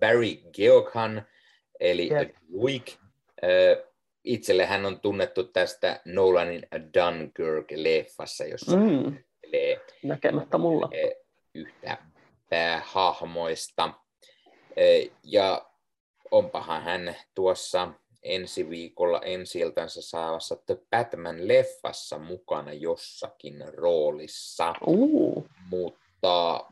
Barry 0.00 0.50
Geoghan, 0.52 1.26
eli 1.84 2.10
yep. 2.12 2.34
Luik. 2.48 2.92
itselle 4.24 4.66
hän 4.66 4.86
on 4.86 5.00
tunnettu 5.00 5.44
tästä 5.44 6.00
Nolanin 6.04 6.66
Dunkirk-leffassa, 6.76 8.50
jossa 8.50 8.76
mm. 8.76 9.18
näkemättä 10.02 10.58
mulla 10.58 10.90
yhtä 11.54 11.98
päähahmoista. 12.50 13.90
Ja 15.24 15.70
onpahan 16.30 16.82
hän 16.82 17.16
tuossa 17.34 17.88
ensi 18.22 18.70
viikolla 18.70 19.20
ensi 19.24 19.60
saavassa 19.86 20.56
The 20.56 20.74
Batman-leffassa 20.74 22.18
mukana 22.18 22.72
jossakin 22.72 23.64
roolissa. 23.74 24.74
Uh. 24.86 25.48
Mutta 25.70 26.64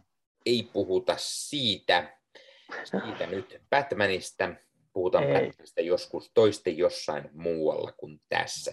ei 0.47 0.69
puhuta 0.73 1.15
siitä, 1.19 2.19
siitä 2.85 3.27
nyt 3.27 3.61
Batmanista. 3.71 4.49
Puhutaan. 4.93 5.25
Batmanista 5.25 5.81
joskus 5.81 6.31
toisten 6.35 6.79
jossain 6.79 7.29
muualla 7.33 7.93
kuin 7.97 8.19
tässä. 8.29 8.73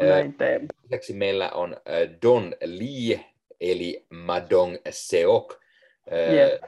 Näin 0.00 0.34
teemme. 0.34 0.66
Lisäksi 0.82 1.12
meillä 1.12 1.50
on 1.50 1.76
Don 2.22 2.56
Lee, 2.64 3.24
eli 3.60 4.06
Madong 4.10 4.76
Seok, 4.90 5.60
yep. 6.32 6.62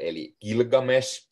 eli 0.00 0.34
Gilgamesh. 0.40 1.30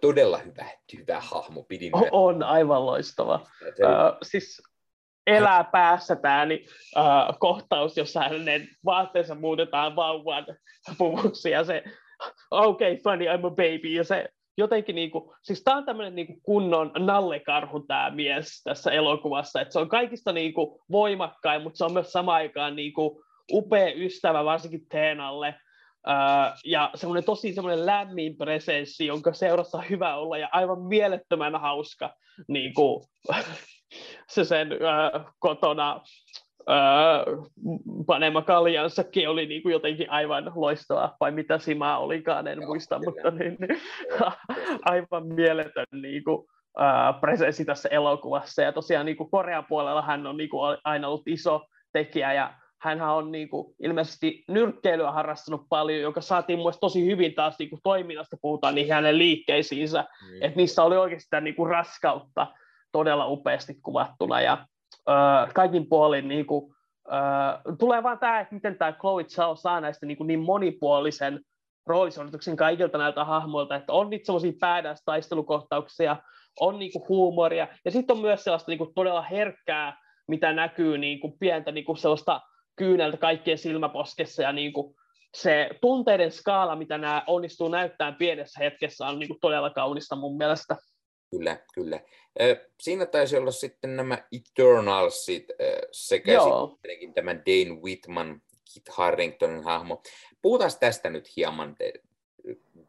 Todella 0.00 0.38
hyvä, 0.38 0.66
hyvä 0.98 1.20
hahmo. 1.20 1.62
Pidin 1.62 1.92
on 2.10 2.42
aivan 2.42 2.86
loistava. 2.86 3.46
Se... 3.58 3.84
Uh, 3.84 4.18
siis 4.22 4.62
elää 5.26 5.64
päässä 5.64 6.16
tämä 6.16 6.46
niin, 6.46 6.66
uh, 6.96 7.38
kohtaus, 7.38 7.96
jossa 7.96 8.20
hänen 8.20 8.68
vaatteensa 8.84 9.34
muutetaan 9.34 9.96
vauvan 9.96 10.46
puvuksi 10.98 11.50
ja 11.50 11.64
se, 11.64 11.82
okay, 12.50 12.96
funny, 12.96 13.24
I'm 13.24 13.46
a 13.46 13.50
baby, 13.50 13.88
ja 13.88 14.04
se 14.04 14.28
jotenkin 14.58 14.94
niinku, 14.94 15.34
siis 15.42 15.62
tämä 15.62 15.76
on 15.76 15.84
tämmöinen 15.84 16.14
niinku 16.14 16.40
kunnon 16.42 16.90
nallekarhu 16.98 17.80
tämä 17.80 18.10
mies 18.10 18.62
tässä 18.64 18.90
elokuvassa, 18.90 19.60
että 19.60 19.72
se 19.72 19.78
on 19.78 19.88
kaikista 19.88 20.32
niinku 20.32 20.80
voimakkain, 20.90 21.62
mutta 21.62 21.78
se 21.78 21.84
on 21.84 21.92
myös 21.92 22.12
samaan 22.12 22.36
aikaan 22.36 22.76
niinku 22.76 23.24
upea 23.52 23.92
ystävä, 23.94 24.44
varsinkin 24.44 24.86
Teenalle, 24.88 25.54
Uh, 26.08 26.58
ja 26.64 26.90
semmoinen 26.94 27.24
tosi 27.24 27.52
semmoinen 27.52 27.86
lämmin 27.86 28.36
presenssi, 28.36 29.06
jonka 29.06 29.32
seurassa 29.32 29.78
on 29.78 29.84
hyvä 29.90 30.16
olla 30.16 30.38
ja 30.38 30.48
aivan 30.52 30.82
mielettömän 30.82 31.60
hauska 31.60 32.14
niin 32.48 32.74
kuin, 32.74 33.04
se 34.34 34.44
sen 34.44 34.72
uh, 34.72 35.32
kotona 35.38 36.00
panema 38.06 38.42
kaljansakin 38.42 39.28
oli 39.28 39.46
niin 39.46 39.62
kuin 39.62 39.72
jotenkin 39.72 40.10
aivan 40.10 40.52
loistava, 40.54 41.16
vai 41.20 41.30
mitä 41.30 41.58
Sima 41.58 41.98
olikaan, 41.98 42.46
en 42.46 42.60
Joo, 42.60 42.66
muista, 42.66 42.98
kyllä. 42.98 43.10
mutta 43.10 43.30
niin, 43.30 43.56
niin, 43.60 43.80
aivan 44.84 45.26
mieletön 45.26 45.86
niin 45.92 46.24
kuin, 46.24 46.38
uh, 46.78 47.20
presenssi 47.20 47.64
tässä 47.64 47.88
elokuvassa. 47.88 48.62
Ja 48.62 48.72
tosiaan 48.72 49.06
niin 49.06 49.16
kuin 49.16 49.30
Korean 49.30 49.64
puolella 49.68 50.02
hän 50.02 50.26
on 50.26 50.36
niin 50.36 50.50
kuin 50.50 50.78
aina 50.84 51.08
ollut 51.08 51.28
iso 51.28 51.66
tekijä 51.92 52.32
ja 52.32 52.54
hän 52.82 53.02
on 53.02 53.32
niin 53.32 53.48
kuin, 53.48 53.74
ilmeisesti 53.82 54.44
nyrkkeilyä 54.48 55.12
harrastanut 55.12 55.66
paljon, 55.68 56.00
joka 56.00 56.20
saatiin 56.20 56.58
mun 56.58 56.72
tosi 56.80 57.06
hyvin 57.06 57.34
taas 57.34 57.58
niin 57.58 57.70
kuin 57.70 57.80
toiminnasta, 57.82 58.36
puhutaan 58.42 58.74
niihin 58.74 58.94
hänen 58.94 59.18
liikkeisiinsä, 59.18 60.00
mm. 60.02 60.42
että 60.42 60.56
niissä 60.56 60.82
oli 60.82 60.96
oikeastaan 60.96 61.44
niin 61.44 61.54
kuin 61.54 61.70
raskautta 61.70 62.46
todella 62.92 63.26
upeasti 63.26 63.74
kuvattuna, 63.82 64.40
ja 64.40 64.66
äh, 65.08 65.52
kaikin 65.54 65.88
puolin 65.88 66.28
niin 66.28 66.46
kuin, 66.46 66.74
äh, 67.12 67.76
tulee 67.78 68.02
vaan 68.02 68.18
tämä, 68.18 68.40
että 68.40 68.54
miten 68.54 68.78
tämä 68.78 68.92
Chloe 68.92 69.24
Zhao 69.24 69.56
saa 69.56 69.80
näistä 69.80 70.06
niin, 70.06 70.16
kuin 70.16 70.26
niin 70.26 70.40
monipuolisen 70.40 71.40
roolisuorituksen 71.86 72.56
kaikilta 72.56 72.98
näiltä 72.98 73.24
hahmoilta, 73.24 73.76
että 73.76 73.92
on 73.92 74.10
niitä 74.10 74.26
semmoisia 74.26 74.52
päädäs 74.60 75.02
taistelukohtauksia, 75.04 76.16
on 76.60 76.78
niin 76.78 76.92
kuin 76.92 77.08
huumoria, 77.08 77.68
ja 77.84 77.90
sitten 77.90 78.16
on 78.16 78.22
myös 78.22 78.44
sellaista 78.44 78.70
niin 78.70 78.78
kuin 78.78 78.94
todella 78.94 79.22
herkkää, 79.22 79.96
mitä 80.28 80.52
näkyy 80.52 80.98
niin 80.98 81.20
kuin 81.20 81.32
pientä 81.40 81.72
niin 81.72 81.84
kuin 81.84 81.98
sellaista 81.98 82.40
kyyneltä 82.76 83.16
kaikkien 83.16 83.58
silmäposkessa 83.58 84.42
ja 84.42 84.52
niin 84.52 84.72
kuin 84.72 84.94
se 85.34 85.70
tunteiden 85.80 86.30
skaala, 86.30 86.76
mitä 86.76 86.98
nämä 86.98 87.22
onnistuu 87.26 87.68
näyttämään 87.68 88.14
pienessä 88.14 88.60
hetkessä, 88.64 89.06
on 89.06 89.18
niin 89.18 89.28
kuin 89.28 89.40
todella 89.40 89.70
kaunista 89.70 90.16
mun 90.16 90.36
mielestä. 90.36 90.76
Kyllä, 91.36 91.56
kyllä. 91.74 92.00
Siinä 92.80 93.06
taisi 93.06 93.36
olla 93.36 93.50
sitten 93.50 93.96
nämä 93.96 94.18
Eternalsit 94.32 95.46
sekä 95.92 96.32
Joo. 96.32 96.78
tämä 97.14 97.34
Dane 97.34 97.80
Whitman, 97.82 98.42
Kit 98.74 98.88
Harringtonin 98.88 99.64
hahmo. 99.64 100.02
Puhutaan 100.42 100.70
tästä 100.80 101.10
nyt 101.10 101.36
hieman 101.36 101.76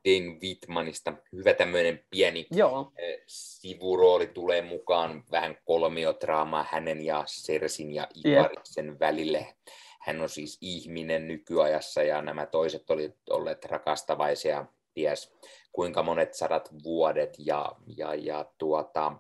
Dane 0.06 0.40
Whitmanista. 0.42 1.14
Hyvä 1.32 1.54
tämmöinen 1.54 2.06
pieni 2.10 2.48
Joo. 2.52 2.92
sivurooli 3.28 4.28
tulee 4.28 4.62
mukaan, 4.62 5.24
vähän 5.32 5.58
kolmiotraamaa 5.66 6.66
hänen 6.72 7.06
ja 7.06 7.24
Sersin 7.28 7.92
ja 7.92 8.08
Ikariksen 8.16 8.90
yep. 8.90 9.00
välille. 9.00 9.56
Hän 10.02 10.22
on 10.22 10.30
siis 10.30 10.58
ihminen 10.62 11.28
nykyajassa 11.28 12.04
ja 12.04 12.22
nämä 12.22 12.46
toiset 12.46 12.90
olivat 12.90 13.16
olleet 13.30 13.66
rakastavaisia 13.66 14.66
ties 14.94 15.34
kuinka 15.72 16.04
monet 16.04 16.34
sadat 16.34 16.70
vuodet 16.84 17.36
ja, 17.40 17.76
ja, 17.98 18.16
ja 18.16 18.46
tuota, 18.58 19.14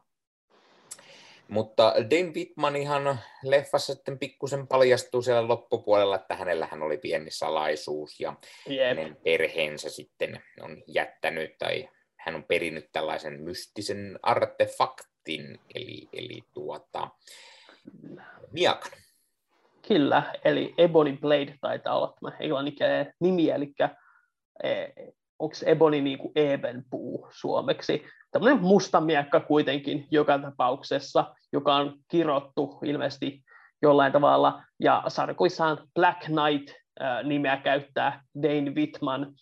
mutta 1.47 1.93
Dane 1.97 2.33
Whitman 2.35 2.75
ihan 2.75 3.19
leffassa 3.43 3.93
sitten 3.93 4.19
pikkusen 4.19 4.67
paljastuu 4.67 5.21
siellä 5.21 5.47
loppupuolella, 5.47 6.15
että 6.15 6.35
hänellähän 6.35 6.83
oli 6.83 6.97
pieni 6.97 7.31
salaisuus 7.31 8.19
ja 8.19 8.35
yep. 8.69 8.87
hänen 8.87 9.17
perheensä 9.23 9.89
sitten 9.89 10.43
on 10.61 10.83
jättänyt 10.87 11.57
tai 11.57 11.89
hän 12.19 12.35
on 12.35 12.43
perinnyt 12.43 12.89
tällaisen 12.91 13.41
mystisen 13.41 14.19
artefaktin, 14.21 15.59
eli, 15.75 16.09
eli 16.13 16.43
tuota, 16.53 17.07
miakan. 18.51 18.91
Kyllä, 19.87 20.33
eli 20.45 20.73
Ebony 20.77 21.17
Blade 21.17 21.57
taitaa 21.61 21.97
olla 21.97 22.13
tämä 22.21 22.37
englanninkielinen 22.39 23.13
nimi, 23.19 23.49
eli 23.49 23.73
e, 24.63 24.69
onko 25.43 25.55
Ebony 25.65 26.01
niin 26.01 26.17
kuin 26.17 26.31
ebenpuu 26.35 27.27
suomeksi. 27.31 28.03
Tämmöinen 28.31 28.61
musta 28.61 29.01
miekka 29.01 29.39
kuitenkin 29.39 30.07
joka 30.11 30.39
tapauksessa, 30.39 31.35
joka 31.53 31.75
on 31.75 31.93
kirottu 32.11 32.79
ilmeisesti 32.83 33.43
jollain 33.81 34.11
tavalla, 34.11 34.63
ja 34.79 35.03
sarkuissaan 35.07 35.77
Black 35.95 36.19
Knight-nimeä 36.19 37.57
käyttää 37.57 38.23
Dane 38.41 38.71
Whitman. 38.75 39.33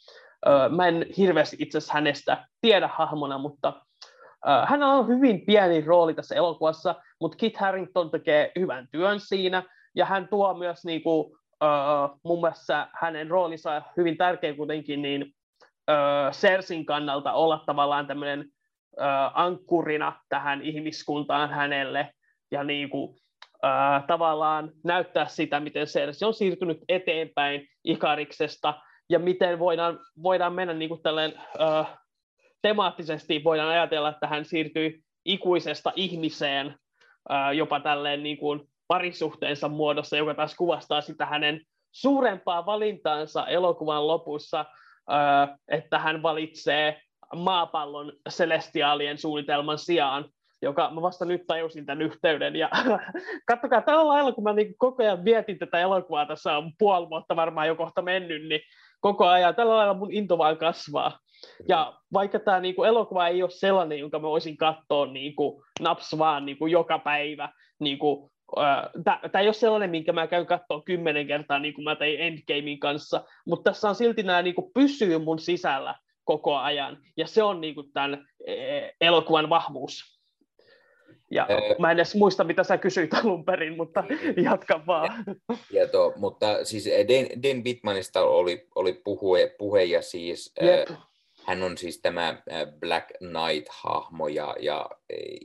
Mä 0.70 0.88
en 0.88 1.06
hirveästi 1.18 1.58
itse 1.60 1.78
asiassa 1.78 1.94
hänestä 1.94 2.48
tiedä 2.62 2.90
hahmona, 2.94 3.38
mutta 3.38 3.82
hän 4.66 4.84
on 4.84 5.08
hyvin 5.08 5.46
pieni 5.46 5.82
rooli 5.82 6.14
tässä 6.14 6.36
elokuvassa, 6.36 6.96
mutta 7.20 7.38
Kit 7.38 7.58
Harington 7.58 8.12
tekee 8.12 8.52
hyvän 8.60 8.88
työn 8.92 9.20
siinä, 9.20 9.64
ja 9.96 10.06
hän 10.06 10.28
tuo 10.28 10.54
myös 10.54 10.86
niin 10.86 11.04
kuin, 11.04 11.38
mun 12.24 12.42
mielestä 12.42 12.88
hänen 13.02 13.30
roolinsa 13.30 13.82
hyvin 13.98 14.18
tärkeä 14.18 14.54
kuitenkin 14.54 15.02
niin, 15.02 15.34
Sersin 16.32 16.86
kannalta 16.86 17.34
olla 17.34 17.64
tavallaan 17.66 18.08
tämmöinen 18.08 18.46
ankkurina 19.34 20.14
tähän 20.30 20.62
ihmiskuntaan 20.62 21.50
hänelle 21.50 22.14
ja 22.52 22.64
niin 22.64 22.90
kuin, 22.90 23.10
uh, 23.64 24.08
tavallaan 24.08 24.72
näyttää 24.84 25.26
sitä, 25.26 25.60
miten 25.60 25.88
Sersi 25.88 26.26
on 26.26 26.34
siirtynyt 26.34 26.78
eteenpäin 26.90 27.68
Ikariksesta 27.84 28.74
ja 29.10 29.20
miten 29.20 29.60
voidaan, 29.60 30.00
voidaan 30.24 30.54
mennä 30.54 30.74
niin 30.74 30.90
kuin 30.90 31.02
tälleen, 31.02 31.34
uh, 31.60 31.88
temaattisesti 32.62 33.44
voidaan 33.44 33.70
ajatella, 33.70 34.10
että 34.10 34.28
hän 34.28 34.46
siirtyi 34.46 35.04
ikuisesta 35.26 35.94
ihmiseen 35.96 36.68
uh, 36.68 37.56
jopa 37.56 37.80
tälleen 37.80 38.24
niin 38.24 38.38
kuin 38.38 38.62
parisuhteensa 38.88 39.70
muodossa, 39.70 40.18
joka 40.18 40.34
taas 40.34 40.56
kuvastaa 40.56 41.02
sitä 41.02 41.26
hänen 41.26 41.62
suurempaa 41.92 42.66
valintaansa 42.66 43.48
elokuvan 43.48 44.08
lopussa, 44.08 44.66
että 45.68 46.00
hän 46.00 46.24
valitsee 46.24 47.02
maapallon 47.36 48.14
celestiaalien 48.30 49.18
suunnitelman 49.18 49.78
sijaan, 49.78 50.26
joka 50.62 50.92
mä 50.94 51.02
vasta 51.02 51.26
nyt 51.26 51.48
tajusin 51.48 51.86
tämän 51.86 52.02
yhteyden. 52.02 52.56
Ja 52.56 52.70
kattokaa, 53.50 53.82
tällä 53.82 54.08
lailla, 54.08 54.32
kun 54.32 54.44
mä 54.44 54.54
niin 54.54 54.76
koko 54.78 55.04
ajan 55.04 55.26
vietin 55.26 55.60
tätä 55.60 55.80
elokuvaa, 55.80 56.26
tässä 56.26 56.58
on 56.58 56.72
puoli 56.80 57.10
vuotta 57.10 57.36
varmaan 57.36 57.68
jo 57.68 57.76
kohta 57.76 58.02
mennyt, 58.02 58.48
niin 58.48 58.62
koko 59.02 59.28
ajan 59.28 59.56
tällä 59.56 59.78
lailla 59.78 59.94
mun 59.94 60.14
into 60.14 60.38
vaan 60.38 60.58
kasvaa. 60.58 61.20
Ja 61.68 61.94
vaikka 62.14 62.40
tämä 62.40 62.60
niin 62.60 62.76
kuin, 62.76 62.90
elokuva 62.90 63.28
ei 63.28 63.44
ole 63.44 63.52
sellainen, 63.52 64.00
jonka 64.00 64.20
mä 64.20 64.28
voisin 64.28 64.58
katsoa 64.58 65.06
niin 65.06 65.36
kuin, 65.36 65.64
naps 65.80 66.18
vaan 66.18 66.46
niin 66.46 66.58
kuin, 66.58 66.72
joka 66.72 67.00
päivä, 67.00 67.50
niin 67.80 68.00
kuin, 68.00 68.32
Tämä 69.04 69.42
ei 69.42 69.48
ole 69.48 69.54
sellainen, 69.54 69.90
minkä 69.90 70.14
mä 70.14 70.28
käyn 70.28 70.46
katsoa 70.46 70.82
kymmenen 70.82 71.28
kertaa, 71.28 71.60
niin 71.60 71.74
kuin 71.74 71.84
mä 71.84 71.96
tein 71.96 72.20
Endgamein 72.20 72.80
kanssa, 72.80 73.24
mutta 73.46 73.72
tässä 73.72 73.90
on 73.90 73.96
silti 73.96 74.24
nämä 74.24 74.42
niin 74.42 74.56
kuin 74.56 74.72
pysyy 74.74 75.18
mun 75.18 75.40
sisällä 75.40 75.96
koko 76.24 76.58
ajan, 76.58 76.98
ja 77.18 77.28
se 77.28 77.44
on 77.44 77.62
niin 77.62 77.76
kuin 77.76 77.92
tämän 77.94 78.28
e, 78.48 78.56
elokuvan 79.02 79.50
vahvuus. 79.50 80.22
Ja 81.32 81.48
öö, 81.50 81.76
mä 81.80 81.92
en 81.92 81.98
edes 81.98 82.16
muista, 82.16 82.44
mitä 82.44 82.64
sä 82.64 82.78
kysyit 82.78 83.14
alun 83.14 83.46
perin, 83.46 83.78
mutta 83.78 84.04
jatka 84.44 84.86
vaan. 84.88 85.26
Tieto, 85.70 86.14
mutta 86.16 86.66
siis 86.66 86.86
Dan, 86.86 87.44
Dan 87.44 87.64
Bitmanista 87.64 88.22
oli, 88.22 88.68
oli 88.76 88.94
puhe, 88.94 89.56
puhe 89.58 89.84
ja 89.84 90.02
siis 90.02 90.54
Jep 90.62 90.90
hän 91.46 91.64
on 91.64 91.78
siis 91.78 92.02
tämä 92.02 92.42
Black 92.80 93.10
Knight-hahmo, 93.10 94.28
ja, 94.28 94.56
ja 94.60 94.90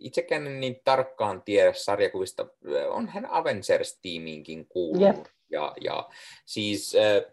itsekään 0.00 0.46
en 0.46 0.60
niin 0.60 0.80
tarkkaan 0.84 1.42
tiedä 1.42 1.72
sarjakuvista, 1.72 2.46
on 2.88 3.08
hän 3.08 3.26
Avengers-tiimiinkin 3.30 4.66
kuulunut. 4.68 5.16
Yep. 5.16 5.26
Ja, 5.50 5.74
ja 5.80 6.08
siis 6.44 6.94
äh, 6.94 7.32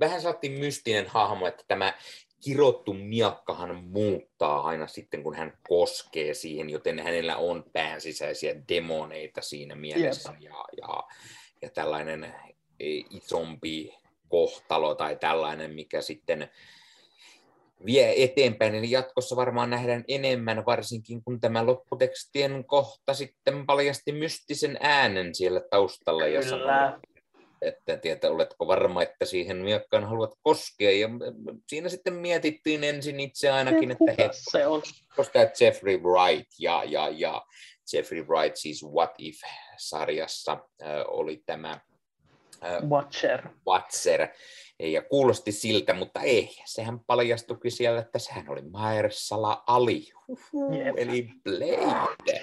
vähän 0.00 0.22
saatiin 0.22 0.52
mystinen 0.52 1.06
hahmo, 1.06 1.46
että 1.46 1.64
tämä 1.68 1.94
kirottu 2.44 2.94
miakkahan 2.94 3.84
muuttaa 3.84 4.60
aina 4.60 4.86
sitten, 4.86 5.22
kun 5.22 5.34
hän 5.34 5.58
koskee 5.68 6.34
siihen, 6.34 6.70
joten 6.70 6.98
hänellä 6.98 7.36
on 7.36 7.64
päänsisäisiä 7.72 8.54
demoneita 8.68 9.42
siinä 9.42 9.74
mielessä. 9.74 10.30
Yep. 10.32 10.42
Ja, 10.42 10.64
ja, 10.76 11.02
ja 11.62 11.70
tällainen 11.70 12.24
e, 12.80 12.86
isompi 13.10 13.94
kohtalo 14.28 14.94
tai 14.94 15.16
tällainen, 15.16 15.74
mikä 15.74 16.00
sitten 16.00 16.50
vie 17.86 18.24
eteenpäin, 18.24 18.72
niin 18.72 18.90
jatkossa 18.90 19.36
varmaan 19.36 19.70
nähdään 19.70 20.04
enemmän, 20.08 20.66
varsinkin 20.66 21.24
kun 21.24 21.40
tämä 21.40 21.66
lopputekstien 21.66 22.64
kohta 22.64 23.14
sitten 23.14 23.66
paljasti 23.66 24.12
mystisen 24.12 24.78
äänen 24.80 25.34
siellä 25.34 25.60
taustalla 25.70 26.26
ja 26.26 26.42
sanoi, 26.42 26.92
että 27.62 27.96
tiedä, 27.96 28.30
oletko 28.30 28.66
varma, 28.66 29.02
että 29.02 29.24
siihen 29.24 29.56
miakkaan 29.56 30.08
haluat 30.08 30.34
koskea. 30.42 30.90
Ja 30.90 31.08
siinä 31.68 31.88
sitten 31.88 32.14
mietittiin 32.14 32.84
ensin 32.84 33.20
itse 33.20 33.50
ainakin, 33.50 33.90
että 33.90 34.12
he, 34.18 34.28
se 34.32 34.66
on? 34.66 34.82
koska 35.16 35.38
Jeffrey 35.60 35.96
Wright 35.96 36.52
ja, 36.58 36.84
ja, 36.84 37.08
ja 37.08 37.42
Jeffrey 37.92 38.22
Wright 38.22 38.56
siis 38.56 38.84
What 38.84 39.10
If-sarjassa 39.18 40.52
äh, 40.52 40.88
oli 41.08 41.42
tämä 41.46 41.80
äh, 42.64 42.88
Watcher. 42.88 43.48
Watcher. 43.66 44.28
Ja 44.80 45.02
kuulosti 45.02 45.52
siltä, 45.52 45.94
mutta 45.94 46.20
ei. 46.20 46.50
Sehän 46.64 47.00
paljastukin 47.00 47.72
siellä, 47.72 48.00
että 48.00 48.18
sehän 48.18 48.48
oli 48.48 48.62
Maersala 48.62 49.64
Ali. 49.66 50.08
Yep. 50.54 50.94
Eli 50.96 51.28
Blade. 51.44 52.42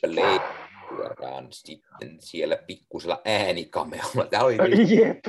Blade 0.00 0.42
suoraan 0.88 1.46
sitten 1.50 2.16
siellä 2.20 2.56
pikkusella 2.56 3.20
äänikamealla. 3.24 4.26
Tämä 4.30 4.44
oli 4.44 4.56
Jep. 4.96 5.24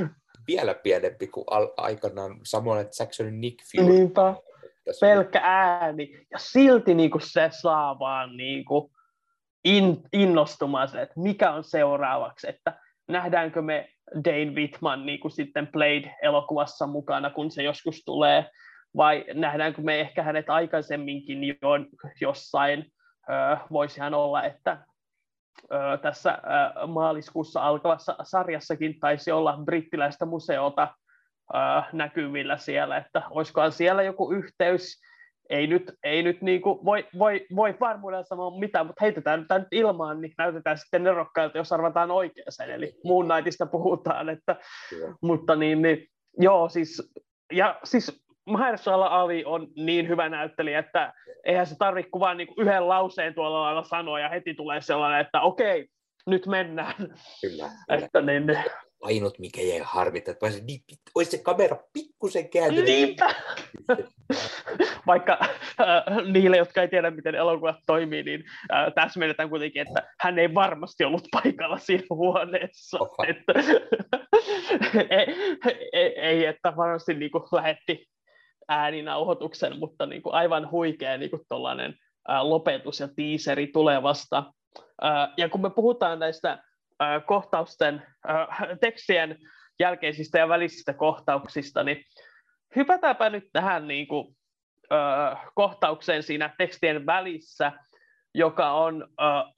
vielä 0.47 0.73
pienempi 0.73 1.27
kuin 1.27 1.45
al- 1.49 1.73
aikanaan 1.77 2.39
Samuel 2.43 2.85
Jacksonin 2.99 3.41
Nick 3.41 3.59
Fury. 3.71 3.89
Niinpä. 3.89 4.35
Pelkkä 5.01 5.39
ääni. 5.43 6.25
Ja 6.31 6.39
silti 6.39 6.93
niin 6.93 7.11
kuin 7.11 7.21
se 7.21 7.49
saa 7.51 7.99
vaan 7.99 8.37
niin 8.37 8.65
kuin 8.65 8.91
in, 9.65 10.01
innostumaan 10.13 10.87
se, 10.87 11.01
että 11.01 11.19
mikä 11.19 11.51
on 11.51 11.63
seuraavaksi, 11.63 12.49
että 12.49 12.79
nähdäänkö 13.07 13.61
me 13.61 13.89
Dane 14.15 14.51
Whitman 14.55 15.05
niin 15.05 15.19
kuin 15.19 15.31
sitten 15.31 15.67
Blade-elokuvassa 15.67 16.87
mukana, 16.87 17.29
kun 17.29 17.51
se 17.51 17.63
joskus 17.63 18.03
tulee, 18.05 18.49
vai 18.97 19.25
nähdäänkö 19.33 19.81
me 19.81 19.99
ehkä 19.99 20.23
hänet 20.23 20.49
aikaisemminkin 20.49 21.43
jo 21.43 21.55
jossain, 22.21 22.91
voisi 23.71 23.99
hän 23.99 24.13
olla, 24.13 24.43
että 24.43 24.77
tässä 26.01 26.37
maaliskuussa 26.87 27.61
alkavassa 27.61 28.15
sarjassakin 28.23 28.99
taisi 28.99 29.31
olla 29.31 29.59
brittiläistä 29.65 30.25
museota 30.25 30.87
näkyvillä 31.93 32.57
siellä, 32.57 32.97
että 32.97 33.21
olisikohan 33.29 33.71
siellä 33.71 34.03
joku 34.03 34.31
yhteys, 34.31 35.01
ei 35.49 35.67
nyt, 35.67 35.91
ei 36.03 36.23
nyt 36.23 36.41
niin 36.41 36.61
kuin 36.61 36.85
voi, 36.85 37.07
voi, 37.19 37.45
voi 37.55 37.75
varmuudella 37.79 38.23
sanoa 38.23 38.59
mitään, 38.59 38.85
mutta 38.87 39.05
heitetään 39.05 39.39
nyt, 39.39 39.49
nyt 39.49 39.67
ilmaan, 39.71 40.21
niin 40.21 40.33
näytetään 40.37 40.77
sitten 40.77 41.03
nerokkailta, 41.03 41.57
jos 41.57 41.71
arvataan 41.71 42.11
oikeaan, 42.11 42.69
eli 42.69 42.93
muun 43.03 43.27
naitista 43.27 43.65
puhutaan, 43.65 44.29
että, 44.29 44.55
mutta 45.21 45.55
niin, 45.55 45.81
niin, 45.81 46.07
joo, 46.39 46.69
siis, 46.69 47.13
ja 47.53 47.79
siis 47.83 48.23
Mahershala 48.47 49.07
Ali 49.07 49.45
on 49.45 49.67
niin 49.75 50.07
hyvä 50.07 50.29
näyttelijä, 50.29 50.79
että 50.79 51.13
eihän 51.45 51.67
se 51.67 51.75
tarvitse 51.79 52.09
kuin 52.09 52.19
vain 52.19 52.37
niin 52.37 52.47
yhden 52.57 52.89
lauseen 52.89 53.33
tuolla 53.33 53.61
lailla 53.61 53.83
sanoa 53.83 54.19
ja 54.19 54.29
heti 54.29 54.53
tulee 54.53 54.81
sellainen, 54.81 55.21
että 55.21 55.41
okei, 55.41 55.87
nyt 56.27 56.47
mennään. 56.47 56.95
Kyllä. 57.41 57.69
Että 57.89 58.21
niin, 58.21 58.47
niin. 58.47 58.63
Ainut, 59.01 59.39
mikä 59.39 59.61
jäi 59.61 59.81
harmittaa, 59.83 60.31
että 60.31 60.49
niin, 60.65 60.81
olisi 61.15 61.31
se 61.31 61.37
kamera 61.37 61.77
pikkusen 61.93 62.49
kääntynyt. 62.49 62.85
Niinpä. 62.85 63.35
Vaikka 65.07 65.37
äh, 65.41 66.25
niille, 66.33 66.57
jotka 66.57 66.81
ei 66.81 66.87
tiedä, 66.87 67.11
miten 67.11 67.35
elokuvat 67.35 67.75
toimii, 67.85 68.23
niin 68.23 68.43
äh, 68.73 68.93
täsmennetään 68.95 69.49
kuitenkin, 69.49 69.81
että 69.87 70.13
hän 70.19 70.39
ei 70.39 70.53
varmasti 70.53 71.03
ollut 71.03 71.27
paikalla 71.31 71.77
siinä 71.77 72.03
huoneessa. 72.09 72.97
Että, 73.27 73.53
ei, 75.09 75.35
ei, 75.93 76.19
ei, 76.19 76.45
että 76.45 76.73
varmasti 76.77 77.13
niin 77.13 77.31
kuin 77.31 77.43
lähetti 77.51 78.07
ääninauhoituksen, 78.67 79.79
mutta 79.79 80.05
niin 80.05 80.21
kuin 80.21 80.33
aivan 80.33 80.71
huikea 80.71 81.17
niin 81.17 81.29
kuin 81.29 81.41
ää, 82.27 82.49
lopetus 82.49 82.99
ja 82.99 83.07
tiiseri 83.15 83.67
tulevasta. 83.67 84.53
Ää, 85.01 85.33
ja 85.37 85.49
kun 85.49 85.61
me 85.61 85.69
puhutaan 85.69 86.19
näistä 86.19 86.63
kohtausten, 87.25 88.03
tekstien 88.81 89.37
jälkeisistä 89.79 90.39
ja 90.39 90.49
välisistä 90.49 90.93
kohtauksista, 90.93 91.83
niin 91.83 92.03
hypätäänpä 92.75 93.29
nyt 93.29 93.43
tähän 93.53 93.87
niin 93.87 94.07
kuin, 94.07 94.37
kohtaukseen 95.55 96.23
siinä 96.23 96.55
tekstien 96.57 97.05
välissä, 97.05 97.71
joka 98.35 98.71
on 98.71 99.07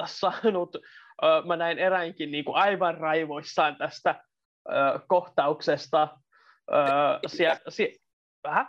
saanut, 0.06 0.78
mä 1.46 1.56
näin 1.56 1.80
eräänkin 1.80 2.32
niin 2.32 2.46
kuin 2.46 2.58
aivan 2.58 2.98
raivoissaan 2.98 3.76
tästä 3.76 4.24
kohtauksesta. 5.08 6.18
Sie, 7.28 7.60
sie, 7.70 7.96
vähän? 8.44 8.68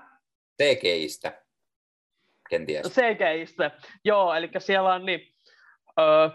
CGIstä, 0.62 1.42
kenties. 2.51 2.86
CGIstä, 2.86 3.70
joo, 4.05 4.34
eli 4.34 4.51
siellä 4.59 4.94
on 4.94 5.06
niin, 5.06 5.20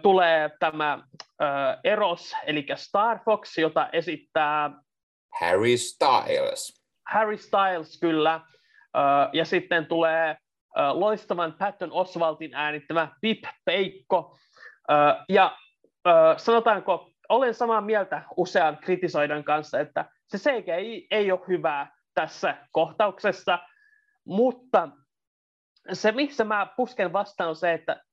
tulee 0.02 0.50
tämä 0.60 1.00
ö, 1.42 1.46
Eros, 1.84 2.36
eli 2.46 2.66
Star 2.76 3.20
Fox, 3.26 3.58
jota 3.58 3.90
esittää 3.94 4.72
Harry 5.40 5.78
Styles. 5.78 6.86
Harry 7.08 7.38
Styles, 7.38 8.00
kyllä. 8.00 8.42
Ö, 8.98 9.00
ja 9.34 9.46
sitten 9.46 9.86
tulee 9.86 10.30
ö, 10.32 10.82
loistavan 10.94 11.54
Patton 11.60 11.92
Oswaltin 11.92 12.54
äänittämä 12.54 13.08
Pip 13.22 13.44
Peikko. 13.66 14.38
Ö, 14.92 14.94
ja 15.30 15.58
ö, 16.08 16.12
sanotaanko, 16.38 17.10
olen 17.30 17.54
samaa 17.54 17.82
mieltä 17.82 18.22
usean 18.38 18.78
kritisoidan 18.78 19.44
kanssa, 19.44 19.80
että 19.80 20.06
se 20.28 20.38
CGI 20.38 21.08
ei 21.12 21.32
ole 21.32 21.48
hyvää 21.48 21.92
tässä 22.14 22.58
kohtauksessa– 22.72 23.60
mutta 24.26 24.90
se, 25.94 26.12
missä 26.12 26.44
mä 26.44 26.68
pusken 26.78 27.14
vastaan, 27.14 27.50
on 27.50 27.56
se, 27.56 27.74
että 27.74 28.04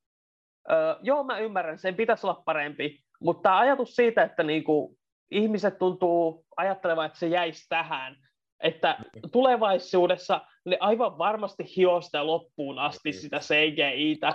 joo, 1.03 1.25
mä 1.25 1.39
ymmärrän, 1.39 1.79
sen 1.79 1.95
pitäisi 1.95 2.27
olla 2.27 2.43
parempi, 2.45 2.99
mutta 3.21 3.59
ajatus 3.59 3.97
siitä, 3.97 4.23
että 4.23 4.43
niinku, 4.43 4.97
ihmiset 5.31 5.79
tuntuu 5.79 6.45
ajattelevan, 6.57 7.07
että 7.07 7.19
se 7.19 7.27
jäisi 7.27 7.67
tähän, 7.69 8.17
että 8.61 8.99
tulevaisuudessa 9.33 10.41
ne 10.65 10.77
aivan 10.81 11.19
varmasti 11.19 11.65
hiosta 11.77 12.27
loppuun 12.27 12.79
asti 12.79 13.13
sitä 13.13 13.39
CGI-tä, 13.39 14.35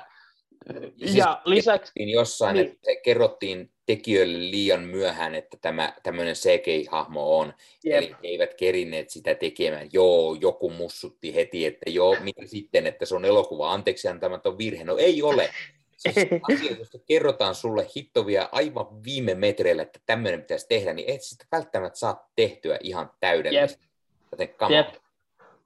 Siis 0.97 1.15
ja 1.15 1.41
lisäksi... 1.45 1.91
Jossain, 2.11 2.53
niin. 2.53 2.67
että 2.67 3.01
kerrottiin 3.03 3.71
tekijöille 3.85 4.39
liian 4.39 4.81
myöhään, 4.81 5.35
että 5.35 5.57
tämä 5.61 5.93
tämmöinen 6.03 6.35
CGI-hahmo 6.35 7.39
on, 7.39 7.53
Jep. 7.83 7.97
eli 7.97 8.07
he 8.07 8.17
eivät 8.23 8.53
kerineet 8.53 9.09
sitä 9.09 9.35
tekemään. 9.35 9.89
Joo, 9.93 10.37
joku 10.41 10.69
mussutti 10.69 11.35
heti, 11.35 11.65
että 11.65 11.89
joo, 11.89 12.15
mitä 12.21 12.41
sitten, 12.45 12.87
että 12.87 13.05
se 13.05 13.15
on 13.15 13.25
elokuva, 13.25 13.73
anteeksi 13.73 14.07
antamaton 14.07 14.57
virhe. 14.57 14.83
No 14.83 14.97
ei 14.97 15.23
ole. 15.23 15.49
Siis 15.97 16.15
asia, 16.53 16.77
josta 16.79 16.97
kerrotaan 17.07 17.55
sulle 17.55 17.87
hittovia 17.95 18.49
aivan 18.51 19.03
viime 19.03 19.35
metreillä, 19.35 19.81
että 19.81 19.99
tämmöinen 20.05 20.41
pitäisi 20.41 20.67
tehdä, 20.69 20.93
niin 20.93 21.13
et 21.15 21.21
sitä 21.21 21.45
välttämättä 21.51 21.99
saa 21.99 22.29
tehtyä 22.35 22.77
ihan 22.81 23.11
täydellisesti. 23.19 23.87
Joten 24.31 24.49
Jep 24.69 24.87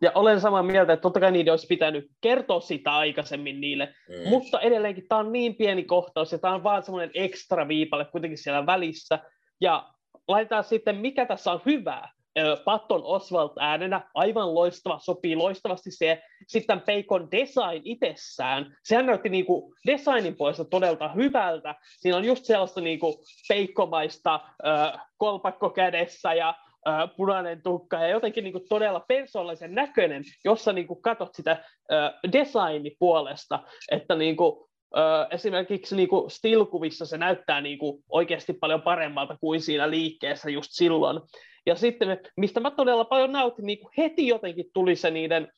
ja 0.02 0.12
olen 0.16 0.41
samaa 0.41 0.64
mieltä, 0.64 0.94
että 0.94 1.02
totta 1.02 1.20
kai 1.20 1.32
niiden 1.32 1.53
olisi 1.53 1.68
pitänyt 1.68 2.12
kertoa 2.22 2.60
sitä 2.60 2.95
aikaisemmin 2.95 3.62
niille, 3.62 3.94
mm. 4.10 4.30
mutta 4.30 4.60
edelleenkin 4.60 5.08
tämä 5.08 5.20
on 5.20 5.32
niin 5.32 5.56
pieni 5.56 5.84
kohtaus, 5.84 6.32
ja 6.32 6.38
tämä 6.38 6.53
on 6.53 6.64
vaan 6.64 6.84
semmoinen 6.84 7.12
ekstra 7.14 7.68
viipale 7.68 8.06
kuitenkin 8.06 8.38
siellä 8.38 8.66
välissä, 8.66 9.20
ja 9.62 9.90
laitetaan 10.28 10.64
sitten, 10.64 10.95
mikä 10.95 11.26
tässä 11.26 11.52
on 11.52 11.62
hyvää. 11.66 12.12
Patton 12.66 13.02
Oswald 13.03 13.52
äänenä, 13.60 14.10
aivan 14.14 14.56
loistava, 14.56 14.99
sopii 14.99 15.36
loistavasti 15.36 15.91
se. 15.91 16.24
Sitten 16.48 16.82
Peikon 16.82 17.32
design 17.32 17.82
itsessään, 17.84 18.76
sehän 18.84 19.06
näytti 19.06 19.30
niinku 19.30 19.74
designin 19.88 20.36
puolesta 20.38 20.66
todella 20.66 21.14
hyvältä. 21.14 21.76
Siinä 21.99 22.18
on 22.18 22.26
just 22.26 22.45
sellaista 22.45 22.82
niinku 22.82 23.24
peikkomaista 23.49 24.40
kolpakko 25.18 25.70
kädessä 25.70 26.34
ja 26.34 26.56
punainen 27.18 27.62
tukka 27.64 27.98
ja 27.98 28.08
jotenkin 28.08 28.44
niin 28.44 28.52
kuin 28.52 28.68
todella 28.70 28.99
persoonallisen 29.08 29.76
näköinen, 29.76 30.24
jossa 30.45 30.74
niin 30.74 30.88
kuin 30.88 31.02
katsot 31.02 31.36
sitä 31.36 31.52
äh, 31.52 32.14
designipuolesta, 32.32 33.60
että 33.91 34.16
niin 34.16 34.36
kuin, 34.36 34.68
äh, 34.98 35.28
esimerkiksi 35.32 35.95
niin 35.95 36.10
kuin 36.10 36.32
still-kuvissa 36.32 37.06
se 37.06 37.18
näyttää 37.18 37.62
niin 37.62 37.80
kuin 37.80 38.03
oikeasti 38.10 38.53
paljon 38.53 38.82
paremmalta 38.82 39.38
kuin 39.41 39.62
siinä 39.62 39.90
liikkeessä 39.90 40.49
just 40.49 40.70
silloin. 40.72 41.22
Ja 41.66 41.76
sitten, 41.76 42.20
mistä 42.38 42.60
mä 42.60 42.72
todella 42.72 43.06
paljon 43.06 43.32
nautin, 43.32 43.66
niin 43.66 43.80
heti 43.98 44.28
jotenkin 44.28 44.66
tuli 44.74 44.96
se 44.96 45.12
niiden 45.12 45.52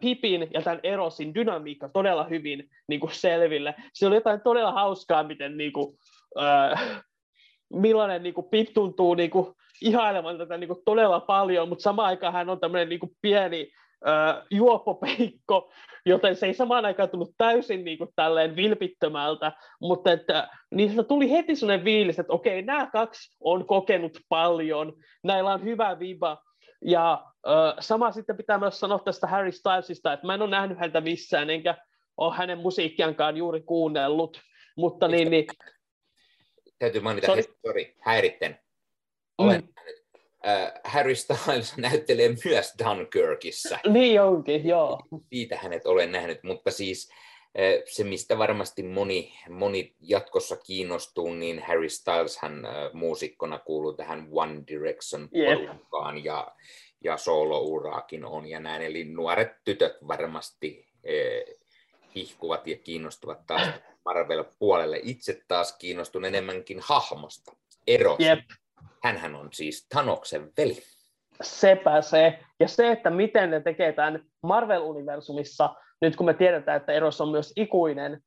Pipin 0.00 0.48
ja 0.54 0.62
tämän 0.62 0.80
Erosin 0.82 1.34
dynamiikka 1.34 1.88
todella 1.88 2.24
hyvin 2.24 2.70
niin 2.88 3.00
kuin 3.00 3.14
selville. 3.14 3.74
Se 3.92 4.06
oli 4.06 4.14
jotain 4.14 4.40
todella 4.40 4.72
hauskaa, 4.72 5.22
miten 5.22 5.56
niin 5.56 5.72
kuin, 5.72 5.98
äh, 6.40 7.02
millainen 7.72 8.22
niin 8.22 8.34
kuin 8.34 8.46
Pip 8.50 8.68
tuntuu 8.74 9.14
niin 9.14 9.30
kuin, 9.30 9.54
ihailevan 9.82 10.38
tätä 10.38 10.56
niin 10.56 10.68
kuin 10.68 10.82
todella 10.84 11.20
paljon, 11.20 11.68
mutta 11.68 11.82
samaan 11.82 12.08
aikaan 12.08 12.32
hän 12.32 12.50
on 12.50 12.60
tämmöinen 12.60 12.88
niin 12.88 13.00
kuin 13.00 13.12
pieni 13.22 13.70
äh, 14.08 14.42
juoppopeikko, 14.50 15.72
joten 16.06 16.36
se 16.36 16.46
ei 16.46 16.54
samaan 16.54 16.84
aikaan 16.84 17.10
tullut 17.10 17.34
täysin 17.38 17.84
niin 17.84 17.98
kuin, 17.98 18.10
tälleen 18.16 18.56
vilpittömältä, 18.56 19.52
mutta 19.80 20.12
että 20.12 20.48
niistä 20.70 21.02
tuli 21.02 21.30
heti 21.30 21.56
sellainen 21.56 21.84
viilis, 21.84 22.18
että 22.18 22.32
okei, 22.32 22.62
nämä 22.62 22.90
kaksi 22.92 23.36
on 23.40 23.66
kokenut 23.66 24.18
paljon, 24.28 24.92
näillä 25.24 25.52
on 25.52 25.64
hyvä 25.64 25.98
viba, 25.98 26.42
ja 26.84 27.24
äh, 27.48 27.74
sama 27.80 28.12
sitten 28.12 28.36
pitää 28.36 28.58
myös 28.58 28.80
sanoa 28.80 28.98
tästä 28.98 29.26
Harry 29.26 29.52
Stylesista, 29.52 30.12
että 30.12 30.26
mä 30.26 30.34
en 30.34 30.42
ole 30.42 30.50
nähnyt 30.50 30.78
häntä 30.78 31.00
missään, 31.00 31.50
enkä 31.50 31.74
ole 32.16 32.34
hänen 32.34 32.58
musiikkiankaan 32.58 33.36
juuri 33.36 33.60
kuunnellut, 33.60 34.40
mutta 34.76 35.08
niin, 35.08 35.30
niin... 35.30 35.46
Täytyy 36.78 37.00
mainita, 37.00 37.26
sorry, 37.26 37.42
sorry 37.66 37.94
häiritten. 38.00 38.58
Olen 39.38 39.60
mm. 39.60 39.68
nähnyt 39.76 40.05
Harry 40.84 41.14
Styles 41.14 41.76
näyttelee 41.88 42.36
myös 42.44 42.74
Dunkirkissa. 42.84 43.78
Niin 43.88 44.22
onkin, 44.22 44.66
joo. 44.66 45.00
Siitä 45.30 45.56
hänet 45.56 45.86
olen 45.86 46.12
nähnyt, 46.12 46.42
mutta 46.42 46.70
siis 46.70 47.10
se, 47.84 48.04
mistä 48.04 48.38
varmasti 48.38 48.82
moni, 48.82 49.32
moni 49.48 49.94
jatkossa 50.00 50.56
kiinnostuu, 50.56 51.34
niin 51.34 51.62
Harry 51.62 51.88
Styles 51.88 52.38
hän 52.38 52.66
muusikkona 52.92 53.58
kuuluu 53.58 53.92
tähän 53.92 54.28
One 54.32 54.62
Direction 54.68 55.28
porukkaan 55.28 56.24
ja, 56.24 56.54
ja 57.04 57.16
solo-uraakin 57.16 58.24
on 58.24 58.46
ja 58.46 58.60
näin. 58.60 58.82
Eli 58.82 59.04
nuoret 59.04 59.52
tytöt 59.64 59.96
varmasti 60.08 60.86
eh, 61.04 61.44
hihkuvat 62.14 62.66
ja 62.66 62.76
kiinnostuvat 62.76 63.46
taas 63.46 63.68
Marvel-puolelle. 64.04 65.00
Itse 65.02 65.42
taas 65.48 65.76
kiinnostun 65.78 66.24
enemmänkin 66.24 66.80
hahmosta, 66.80 67.52
erosta. 67.86 68.22
Yep 68.22 68.38
Hänhän 69.02 69.34
on 69.34 69.48
siis 69.52 69.86
Thanoksen 69.88 70.50
veli. 70.58 70.82
Sepä 71.42 72.00
se. 72.00 72.38
Ja 72.60 72.68
se, 72.68 72.90
että 72.90 73.10
miten 73.10 73.50
ne 73.50 73.60
tekee 73.60 73.92
tämän 73.92 74.20
Marvel-universumissa, 74.42 75.74
nyt 76.00 76.16
kun 76.16 76.26
me 76.26 76.34
tiedetään, 76.34 76.76
että 76.76 76.92
Eros 76.92 77.20
on 77.20 77.28
myös 77.28 77.52
ikuinen, 77.56 78.20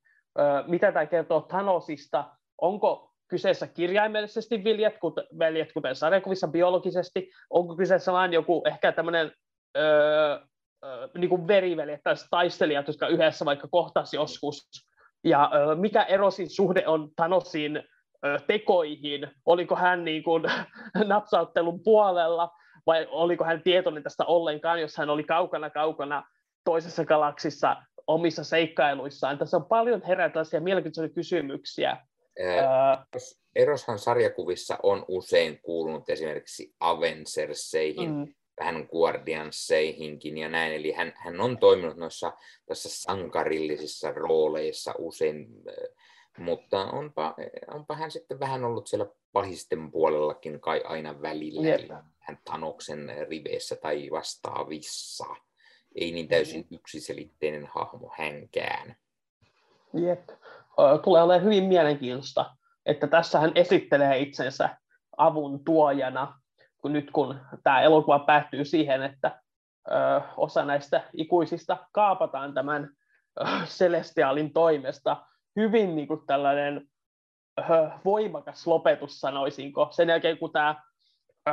mitä 0.68 0.92
tämä 0.92 1.06
kertoo 1.06 1.42
Thanosista, 1.42 2.26
onko 2.62 3.12
kyseessä 3.28 3.68
kirjaimellisesti 3.68 4.64
viljet, 4.64 4.96
veljet, 5.40 5.74
kuten 5.74 5.96
sarjakuvissa 5.96 6.48
biologisesti, 6.48 7.32
onko 7.50 7.76
kyseessä 7.76 8.14
vain 8.14 8.34
joku 8.34 8.64
ehkä 8.66 8.92
tämmöinen 8.92 9.32
öö, 9.78 10.40
niin 11.18 11.30
kuin 11.30 11.48
veriveljet 11.48 12.02
tai 12.04 12.16
taistelijat, 12.30 12.88
jotka 12.88 13.08
yhdessä 13.08 13.46
vaikka 13.46 13.68
kohtasi 13.72 14.16
joskus, 14.16 14.70
ja 15.24 15.52
mikä 15.76 16.04
Erosin 16.04 16.50
suhde 16.50 16.88
on 16.88 17.10
Thanosiin 17.16 17.84
tekoihin, 18.48 19.28
oliko 19.46 19.76
hän 19.76 20.06
niin 20.06 20.24
kuin 20.24 20.44
napsauttelun 21.08 21.84
puolella 21.84 22.52
vai 22.86 23.08
oliko 23.12 23.44
hän 23.44 23.64
tietoinen 23.64 24.04
tästä 24.04 24.26
ollenkaan, 24.26 24.82
jos 24.82 24.98
hän 24.98 25.10
oli 25.10 25.24
kaukana 25.24 25.70
kaukana 25.70 26.24
toisessa 26.64 27.06
galaksissa 27.06 27.76
omissa 28.08 28.44
seikkailuissaan. 28.44 29.38
Tässä 29.38 29.58
on 29.58 29.66
paljon 29.66 30.02
herää 30.08 30.30
tällaisia 30.30 30.62
mielenkiintoisia 30.62 31.14
kysymyksiä. 31.16 31.98
Ää, 32.40 33.06
Eroshan 33.56 34.00
sarjakuvissa 34.00 34.78
on 34.84 35.06
usein 35.08 35.60
kuulunut 35.62 36.10
esimerkiksi 36.10 36.74
Avengerseihin, 36.80 38.12
mm. 38.12 38.28
vähän 38.60 38.88
Guardianseihinkin 38.91 40.38
ja 40.38 40.50
näin, 40.50 40.74
eli 40.74 40.91
hän, 40.91 41.14
hän 41.16 41.41
on 41.41 41.58
toiminut 41.58 41.98
noissa 41.98 42.34
tässä 42.66 42.90
sankarillisissa 42.91 44.12
rooleissa 44.12 44.94
usein 44.98 45.48
mutta 46.38 46.85
onpa, 46.85 47.35
onpa 47.73 47.95
hän 47.95 48.11
sitten 48.11 48.39
vähän 48.39 48.65
ollut 48.65 48.88
siellä 48.88 49.06
pahisten 49.34 49.91
puolellakin 49.91 50.60
kai 50.60 50.81
aina 50.85 51.22
välillä, 51.22 51.68
Jep. 51.68 51.91
hän 52.19 52.38
Tanoksen 52.43 53.27
riveissä 53.30 53.76
tai 53.76 54.10
vastaavissa. 54.11 55.26
Ei 55.95 56.11
niin 56.11 56.27
täysin 56.27 56.68
yksiselitteinen 56.72 57.65
hahmo 57.65 58.14
hänkään. 58.18 58.95
Jep. 59.93 60.30
Tulee 61.03 61.23
olemaan 61.23 61.43
hyvin 61.45 61.64
mielenkiintoista, 61.64 62.56
että 62.85 63.07
tässä 63.07 63.39
hän 63.39 63.51
esittelee 63.56 64.19
itsensä 64.19 64.77
avun 65.18 65.64
tuojana, 65.64 66.39
kun 66.77 66.93
nyt 66.93 67.11
kun 67.11 67.39
tämä 67.64 67.81
elokuva 67.81 68.19
päättyy 68.19 68.65
siihen, 68.65 69.03
että 69.03 69.41
ö, 69.91 70.22
osa 70.38 70.65
näistä 70.65 71.03
ikuisista 71.14 71.77
kaapataan 71.91 72.53
tämän 72.53 72.89
ö, 73.41 73.43
Celestialin 73.65 74.53
toimesta, 74.53 75.18
hyvin 75.56 75.96
niin 75.96 76.08
kuin 76.08 76.22
tällainen 76.28 76.88
ö, 77.60 77.90
voimakas 78.06 78.68
lopetus, 78.68 79.20
sanoisinko. 79.20 79.88
Sen 79.92 80.10
jälkeen, 80.10 80.38
kun 80.38 80.52
tämä 80.52 80.76
ö, 81.50 81.52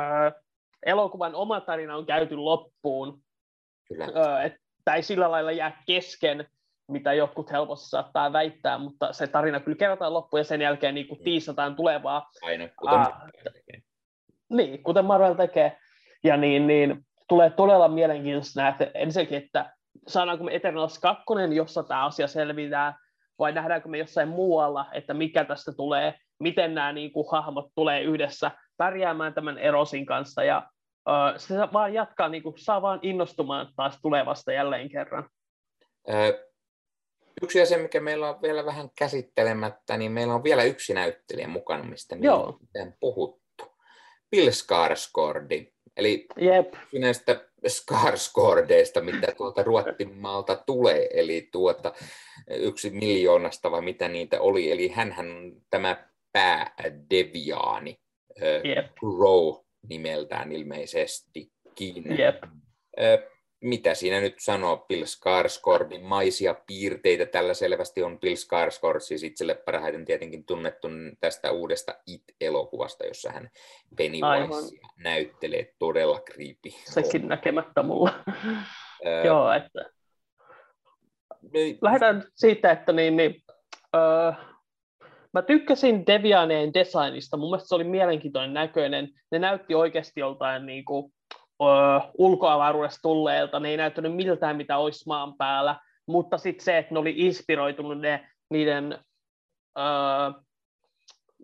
elokuvan 0.85 1.35
oma 1.35 1.61
tarina 1.61 1.95
on 1.95 2.05
käyty 2.05 2.35
loppuun, 2.35 3.21
Ö, 4.01 4.41
että 4.41 4.93
ei 4.95 5.03
sillä 5.03 5.31
lailla 5.31 5.51
jää 5.51 5.83
kesken, 5.85 6.47
mitä 6.87 7.13
jotkut 7.13 7.51
helposti 7.51 7.89
saattaa 7.89 8.33
väittää, 8.33 8.77
mutta 8.77 9.13
se 9.13 9.27
tarina 9.27 9.59
kyllä 9.59 9.77
kerrotaan 9.77 10.13
loppuun 10.13 10.39
ja 10.39 10.43
sen 10.43 10.61
jälkeen 10.61 10.95
niin 10.95 11.07
kuin 11.07 11.19
mm. 11.19 11.23
tiisataan 11.23 11.75
tulevaa. 11.75 12.29
Aina, 12.41 12.67
kuten 12.79 12.99
uh, 12.99 13.53
tekee. 13.53 13.81
Niin, 14.49 14.83
kuten 14.83 15.05
Marvel 15.05 15.33
tekee. 15.33 15.77
Ja 16.23 16.37
niin, 16.37 16.67
niin 16.67 17.05
tulee 17.29 17.49
todella 17.49 17.87
mielenkiintoista 17.87 18.61
nähdä 18.61 18.91
ensinnäkin, 18.93 19.37
että 19.37 19.73
saadaanko 20.07 20.43
me 20.43 20.55
Eternals 20.55 20.99
2, 20.99 21.23
jossa 21.55 21.83
tämä 21.83 22.05
asia 22.05 22.27
selviää, 22.27 22.99
vai 23.39 23.51
nähdäänkö 23.51 23.89
me 23.89 23.97
jossain 23.97 24.27
muualla, 24.27 24.85
että 24.93 25.13
mikä 25.13 25.45
tästä 25.45 25.71
tulee, 25.71 26.13
miten 26.39 26.75
nämä 26.75 26.93
niin 26.93 27.11
kuin, 27.11 27.27
hahmot 27.31 27.71
tulee 27.75 28.01
yhdessä 28.01 28.51
pärjäämään 28.77 29.33
tämän 29.33 29.57
Erosin 29.57 30.05
kanssa, 30.05 30.43
ja 30.43 30.69
uh, 31.09 31.37
se 31.39 31.55
vaan 31.73 31.93
jatkaa, 31.93 32.29
niin 32.29 32.43
kuin, 32.43 32.57
saa 32.57 32.81
vaan 32.81 32.99
innostumaan 33.01 33.73
taas 33.75 33.99
tulevasta 34.01 34.51
jälleen 34.51 34.89
kerran. 34.89 35.29
Yksi 37.41 37.61
asia, 37.61 37.77
mikä 37.77 37.99
meillä 37.99 38.29
on 38.29 38.41
vielä 38.41 38.65
vähän 38.65 38.89
käsittelemättä, 38.97 39.97
niin 39.97 40.11
meillä 40.11 40.33
on 40.33 40.43
vielä 40.43 40.63
yksi 40.63 40.93
näyttelijä 40.93 41.47
mukana, 41.47 41.83
mistä 41.83 42.15
me 42.15 42.31
on 42.31 42.59
puhuttu. 42.99 43.77
Bill 44.31 44.49
Skarsgård, 44.49 45.71
eli 45.97 46.27
Jep. 46.37 46.73
näistä 46.99 47.41
Skarsgårdeista, 47.67 49.01
mitä 49.01 49.27
tuolta 49.37 49.63
Ruottimaalta 49.63 50.55
tulee, 50.55 51.07
eli 51.13 51.49
tuota, 51.51 51.93
yksi 52.49 52.89
miljoonasta 52.89 53.71
vai 53.71 53.81
mitä 53.81 54.07
niitä 54.07 54.41
oli, 54.41 54.71
eli 54.71 54.87
hän 54.87 55.15
on 55.19 55.61
tämä 55.69 56.07
päädeviaani, 56.31 57.99
yep. 58.65 58.85
Crow 58.99 59.55
nimeltään 59.89 60.51
ilmeisestikin. 60.51 62.19
Yep. 62.19 62.43
Mitä 63.61 63.93
siinä 63.93 64.21
nyt 64.21 64.35
sanoo 64.39 64.85
Bill 64.87 65.03
Skarsgårdin 65.03 66.01
maisia 66.01 66.55
piirteitä? 66.67 67.25
Tällä 67.25 67.53
selvästi 67.53 68.03
on 68.03 68.19
Bill 68.19 68.35
Skarsgård, 68.35 68.99
siis 68.99 69.23
itselle 69.23 69.55
parhaiten 69.55 70.05
tietenkin 70.05 70.45
tunnettu 70.45 70.87
tästä 71.19 71.51
uudesta 71.51 71.95
It-elokuvasta, 72.07 73.05
jossa 73.05 73.31
hän 73.31 73.49
Pennywise 73.97 74.77
näyttelee 74.97 75.73
todella 75.79 76.19
creepy. 76.19 76.69
Sekin 76.85 77.27
näkemättä 77.27 77.83
mulla. 77.83 78.13
Joo, 79.25 79.51
että 79.51 79.97
niin. 81.53 81.77
Lähdetään 81.81 82.23
siitä, 82.35 82.71
että 82.71 82.91
niin, 82.91 83.17
niin, 83.17 83.43
öö, 83.95 84.31
mä 85.33 85.41
tykkäsin 85.41 86.07
Devianeen 86.07 86.73
designista. 86.73 87.37
Mun 87.37 87.49
mielestä 87.49 87.67
se 87.67 87.75
oli 87.75 87.83
mielenkiintoinen 87.83 88.53
näköinen. 88.53 89.09
Ne 89.31 89.39
näytti 89.39 89.75
oikeasti 89.75 90.19
joltain 90.19 90.65
niin 90.65 90.85
kuin, 90.85 91.13
ulkoavaruudesta 92.17 93.01
tulleelta. 93.01 93.59
Ne 93.59 93.69
ei 93.69 93.77
näyttänyt 93.77 94.15
miltään, 94.15 94.57
mitä 94.57 94.77
olisi 94.77 95.07
maan 95.07 95.33
päällä. 95.37 95.79
Mutta 96.05 96.37
sitten 96.37 96.65
se, 96.65 96.77
että 96.77 96.93
ne 96.93 96.99
oli 96.99 97.13
inspiroitunut 97.17 97.99
ne, 97.99 98.29
niiden, 98.49 98.99
öö, 99.79 100.41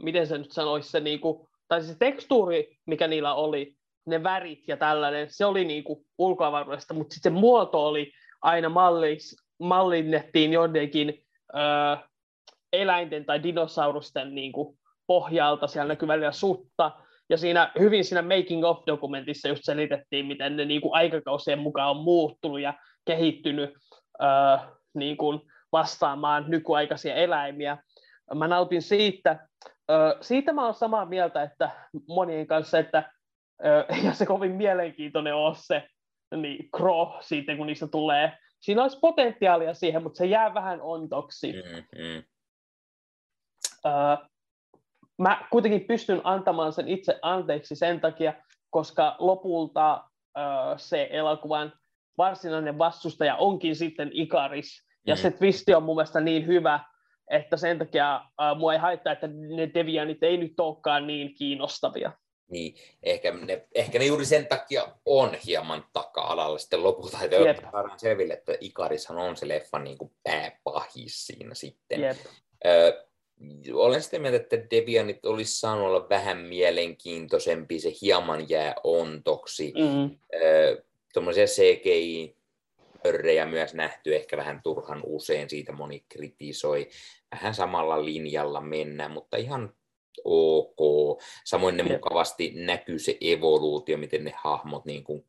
miten 0.03 0.27
se 0.27 0.37
nyt 0.37 0.51
sanoisi, 0.51 0.89
se, 0.89 0.99
niin 0.99 1.19
kuin, 1.19 1.47
tai 1.67 1.83
se 1.83 1.95
tekstuuri, 1.99 2.77
mikä 2.85 3.07
niillä 3.07 3.33
oli, 3.33 3.75
ne 4.05 4.23
värit 4.23 4.67
ja 4.67 4.77
tällainen, 4.77 5.27
se 5.29 5.45
oli 5.45 5.65
niin 5.65 5.83
kuin 5.83 6.05
ulkoavaruudesta, 6.17 6.93
mutta 6.93 7.13
sitten 7.13 7.33
se 7.33 7.39
muoto 7.39 7.87
oli 7.87 8.11
aina 8.41 8.69
mallis, 8.69 9.35
mallinnettiin 9.59 10.53
joidenkin 10.53 11.23
ö, 11.53 11.97
eläinten 12.73 13.25
tai 13.25 13.43
dinosaurusten 13.43 14.35
niin 14.35 14.51
kuin, 14.51 14.77
pohjalta, 15.07 15.67
siellä 15.67 15.87
näkyy 15.87 16.07
välillä 16.07 16.31
sutta, 16.31 16.91
ja 17.29 17.37
siinä 17.37 17.71
hyvin 17.79 18.05
siinä 18.05 18.21
Making 18.21 18.65
of-dokumentissa 18.65 19.47
just 19.47 19.61
selitettiin, 19.63 20.25
miten 20.25 20.57
ne 20.57 20.65
niin 20.65 20.81
kuin, 20.81 20.95
aikakausien 20.95 21.59
mukaan 21.59 21.89
on 21.89 22.03
muuttunut 22.03 22.61
ja 22.61 22.73
kehittynyt 23.05 23.73
ö, 24.21 24.25
niin 24.93 25.17
kuin, 25.17 25.41
vastaamaan 25.71 26.45
nykyaikaisia 26.47 27.15
eläimiä. 27.15 27.77
Mä 28.35 28.47
nautin 28.47 28.81
siitä. 28.81 29.47
Ö, 29.91 30.17
siitä 30.21 30.53
mä 30.53 30.63
olen 30.63 30.73
samaa 30.73 31.05
mieltä, 31.05 31.43
että 31.43 31.69
monien 32.07 32.47
kanssa, 32.47 32.79
että 32.79 33.11
ö, 33.65 33.85
ja 34.05 34.13
se 34.13 34.25
kovin 34.25 34.51
mielenkiintoinen 34.51 35.35
on 35.35 35.55
se 35.55 35.87
niin, 36.35 36.69
Crow 36.77 37.07
siitä, 37.21 37.55
kun 37.55 37.67
niistä 37.67 37.87
tulee 37.87 38.31
siinä 38.63 38.81
olisi 38.81 38.99
potentiaalia 38.99 39.73
siihen, 39.73 40.03
mutta 40.03 40.17
se 40.17 40.25
jää 40.25 40.53
vähän 40.53 40.81
ontoksi. 40.81 41.53
Mm, 41.53 42.03
mm. 42.03 42.23
Mä 45.17 45.47
kuitenkin 45.51 45.87
pystyn 45.87 46.21
antamaan 46.23 46.73
sen 46.73 46.87
itse 46.87 47.19
anteeksi 47.21 47.75
sen 47.75 48.01
takia, 48.01 48.33
koska 48.69 49.15
lopulta 49.19 50.03
uh, 50.37 50.77
se 50.77 51.07
elokuvan 51.11 51.73
varsinainen 52.17 52.77
vastustaja 52.77 53.35
onkin 53.35 53.75
sitten 53.75 54.09
Ikaris. 54.13 54.83
Ja 55.07 55.15
mm. 55.15 55.19
se 55.19 55.31
twisti 55.31 55.73
on 55.73 55.83
mun 55.83 55.95
mielestä 55.95 56.19
niin 56.19 56.47
hyvä, 56.47 56.79
että 57.31 57.57
sen 57.57 57.79
takia 57.79 58.15
äh, 58.15 58.57
mua 58.57 58.73
ei 58.73 58.79
haittaa, 58.79 59.13
että 59.13 59.27
ne 59.27 59.69
devianit 59.73 60.23
ei 60.23 60.37
nyt 60.37 60.59
olekaan 60.59 61.07
niin 61.07 61.35
kiinnostavia. 61.35 62.11
Niin, 62.51 62.75
ehkä 63.03 63.31
ne, 63.31 63.67
ehkä 63.75 63.99
ne 63.99 64.05
juuri 64.05 64.25
sen 64.25 64.47
takia 64.47 64.87
on 65.05 65.29
hieman 65.45 65.85
taka-alalla 65.93 66.57
sitten 66.57 66.83
lopulta, 66.83 67.17
että 67.23 67.71
saadaan 67.71 67.99
selville, 67.99 68.33
että 68.33 68.53
Ikarishan 68.59 69.17
on 69.17 69.37
se 69.37 69.47
leffan 69.47 69.83
niin 69.83 69.97
kuin 69.97 70.11
pääpahis 70.23 71.27
siinä 71.27 71.55
sitten. 71.55 72.01
Jep. 72.01 72.17
Olen 73.73 74.01
sitä 74.01 74.19
mieltä, 74.19 74.37
että 74.37 74.57
Devianit 74.71 75.25
olisi 75.25 75.59
saanut 75.59 75.85
olla 75.87 76.09
vähän 76.09 76.37
mielenkiintoisempi, 76.37 77.79
se 77.79 77.93
hieman 78.01 78.49
jää 78.49 78.75
ontoksi. 78.83 79.73
Mm. 79.77 80.17
Tuommoisia 81.13 81.45
CGI 81.45 82.35
örrejä 83.05 83.45
myös 83.45 83.73
nähty 83.73 84.15
ehkä 84.15 84.37
vähän 84.37 84.61
turhan 84.63 85.01
usein, 85.05 85.49
siitä 85.49 85.71
moni 85.71 86.05
kritisoi. 86.09 86.89
Vähän 87.31 87.55
samalla 87.55 88.05
linjalla 88.05 88.61
mennä, 88.61 89.09
mutta 89.09 89.37
ihan 89.37 89.73
ok. 90.23 90.77
Samoin 91.45 91.77
ne 91.77 91.83
mukavasti 91.83 92.51
näkyy 92.55 92.99
se 92.99 93.17
evoluutio, 93.21 93.97
miten 93.97 94.23
ne 94.23 94.33
hahmot 94.37 94.85
niin 94.85 95.03
kuin 95.03 95.25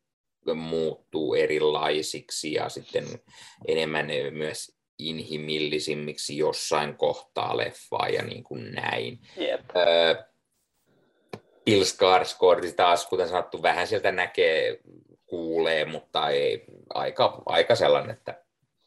muuttuu 0.55 1.35
erilaisiksi 1.35 2.53
ja 2.53 2.69
sitten 2.69 3.05
enemmän 3.69 4.07
myös 4.31 4.74
inhimillisimmiksi 4.99 6.37
jossain 6.37 6.97
kohtaa 6.97 7.57
leffaa 7.57 8.09
ja 8.09 8.23
niin 8.23 8.45
kuin 8.45 8.73
näin. 8.73 9.19
Yep. 9.41 9.61
Öö, 9.77 10.15
Bill 11.65 11.83
Skarsgård 11.83 12.73
taas, 12.77 13.07
kuten 13.07 13.29
sanottu, 13.29 13.63
vähän 13.63 13.87
sieltä 13.87 14.13
näkee, 14.13 14.81
kuulee, 15.27 15.85
mutta 15.85 16.29
ei, 16.29 16.65
aika, 16.95 17.43
aika 17.47 17.75
sellainen, 17.75 18.11
että 18.11 18.43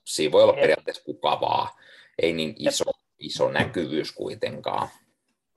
siinä 0.06 0.32
voi 0.32 0.44
olla 0.44 0.54
yep. 0.54 0.62
periaatteessa 0.62 1.04
kukavaa. 1.04 1.78
Ei 2.22 2.34
niin 2.34 2.56
iso, 2.60 2.86
iso 3.20 3.52
näkyvyys 3.52 4.12
kuitenkaan. 4.12 4.88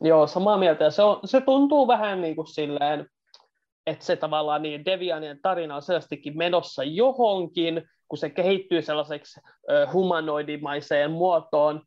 Joo, 0.01 0.27
samaa 0.27 0.59
mieltä. 0.59 0.90
Se, 0.90 1.02
on, 1.02 1.20
se 1.24 1.40
tuntuu 1.40 1.89
vähän 1.89 2.20
niin 2.20 2.36
kuin 2.36 2.47
silleen, 2.47 3.10
että 3.86 4.05
se 4.05 4.16
tavallaan 4.16 4.62
niin 4.62 4.85
Devianien 4.85 5.39
tarina 5.43 5.77
on 5.77 5.82
selvästikin 5.82 6.39
menossa 6.39 6.85
johonkin, 6.85 7.82
kun 8.09 8.19
se 8.19 8.31
kehittyy 8.31 8.82
sellaiseksi 8.82 9.40
ö, 9.70 9.86
humanoidimaiseen 9.93 11.11
muotoon, 11.11 11.82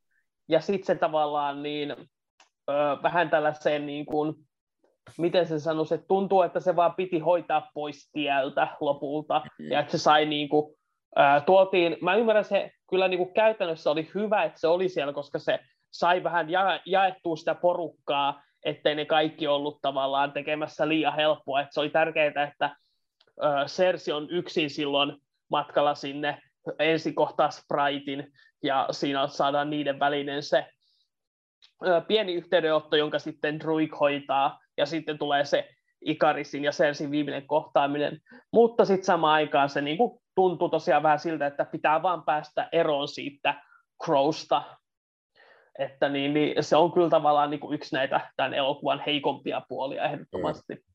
ja 0.47 0.61
sitten 0.61 0.85
se 0.85 0.95
tavallaan 0.95 1.63
niin, 1.63 1.91
ö, 1.91 2.73
vähän 3.03 3.29
tällaiseen, 3.29 3.85
niin 3.85 4.05
kuin, 4.05 4.35
miten 5.17 5.47
se 5.47 5.59
sanoi, 5.59 5.85
se 5.85 5.97
tuntuu, 5.97 6.41
että 6.41 6.59
se 6.59 6.75
vaan 6.75 6.95
piti 6.95 7.19
hoitaa 7.19 7.71
pois 7.73 8.09
tieltä 8.11 8.67
lopulta, 8.79 9.39
mm-hmm. 9.39 9.71
ja 9.71 9.79
että 9.79 9.91
se 9.91 9.97
sai 9.97 10.25
niin 10.25 10.49
kuin, 10.49 10.75
ö, 11.19 11.41
tuotiin, 11.45 11.97
mä 12.01 12.15
ymmärrän 12.15 12.45
se 12.45 12.71
kyllä 12.89 13.07
niin 13.07 13.17
kuin 13.17 13.33
käytännössä 13.33 13.91
oli 13.91 14.09
hyvä, 14.15 14.43
että 14.43 14.59
se 14.59 14.67
oli 14.67 14.89
siellä, 14.89 15.13
koska 15.13 15.39
se 15.39 15.59
sai 15.91 16.23
vähän 16.23 16.49
ja, 16.49 16.79
jaettua 16.85 17.35
sitä 17.35 17.55
porukkaa, 17.55 18.41
ettei 18.63 18.95
ne 18.95 19.05
kaikki 19.05 19.47
ollut 19.47 19.81
tavallaan 19.81 20.31
tekemässä 20.31 20.87
liian 20.87 21.15
helppoa. 21.15 21.61
Että 21.61 21.73
se 21.73 21.79
oli 21.79 21.89
tärkeää, 21.89 22.43
että 22.51 22.75
Sersi 23.65 24.11
on 24.11 24.29
yksin 24.29 24.69
silloin 24.69 25.17
matkalla 25.51 25.95
sinne, 25.95 26.41
ensin 26.79 27.15
kohtaa 27.15 27.49
Spritein, 27.49 28.33
ja 28.63 28.87
siinä 28.91 29.27
saadaan 29.27 29.69
niiden 29.69 29.99
välinen 29.99 30.43
se 30.43 30.65
pieni 32.07 32.33
yhteydenotto, 32.33 32.95
jonka 32.95 33.19
sitten 33.19 33.59
Druig 33.59 33.99
hoitaa, 33.99 34.59
ja 34.77 34.85
sitten 34.85 35.17
tulee 35.17 35.45
se 35.45 35.69
Ikarisin 36.05 36.63
ja 36.63 36.71
Sersin 36.71 37.11
viimeinen 37.11 37.47
kohtaaminen. 37.47 38.19
Mutta 38.53 38.85
sitten 38.85 39.05
samaan 39.05 39.33
aikaan 39.33 39.69
se 39.69 39.81
niin 39.81 39.97
kuin, 39.97 40.19
tuntuu 40.35 40.69
tosiaan 40.69 41.03
vähän 41.03 41.19
siltä, 41.19 41.47
että 41.47 41.65
pitää 41.65 42.03
vaan 42.03 42.23
päästä 42.23 42.69
eroon 42.71 43.07
siitä 43.07 43.61
Crowsta, 44.05 44.63
että 45.79 46.09
niin, 46.09 46.33
niin 46.33 46.63
se 46.63 46.75
on 46.75 46.91
kyllä 46.91 47.09
tavallaan 47.09 47.49
niin 47.49 47.59
kuin 47.59 47.75
yksi 47.75 47.95
näitä 47.95 48.21
tämän 48.35 48.53
elokuvan 48.53 49.03
heikompia 49.05 49.61
puolia 49.69 50.05
ehdottomasti. 50.05 50.73
Mm. 50.73 50.93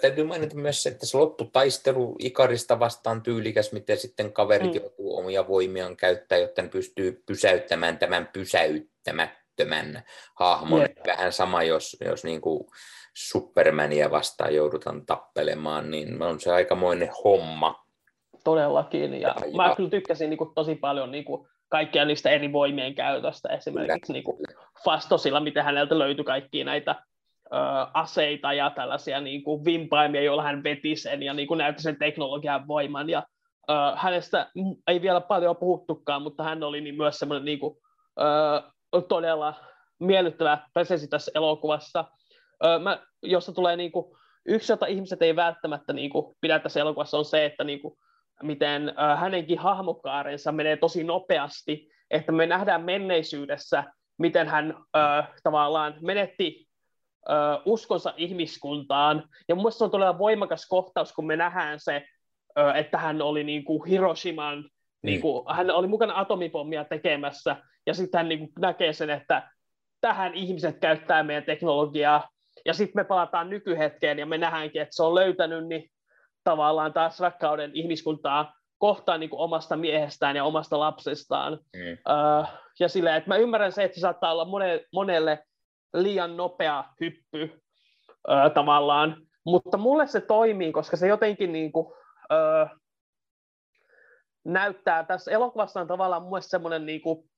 Täytyy 0.00 0.24
mainita 0.24 0.56
myös, 0.56 0.86
että 0.86 1.06
se 1.06 1.18
lopputaistelu 1.18 2.16
Ikarista 2.18 2.78
vastaan 2.78 3.22
tyylikäs, 3.22 3.72
miten 3.72 3.96
sitten 3.96 4.32
kaverit 4.32 4.74
mm. 4.74 4.80
joutuu 4.80 5.16
omia 5.16 5.48
voimiaan 5.48 5.96
käyttää, 5.96 6.38
jotta 6.38 6.62
ne 6.62 6.68
pystyy 6.68 7.22
pysäyttämään 7.26 7.98
tämän 7.98 8.28
pysäyttämättömän 8.32 10.02
hahmon. 10.34 10.80
Yep. 10.80 10.92
Vähän 11.06 11.32
sama, 11.32 11.62
jos, 11.62 11.96
jos 12.04 12.24
niin 12.24 12.40
kuin 12.40 12.66
Supermania 13.14 14.10
vastaan 14.10 14.54
joudutaan 14.54 15.06
tappelemaan, 15.06 15.90
niin 15.90 16.22
on 16.22 16.40
se 16.40 16.52
aikamoinen 16.52 17.10
homma. 17.24 17.84
Todellakin, 18.44 19.20
ja, 19.20 19.28
ja 19.28 19.56
mä 19.56 19.74
kyllä 19.76 19.90
tykkäsin 19.90 20.30
niin 20.30 20.38
kuin, 20.38 20.54
tosi 20.54 20.74
paljon 20.74 21.10
niin 21.10 21.24
kuin, 21.24 21.48
kaikkia 21.68 22.04
niistä 22.04 22.30
eri 22.30 22.52
voimien 22.52 22.94
käytöstä, 22.94 23.48
esimerkiksi 23.48 24.12
niin 24.12 24.24
kuin 24.24 24.36
Fastosilla, 24.84 25.40
miten 25.40 25.64
häneltä 25.64 25.98
löytyi 25.98 26.24
kaikkia 26.24 26.64
näitä 26.64 26.94
ö, 27.46 27.56
aseita 27.94 28.52
ja 28.52 28.70
tällaisia 28.70 29.20
niin 29.20 29.44
kuin 29.44 29.64
vimpaimia, 29.64 30.22
joilla 30.22 30.42
hän 30.42 30.64
veti 30.64 30.96
sen 30.96 31.22
ja 31.22 31.34
niin 31.34 31.48
kuin 31.48 31.58
näytti 31.58 31.82
sen 31.82 31.98
teknologian 31.98 32.68
voiman. 32.68 33.10
Ja, 33.10 33.22
ö, 33.70 33.72
hänestä 33.96 34.50
ei 34.86 35.02
vielä 35.02 35.20
paljon 35.20 35.56
puhuttukaan, 35.56 36.22
mutta 36.22 36.42
hän 36.42 36.62
oli 36.62 36.80
niin 36.80 36.96
myös 36.96 37.18
semmoinen 37.18 37.44
niin 37.44 37.58
kuin, 37.58 37.76
ö, 38.20 39.02
todella 39.08 39.54
miellyttävä 40.00 40.58
presenssi 40.74 41.08
tässä 41.08 41.32
elokuvassa, 41.34 42.04
ö, 42.64 42.78
mä, 42.78 42.98
jossa 43.22 43.52
tulee 43.52 43.76
niin 43.76 43.92
kuin, 43.92 44.16
yksi, 44.46 44.72
jota 44.72 44.86
ihmiset 44.86 45.22
ei 45.22 45.36
välttämättä 45.36 45.92
niin 45.92 46.10
kuin, 46.10 46.36
pidä 46.40 46.58
tässä 46.58 46.80
elokuvassa, 46.80 47.18
on 47.18 47.24
se, 47.24 47.44
että 47.44 47.64
niin 47.64 47.80
kuin, 47.80 47.98
miten 48.42 48.94
hänenkin 49.16 49.58
hahmokaarensa 49.58 50.52
menee 50.52 50.76
tosi 50.76 51.04
nopeasti, 51.04 51.88
että 52.10 52.32
me 52.32 52.46
nähdään 52.46 52.84
menneisyydessä, 52.84 53.84
miten 54.18 54.48
hän 54.48 54.74
äh, 54.96 55.28
tavallaan 55.42 55.94
menetti 56.00 56.66
äh, 57.30 57.62
uskonsa 57.64 58.14
ihmiskuntaan. 58.16 59.28
Ja 59.48 59.54
mun 59.54 59.72
se 59.72 59.84
on 59.84 59.90
todella 59.90 60.18
voimakas 60.18 60.66
kohtaus, 60.68 61.12
kun 61.12 61.26
me 61.26 61.36
nähdään 61.36 61.80
se, 61.80 62.06
äh, 62.58 62.76
että 62.76 62.98
hän 62.98 63.22
oli 63.22 63.44
niin 63.44 63.64
kuin 63.64 63.88
Hiroshiman, 63.88 64.58
mm. 64.58 64.68
niin 65.02 65.20
kuin, 65.20 65.44
hän 65.56 65.70
oli 65.70 65.86
mukana 65.86 66.20
atomipommia 66.20 66.84
tekemässä, 66.84 67.56
ja 67.86 67.94
sitten 67.94 68.18
hän 68.18 68.28
niin 68.28 68.38
kuin 68.38 68.52
näkee 68.58 68.92
sen, 68.92 69.10
että 69.10 69.50
tähän 70.00 70.34
ihmiset 70.34 70.80
käyttää 70.80 71.22
meidän 71.22 71.44
teknologiaa, 71.44 72.28
ja 72.66 72.74
sitten 72.74 73.00
me 73.00 73.04
palataan 73.04 73.50
nykyhetkeen, 73.50 74.18
ja 74.18 74.26
me 74.26 74.38
nähdäänkin, 74.38 74.82
että 74.82 74.96
se 74.96 75.02
on 75.02 75.14
löytänyt 75.14 75.66
niin 75.66 75.90
tavallaan 76.44 76.92
taas 76.92 77.20
rakkauden 77.20 77.70
ihmiskuntaa 77.74 78.54
kohtaan 78.78 79.20
niin 79.20 79.30
kuin 79.30 79.40
omasta 79.40 79.76
miehestään 79.76 80.36
ja 80.36 80.44
omasta 80.44 80.78
lapsestaan. 80.78 81.52
Mm. 81.52 81.92
Uh, 81.92 82.48
ja 82.80 82.88
silleen, 82.88 83.16
että 83.16 83.28
mä 83.28 83.36
ymmärrän 83.36 83.72
se, 83.72 83.84
että 83.84 83.94
se 83.94 84.00
saattaa 84.00 84.32
olla 84.32 84.44
monelle, 84.44 84.86
monelle 84.92 85.44
liian 85.94 86.36
nopea 86.36 86.84
hyppy 87.00 87.42
uh, 88.28 88.52
tavallaan, 88.54 89.16
mutta 89.46 89.76
mulle 89.76 90.06
se 90.06 90.20
toimii, 90.20 90.72
koska 90.72 90.96
se 90.96 91.08
jotenkin 91.08 91.52
niin 91.52 91.72
kuin, 91.72 91.86
uh, 91.86 92.80
näyttää, 94.44 95.04
tässä 95.04 95.30
elokuvassa 95.30 95.80
on 95.80 95.86
tavallaan 95.86 96.22
mun 96.22 96.42
semmoinen 96.42 96.86
niin 96.86 97.02
kuin, 97.02 97.30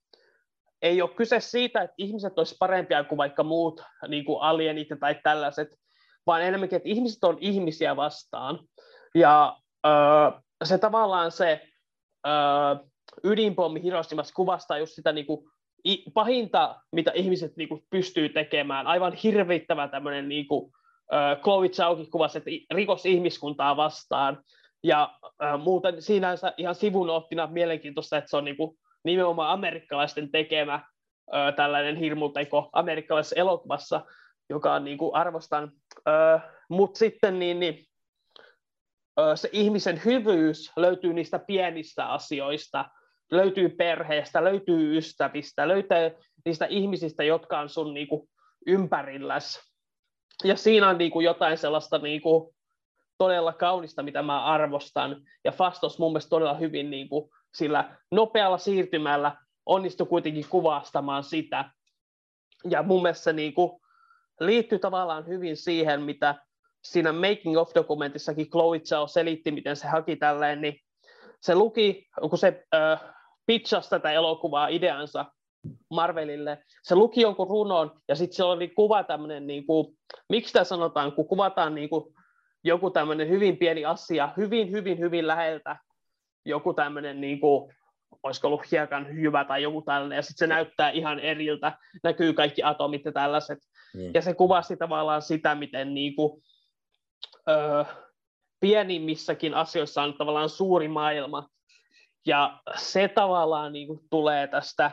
ei 0.83 1.03
ole 1.03 1.11
kyse 1.11 1.41
siitä, 1.41 1.83
että 1.83 1.95
ihmiset 1.99 2.39
olisivat 2.39 2.59
parempia 2.59 3.05
kuin 3.05 3.17
vaikka 3.17 3.43
muut 3.43 3.83
niin 4.09 4.25
kuin 4.25 4.43
alienit 4.43 4.89
tai 5.01 5.15
tällaiset, 5.23 5.69
vaan 6.27 6.43
enemmänkin, 6.43 6.77
että 6.77 6.89
ihmiset 6.89 7.25
on 7.25 7.39
ihmisiä 7.41 7.97
vastaan. 7.97 8.59
Ja 9.15 9.57
se 10.65 10.79
tavallaan 10.79 11.33
se 11.33 11.69
ydinpommi 13.25 13.83
Hiroshimassa 13.83 14.35
kuvastaa 14.35 14.79
just 14.79 14.93
sitä 14.93 15.13
niin 15.13 15.27
kuin, 15.27 15.51
i, 15.89 16.05
pahinta, 16.15 16.81
mitä 16.93 17.13
ihmiset 17.15 17.57
niin 17.57 17.69
kuin, 17.69 17.83
pystyy 17.91 18.29
tekemään. 18.29 18.87
Aivan 18.87 19.13
hirvittävä 19.13 19.89
tämmöinen, 19.89 20.29
niin 20.29 20.49
kuin, 20.49 20.73
äh, 21.15 21.41
Chloe 21.43 21.69
kuvasi, 22.11 22.39
että 22.39 22.51
rikos 22.75 23.07
ihmiskuntaa 23.07 23.77
vastaan. 23.77 24.43
Ja 24.85 25.19
muuten 25.63 26.03
siinä 26.03 26.35
ihan 26.57 26.75
sivunottina 26.75 27.47
mielenkiintoista, 27.47 28.17
että 28.17 28.31
se 28.31 28.37
on 28.37 28.45
niin 28.45 28.57
kuin, 28.57 28.79
nimenomaan 29.05 29.51
amerikkalaisten 29.51 30.31
tekemä 30.31 30.75
äh, 30.75 31.55
tällainen 31.57 31.97
hirmuteko 31.97 32.71
amerikkalaisessa 32.73 33.37
elokuvassa, 33.37 34.05
joka 34.51 34.75
on 34.75 34.85
niin 34.85 34.99
kuin, 34.99 35.15
arvostan. 35.15 35.73
Mutta 36.69 36.99
sitten 36.99 37.39
niin, 37.39 37.61
niin 37.61 37.87
se 39.35 39.49
ihmisen 39.53 40.03
hyvyys 40.05 40.73
löytyy 40.77 41.13
niistä 41.13 41.39
pienistä 41.39 42.07
asioista, 42.07 42.85
löytyy 43.31 43.69
perheestä, 43.69 44.45
löytyy 44.45 44.99
ystävistä, 44.99 45.69
löytyy 45.69 46.11
niistä 46.45 46.67
ihmisistä, 46.67 47.25
jotka 47.25 47.61
on 47.61 47.69
sun 47.69 47.95
niinku 47.95 48.29
ympärilläs. 48.67 49.61
Ja 50.45 50.57
siinä 50.57 50.89
on 50.89 50.99
niinku 50.99 51.21
jotain 51.21 51.59
sellaista 51.59 51.99
niinku 51.99 52.55
todella 53.19 53.53
kaunista, 53.53 54.03
mitä 54.03 54.23
mä 54.23 54.45
arvostan. 54.45 55.17
Ja 55.45 55.53
Fastos 55.53 55.99
mun 55.99 56.13
mielestä 56.13 56.31
todella 56.31 56.55
hyvin 56.55 56.91
niinku 56.91 57.31
sillä 57.55 57.97
nopealla 58.11 58.59
siirtymällä 58.59 59.37
onnistui 59.67 60.07
kuitenkin 60.07 60.49
kuvastamaan 60.49 61.25
sitä. 61.25 61.71
Ja 62.71 62.83
mun 62.83 63.03
mielestä 63.03 63.25
se 63.25 63.33
niinku 63.33 63.81
liittyy 64.41 64.79
tavallaan 64.79 65.27
hyvin 65.27 65.57
siihen, 65.57 66.03
mitä 66.03 66.35
siinä 66.93 67.13
Making 67.13 67.59
of-dokumentissakin 67.59 68.51
Chloe 68.51 68.79
Zhao 68.79 69.07
selitti, 69.07 69.51
miten 69.51 69.77
se 69.77 69.87
haki 69.87 70.17
tälleen, 70.17 70.61
niin 70.61 70.81
se 71.41 71.55
luki, 71.55 72.07
kun 72.21 72.39
se 72.39 72.65
äh, 72.75 73.01
pitchasi 73.47 73.91
tätä 73.91 74.13
elokuvaa 74.13 74.69
ideansa 74.69 75.25
Marvelille, 75.91 76.59
se 76.83 76.95
luki 76.95 77.21
jonkun 77.21 77.49
runon, 77.49 78.01
ja 78.09 78.15
sitten 78.15 78.37
se 78.37 78.45
oli 78.45 78.69
kuva 78.69 79.05
tämmöinen, 79.05 79.47
niin 79.47 79.67
kuin, 79.67 79.97
miksi 80.29 80.53
tämä 80.53 80.65
sanotaan, 80.65 81.13
kun 81.13 81.29
kuvataan 81.29 81.75
niin 81.75 81.89
kuin, 81.89 82.15
joku 82.65 82.91
tämmöinen 82.91 83.29
hyvin 83.29 83.57
pieni 83.57 83.85
asia, 83.85 84.29
hyvin, 84.37 84.71
hyvin, 84.71 84.99
hyvin 84.99 85.27
läheltä, 85.27 85.77
joku 86.45 86.75
tämmöinen, 86.75 87.21
niin 87.21 87.41
kuin, 87.41 87.75
olisiko 88.23 88.47
ollut 88.47 88.71
hiekan 88.71 89.15
hyvä 89.15 89.45
tai 89.45 89.63
joku 89.63 89.83
tällainen, 89.83 90.17
ja 90.17 90.23
sitten 90.23 90.49
se 90.49 90.55
näyttää 90.55 90.91
ihan 90.91 91.21
eriltä, 91.21 91.79
näkyy 92.03 92.33
kaikki 92.33 92.63
atomit 92.63 93.05
ja 93.05 93.13
tällaiset, 93.13 93.59
mm. 93.95 94.11
ja 94.15 94.23
se 94.23 94.35
kuvasi 94.35 94.77
tavallaan 94.77 95.23
sitä, 95.23 95.55
miten 95.55 95.95
niin 95.95 96.17
kuin, 96.17 96.43
öö, 97.49 97.85
pienimmissäkin 98.61 99.55
asioissa 99.55 100.03
on 100.03 100.15
tavallaan 100.15 100.49
suuri 100.49 100.89
maailma, 100.89 101.49
ja 102.27 102.61
se 102.77 103.09
tavallaan 103.09 103.73
niin 103.73 103.87
kuin, 103.87 104.01
tulee 104.11 104.47
tästä 104.47 104.91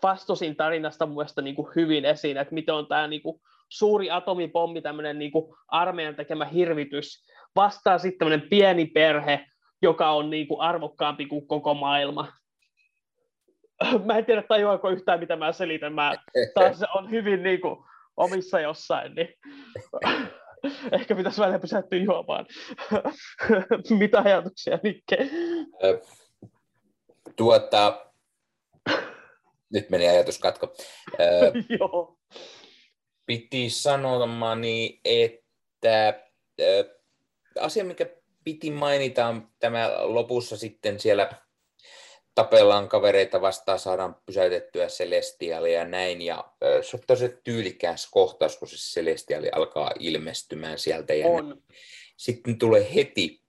Fastosin 0.00 0.56
tarinasta 0.56 1.06
mielestäni 1.06 1.44
niin 1.44 1.54
kuin 1.56 1.72
hyvin 1.76 2.04
esiin, 2.04 2.36
että 2.36 2.54
miten 2.54 2.74
on 2.74 2.86
tämä 2.86 3.06
niin 3.06 3.22
kuin, 3.22 3.40
suuri 3.68 4.10
atomipommi, 4.10 4.82
tämmöinen 4.82 5.18
niin 5.18 5.32
kuin, 5.32 5.54
armeijan 5.68 6.14
tekemä 6.14 6.44
hirvitys, 6.44 7.26
vastaa 7.56 7.98
sitten 7.98 8.18
tämmöinen 8.18 8.48
pieni 8.48 8.86
perhe, 8.86 9.46
joka 9.82 10.10
on 10.10 10.30
niin 10.30 10.48
kuin, 10.48 10.60
arvokkaampi 10.60 11.26
kuin 11.26 11.46
koko 11.46 11.74
maailma. 11.74 12.32
Mä 14.04 14.18
en 14.18 14.24
tiedä, 14.24 14.42
tajuako 14.42 14.90
yhtään, 14.90 15.20
mitä 15.20 15.36
mä 15.36 15.52
selitän. 15.52 15.92
Mä, 15.92 16.14
taas 16.54 16.84
on 16.94 17.10
hyvin 17.10 17.42
niin 17.42 17.60
kuin, 17.60 17.76
omissa 18.16 18.60
jossain, 18.60 19.14
niin 19.14 19.28
ehkä 21.00 21.16
pitäisi 21.16 21.40
välillä 21.40 21.58
pysähtyä 21.58 21.98
juomaan. 21.98 22.46
mitä 23.98 24.20
ajatuksia, 24.20 24.78
Nikke? 24.82 25.16
Tuota, 27.36 28.10
nyt 29.72 29.90
meni 29.90 30.08
ajatuskatko. 30.08 30.74
Joo. 31.78 32.18
Piti 33.26 33.70
sanomani, 33.70 35.00
että 35.04 36.22
asia, 37.60 37.84
mikä 37.84 38.06
piti 38.44 38.70
mainita, 38.70 39.26
on 39.26 39.48
tämä 39.58 39.90
lopussa 40.02 40.56
sitten 40.56 41.00
siellä 41.00 41.30
tapellaan 42.38 42.88
kavereita 42.88 43.40
vastaan, 43.40 43.78
saadaan 43.78 44.16
pysäytettyä 44.26 44.86
Celestialia 44.86 45.78
ja 45.78 45.84
näin. 45.84 46.22
Ja 46.22 46.52
se 46.82 46.96
on 46.96 47.02
tosi 47.06 47.28
tyylikäs 47.44 48.08
kohtaus, 48.10 48.56
kun 48.56 48.68
se 48.68 48.76
Celestiali 48.76 49.50
alkaa 49.50 49.92
ilmestymään 49.98 50.78
sieltä. 50.78 51.14
Ja 51.14 51.26
on. 51.26 51.62
Sitten 52.16 52.58
tulee 52.58 52.94
heti, 52.94 53.42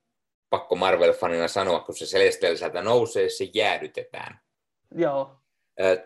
pakko 0.49 0.75
Marvel-fanina 0.75 1.47
sanoa, 1.47 1.79
kun 1.79 1.95
se 1.95 2.05
Celestiali 2.05 2.57
sieltä 2.57 2.81
nousee, 2.81 3.29
se 3.29 3.47
jäädytetään. 3.53 4.39
Joo. 4.95 5.35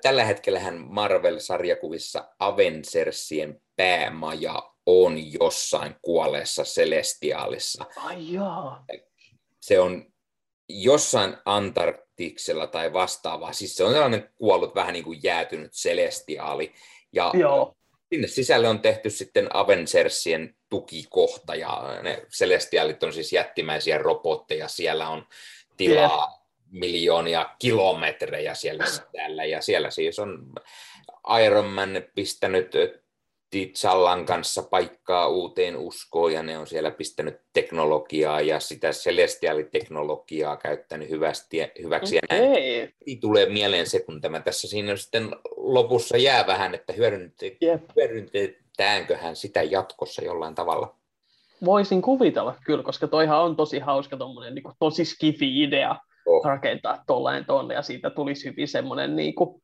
Tällä 0.01 0.23
hetkellähän 0.23 0.77
Marvel-sarjakuvissa 0.77 2.25
Avengersien 2.39 3.61
päämaja 3.75 4.73
on 4.85 5.33
jossain 5.33 5.95
kuolleessa 6.01 6.63
Celestiaalissa. 6.63 7.85
Ai 7.95 8.33
joo. 8.33 8.75
Se 9.59 9.79
on 9.79 10.13
jossain 10.69 11.37
Antarktiksella 12.13 12.67
tai 12.67 12.93
vastaavaa. 12.93 13.53
Siis 13.53 13.75
se 13.75 13.83
on 13.83 13.91
sellainen 13.91 14.29
kuollut, 14.35 14.75
vähän 14.75 14.93
niin 14.93 15.03
kuin 15.03 15.19
jäätynyt 15.23 15.71
Celestiaali. 15.71 16.73
Ja 17.13 17.31
joo. 17.33 17.75
sinne 18.09 18.27
sisälle 18.27 18.67
on 18.67 18.79
tehty 18.79 19.09
sitten 19.09 19.55
Avengersien 19.55 20.55
tukikohta, 20.69 21.55
ja 21.55 21.99
ne 22.01 22.25
Celestiaalit 22.29 23.03
on 23.03 23.13
siis 23.13 23.33
jättimäisiä 23.33 23.97
robotteja. 23.97 24.67
Siellä 24.67 25.09
on 25.09 25.27
tilaa 25.77 26.27
yeah 26.27 26.43
miljoonia 26.73 27.55
kilometrejä 27.59 28.53
siellä 28.53 28.85
sisällä, 28.85 29.45
ja 29.45 29.61
siellä 29.61 29.89
siis 29.89 30.19
on 30.19 30.53
Iron 31.45 31.65
Man 31.65 32.03
pistänyt 32.15 32.71
T'Challan 33.53 34.25
kanssa 34.25 34.63
paikkaa 34.63 35.27
uuteen 35.27 35.77
uskoon, 35.77 36.33
ja 36.33 36.43
ne 36.43 36.57
on 36.57 36.67
siellä 36.67 36.91
pistänyt 36.91 37.41
teknologiaa 37.53 38.41
ja 38.41 38.59
sitä 38.59 38.89
celestiaaliteknologiaa 38.89 40.57
käyttänyt 40.57 41.09
hyvästi, 41.09 41.57
hyväksi. 41.81 42.17
Okay. 42.17 42.37
Ja 42.39 42.47
näin. 42.49 42.93
tulee 43.21 43.45
mieleen 43.49 43.87
se, 43.87 43.99
kun 43.99 44.21
tämä 44.21 44.39
tässä 44.39 44.67
siinä 44.67 44.95
sitten 44.95 45.35
lopussa 45.57 46.17
jää 46.17 46.47
vähän, 46.47 46.75
että 46.75 46.93
hyödyntetäänköhän 47.95 49.35
sitä 49.35 49.63
jatkossa 49.63 50.23
jollain 50.23 50.55
tavalla. 50.55 50.95
Voisin 51.65 52.01
kuvitella 52.01 52.55
kyllä, 52.65 52.83
koska 52.83 53.07
toihan 53.07 53.41
on 53.41 53.55
tosi 53.55 53.79
hauska 53.79 54.17
tommonen, 54.17 54.55
niin 54.55 54.63
kuin, 54.63 54.75
tosi 54.79 55.05
skifi-idea 55.05 55.95
oh. 56.25 56.45
rakentaa 56.45 57.03
tollain 57.07 57.45
tonne, 57.45 57.73
ja 57.73 57.81
siitä 57.81 58.09
tulisi 58.09 58.49
hyvin 58.49 58.67
semmoinen 58.67 59.15
niin 59.15 59.35
kuin, 59.35 59.63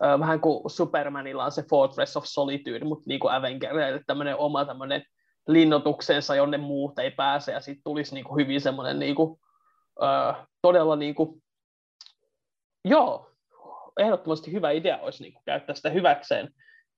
vähän 0.00 0.40
kuin 0.40 0.70
Supermanilla 0.70 1.44
on 1.44 1.52
se 1.52 1.64
Fortress 1.70 2.16
of 2.16 2.24
Solitude, 2.24 2.84
mutta 2.84 3.04
niin 3.08 3.20
kuin 3.20 3.34
Avengerille 3.34 4.00
tämmöinen 4.06 4.36
oma 4.36 4.64
tämmöinen 4.64 5.02
linnoituksensa, 5.48 6.34
jonne 6.34 6.58
muut 6.58 6.98
ei 6.98 7.10
pääse, 7.10 7.52
ja 7.52 7.60
sitten 7.60 7.84
tulisi 7.84 8.14
niin 8.14 8.24
kuin 8.24 8.42
hyvin 8.42 8.60
semmoinen 8.60 8.98
niin 8.98 9.14
kuin, 9.14 9.40
äh, 10.02 10.46
todella 10.62 10.96
niin 10.96 11.14
kuin, 11.14 11.42
joo, 12.84 13.30
ehdottomasti 13.98 14.52
hyvä 14.52 14.70
idea 14.70 14.98
olisi 14.98 15.22
niin 15.22 15.32
kuin, 15.32 15.42
käyttää 15.44 15.74
sitä 15.74 15.90
hyväkseen. 15.90 16.50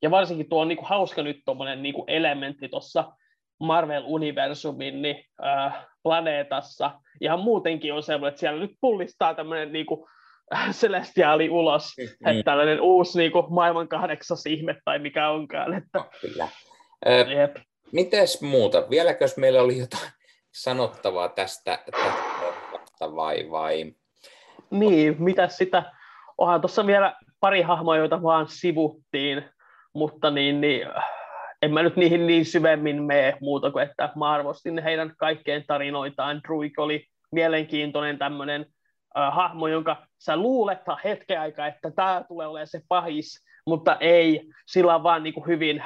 Ja 0.02 0.10
varsinkin 0.10 0.48
tuo 0.48 0.60
on 0.60 0.68
niin 0.68 0.78
kuin, 0.78 0.88
hauska 0.88 1.22
nyt 1.22 1.36
tuommoinen 1.44 1.82
niin 1.82 1.94
elementti 2.06 2.68
tuossa 2.68 3.12
Marvel-universumin 3.58 5.02
niin, 5.02 5.24
planeetassa. 6.02 7.00
Ihan 7.20 7.40
muutenkin 7.40 7.94
on 7.94 8.02
semmoinen, 8.02 8.28
että 8.28 8.40
siellä 8.40 8.60
nyt 8.60 8.76
pullistaa 8.80 9.34
tämmöinen 9.34 9.72
niin 9.72 9.86
kuin, 9.86 10.08
celestiaali 10.80 11.50
ulos, 11.50 11.92
mm. 11.98 12.28
että 12.28 12.42
tällainen 12.42 12.80
uusi 12.80 13.18
niin 13.18 13.32
kuin, 13.32 13.46
maailman 13.50 13.88
kahdeksas 13.88 14.46
ihme 14.46 14.76
tai 14.84 14.98
mikä 14.98 15.30
onkaan. 15.30 15.74
Että... 15.74 15.98
Oh, 15.98 16.10
kyllä. 16.20 16.48
Ö, 17.06 17.48
mites 17.92 18.42
muuta? 18.42 18.90
Vieläkö 18.90 19.24
meillä 19.36 19.62
oli 19.62 19.78
jotain 19.78 20.10
sanottavaa 20.64 21.28
tästä, 21.28 21.78
tästä 21.92 23.16
vai, 23.16 23.50
vai? 23.50 23.94
Niin, 24.70 25.16
mitä 25.18 25.48
sitä? 25.48 25.92
Onhan 26.38 26.60
tuossa 26.60 26.86
vielä 26.86 27.14
pari 27.40 27.62
hahmoa, 27.62 27.96
joita 27.96 28.22
vaan 28.22 28.48
sivuttiin, 28.48 29.44
mutta 29.94 30.30
niin, 30.30 30.60
niin 30.60 30.88
en 31.62 31.72
mä 31.72 31.82
nyt 31.82 31.96
niihin 31.96 32.26
niin 32.26 32.44
syvemmin 32.44 33.02
mene 33.02 33.36
muuta 33.40 33.70
kuin, 33.70 33.84
että 33.84 34.12
mä 34.16 34.30
arvostin 34.30 34.82
heidän 34.82 35.14
kaikkeen 35.18 35.64
tarinoitaan. 35.66 36.40
Druik 36.48 36.78
oli 36.78 37.06
mielenkiintoinen 37.32 38.18
tämmöinen 38.18 38.66
äh, 39.18 39.34
hahmo, 39.34 39.68
jonka 39.68 40.06
sä 40.18 40.36
luulet 40.36 40.78
hetken 41.04 41.40
aikaa, 41.40 41.66
että 41.66 41.90
tämä 41.90 42.24
tulee 42.28 42.46
olemaan 42.46 42.66
se 42.66 42.80
pahis, 42.88 43.44
mutta 43.66 43.96
ei, 44.00 44.48
sillä 44.66 44.94
on 44.94 45.02
vaan 45.02 45.22
niin 45.22 45.34
kuin 45.34 45.46
hyvin 45.46 45.82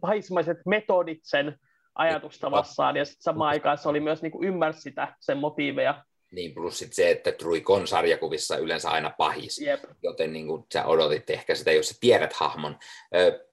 pahismaiset 0.00 0.58
metodit 0.66 1.20
sen 1.22 1.58
ajatustavassaan, 1.94 2.96
ja 2.96 3.04
sitten 3.04 3.22
samaan 3.22 3.50
aikaan 3.50 3.78
se 3.78 3.88
oli 3.88 4.00
myös 4.00 4.22
niin 4.22 4.32
kuin 4.32 4.48
ymmärsi 4.48 4.80
sitä, 4.80 5.14
sen 5.20 5.38
motiiveja. 5.38 6.04
Niin, 6.32 6.54
plus 6.54 6.78
sit 6.78 6.92
se, 6.92 7.10
että 7.10 7.32
Druik 7.38 7.70
on 7.70 7.86
sarjakuvissa 7.86 8.56
yleensä 8.56 8.90
aina 8.90 9.14
pahis, 9.18 9.60
Jep. 9.60 9.84
joten 10.02 10.32
niin 10.32 10.46
kuin, 10.46 10.66
sä 10.72 10.84
odotit 10.84 11.30
ehkä 11.30 11.54
sitä, 11.54 11.72
jos 11.72 11.88
sä 11.88 11.94
tiedät 12.00 12.32
hahmon. 12.32 12.78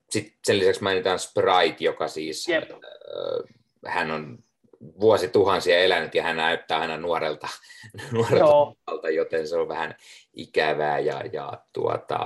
Sitten 0.09 0.33
sen 0.43 0.59
lisäksi 0.59 0.83
mainitaan 0.83 1.19
Sprite, 1.19 1.83
joka 1.83 2.07
siis, 2.07 2.47
Jep. 2.47 2.69
hän 3.85 4.11
on 4.11 4.37
vuosituhansia 4.99 5.79
elänyt 5.79 6.15
ja 6.15 6.23
hän 6.23 6.37
näyttää 6.37 6.79
aina 6.79 6.97
nuorelta, 6.97 7.47
nuorelta 8.11 9.09
joten 9.09 9.47
se 9.47 9.57
on 9.57 9.67
vähän 9.67 9.95
ikävää 10.33 10.99
ja, 10.99 11.21
ja 11.33 11.63
tuota, 11.73 12.19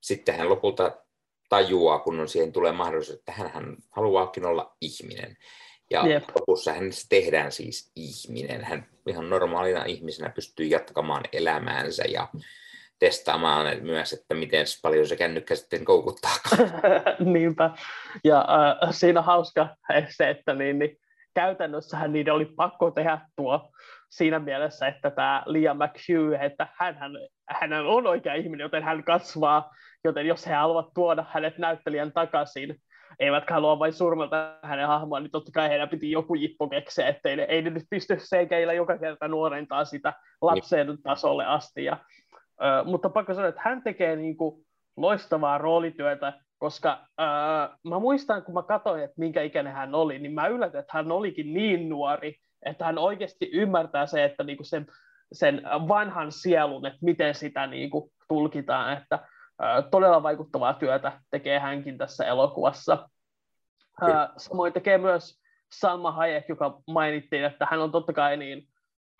sitten 0.00 0.36
hän 0.36 0.48
lopulta 0.48 0.92
tajuaa, 1.48 1.98
kun 1.98 2.20
on 2.20 2.28
siihen 2.28 2.52
tulee 2.52 2.72
mahdollisuus, 2.72 3.18
että 3.18 3.32
hän, 3.32 3.50
hän 3.50 3.76
haluaakin 3.90 4.46
olla 4.46 4.76
ihminen. 4.80 5.36
Ja 5.90 6.06
Jep. 6.06 6.24
lopussa 6.34 6.72
hän 6.72 6.90
tehdään 7.08 7.52
siis 7.52 7.92
ihminen. 7.96 8.64
Hän 8.64 8.86
ihan 9.06 9.30
normaalina 9.30 9.84
ihmisenä 9.84 10.30
pystyy 10.30 10.66
jatkamaan 10.66 11.24
elämäänsä 11.32 12.04
ja 12.08 12.28
testaamaan 12.98 13.76
myös, 13.80 14.12
että 14.12 14.34
miten 14.34 14.66
paljon 14.82 15.06
se 15.06 15.16
kännykkä 15.16 15.54
sitten 15.54 15.84
koukuttaa. 15.84 16.36
Niinpä. 17.32 17.70
Ja 18.24 18.40
äh, 18.82 18.88
siinä 18.90 19.20
on 19.20 19.26
hauska 19.26 19.76
se, 20.16 20.30
että 20.30 20.54
niin, 20.54 20.78
niin, 20.78 20.98
käytännössähän 21.34 22.12
niiden 22.12 22.34
oli 22.34 22.44
pakko 22.44 22.90
tehdä 22.90 23.20
tuo 23.36 23.70
siinä 24.10 24.38
mielessä, 24.38 24.86
että 24.86 25.10
tämä 25.10 25.42
Liam 25.46 25.76
McHugh, 25.76 26.42
että 26.42 26.68
hän, 26.78 26.96
hän 27.48 27.72
on 27.72 28.06
oikea 28.06 28.34
ihminen, 28.34 28.64
joten 28.64 28.82
hän 28.82 29.04
kasvaa, 29.04 29.70
joten 30.04 30.26
jos 30.26 30.46
he 30.46 30.54
haluavat 30.54 30.94
tuoda 30.94 31.24
hänet 31.30 31.58
näyttelijän 31.58 32.12
takaisin, 32.12 32.76
eivätkä 33.18 33.54
halua 33.54 33.78
vain 33.78 33.92
surmelta 33.92 34.58
hänen 34.62 34.86
hahmoaan, 34.86 35.22
niin 35.22 35.30
totta 35.30 35.52
kai 35.52 35.68
heidän 35.68 35.88
piti 35.88 36.10
joku 36.10 36.34
jippo 36.34 36.68
keksiä, 36.68 37.08
ettei 37.08 37.36
ne, 37.36 37.42
ei 37.42 37.62
ne 37.62 37.70
nyt 37.70 37.84
pysty 37.90 38.16
seikeillä 38.18 38.72
joka 38.72 38.98
kerta 38.98 39.28
nuorentaa 39.28 39.84
sitä 39.84 40.12
lapsen 40.42 41.02
tasolle 41.02 41.46
asti. 41.46 41.84
Ja 41.84 41.96
Uh, 42.60 42.90
mutta 42.90 43.10
pakko 43.10 43.34
sanoa, 43.34 43.48
että 43.48 43.60
hän 43.64 43.82
tekee 43.82 44.16
niin 44.16 44.36
kuin 44.36 44.66
loistavaa 44.96 45.58
roolityötä, 45.58 46.32
koska 46.60 46.98
uh, 47.02 47.90
mä 47.90 47.98
muistan, 47.98 48.42
kun 48.42 48.54
mä 48.54 48.62
katsoin, 48.62 49.04
että 49.04 49.14
minkä 49.18 49.42
ikäinen 49.42 49.72
hän 49.72 49.94
oli, 49.94 50.18
niin 50.18 50.34
mä 50.34 50.46
yllätyin, 50.46 50.80
että 50.80 50.92
hän 50.96 51.12
olikin 51.12 51.54
niin 51.54 51.88
nuori, 51.88 52.36
että 52.62 52.84
hän 52.84 52.98
oikeasti 52.98 53.50
ymmärtää 53.52 54.06
se, 54.06 54.24
että 54.24 54.44
niin 54.44 54.56
kuin 54.56 54.66
se 54.66 54.82
sen 55.32 55.62
vanhan 55.88 56.32
sielun, 56.32 56.86
että 56.86 56.98
miten 57.02 57.34
sitä 57.34 57.66
niin 57.66 57.90
kuin 57.90 58.10
tulkitaan, 58.28 58.92
että 58.98 59.18
todella 59.90 60.22
vaikuttavaa 60.22 60.74
työtä 60.74 61.12
tekee 61.30 61.58
hänkin 61.58 61.98
tässä 61.98 62.24
elokuvassa. 62.24 63.08
Samoin 64.36 64.72
tekee 64.72 64.98
myös 64.98 65.40
Salma 65.72 66.12
Hayek, 66.12 66.48
joka 66.48 66.80
mainittiin, 66.86 67.44
että 67.44 67.66
hän 67.70 67.80
on 67.80 67.92
totta 67.92 68.12
kai 68.12 68.36
niin, 68.36 68.68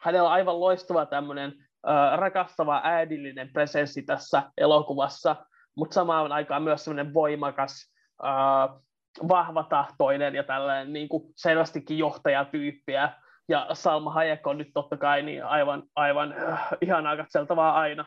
hänellä 0.00 0.28
on 0.28 0.32
aivan 0.32 0.60
loistava 0.60 1.06
tämmöinen 1.06 1.52
rakastava 2.16 2.80
äidillinen 2.84 3.52
presenssi 3.52 4.02
tässä 4.02 4.42
elokuvassa, 4.58 5.36
mutta 5.74 5.94
samaan 5.94 6.32
aikaan 6.32 6.62
myös 6.62 6.84
semmoinen 6.84 7.14
voimakas, 7.14 7.92
vahvatahtoinen 9.28 10.34
ja 10.34 10.44
tällainen 10.44 10.92
niin 10.92 11.08
kuin 11.08 11.22
selvästikin 11.36 11.98
johtajatyyppiä. 11.98 13.12
Ja 13.48 13.66
Salma 13.72 14.12
Hayek 14.12 14.46
on 14.46 14.58
nyt 14.58 14.70
totta 14.74 14.96
kai 14.96 15.22
niin 15.22 15.44
aivan, 15.44 15.82
aivan 15.94 16.32
äh, 16.32 16.68
ihanaa 16.80 17.16
katseltavaa 17.16 17.74
aina. 17.80 18.04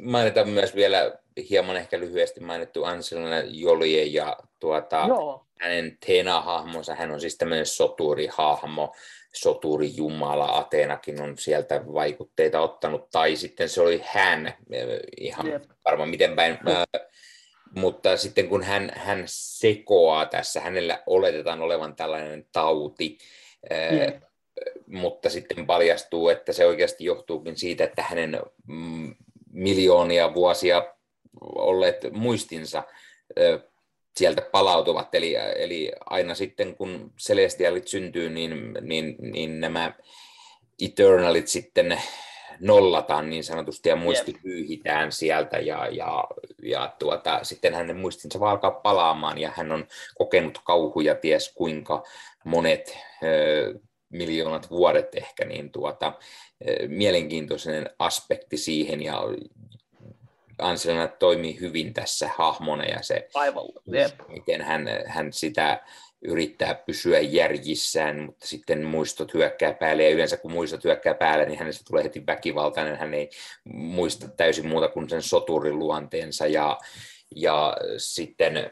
Mainitaan 0.00 0.48
myös 0.48 0.74
vielä 0.74 1.12
hieman 1.50 1.76
ehkä 1.76 1.98
lyhyesti 1.98 2.40
mainittu 2.40 2.84
Angelina 2.84 3.40
Jolie 3.44 4.04
ja 4.04 4.36
tuota, 4.60 5.06
hänen 5.60 5.98
Tena-hahmonsa. 6.06 6.94
Hän 6.94 7.10
on 7.10 7.20
siis 7.20 7.38
tämmöinen 7.38 7.66
soturihahmo, 7.66 8.94
soturijumala. 9.34 10.58
Ateenakin 10.58 11.22
on 11.22 11.38
sieltä 11.38 11.80
vaikutteita 11.92 12.60
ottanut. 12.60 13.10
Tai 13.10 13.36
sitten 13.36 13.68
se 13.68 13.80
oli 13.80 14.02
hän, 14.04 14.54
ihan 15.20 15.46
yep. 15.46 15.62
varmaan 15.84 16.08
miten 16.08 16.36
päin. 16.36 16.58
Mutta 17.74 18.16
sitten 18.16 18.48
kun 18.48 18.62
hän, 18.62 18.92
hän 18.96 19.22
sekoaa 19.26 20.26
tässä, 20.26 20.60
hänellä 20.60 21.02
oletetaan 21.06 21.62
olevan 21.62 21.96
tällainen 21.96 22.46
tauti, 22.52 23.18
yep. 23.92 24.22
mutta 24.86 25.30
sitten 25.30 25.66
paljastuu, 25.66 26.28
että 26.28 26.52
se 26.52 26.66
oikeasti 26.66 27.04
johtuukin 27.04 27.56
siitä, 27.56 27.84
että 27.84 28.02
hänen 28.02 28.40
mm, 28.66 29.14
miljoonia 29.52 30.34
vuosia 30.34 30.94
olleet 31.40 31.96
muistinsa 32.12 32.82
sieltä 34.16 34.42
palautuvat. 34.52 35.14
Eli, 35.14 35.34
eli 35.56 35.92
aina 36.06 36.34
sitten 36.34 36.76
kun 36.76 37.12
Celestialit 37.20 37.88
syntyy, 37.88 38.30
niin, 38.30 38.74
niin, 38.80 39.16
niin 39.18 39.60
nämä 39.60 39.92
Eternalit 40.82 41.48
sitten 41.48 42.02
nollataan 42.60 43.30
niin 43.30 43.44
sanotusti 43.44 43.88
ja 43.88 43.96
muisti 43.96 44.32
yep. 44.32 44.42
pyyhitään 44.42 45.12
sieltä 45.12 45.58
ja, 45.58 45.88
ja, 45.88 46.24
ja 46.62 46.94
tuota, 46.98 47.40
sitten 47.42 47.74
hänen 47.74 47.96
muistinsa 47.96 48.40
vaan 48.40 48.50
alkaa 48.50 48.70
palaamaan 48.70 49.38
ja 49.38 49.52
hän 49.56 49.72
on 49.72 49.86
kokenut 50.14 50.60
kauhuja 50.64 51.14
ties 51.14 51.52
kuinka 51.54 52.02
monet 52.44 52.98
ö, 53.22 53.74
miljoonat 54.08 54.70
vuodet 54.70 55.14
ehkä, 55.14 55.44
niin 55.44 55.72
tuota, 55.72 56.12
mielenkiintoinen 56.88 57.90
aspekti 57.98 58.56
siihen 58.56 59.02
ja 59.02 59.22
Anselina 60.58 61.08
toimii 61.08 61.60
hyvin 61.60 61.94
tässä 61.94 62.30
hahmona 62.36 62.84
ja 62.84 63.02
se, 63.02 63.28
Aivan, 63.34 63.64
yep. 63.94 64.28
miten 64.28 64.62
hän, 64.62 64.86
hän 65.06 65.32
sitä 65.32 65.80
yrittää 66.24 66.74
pysyä 66.74 67.20
järjissään, 67.20 68.20
mutta 68.20 68.46
sitten 68.46 68.84
muistot 68.84 69.34
hyökkää 69.34 69.72
päälle, 69.74 70.04
ja 70.04 70.10
yleensä 70.10 70.36
kun 70.36 70.52
muistot 70.52 70.84
hyökkää 70.84 71.14
päälle, 71.14 71.46
niin 71.46 71.58
hänestä 71.58 71.84
tulee 71.88 72.04
heti 72.04 72.26
väkivaltainen, 72.26 72.98
hän 72.98 73.14
ei 73.14 73.30
muista 73.64 74.28
täysin 74.28 74.66
muuta 74.66 74.88
kuin 74.88 75.08
sen 75.08 75.22
soturin 75.22 75.78
luonteensa, 75.78 76.46
ja, 76.46 76.78
ja 77.36 77.76
sitten, 77.96 78.70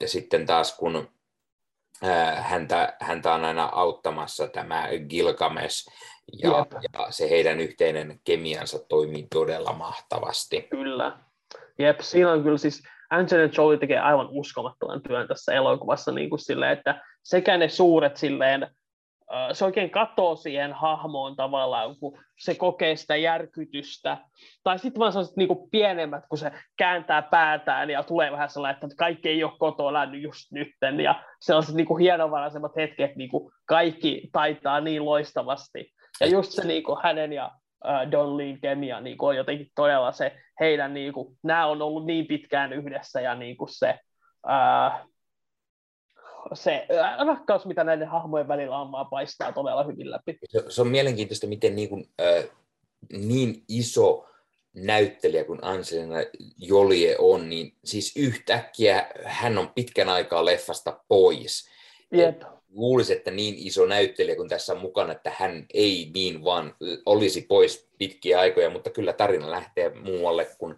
ja 0.00 0.08
sitten 0.08 0.46
taas 0.46 0.76
kun 0.76 1.08
häntä, 2.36 2.96
häntä 3.00 3.34
on 3.34 3.44
aina 3.44 3.68
auttamassa 3.72 4.48
tämä 4.48 4.88
Gilgamesh, 5.08 5.88
ja, 6.42 6.66
ja 6.82 7.06
se 7.10 7.30
heidän 7.30 7.60
yhteinen 7.60 8.20
kemiansa 8.24 8.78
toimii 8.88 9.26
todella 9.34 9.72
mahtavasti. 9.72 10.66
Kyllä. 10.70 11.18
Jep, 11.78 12.00
siinä 12.00 12.32
on 12.32 12.42
kyllä 12.42 12.58
siis, 12.58 12.82
Angelina 13.10 13.52
Jolie 13.56 13.78
tekee 13.78 13.98
aivan 13.98 14.28
uskomattoman 14.30 15.02
työn 15.02 15.28
tässä 15.28 15.52
elokuvassa 15.52 16.12
niin 16.12 16.30
kuin 16.30 16.40
silleen, 16.40 16.72
että 16.72 17.04
sekä 17.22 17.56
ne 17.56 17.68
suuret 17.68 18.16
silleen, 18.16 18.66
se 19.52 19.64
oikein 19.64 19.90
katoo 19.90 20.36
siihen 20.36 20.72
hahmoon 20.72 21.36
tavallaan, 21.36 21.96
kun 21.96 22.18
se 22.38 22.54
kokee 22.54 22.96
sitä 22.96 23.16
järkytystä. 23.16 24.18
Tai 24.62 24.78
sitten 24.78 25.00
vaan 25.00 25.12
sellaiset 25.12 25.36
niin 25.36 25.48
kuin 25.48 25.70
pienemmät, 25.70 26.24
kun 26.28 26.38
se 26.38 26.50
kääntää 26.76 27.22
päätään 27.22 27.90
ja 27.90 28.02
tulee 28.02 28.32
vähän 28.32 28.50
sellainen, 28.50 28.84
että 28.84 28.96
kaikki 28.96 29.28
ei 29.28 29.44
ole 29.44 29.52
kotona 29.58 30.04
just 30.04 30.52
nytten. 30.52 31.00
Ja 31.00 31.22
sellaiset 31.40 31.74
niin 31.74 31.86
kuin 31.86 32.00
hienovaraisemmat 32.00 32.76
hetket, 32.76 33.16
niin 33.16 33.30
kuin 33.30 33.52
kaikki 33.66 34.28
taitaa 34.32 34.80
niin 34.80 35.04
loistavasti. 35.04 35.92
Ja 36.20 36.26
just 36.26 36.52
se 36.52 36.64
niin 36.64 36.82
kuin 36.82 36.98
hänen 37.02 37.32
ja 37.32 37.50
uh, 37.84 38.10
Don 38.10 38.36
Leen 38.36 38.60
kemia 38.60 39.00
niin 39.00 39.18
kuin 39.18 39.28
on 39.28 39.36
jotenkin 39.36 39.70
todella 39.74 40.12
se 40.12 40.36
heidän, 40.60 40.94
niin 40.94 41.12
kuin, 41.12 41.38
nämä 41.42 41.66
on 41.66 41.82
ollut 41.82 42.06
niin 42.06 42.26
pitkään 42.26 42.72
yhdessä 42.72 43.20
ja 43.20 43.34
niin 43.34 43.56
kuin 43.56 43.68
se, 43.68 43.98
uh, 44.46 45.08
se 46.54 46.86
rakkaus, 47.26 47.66
mitä 47.66 47.84
näiden 47.84 48.08
hahmojen 48.08 48.48
välillä 48.48 48.78
on, 48.78 48.92
vaan 48.92 49.06
paistaa 49.06 49.52
todella 49.52 49.84
hyvin 49.84 50.10
läpi. 50.10 50.38
Se, 50.44 50.64
se 50.68 50.80
on 50.80 50.88
mielenkiintoista, 50.88 51.46
miten 51.46 51.76
niin, 51.76 51.88
kuin, 51.88 52.00
uh, 52.00 52.50
niin 53.12 53.64
iso 53.68 54.26
näyttelijä 54.74 55.44
kuin 55.44 55.58
Angelina 55.62 56.16
Jolie 56.58 57.16
on, 57.18 57.48
niin 57.48 57.72
siis 57.84 58.16
yhtäkkiä 58.16 59.06
hän 59.24 59.58
on 59.58 59.72
pitkän 59.74 60.08
aikaa 60.08 60.44
leffasta 60.44 61.00
pois. 61.08 61.70
Jep 62.12 62.42
luulisi, 62.74 63.12
että 63.12 63.30
niin 63.30 63.54
iso 63.58 63.86
näyttelijä 63.86 64.36
kuin 64.36 64.48
tässä 64.48 64.72
on 64.72 64.80
mukana, 64.80 65.12
että 65.12 65.32
hän 65.38 65.66
ei 65.74 66.10
niin 66.14 66.44
vaan 66.44 66.74
olisi 67.06 67.40
pois 67.40 67.90
pitkiä 67.98 68.40
aikoja, 68.40 68.70
mutta 68.70 68.90
kyllä 68.90 69.12
tarina 69.12 69.50
lähtee 69.50 69.94
muualle, 69.94 70.48
kun 70.58 70.76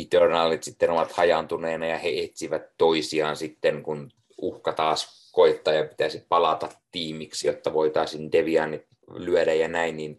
Eternalit 0.00 0.62
sitten 0.62 0.90
ovat 0.90 1.12
hajaantuneena 1.12 1.86
ja 1.86 1.98
he 1.98 2.08
etsivät 2.08 2.62
toisiaan 2.78 3.36
sitten, 3.36 3.82
kun 3.82 4.10
uhka 4.42 4.72
taas 4.72 5.30
koittaa 5.32 5.74
ja 5.74 5.84
pitäisi 5.84 6.26
palata 6.28 6.68
tiimiksi, 6.90 7.46
jotta 7.46 7.72
voitaisiin 7.72 8.32
Devianit 8.32 8.86
lyödä 9.14 9.54
ja 9.54 9.68
näin, 9.68 9.96
niin 9.96 10.18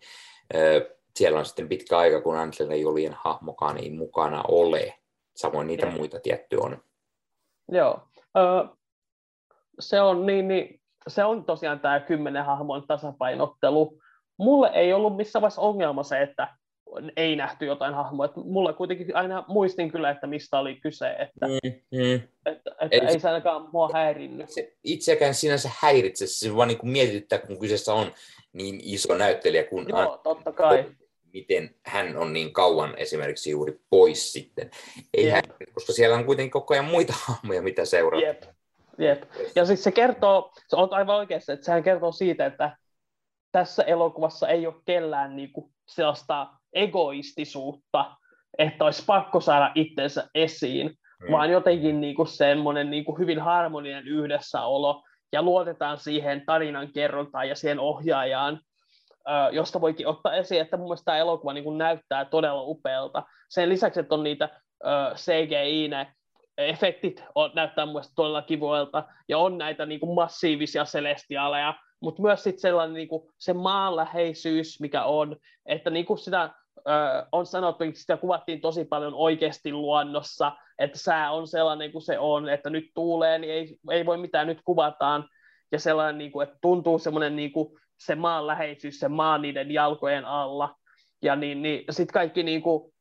siellä 1.15 1.39
on 1.39 1.45
sitten 1.45 1.69
pitkä 1.69 1.97
aika, 1.97 2.21
kun 2.21 2.37
Angelina 2.37 2.75
Jolien 2.75 3.15
hahmokaan 3.17 3.77
ei 3.77 3.89
mukana 3.89 4.43
ole. 4.47 4.93
Samoin 5.35 5.67
niitä 5.67 5.85
muita 5.85 6.19
tietty 6.19 6.55
on. 6.55 6.83
Joo 7.71 7.99
se 9.79 10.01
on, 10.01 10.25
niin, 10.25 10.47
niin, 10.47 10.79
se 11.07 11.23
on 11.23 11.45
tosiaan 11.45 11.79
tämä 11.79 11.99
kymmenen 11.99 12.45
hahmon 12.45 12.87
tasapainottelu. 12.87 13.99
Mulle 14.37 14.71
ei 14.73 14.93
ollut 14.93 15.15
missään 15.15 15.41
vaiheessa 15.41 15.61
ongelma 15.61 16.03
se, 16.03 16.21
että 16.21 16.47
ei 17.17 17.35
nähty 17.35 17.65
jotain 17.65 17.93
hahmoa. 17.93 18.25
Että 18.25 18.39
mulla 18.39 18.73
kuitenkin 18.73 19.15
aina 19.15 19.45
muistin 19.47 19.91
kyllä, 19.91 20.09
että 20.09 20.27
mistä 20.27 20.59
oli 20.59 20.75
kyse, 20.75 21.09
että, 21.09 21.47
mm, 21.47 21.71
mm. 21.91 22.21
että, 22.45 22.71
että 22.81 22.87
ei, 22.91 23.07
ei 23.07 23.19
se 23.19 23.27
ainakaan 23.27 23.69
mua 23.73 23.89
häirinnyt. 23.93 24.49
Se 24.49 24.73
itseäkään 24.83 25.33
sinänsä 25.33 25.69
häiritse, 25.79 26.27
se 26.27 26.55
vaan 26.55 26.67
niin 26.67 26.77
kuin 26.77 26.89
mietityttää, 26.89 27.39
kun 27.39 27.59
kyseessä 27.59 27.93
on 27.93 28.11
niin 28.53 28.79
iso 28.83 29.17
näyttelijä 29.17 29.63
kuin 29.63 29.85
Joo, 29.89 30.13
an... 30.13 30.19
totta 30.23 30.51
kai. 30.51 30.85
miten 31.33 31.75
hän 31.85 32.17
on 32.17 32.33
niin 32.33 32.53
kauan 32.53 32.93
esimerkiksi 32.97 33.51
juuri 33.51 33.79
pois 33.89 34.33
sitten. 34.33 34.71
Ei 35.13 35.29
hän, 35.29 35.43
koska 35.73 35.93
siellä 35.93 36.15
on 36.15 36.25
kuitenkin 36.25 36.51
koko 36.51 36.73
ajan 36.73 36.85
muita 36.85 37.13
hahmoja, 37.27 37.61
mitä 37.61 37.85
seuraa. 37.85 38.21
Jep. 38.21 38.43
Jep. 38.97 39.23
Ja 39.55 39.65
siis 39.65 39.83
se 39.83 39.91
kertoo, 39.91 40.51
se 40.67 40.75
on 40.75 40.93
aivan 40.93 41.15
oikeassa, 41.15 41.53
että 41.53 41.65
sehän 41.65 41.83
kertoo 41.83 42.11
siitä, 42.11 42.45
että 42.45 42.77
tässä 43.51 43.83
elokuvassa 43.83 44.47
ei 44.47 44.67
ole 44.67 44.75
kellään 44.85 45.35
niinku 45.35 45.71
sellaista 45.87 46.47
egoistisuutta, 46.73 48.15
että 48.57 48.85
olisi 48.85 49.03
pakko 49.05 49.39
saada 49.39 49.71
itsensä 49.75 50.27
esiin, 50.35 50.87
mm. 50.87 51.31
vaan 51.31 51.51
jotenkin 51.51 52.01
niinku 52.01 52.25
semmoinen 52.25 52.89
niinku 52.89 53.17
hyvin 53.17 53.39
harmoninen 53.39 54.07
yhdessäolo, 54.07 55.03
ja 55.31 55.41
luotetaan 55.41 55.97
siihen 55.97 56.43
tarinan 56.45 56.93
kerrontaan 56.93 57.49
ja 57.49 57.55
siihen 57.55 57.79
ohjaajaan, 57.79 58.59
josta 59.51 59.81
voikin 59.81 60.07
ottaa 60.07 60.35
esiin, 60.35 60.61
että 60.61 60.77
mun 60.77 60.85
mielestä 60.85 61.05
tämä 61.05 61.17
elokuva 61.17 61.53
niin 61.53 61.77
näyttää 61.77 62.25
todella 62.25 62.61
upealta. 62.61 63.23
Sen 63.49 63.69
lisäksi, 63.69 63.99
että 63.99 64.15
on 64.15 64.23
niitä 64.23 64.49
CGI, 65.15 65.87
ne 65.87 66.07
efektit 66.57 67.23
on, 67.35 67.51
näyttää 67.55 67.85
mun 67.85 68.01
todella 68.15 68.41
kivoilta, 68.41 69.03
ja 69.27 69.37
on 69.37 69.57
näitä 69.57 69.85
niin 69.85 69.99
kuin 69.99 70.15
massiivisia 70.15 70.85
celestiaaleja, 70.85 71.73
mutta 71.99 72.21
myös 72.21 72.43
sit 72.43 72.59
sellainen 72.59 72.93
niin 72.93 73.07
kuin, 73.07 73.29
se 73.37 73.53
maanläheisyys, 73.53 74.79
mikä 74.81 75.03
on, 75.03 75.35
että 75.65 75.89
niin 75.89 76.05
kuin 76.05 76.17
sitä 76.17 76.49
ö, 76.77 76.81
on 77.31 77.45
sanottu, 77.45 77.83
että 77.83 77.99
sitä 77.99 78.17
kuvattiin 78.17 78.61
tosi 78.61 78.85
paljon 78.85 79.13
oikeasti 79.13 79.71
luonnossa, 79.71 80.51
että 80.79 80.99
sää 80.99 81.31
on 81.31 81.47
sellainen 81.47 81.91
kuin 81.91 82.01
se 82.01 82.19
on, 82.19 82.49
että 82.49 82.69
nyt 82.69 82.91
tuulee, 82.93 83.39
niin 83.39 83.53
ei, 83.53 83.77
ei 83.91 84.05
voi 84.05 84.17
mitään, 84.17 84.47
nyt 84.47 84.61
kuvataan, 84.65 85.29
ja 85.71 85.79
sellainen, 85.79 86.17
niin 86.17 86.31
kuin, 86.31 86.47
että 86.47 86.57
tuntuu 86.61 86.99
semmoinen 86.99 87.35
niin 87.35 87.51
kuin, 87.51 87.79
se 87.99 88.15
maanläheisyys, 88.15 88.99
se 88.99 89.07
maa 89.07 89.37
niiden 89.37 89.71
jalkojen 89.71 90.25
alla, 90.25 90.75
ja 91.21 91.35
niin, 91.35 91.61
niin 91.61 91.83
sitten 91.89 92.13
kaikki 92.13 92.43
niin 92.43 92.61
kuin, 92.61 92.93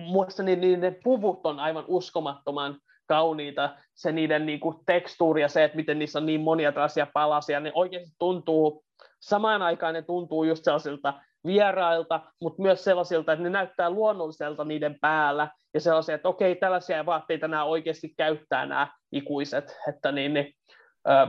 muista 0.00 0.42
niin, 0.42 0.60
niiden 0.60 0.96
puvut 1.04 1.46
on 1.46 1.60
aivan 1.60 1.84
uskomattoman 1.88 2.80
kauniita, 3.10 3.76
se 3.94 4.12
niiden 4.12 4.46
niin 4.46 4.60
kuin, 4.60 4.76
tekstuuri 4.86 5.42
ja 5.42 5.48
se, 5.48 5.64
että 5.64 5.76
miten 5.76 5.98
niissä 5.98 6.18
on 6.18 6.26
niin 6.26 6.40
monia 6.40 6.72
tällaisia 6.72 7.06
palasia, 7.14 7.60
ne 7.60 7.72
oikeasti 7.74 8.14
tuntuu, 8.18 8.84
samaan 9.20 9.62
aikaan 9.62 9.94
ne 9.94 10.02
tuntuu 10.02 10.44
just 10.44 10.64
sellaisilta 10.64 11.14
vierailta, 11.46 12.20
mutta 12.40 12.62
myös 12.62 12.84
sellaisilta, 12.84 13.32
että 13.32 13.42
ne 13.42 13.50
näyttää 13.50 13.90
luonnolliselta 13.90 14.64
niiden 14.64 14.98
päällä, 15.00 15.48
ja 15.74 15.80
sellaisia, 15.80 16.14
että 16.14 16.28
okei, 16.28 16.56
tällaisia 16.56 17.06
vaatteita 17.06 17.48
nämä 17.48 17.64
oikeasti 17.64 18.14
käyttää 18.16 18.66
nämä 18.66 18.88
ikuiset, 19.12 19.76
että 19.88 20.12
niin, 20.12 20.34
niin 20.34 20.54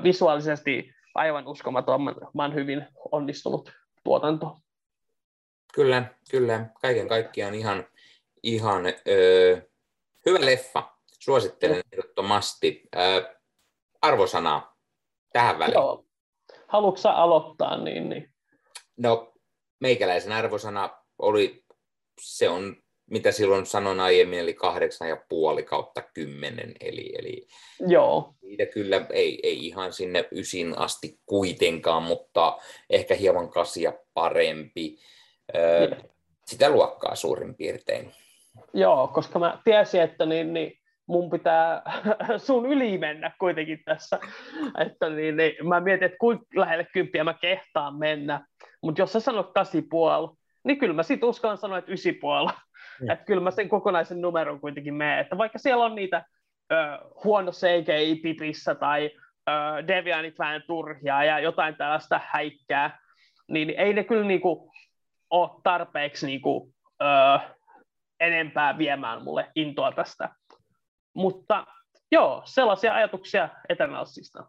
visuaalisesti 0.04 0.94
aivan 1.16 1.48
uskomattoman 1.48 2.54
hyvin 2.54 2.88
onnistunut 3.12 3.72
tuotanto. 4.04 4.58
Kyllä, 5.74 6.04
kyllä. 6.32 6.66
Kaiken 6.82 7.08
kaikkiaan 7.08 7.54
ihan, 7.54 7.86
ihan 8.44 8.84
öö, 9.08 9.62
hyvä 10.26 10.46
leffa. 10.46 11.01
Suosittelen 11.22 11.82
ehdottomasti. 11.92 12.82
Öö, 12.96 13.36
arvosanaa 14.02 14.78
tähän 15.34 15.60
väliin. 15.60 15.74
Joo. 15.74 16.06
Haluatko 16.68 17.10
aloittaa? 17.10 17.84
Niin, 17.84 18.10
niin. 18.10 18.34
No, 18.98 19.34
meikäläisen 19.80 20.32
arvosana 20.32 20.90
oli, 21.20 21.64
se 22.22 22.50
on 22.50 22.76
mitä 23.10 23.32
silloin 23.32 23.66
sanon 23.66 24.00
aiemmin, 24.00 24.40
eli 24.40 24.54
kahdeksan 24.54 25.10
ja 25.10 25.18
puoli 25.30 25.64
kautta 25.64 26.02
kymmenen, 26.02 26.74
eli, 26.80 27.14
eli 27.18 27.48
Joo. 27.88 28.34
niitä 28.42 28.66
kyllä 28.66 29.06
ei, 29.10 29.40
ei 29.44 29.68
ihan 29.68 29.94
sinne 29.94 30.28
ysin 30.32 30.78
asti 30.78 31.20
kuitenkaan, 31.26 32.04
mutta 32.04 32.58
ehkä 32.90 33.16
hieman 33.16 33.50
kasia 33.50 33.94
parempi. 34.14 34.98
Öö, 35.56 35.92
sitä 36.46 36.70
luokkaa 36.70 37.16
suurin 37.16 37.56
piirtein. 37.56 38.14
Joo, 38.74 39.08
koska 39.08 39.40
mä 39.40 39.62
tiesin, 39.64 40.02
että 40.02 40.26
niin, 40.26 40.54
niin 40.54 40.81
mun 41.08 41.30
pitää 41.30 41.82
sun 42.38 42.66
yli 42.66 42.98
mennä 42.98 43.32
kuitenkin 43.40 43.80
tässä. 43.86 44.20
Että 44.78 45.10
niin, 45.10 45.38
niin, 45.38 45.68
mä 45.68 45.80
mietin, 45.80 46.06
että 46.06 46.18
kuinka 46.18 46.46
lähelle 46.56 46.88
kymppiä 46.94 47.24
mä 47.24 47.34
kehtaan 47.34 47.96
mennä. 47.96 48.46
Mutta 48.84 49.02
jos 49.02 49.14
sä 49.14 49.20
sanot 49.20 49.54
kasi 49.54 49.82
puoli, 49.82 50.38
niin 50.64 50.78
kyllä 50.78 50.94
mä 50.94 51.04
sit 51.04 51.24
uskallan 51.24 51.58
sanoa, 51.58 51.78
että 51.78 51.92
ysi 51.92 52.14
puoli. 52.14 52.52
Mm. 53.02 53.10
Että 53.10 53.26
kyllä 53.26 53.42
mä 53.42 53.52
sen 53.52 53.70
kokonaisen 53.70 54.22
numeron 54.22 54.62
kuitenkin 54.62 54.94
menen. 54.94 55.20
Että 55.20 55.38
vaikka 55.38 55.58
siellä 55.58 55.86
on 55.86 55.96
niitä 55.96 56.26
ö, 56.72 56.76
huono 57.24 57.52
CGI 57.52 58.16
pipissä 58.16 58.76
tai 58.76 59.12
ö, 59.50 59.88
devianit 59.88 60.40
vähän 60.40 60.64
turhia 60.68 61.24
ja 61.24 61.40
jotain 61.40 61.76
tällaista 61.76 62.22
häikkää, 62.24 63.00
niin 63.48 63.70
ei 63.70 63.94
ne 63.94 64.04
kyllä 64.04 64.26
niinku 64.26 64.72
ole 65.30 65.50
tarpeeksi 65.64 66.26
niinku, 66.26 66.74
ö, 67.02 67.06
enempää 68.20 68.78
viemään 68.78 69.24
mulle 69.24 69.52
intoa 69.56 69.92
tästä. 69.92 70.30
Mutta 71.14 71.68
joo, 72.12 72.42
sellaisia 72.46 72.94
ajatuksia 72.94 73.50
Eternalsista. 73.70 74.44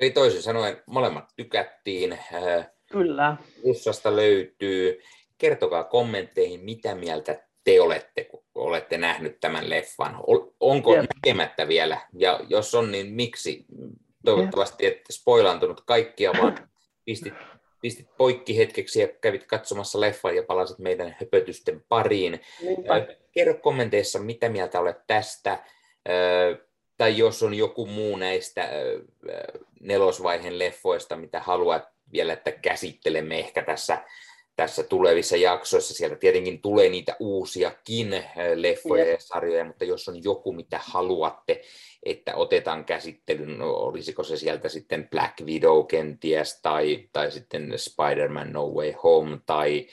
Eli 0.00 0.10
toisin 0.10 0.42
sanoen 0.42 0.82
molemmat 0.86 1.24
tykättiin. 1.36 2.18
Kyllä. 2.92 3.36
Russasta 3.64 4.16
löytyy. 4.16 5.00
Kertokaa 5.38 5.84
kommentteihin, 5.84 6.60
mitä 6.60 6.94
mieltä 6.94 7.46
te 7.64 7.80
olette, 7.80 8.24
kun 8.24 8.44
olette 8.54 8.98
nähnyt 8.98 9.40
tämän 9.40 9.70
leffan? 9.70 10.16
Onko 10.60 10.94
Jep. 10.94 11.06
näkemättä 11.14 11.68
vielä? 11.68 12.00
Ja 12.12 12.40
jos 12.48 12.74
on, 12.74 12.92
niin 12.92 13.12
miksi? 13.12 13.64
Toivottavasti 14.24 14.86
ette 14.86 15.12
spoilantunut 15.12 15.80
kaikkia, 15.80 16.32
vaan 16.42 16.68
pistit, 17.04 17.34
pistit 17.80 18.16
poikki 18.16 18.58
hetkeksi 18.58 19.00
ja 19.00 19.08
kävit 19.08 19.46
katsomassa 19.46 20.00
leffan 20.00 20.36
ja 20.36 20.42
palasit 20.42 20.78
meidän 20.78 21.16
höpötysten 21.20 21.84
pariin. 21.88 22.40
Niinpä. 22.62 23.06
Kerro 23.32 23.54
kommenteissa, 23.54 24.18
mitä 24.18 24.48
mieltä 24.48 24.80
olet 24.80 25.06
tästä, 25.06 25.64
tai 26.96 27.18
jos 27.18 27.42
on 27.42 27.54
joku 27.54 27.86
muu 27.86 28.16
näistä 28.16 28.68
nelosvaiheen 29.80 30.58
leffoista, 30.58 31.16
mitä 31.16 31.40
haluat 31.40 31.82
vielä, 32.12 32.32
että 32.32 32.52
käsittelemme 32.52 33.38
ehkä 33.38 33.62
tässä 33.62 33.98
tässä 34.56 34.82
tulevissa 34.82 35.36
jaksoissa. 35.36 35.94
Sieltä 35.94 36.16
tietenkin 36.16 36.62
tulee 36.62 36.88
niitä 36.88 37.16
uusiakin 37.20 38.24
leffoja 38.54 39.10
ja 39.10 39.16
sarjoja, 39.18 39.64
mutta 39.64 39.84
jos 39.84 40.08
on 40.08 40.24
joku, 40.24 40.52
mitä 40.52 40.80
haluatte, 40.84 41.62
että 42.02 42.34
otetaan 42.34 42.84
käsittelyyn, 42.84 43.58
no, 43.58 43.70
olisiko 43.70 44.22
se 44.22 44.36
sieltä 44.36 44.68
sitten 44.68 45.08
Black 45.08 45.40
Widow 45.40 45.86
kenties, 45.86 46.60
tai, 46.62 47.08
tai 47.12 47.32
sitten 47.32 47.72
Spider-Man 47.76 48.52
No 48.52 48.66
Way 48.66 48.92
Home, 49.02 49.38
tai, 49.46 49.86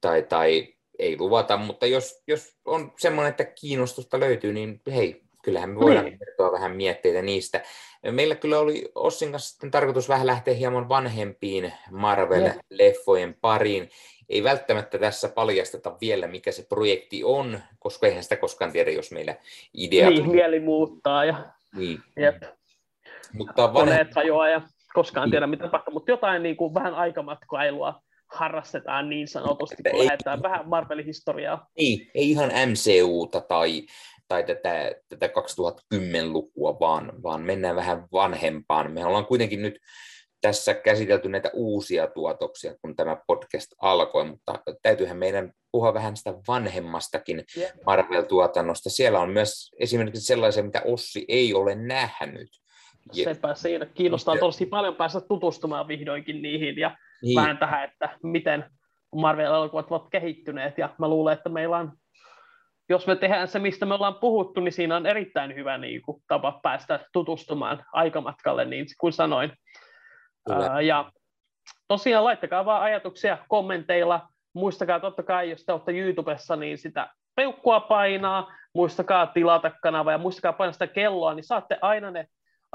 tai, 0.00 0.22
tai 0.22 0.74
ei 0.98 1.16
luvata, 1.18 1.56
mutta 1.56 1.86
jos, 1.86 2.22
jos 2.26 2.56
on 2.64 2.92
semmoinen, 2.98 3.30
että 3.30 3.44
kiinnostusta 3.44 4.20
löytyy, 4.20 4.52
niin 4.52 4.80
hei, 4.94 5.25
kyllähän 5.46 5.70
me 5.70 5.80
voidaan 5.80 6.04
niin. 6.04 6.18
kertoa 6.18 6.52
vähän 6.52 6.76
mietteitä 6.76 7.22
niistä. 7.22 7.62
Meillä 8.10 8.34
kyllä 8.34 8.58
oli 8.58 8.90
Ossin 8.94 9.30
kanssa 9.30 9.50
sitten 9.50 9.70
tarkoitus 9.70 10.08
vähän 10.08 10.26
lähteä 10.26 10.54
hieman 10.54 10.88
vanhempiin 10.88 11.72
Marvel-leffojen 11.90 13.34
pariin. 13.40 13.90
Ei 14.28 14.44
välttämättä 14.44 14.98
tässä 14.98 15.28
paljasteta 15.28 15.96
vielä, 16.00 16.26
mikä 16.26 16.52
se 16.52 16.66
projekti 16.68 17.24
on, 17.24 17.60
koska 17.78 18.06
eihän 18.06 18.22
sitä 18.22 18.36
koskaan 18.36 18.72
tiedä, 18.72 18.90
jos 18.90 19.12
meillä 19.12 19.36
idea... 19.74 20.10
Niin, 20.10 20.30
mieli 20.30 20.60
muuttaa 20.60 21.24
ja... 21.24 21.46
Niin. 21.76 21.98
Jep. 22.16 22.42
Mutta 23.32 23.74
vanhem... 23.74 24.06
hajoaa 24.14 24.48
ja 24.48 24.62
koskaan 24.94 25.30
tiedä, 25.30 25.46
mitä 25.46 25.64
tapahtuu, 25.64 25.94
mutta 25.94 26.10
jotain 26.10 26.42
niin 26.42 26.56
kuin 26.56 26.74
vähän 26.74 26.94
aikamatkailua 26.94 28.02
harrastetaan 28.26 29.10
niin 29.10 29.28
sanotusti, 29.28 29.82
kun 29.90 30.00
ei, 30.00 30.06
lähdetään 30.06 30.42
vähän 30.42 30.68
Marvelin 30.68 31.06
historiaa. 31.06 31.66
Niin, 31.78 32.10
ei 32.14 32.30
ihan 32.30 32.48
MCUta 32.48 33.40
tai 33.40 33.86
tai 34.28 34.44
tätä, 34.44 34.92
tätä 35.08 35.26
2010-lukua, 35.26 36.80
vaan, 36.80 37.22
vaan 37.22 37.42
mennään 37.42 37.76
vähän 37.76 38.06
vanhempaan. 38.12 38.92
Me 38.92 39.06
ollaan 39.06 39.26
kuitenkin 39.26 39.62
nyt 39.62 39.78
tässä 40.40 40.74
käsitelty 40.74 41.28
näitä 41.28 41.50
uusia 41.52 42.06
tuotoksia, 42.06 42.74
kun 42.82 42.96
tämä 42.96 43.16
podcast 43.26 43.72
alkoi, 43.82 44.24
mutta 44.24 44.58
täytyyhän 44.82 45.16
meidän 45.16 45.52
puhua 45.72 45.94
vähän 45.94 46.16
sitä 46.16 46.34
vanhemmastakin 46.48 47.44
Marvel-tuotannosta. 47.86 48.90
Siellä 48.90 49.20
on 49.20 49.30
myös 49.30 49.70
esimerkiksi 49.78 50.26
sellaisia, 50.26 50.62
mitä 50.62 50.82
Ossi 50.84 51.24
ei 51.28 51.54
ole 51.54 51.74
nähnyt. 51.74 52.48
Sepä 53.12 53.54
siinä. 53.54 53.86
Kiinnostaa 53.86 54.34
ja... 54.34 54.40
tosi 54.40 54.66
paljon 54.66 54.96
päästä 54.96 55.20
tutustumaan 55.20 55.88
vihdoinkin 55.88 56.42
niihin 56.42 56.76
ja 56.76 56.96
niin. 57.22 57.36
vähän 57.36 57.58
tähän, 57.58 57.84
että 57.84 58.18
miten 58.22 58.64
Marvel-elokuvat 59.14 59.86
ovat 59.90 60.10
kehittyneet. 60.10 60.78
Ja 60.78 60.94
mä 60.98 61.08
luulen, 61.08 61.34
että 61.34 61.48
meillä 61.48 61.76
on 61.76 61.92
jos 62.88 63.06
me 63.06 63.16
tehdään 63.16 63.48
se, 63.48 63.58
mistä 63.58 63.86
me 63.86 63.94
ollaan 63.94 64.14
puhuttu, 64.14 64.60
niin 64.60 64.72
siinä 64.72 64.96
on 64.96 65.06
erittäin 65.06 65.54
hyvä 65.54 65.78
niin 65.78 66.02
kuin, 66.02 66.22
tapa 66.28 66.60
päästä 66.62 67.00
tutustumaan 67.12 67.84
aikamatkalle, 67.92 68.64
niin 68.64 68.86
kuin 69.00 69.12
sanoin. 69.12 69.52
Ää, 70.50 70.80
ja 70.80 71.10
tosiaan 71.88 72.24
laittakaa 72.24 72.64
vaan 72.64 72.82
ajatuksia 72.82 73.38
kommenteilla. 73.48 74.28
Muistakaa 74.54 75.00
totta 75.00 75.22
kai, 75.22 75.50
jos 75.50 75.64
te 75.64 75.72
olette 75.72 75.92
YouTubessa, 75.92 76.56
niin 76.56 76.78
sitä 76.78 77.08
peukkua 77.36 77.80
painaa. 77.80 78.52
Muistakaa 78.74 79.26
tilata 79.26 79.70
kanava 79.82 80.12
ja 80.12 80.18
muistakaa 80.18 80.52
painaa 80.52 80.72
sitä 80.72 80.86
kelloa, 80.86 81.34
niin 81.34 81.44
saatte 81.44 81.78
aina 81.82 82.10
ne 82.10 82.26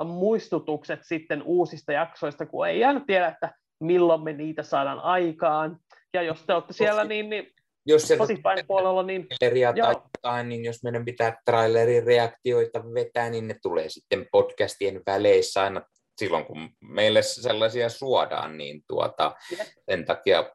muistutukset 0.06 1.00
sitten 1.04 1.44
uusista 1.44 1.92
jaksoista, 1.92 2.46
kun 2.46 2.68
ei 2.68 2.80
jäänyt 2.80 3.06
tiedä, 3.06 3.28
että 3.28 3.52
milloin 3.80 4.24
me 4.24 4.34
niitä 4.34 4.64
saadaan 4.64 5.00
aikaan. 5.00 5.78
Ja 6.14 6.22
jos 6.22 6.46
te 6.46 6.54
olette 6.54 6.74
siellä, 6.74 7.04
niin, 7.04 7.30
niin 7.30 7.54
jos 7.86 8.02
Spotifyn 8.02 8.66
puolella, 8.68 9.04
niin... 9.04 9.28
tai 9.40 9.52
jotain, 9.76 10.50
niin 10.50 10.66
jos 10.66 10.84
meidän 10.84 11.06
pitää 11.06 11.42
trailerin 11.46 12.04
reaktioita 12.04 12.84
vetää, 12.94 13.30
niin 13.30 13.48
ne 13.48 13.56
tulee 13.62 13.90
sitten 13.90 14.28
podcastien 14.32 15.02
väleissä 15.06 15.62
aina 15.62 15.82
silloin, 16.18 16.46
kun 16.46 16.70
meille 16.82 17.22
sellaisia 17.22 17.90
suodaan, 17.90 18.58
niin 18.58 18.82
tuota, 18.88 19.36
sen 19.90 20.06
takia 20.06 20.52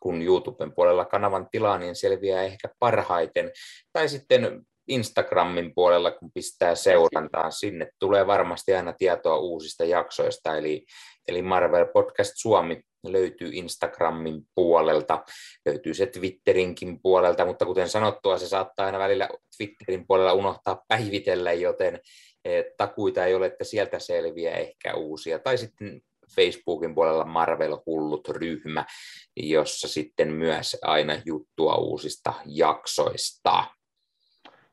kun 0.00 0.22
YouTuben 0.22 0.74
puolella 0.74 1.04
kanavan 1.04 1.48
tilaa, 1.50 1.78
niin 1.78 1.94
selviää 1.94 2.42
ehkä 2.42 2.68
parhaiten. 2.78 3.52
Tai 3.92 4.08
sitten 4.08 4.62
Instagramin 4.88 5.74
puolella, 5.74 6.10
kun 6.10 6.30
pistää 6.34 6.74
seurantaan, 6.74 7.52
sinne 7.52 7.88
tulee 7.98 8.26
varmasti 8.26 8.74
aina 8.74 8.92
tietoa 8.92 9.38
uusista 9.38 9.84
jaksoista, 9.84 10.56
eli, 10.56 10.84
eli 11.28 11.42
Marvel 11.42 11.86
Podcast 11.86 12.32
Suomi 12.36 12.80
löytyy 13.12 13.50
Instagramin 13.52 14.42
puolelta, 14.54 15.24
löytyy 15.66 15.94
se 15.94 16.06
Twitterinkin 16.06 17.02
puolelta, 17.02 17.46
mutta 17.46 17.66
kuten 17.66 17.88
sanottua, 17.88 18.38
se 18.38 18.48
saattaa 18.48 18.86
aina 18.86 18.98
välillä 18.98 19.28
Twitterin 19.56 20.06
puolella 20.06 20.32
unohtaa 20.32 20.84
päivitellä, 20.88 21.52
joten 21.52 22.00
eh, 22.44 22.64
takuita 22.76 23.24
ei 23.24 23.34
ole, 23.34 23.46
että 23.46 23.64
sieltä 23.64 23.98
selviää 23.98 24.56
ehkä 24.56 24.94
uusia. 24.94 25.38
Tai 25.38 25.58
sitten 25.58 26.00
Facebookin 26.34 26.94
puolella 26.94 27.24
Marvel 27.24 27.78
Hullut 27.86 28.28
ryhmä, 28.28 28.84
jossa 29.36 29.88
sitten 29.88 30.32
myös 30.32 30.76
aina 30.82 31.16
juttua 31.24 31.74
uusista 31.74 32.32
jaksoista. 32.46 33.64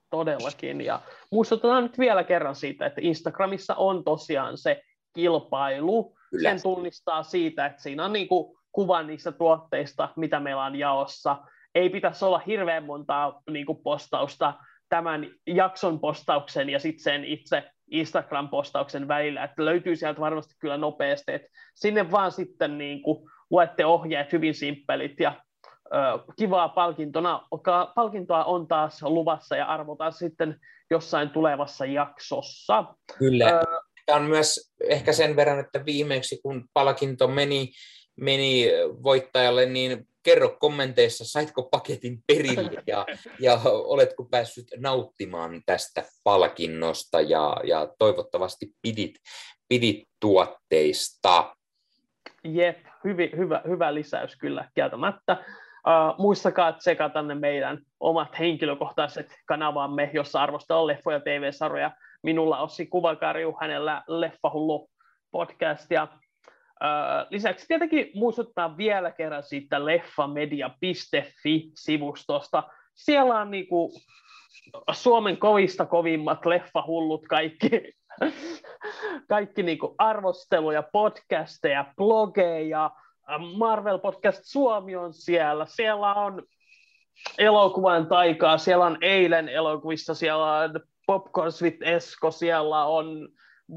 Todellakin, 0.10 0.82
ja 0.82 1.02
muistutetaan 1.32 1.84
nyt 1.84 2.00
vielä 2.00 2.24
kerran 2.24 2.56
siitä, 2.56 2.86
että 2.86 3.02
Instagramissa 3.04 3.76
on 3.76 4.04
tosiaan 4.04 4.58
se 4.58 4.82
kilpailu, 5.16 6.16
Kyllä. 6.34 6.50
sen 6.50 6.62
tunnistaa 6.64 7.24
siitä, 7.24 7.66
että 7.66 7.82
siinä 7.82 8.06
on 8.06 8.14
niin 8.14 8.28
kuin 8.28 8.58
kuva 8.72 9.04
niistä 9.04 9.32
tuotteista, 9.32 10.10
mitä 10.16 10.40
meillä 10.40 10.64
on 10.64 10.76
jaossa. 10.76 11.38
Ei 11.76 11.90
pitäisi 11.90 12.26
olla 12.26 12.42
hirveän 12.48 12.86
montaa 12.86 13.42
niin 13.50 13.66
kuin 13.66 13.78
postausta 13.84 14.54
tämän 14.90 15.28
jakson 15.48 16.00
postauksen 16.00 16.70
ja 16.70 16.80
sitten 16.80 17.04
sen 17.04 17.26
itse 17.26 17.64
Instagram-postauksen 17.92 19.08
välillä, 19.08 19.44
että 19.44 19.66
löytyy 19.66 19.96
sieltä 19.96 20.22
varmasti 20.22 20.56
kyllä 20.60 20.78
nopeasti, 20.78 21.32
että 21.32 21.48
sinne 21.76 22.12
vaan 22.12 22.32
sitten 22.32 22.78
niin 22.78 23.02
kuin 23.02 23.30
luette 23.50 23.86
ohjeet 23.86 24.32
hyvin 24.32 24.56
simppelit 24.56 25.20
ja 25.20 25.34
kivaa 26.38 26.70
palkintona, 26.70 27.48
palkintoa 27.96 28.44
on 28.44 28.68
taas 28.68 29.04
luvassa 29.04 29.56
ja 29.56 29.66
arvotaan 29.66 30.14
sitten 30.14 30.60
jossain 30.92 31.30
tulevassa 31.30 31.86
jaksossa. 31.86 32.84
Kyllä. 33.18 33.62
Tämä 34.06 34.20
on 34.20 34.26
myös 34.26 34.74
ehkä 34.90 35.14
sen 35.14 35.36
verran, 35.36 35.60
että 35.60 35.86
viimeksi 35.86 36.40
kun 36.44 36.66
palkinto 36.74 37.28
meni, 37.28 37.72
meni 38.16 38.68
voittajalle, 39.04 39.66
niin 39.66 40.08
kerro 40.24 40.58
kommenteissa, 40.60 41.26
saitko 41.26 41.64
paketin 41.64 42.24
perille 42.28 42.84
ja, 42.88 43.06
ja 43.40 43.60
oletko 43.66 44.26
päässyt 44.32 44.68
nauttimaan 44.78 45.62
tästä 45.66 46.04
palkinnosta 46.24 47.22
ja, 47.22 47.58
ja 47.64 47.88
toivottavasti 48.00 48.68
pidit, 48.82 49.16
pidit 49.68 50.04
tuotteista. 50.20 51.56
Jep, 52.44 52.78
hyvin, 53.04 53.30
hyvä, 53.38 53.62
hyvä 53.68 53.94
lisäys 53.94 54.36
kyllä 54.36 54.70
kieltämättä. 54.76 55.38
Uh, 55.88 56.20
muistakaa 56.20 56.74
tsekata 56.74 57.22
ne 57.22 57.36
meidän 57.36 57.80
omat 58.00 58.40
henkilökohtaiset 58.40 59.36
kanavamme, 59.46 60.10
jossa 60.14 60.42
arvostellaan 60.42 60.88
leffoja 60.88 61.20
TV-sarjoja. 61.20 61.92
Minulla 62.24 62.62
Ossi 62.62 62.86
Kuvakarju, 62.86 63.58
hänellä 63.62 64.04
Leffahullu 64.08 64.90
podcast 65.32 65.92
ja 65.92 66.08
uh, 66.14 66.20
lisäksi 67.30 67.68
tietenkin 67.68 68.12
muistuttaa 68.16 68.78
vielä 68.78 69.12
kerran 69.12 69.44
siitä 69.44 69.86
leffamedia.fi-sivustosta. 69.86 72.64
Siellä 72.96 73.40
on 73.40 73.52
niinku 73.52 73.92
Suomen 74.92 75.38
kovista 75.38 75.86
kovimmat 75.86 76.46
leffahullut 76.46 77.28
kaikki, 77.28 77.70
kaikki 79.30 79.64
niinku 79.64 79.96
arvosteluja, 79.98 80.84
podcasteja, 80.84 81.86
blogeja, 81.98 82.92
Marvel 83.58 84.00
Podcast 84.00 84.42
Suomi 84.44 84.96
on 84.96 85.14
siellä, 85.14 85.66
siellä 85.66 86.14
on 86.14 86.44
elokuvan 87.38 88.08
taikaa, 88.08 88.58
siellä 88.58 88.86
on 88.86 88.98
eilen 89.02 89.50
elokuvissa, 89.50 90.16
siellä 90.16 90.58
on 90.58 90.80
Popcorns 91.06 91.62
with 91.62 91.78
Esko, 91.82 92.32
siellä 92.32 92.86
on 92.86 93.30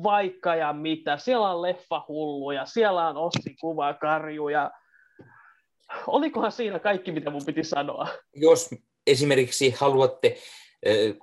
vaikka 0.03 0.55
ja 0.55 0.73
mitä, 0.73 1.17
siellä 1.17 1.51
on 1.51 1.63
leffahulluja, 1.63 2.67
siellä 2.67 3.09
on 3.09 3.17
Ossi 3.17 3.57
Kuvakarjuja. 3.61 4.71
Olikohan 6.07 6.53
siinä 6.53 6.79
kaikki, 6.79 7.13
mitä 7.13 7.31
mun 7.31 7.45
piti 7.47 7.65
sanoa? 7.65 8.09
Jos 8.35 8.71
esimerkiksi 9.07 9.71
haluatte 9.71 10.37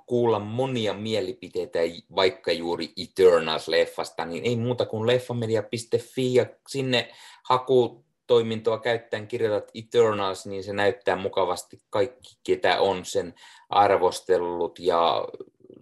kuulla 0.06 0.38
monia 0.38 0.94
mielipiteitä 0.94 1.78
vaikka 2.16 2.52
juuri 2.52 2.92
Eternals-leffasta, 3.00 4.24
niin 4.24 4.44
ei 4.44 4.56
muuta 4.56 4.86
kuin 4.86 5.06
leffamedia.fi 5.06 6.34
ja 6.34 6.46
sinne 6.68 7.10
haku 7.48 8.04
toimintoa 8.26 8.78
käyttäen 8.78 9.28
kirjoitat 9.28 9.70
Eternals, 9.74 10.46
niin 10.46 10.64
se 10.64 10.72
näyttää 10.72 11.16
mukavasti 11.16 11.78
kaikki, 11.90 12.38
ketä 12.46 12.80
on 12.80 13.04
sen 13.04 13.34
arvostellut, 13.68 14.78
ja 14.78 15.28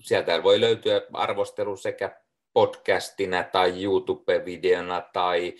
sieltä 0.02 0.42
voi 0.42 0.60
löytyä 0.60 1.02
arvostelu 1.12 1.76
sekä 1.76 2.16
podcastina 2.52 3.44
tai 3.44 3.84
YouTube-videona 3.84 5.02
tai, 5.12 5.54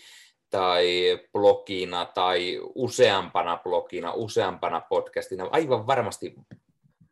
tai 0.50 1.18
blogina 1.32 2.06
tai 2.06 2.60
useampana 2.74 3.56
blogina, 3.56 4.12
useampana 4.12 4.80
podcastina. 4.80 5.48
Aivan 5.50 5.86
varmasti 5.86 6.34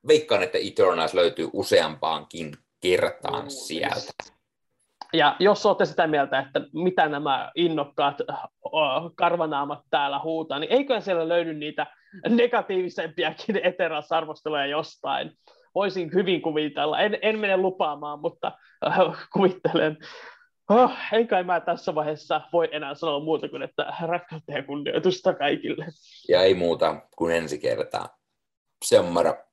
veikkaan, 0.08 0.42
että 0.42 0.58
Eternals 0.58 1.14
löytyy 1.14 1.48
useampaankin 1.52 2.52
kertaan 2.80 3.50
sieltä. 3.50 4.12
Ja 5.12 5.36
jos 5.38 5.66
olette 5.66 5.84
sitä 5.84 6.06
mieltä, 6.06 6.38
että 6.38 6.60
mitä 6.72 7.08
nämä 7.08 7.52
innokkaat 7.54 8.16
karvanaamat 9.14 9.80
täällä 9.90 10.20
huutaa, 10.24 10.58
niin 10.58 10.72
eikö 10.72 11.00
siellä 11.00 11.28
löydy 11.28 11.54
niitä 11.54 11.86
negatiivisempiakin 12.28 13.60
eterasarvosteluja 13.68 14.66
jostain? 14.66 15.32
Voisin 15.74 16.10
hyvin 16.14 16.42
kuvitella. 16.42 17.00
En, 17.00 17.18
en 17.22 17.38
mene 17.38 17.56
lupaamaan, 17.56 18.20
mutta 18.20 18.52
äh, 18.86 19.28
kuvittelen. 19.32 19.98
Oh, 20.70 20.90
en 21.12 21.28
kai 21.28 21.44
mä 21.44 21.60
tässä 21.60 21.94
vaiheessa 21.94 22.40
voi 22.52 22.68
enää 22.72 22.94
sanoa 22.94 23.20
muuta 23.20 23.48
kuin, 23.48 23.62
että 23.62 23.92
rakkautta 24.02 24.52
ja 24.52 24.62
kunnioitusta 24.62 25.34
kaikille. 25.34 25.86
Ja 26.28 26.42
ei 26.42 26.54
muuta 26.54 27.06
kuin 27.16 27.36
ensi 27.36 27.58
kertaa. 27.58 28.08
Se 28.84 28.98
on 28.98 29.04
moro. 29.04 29.49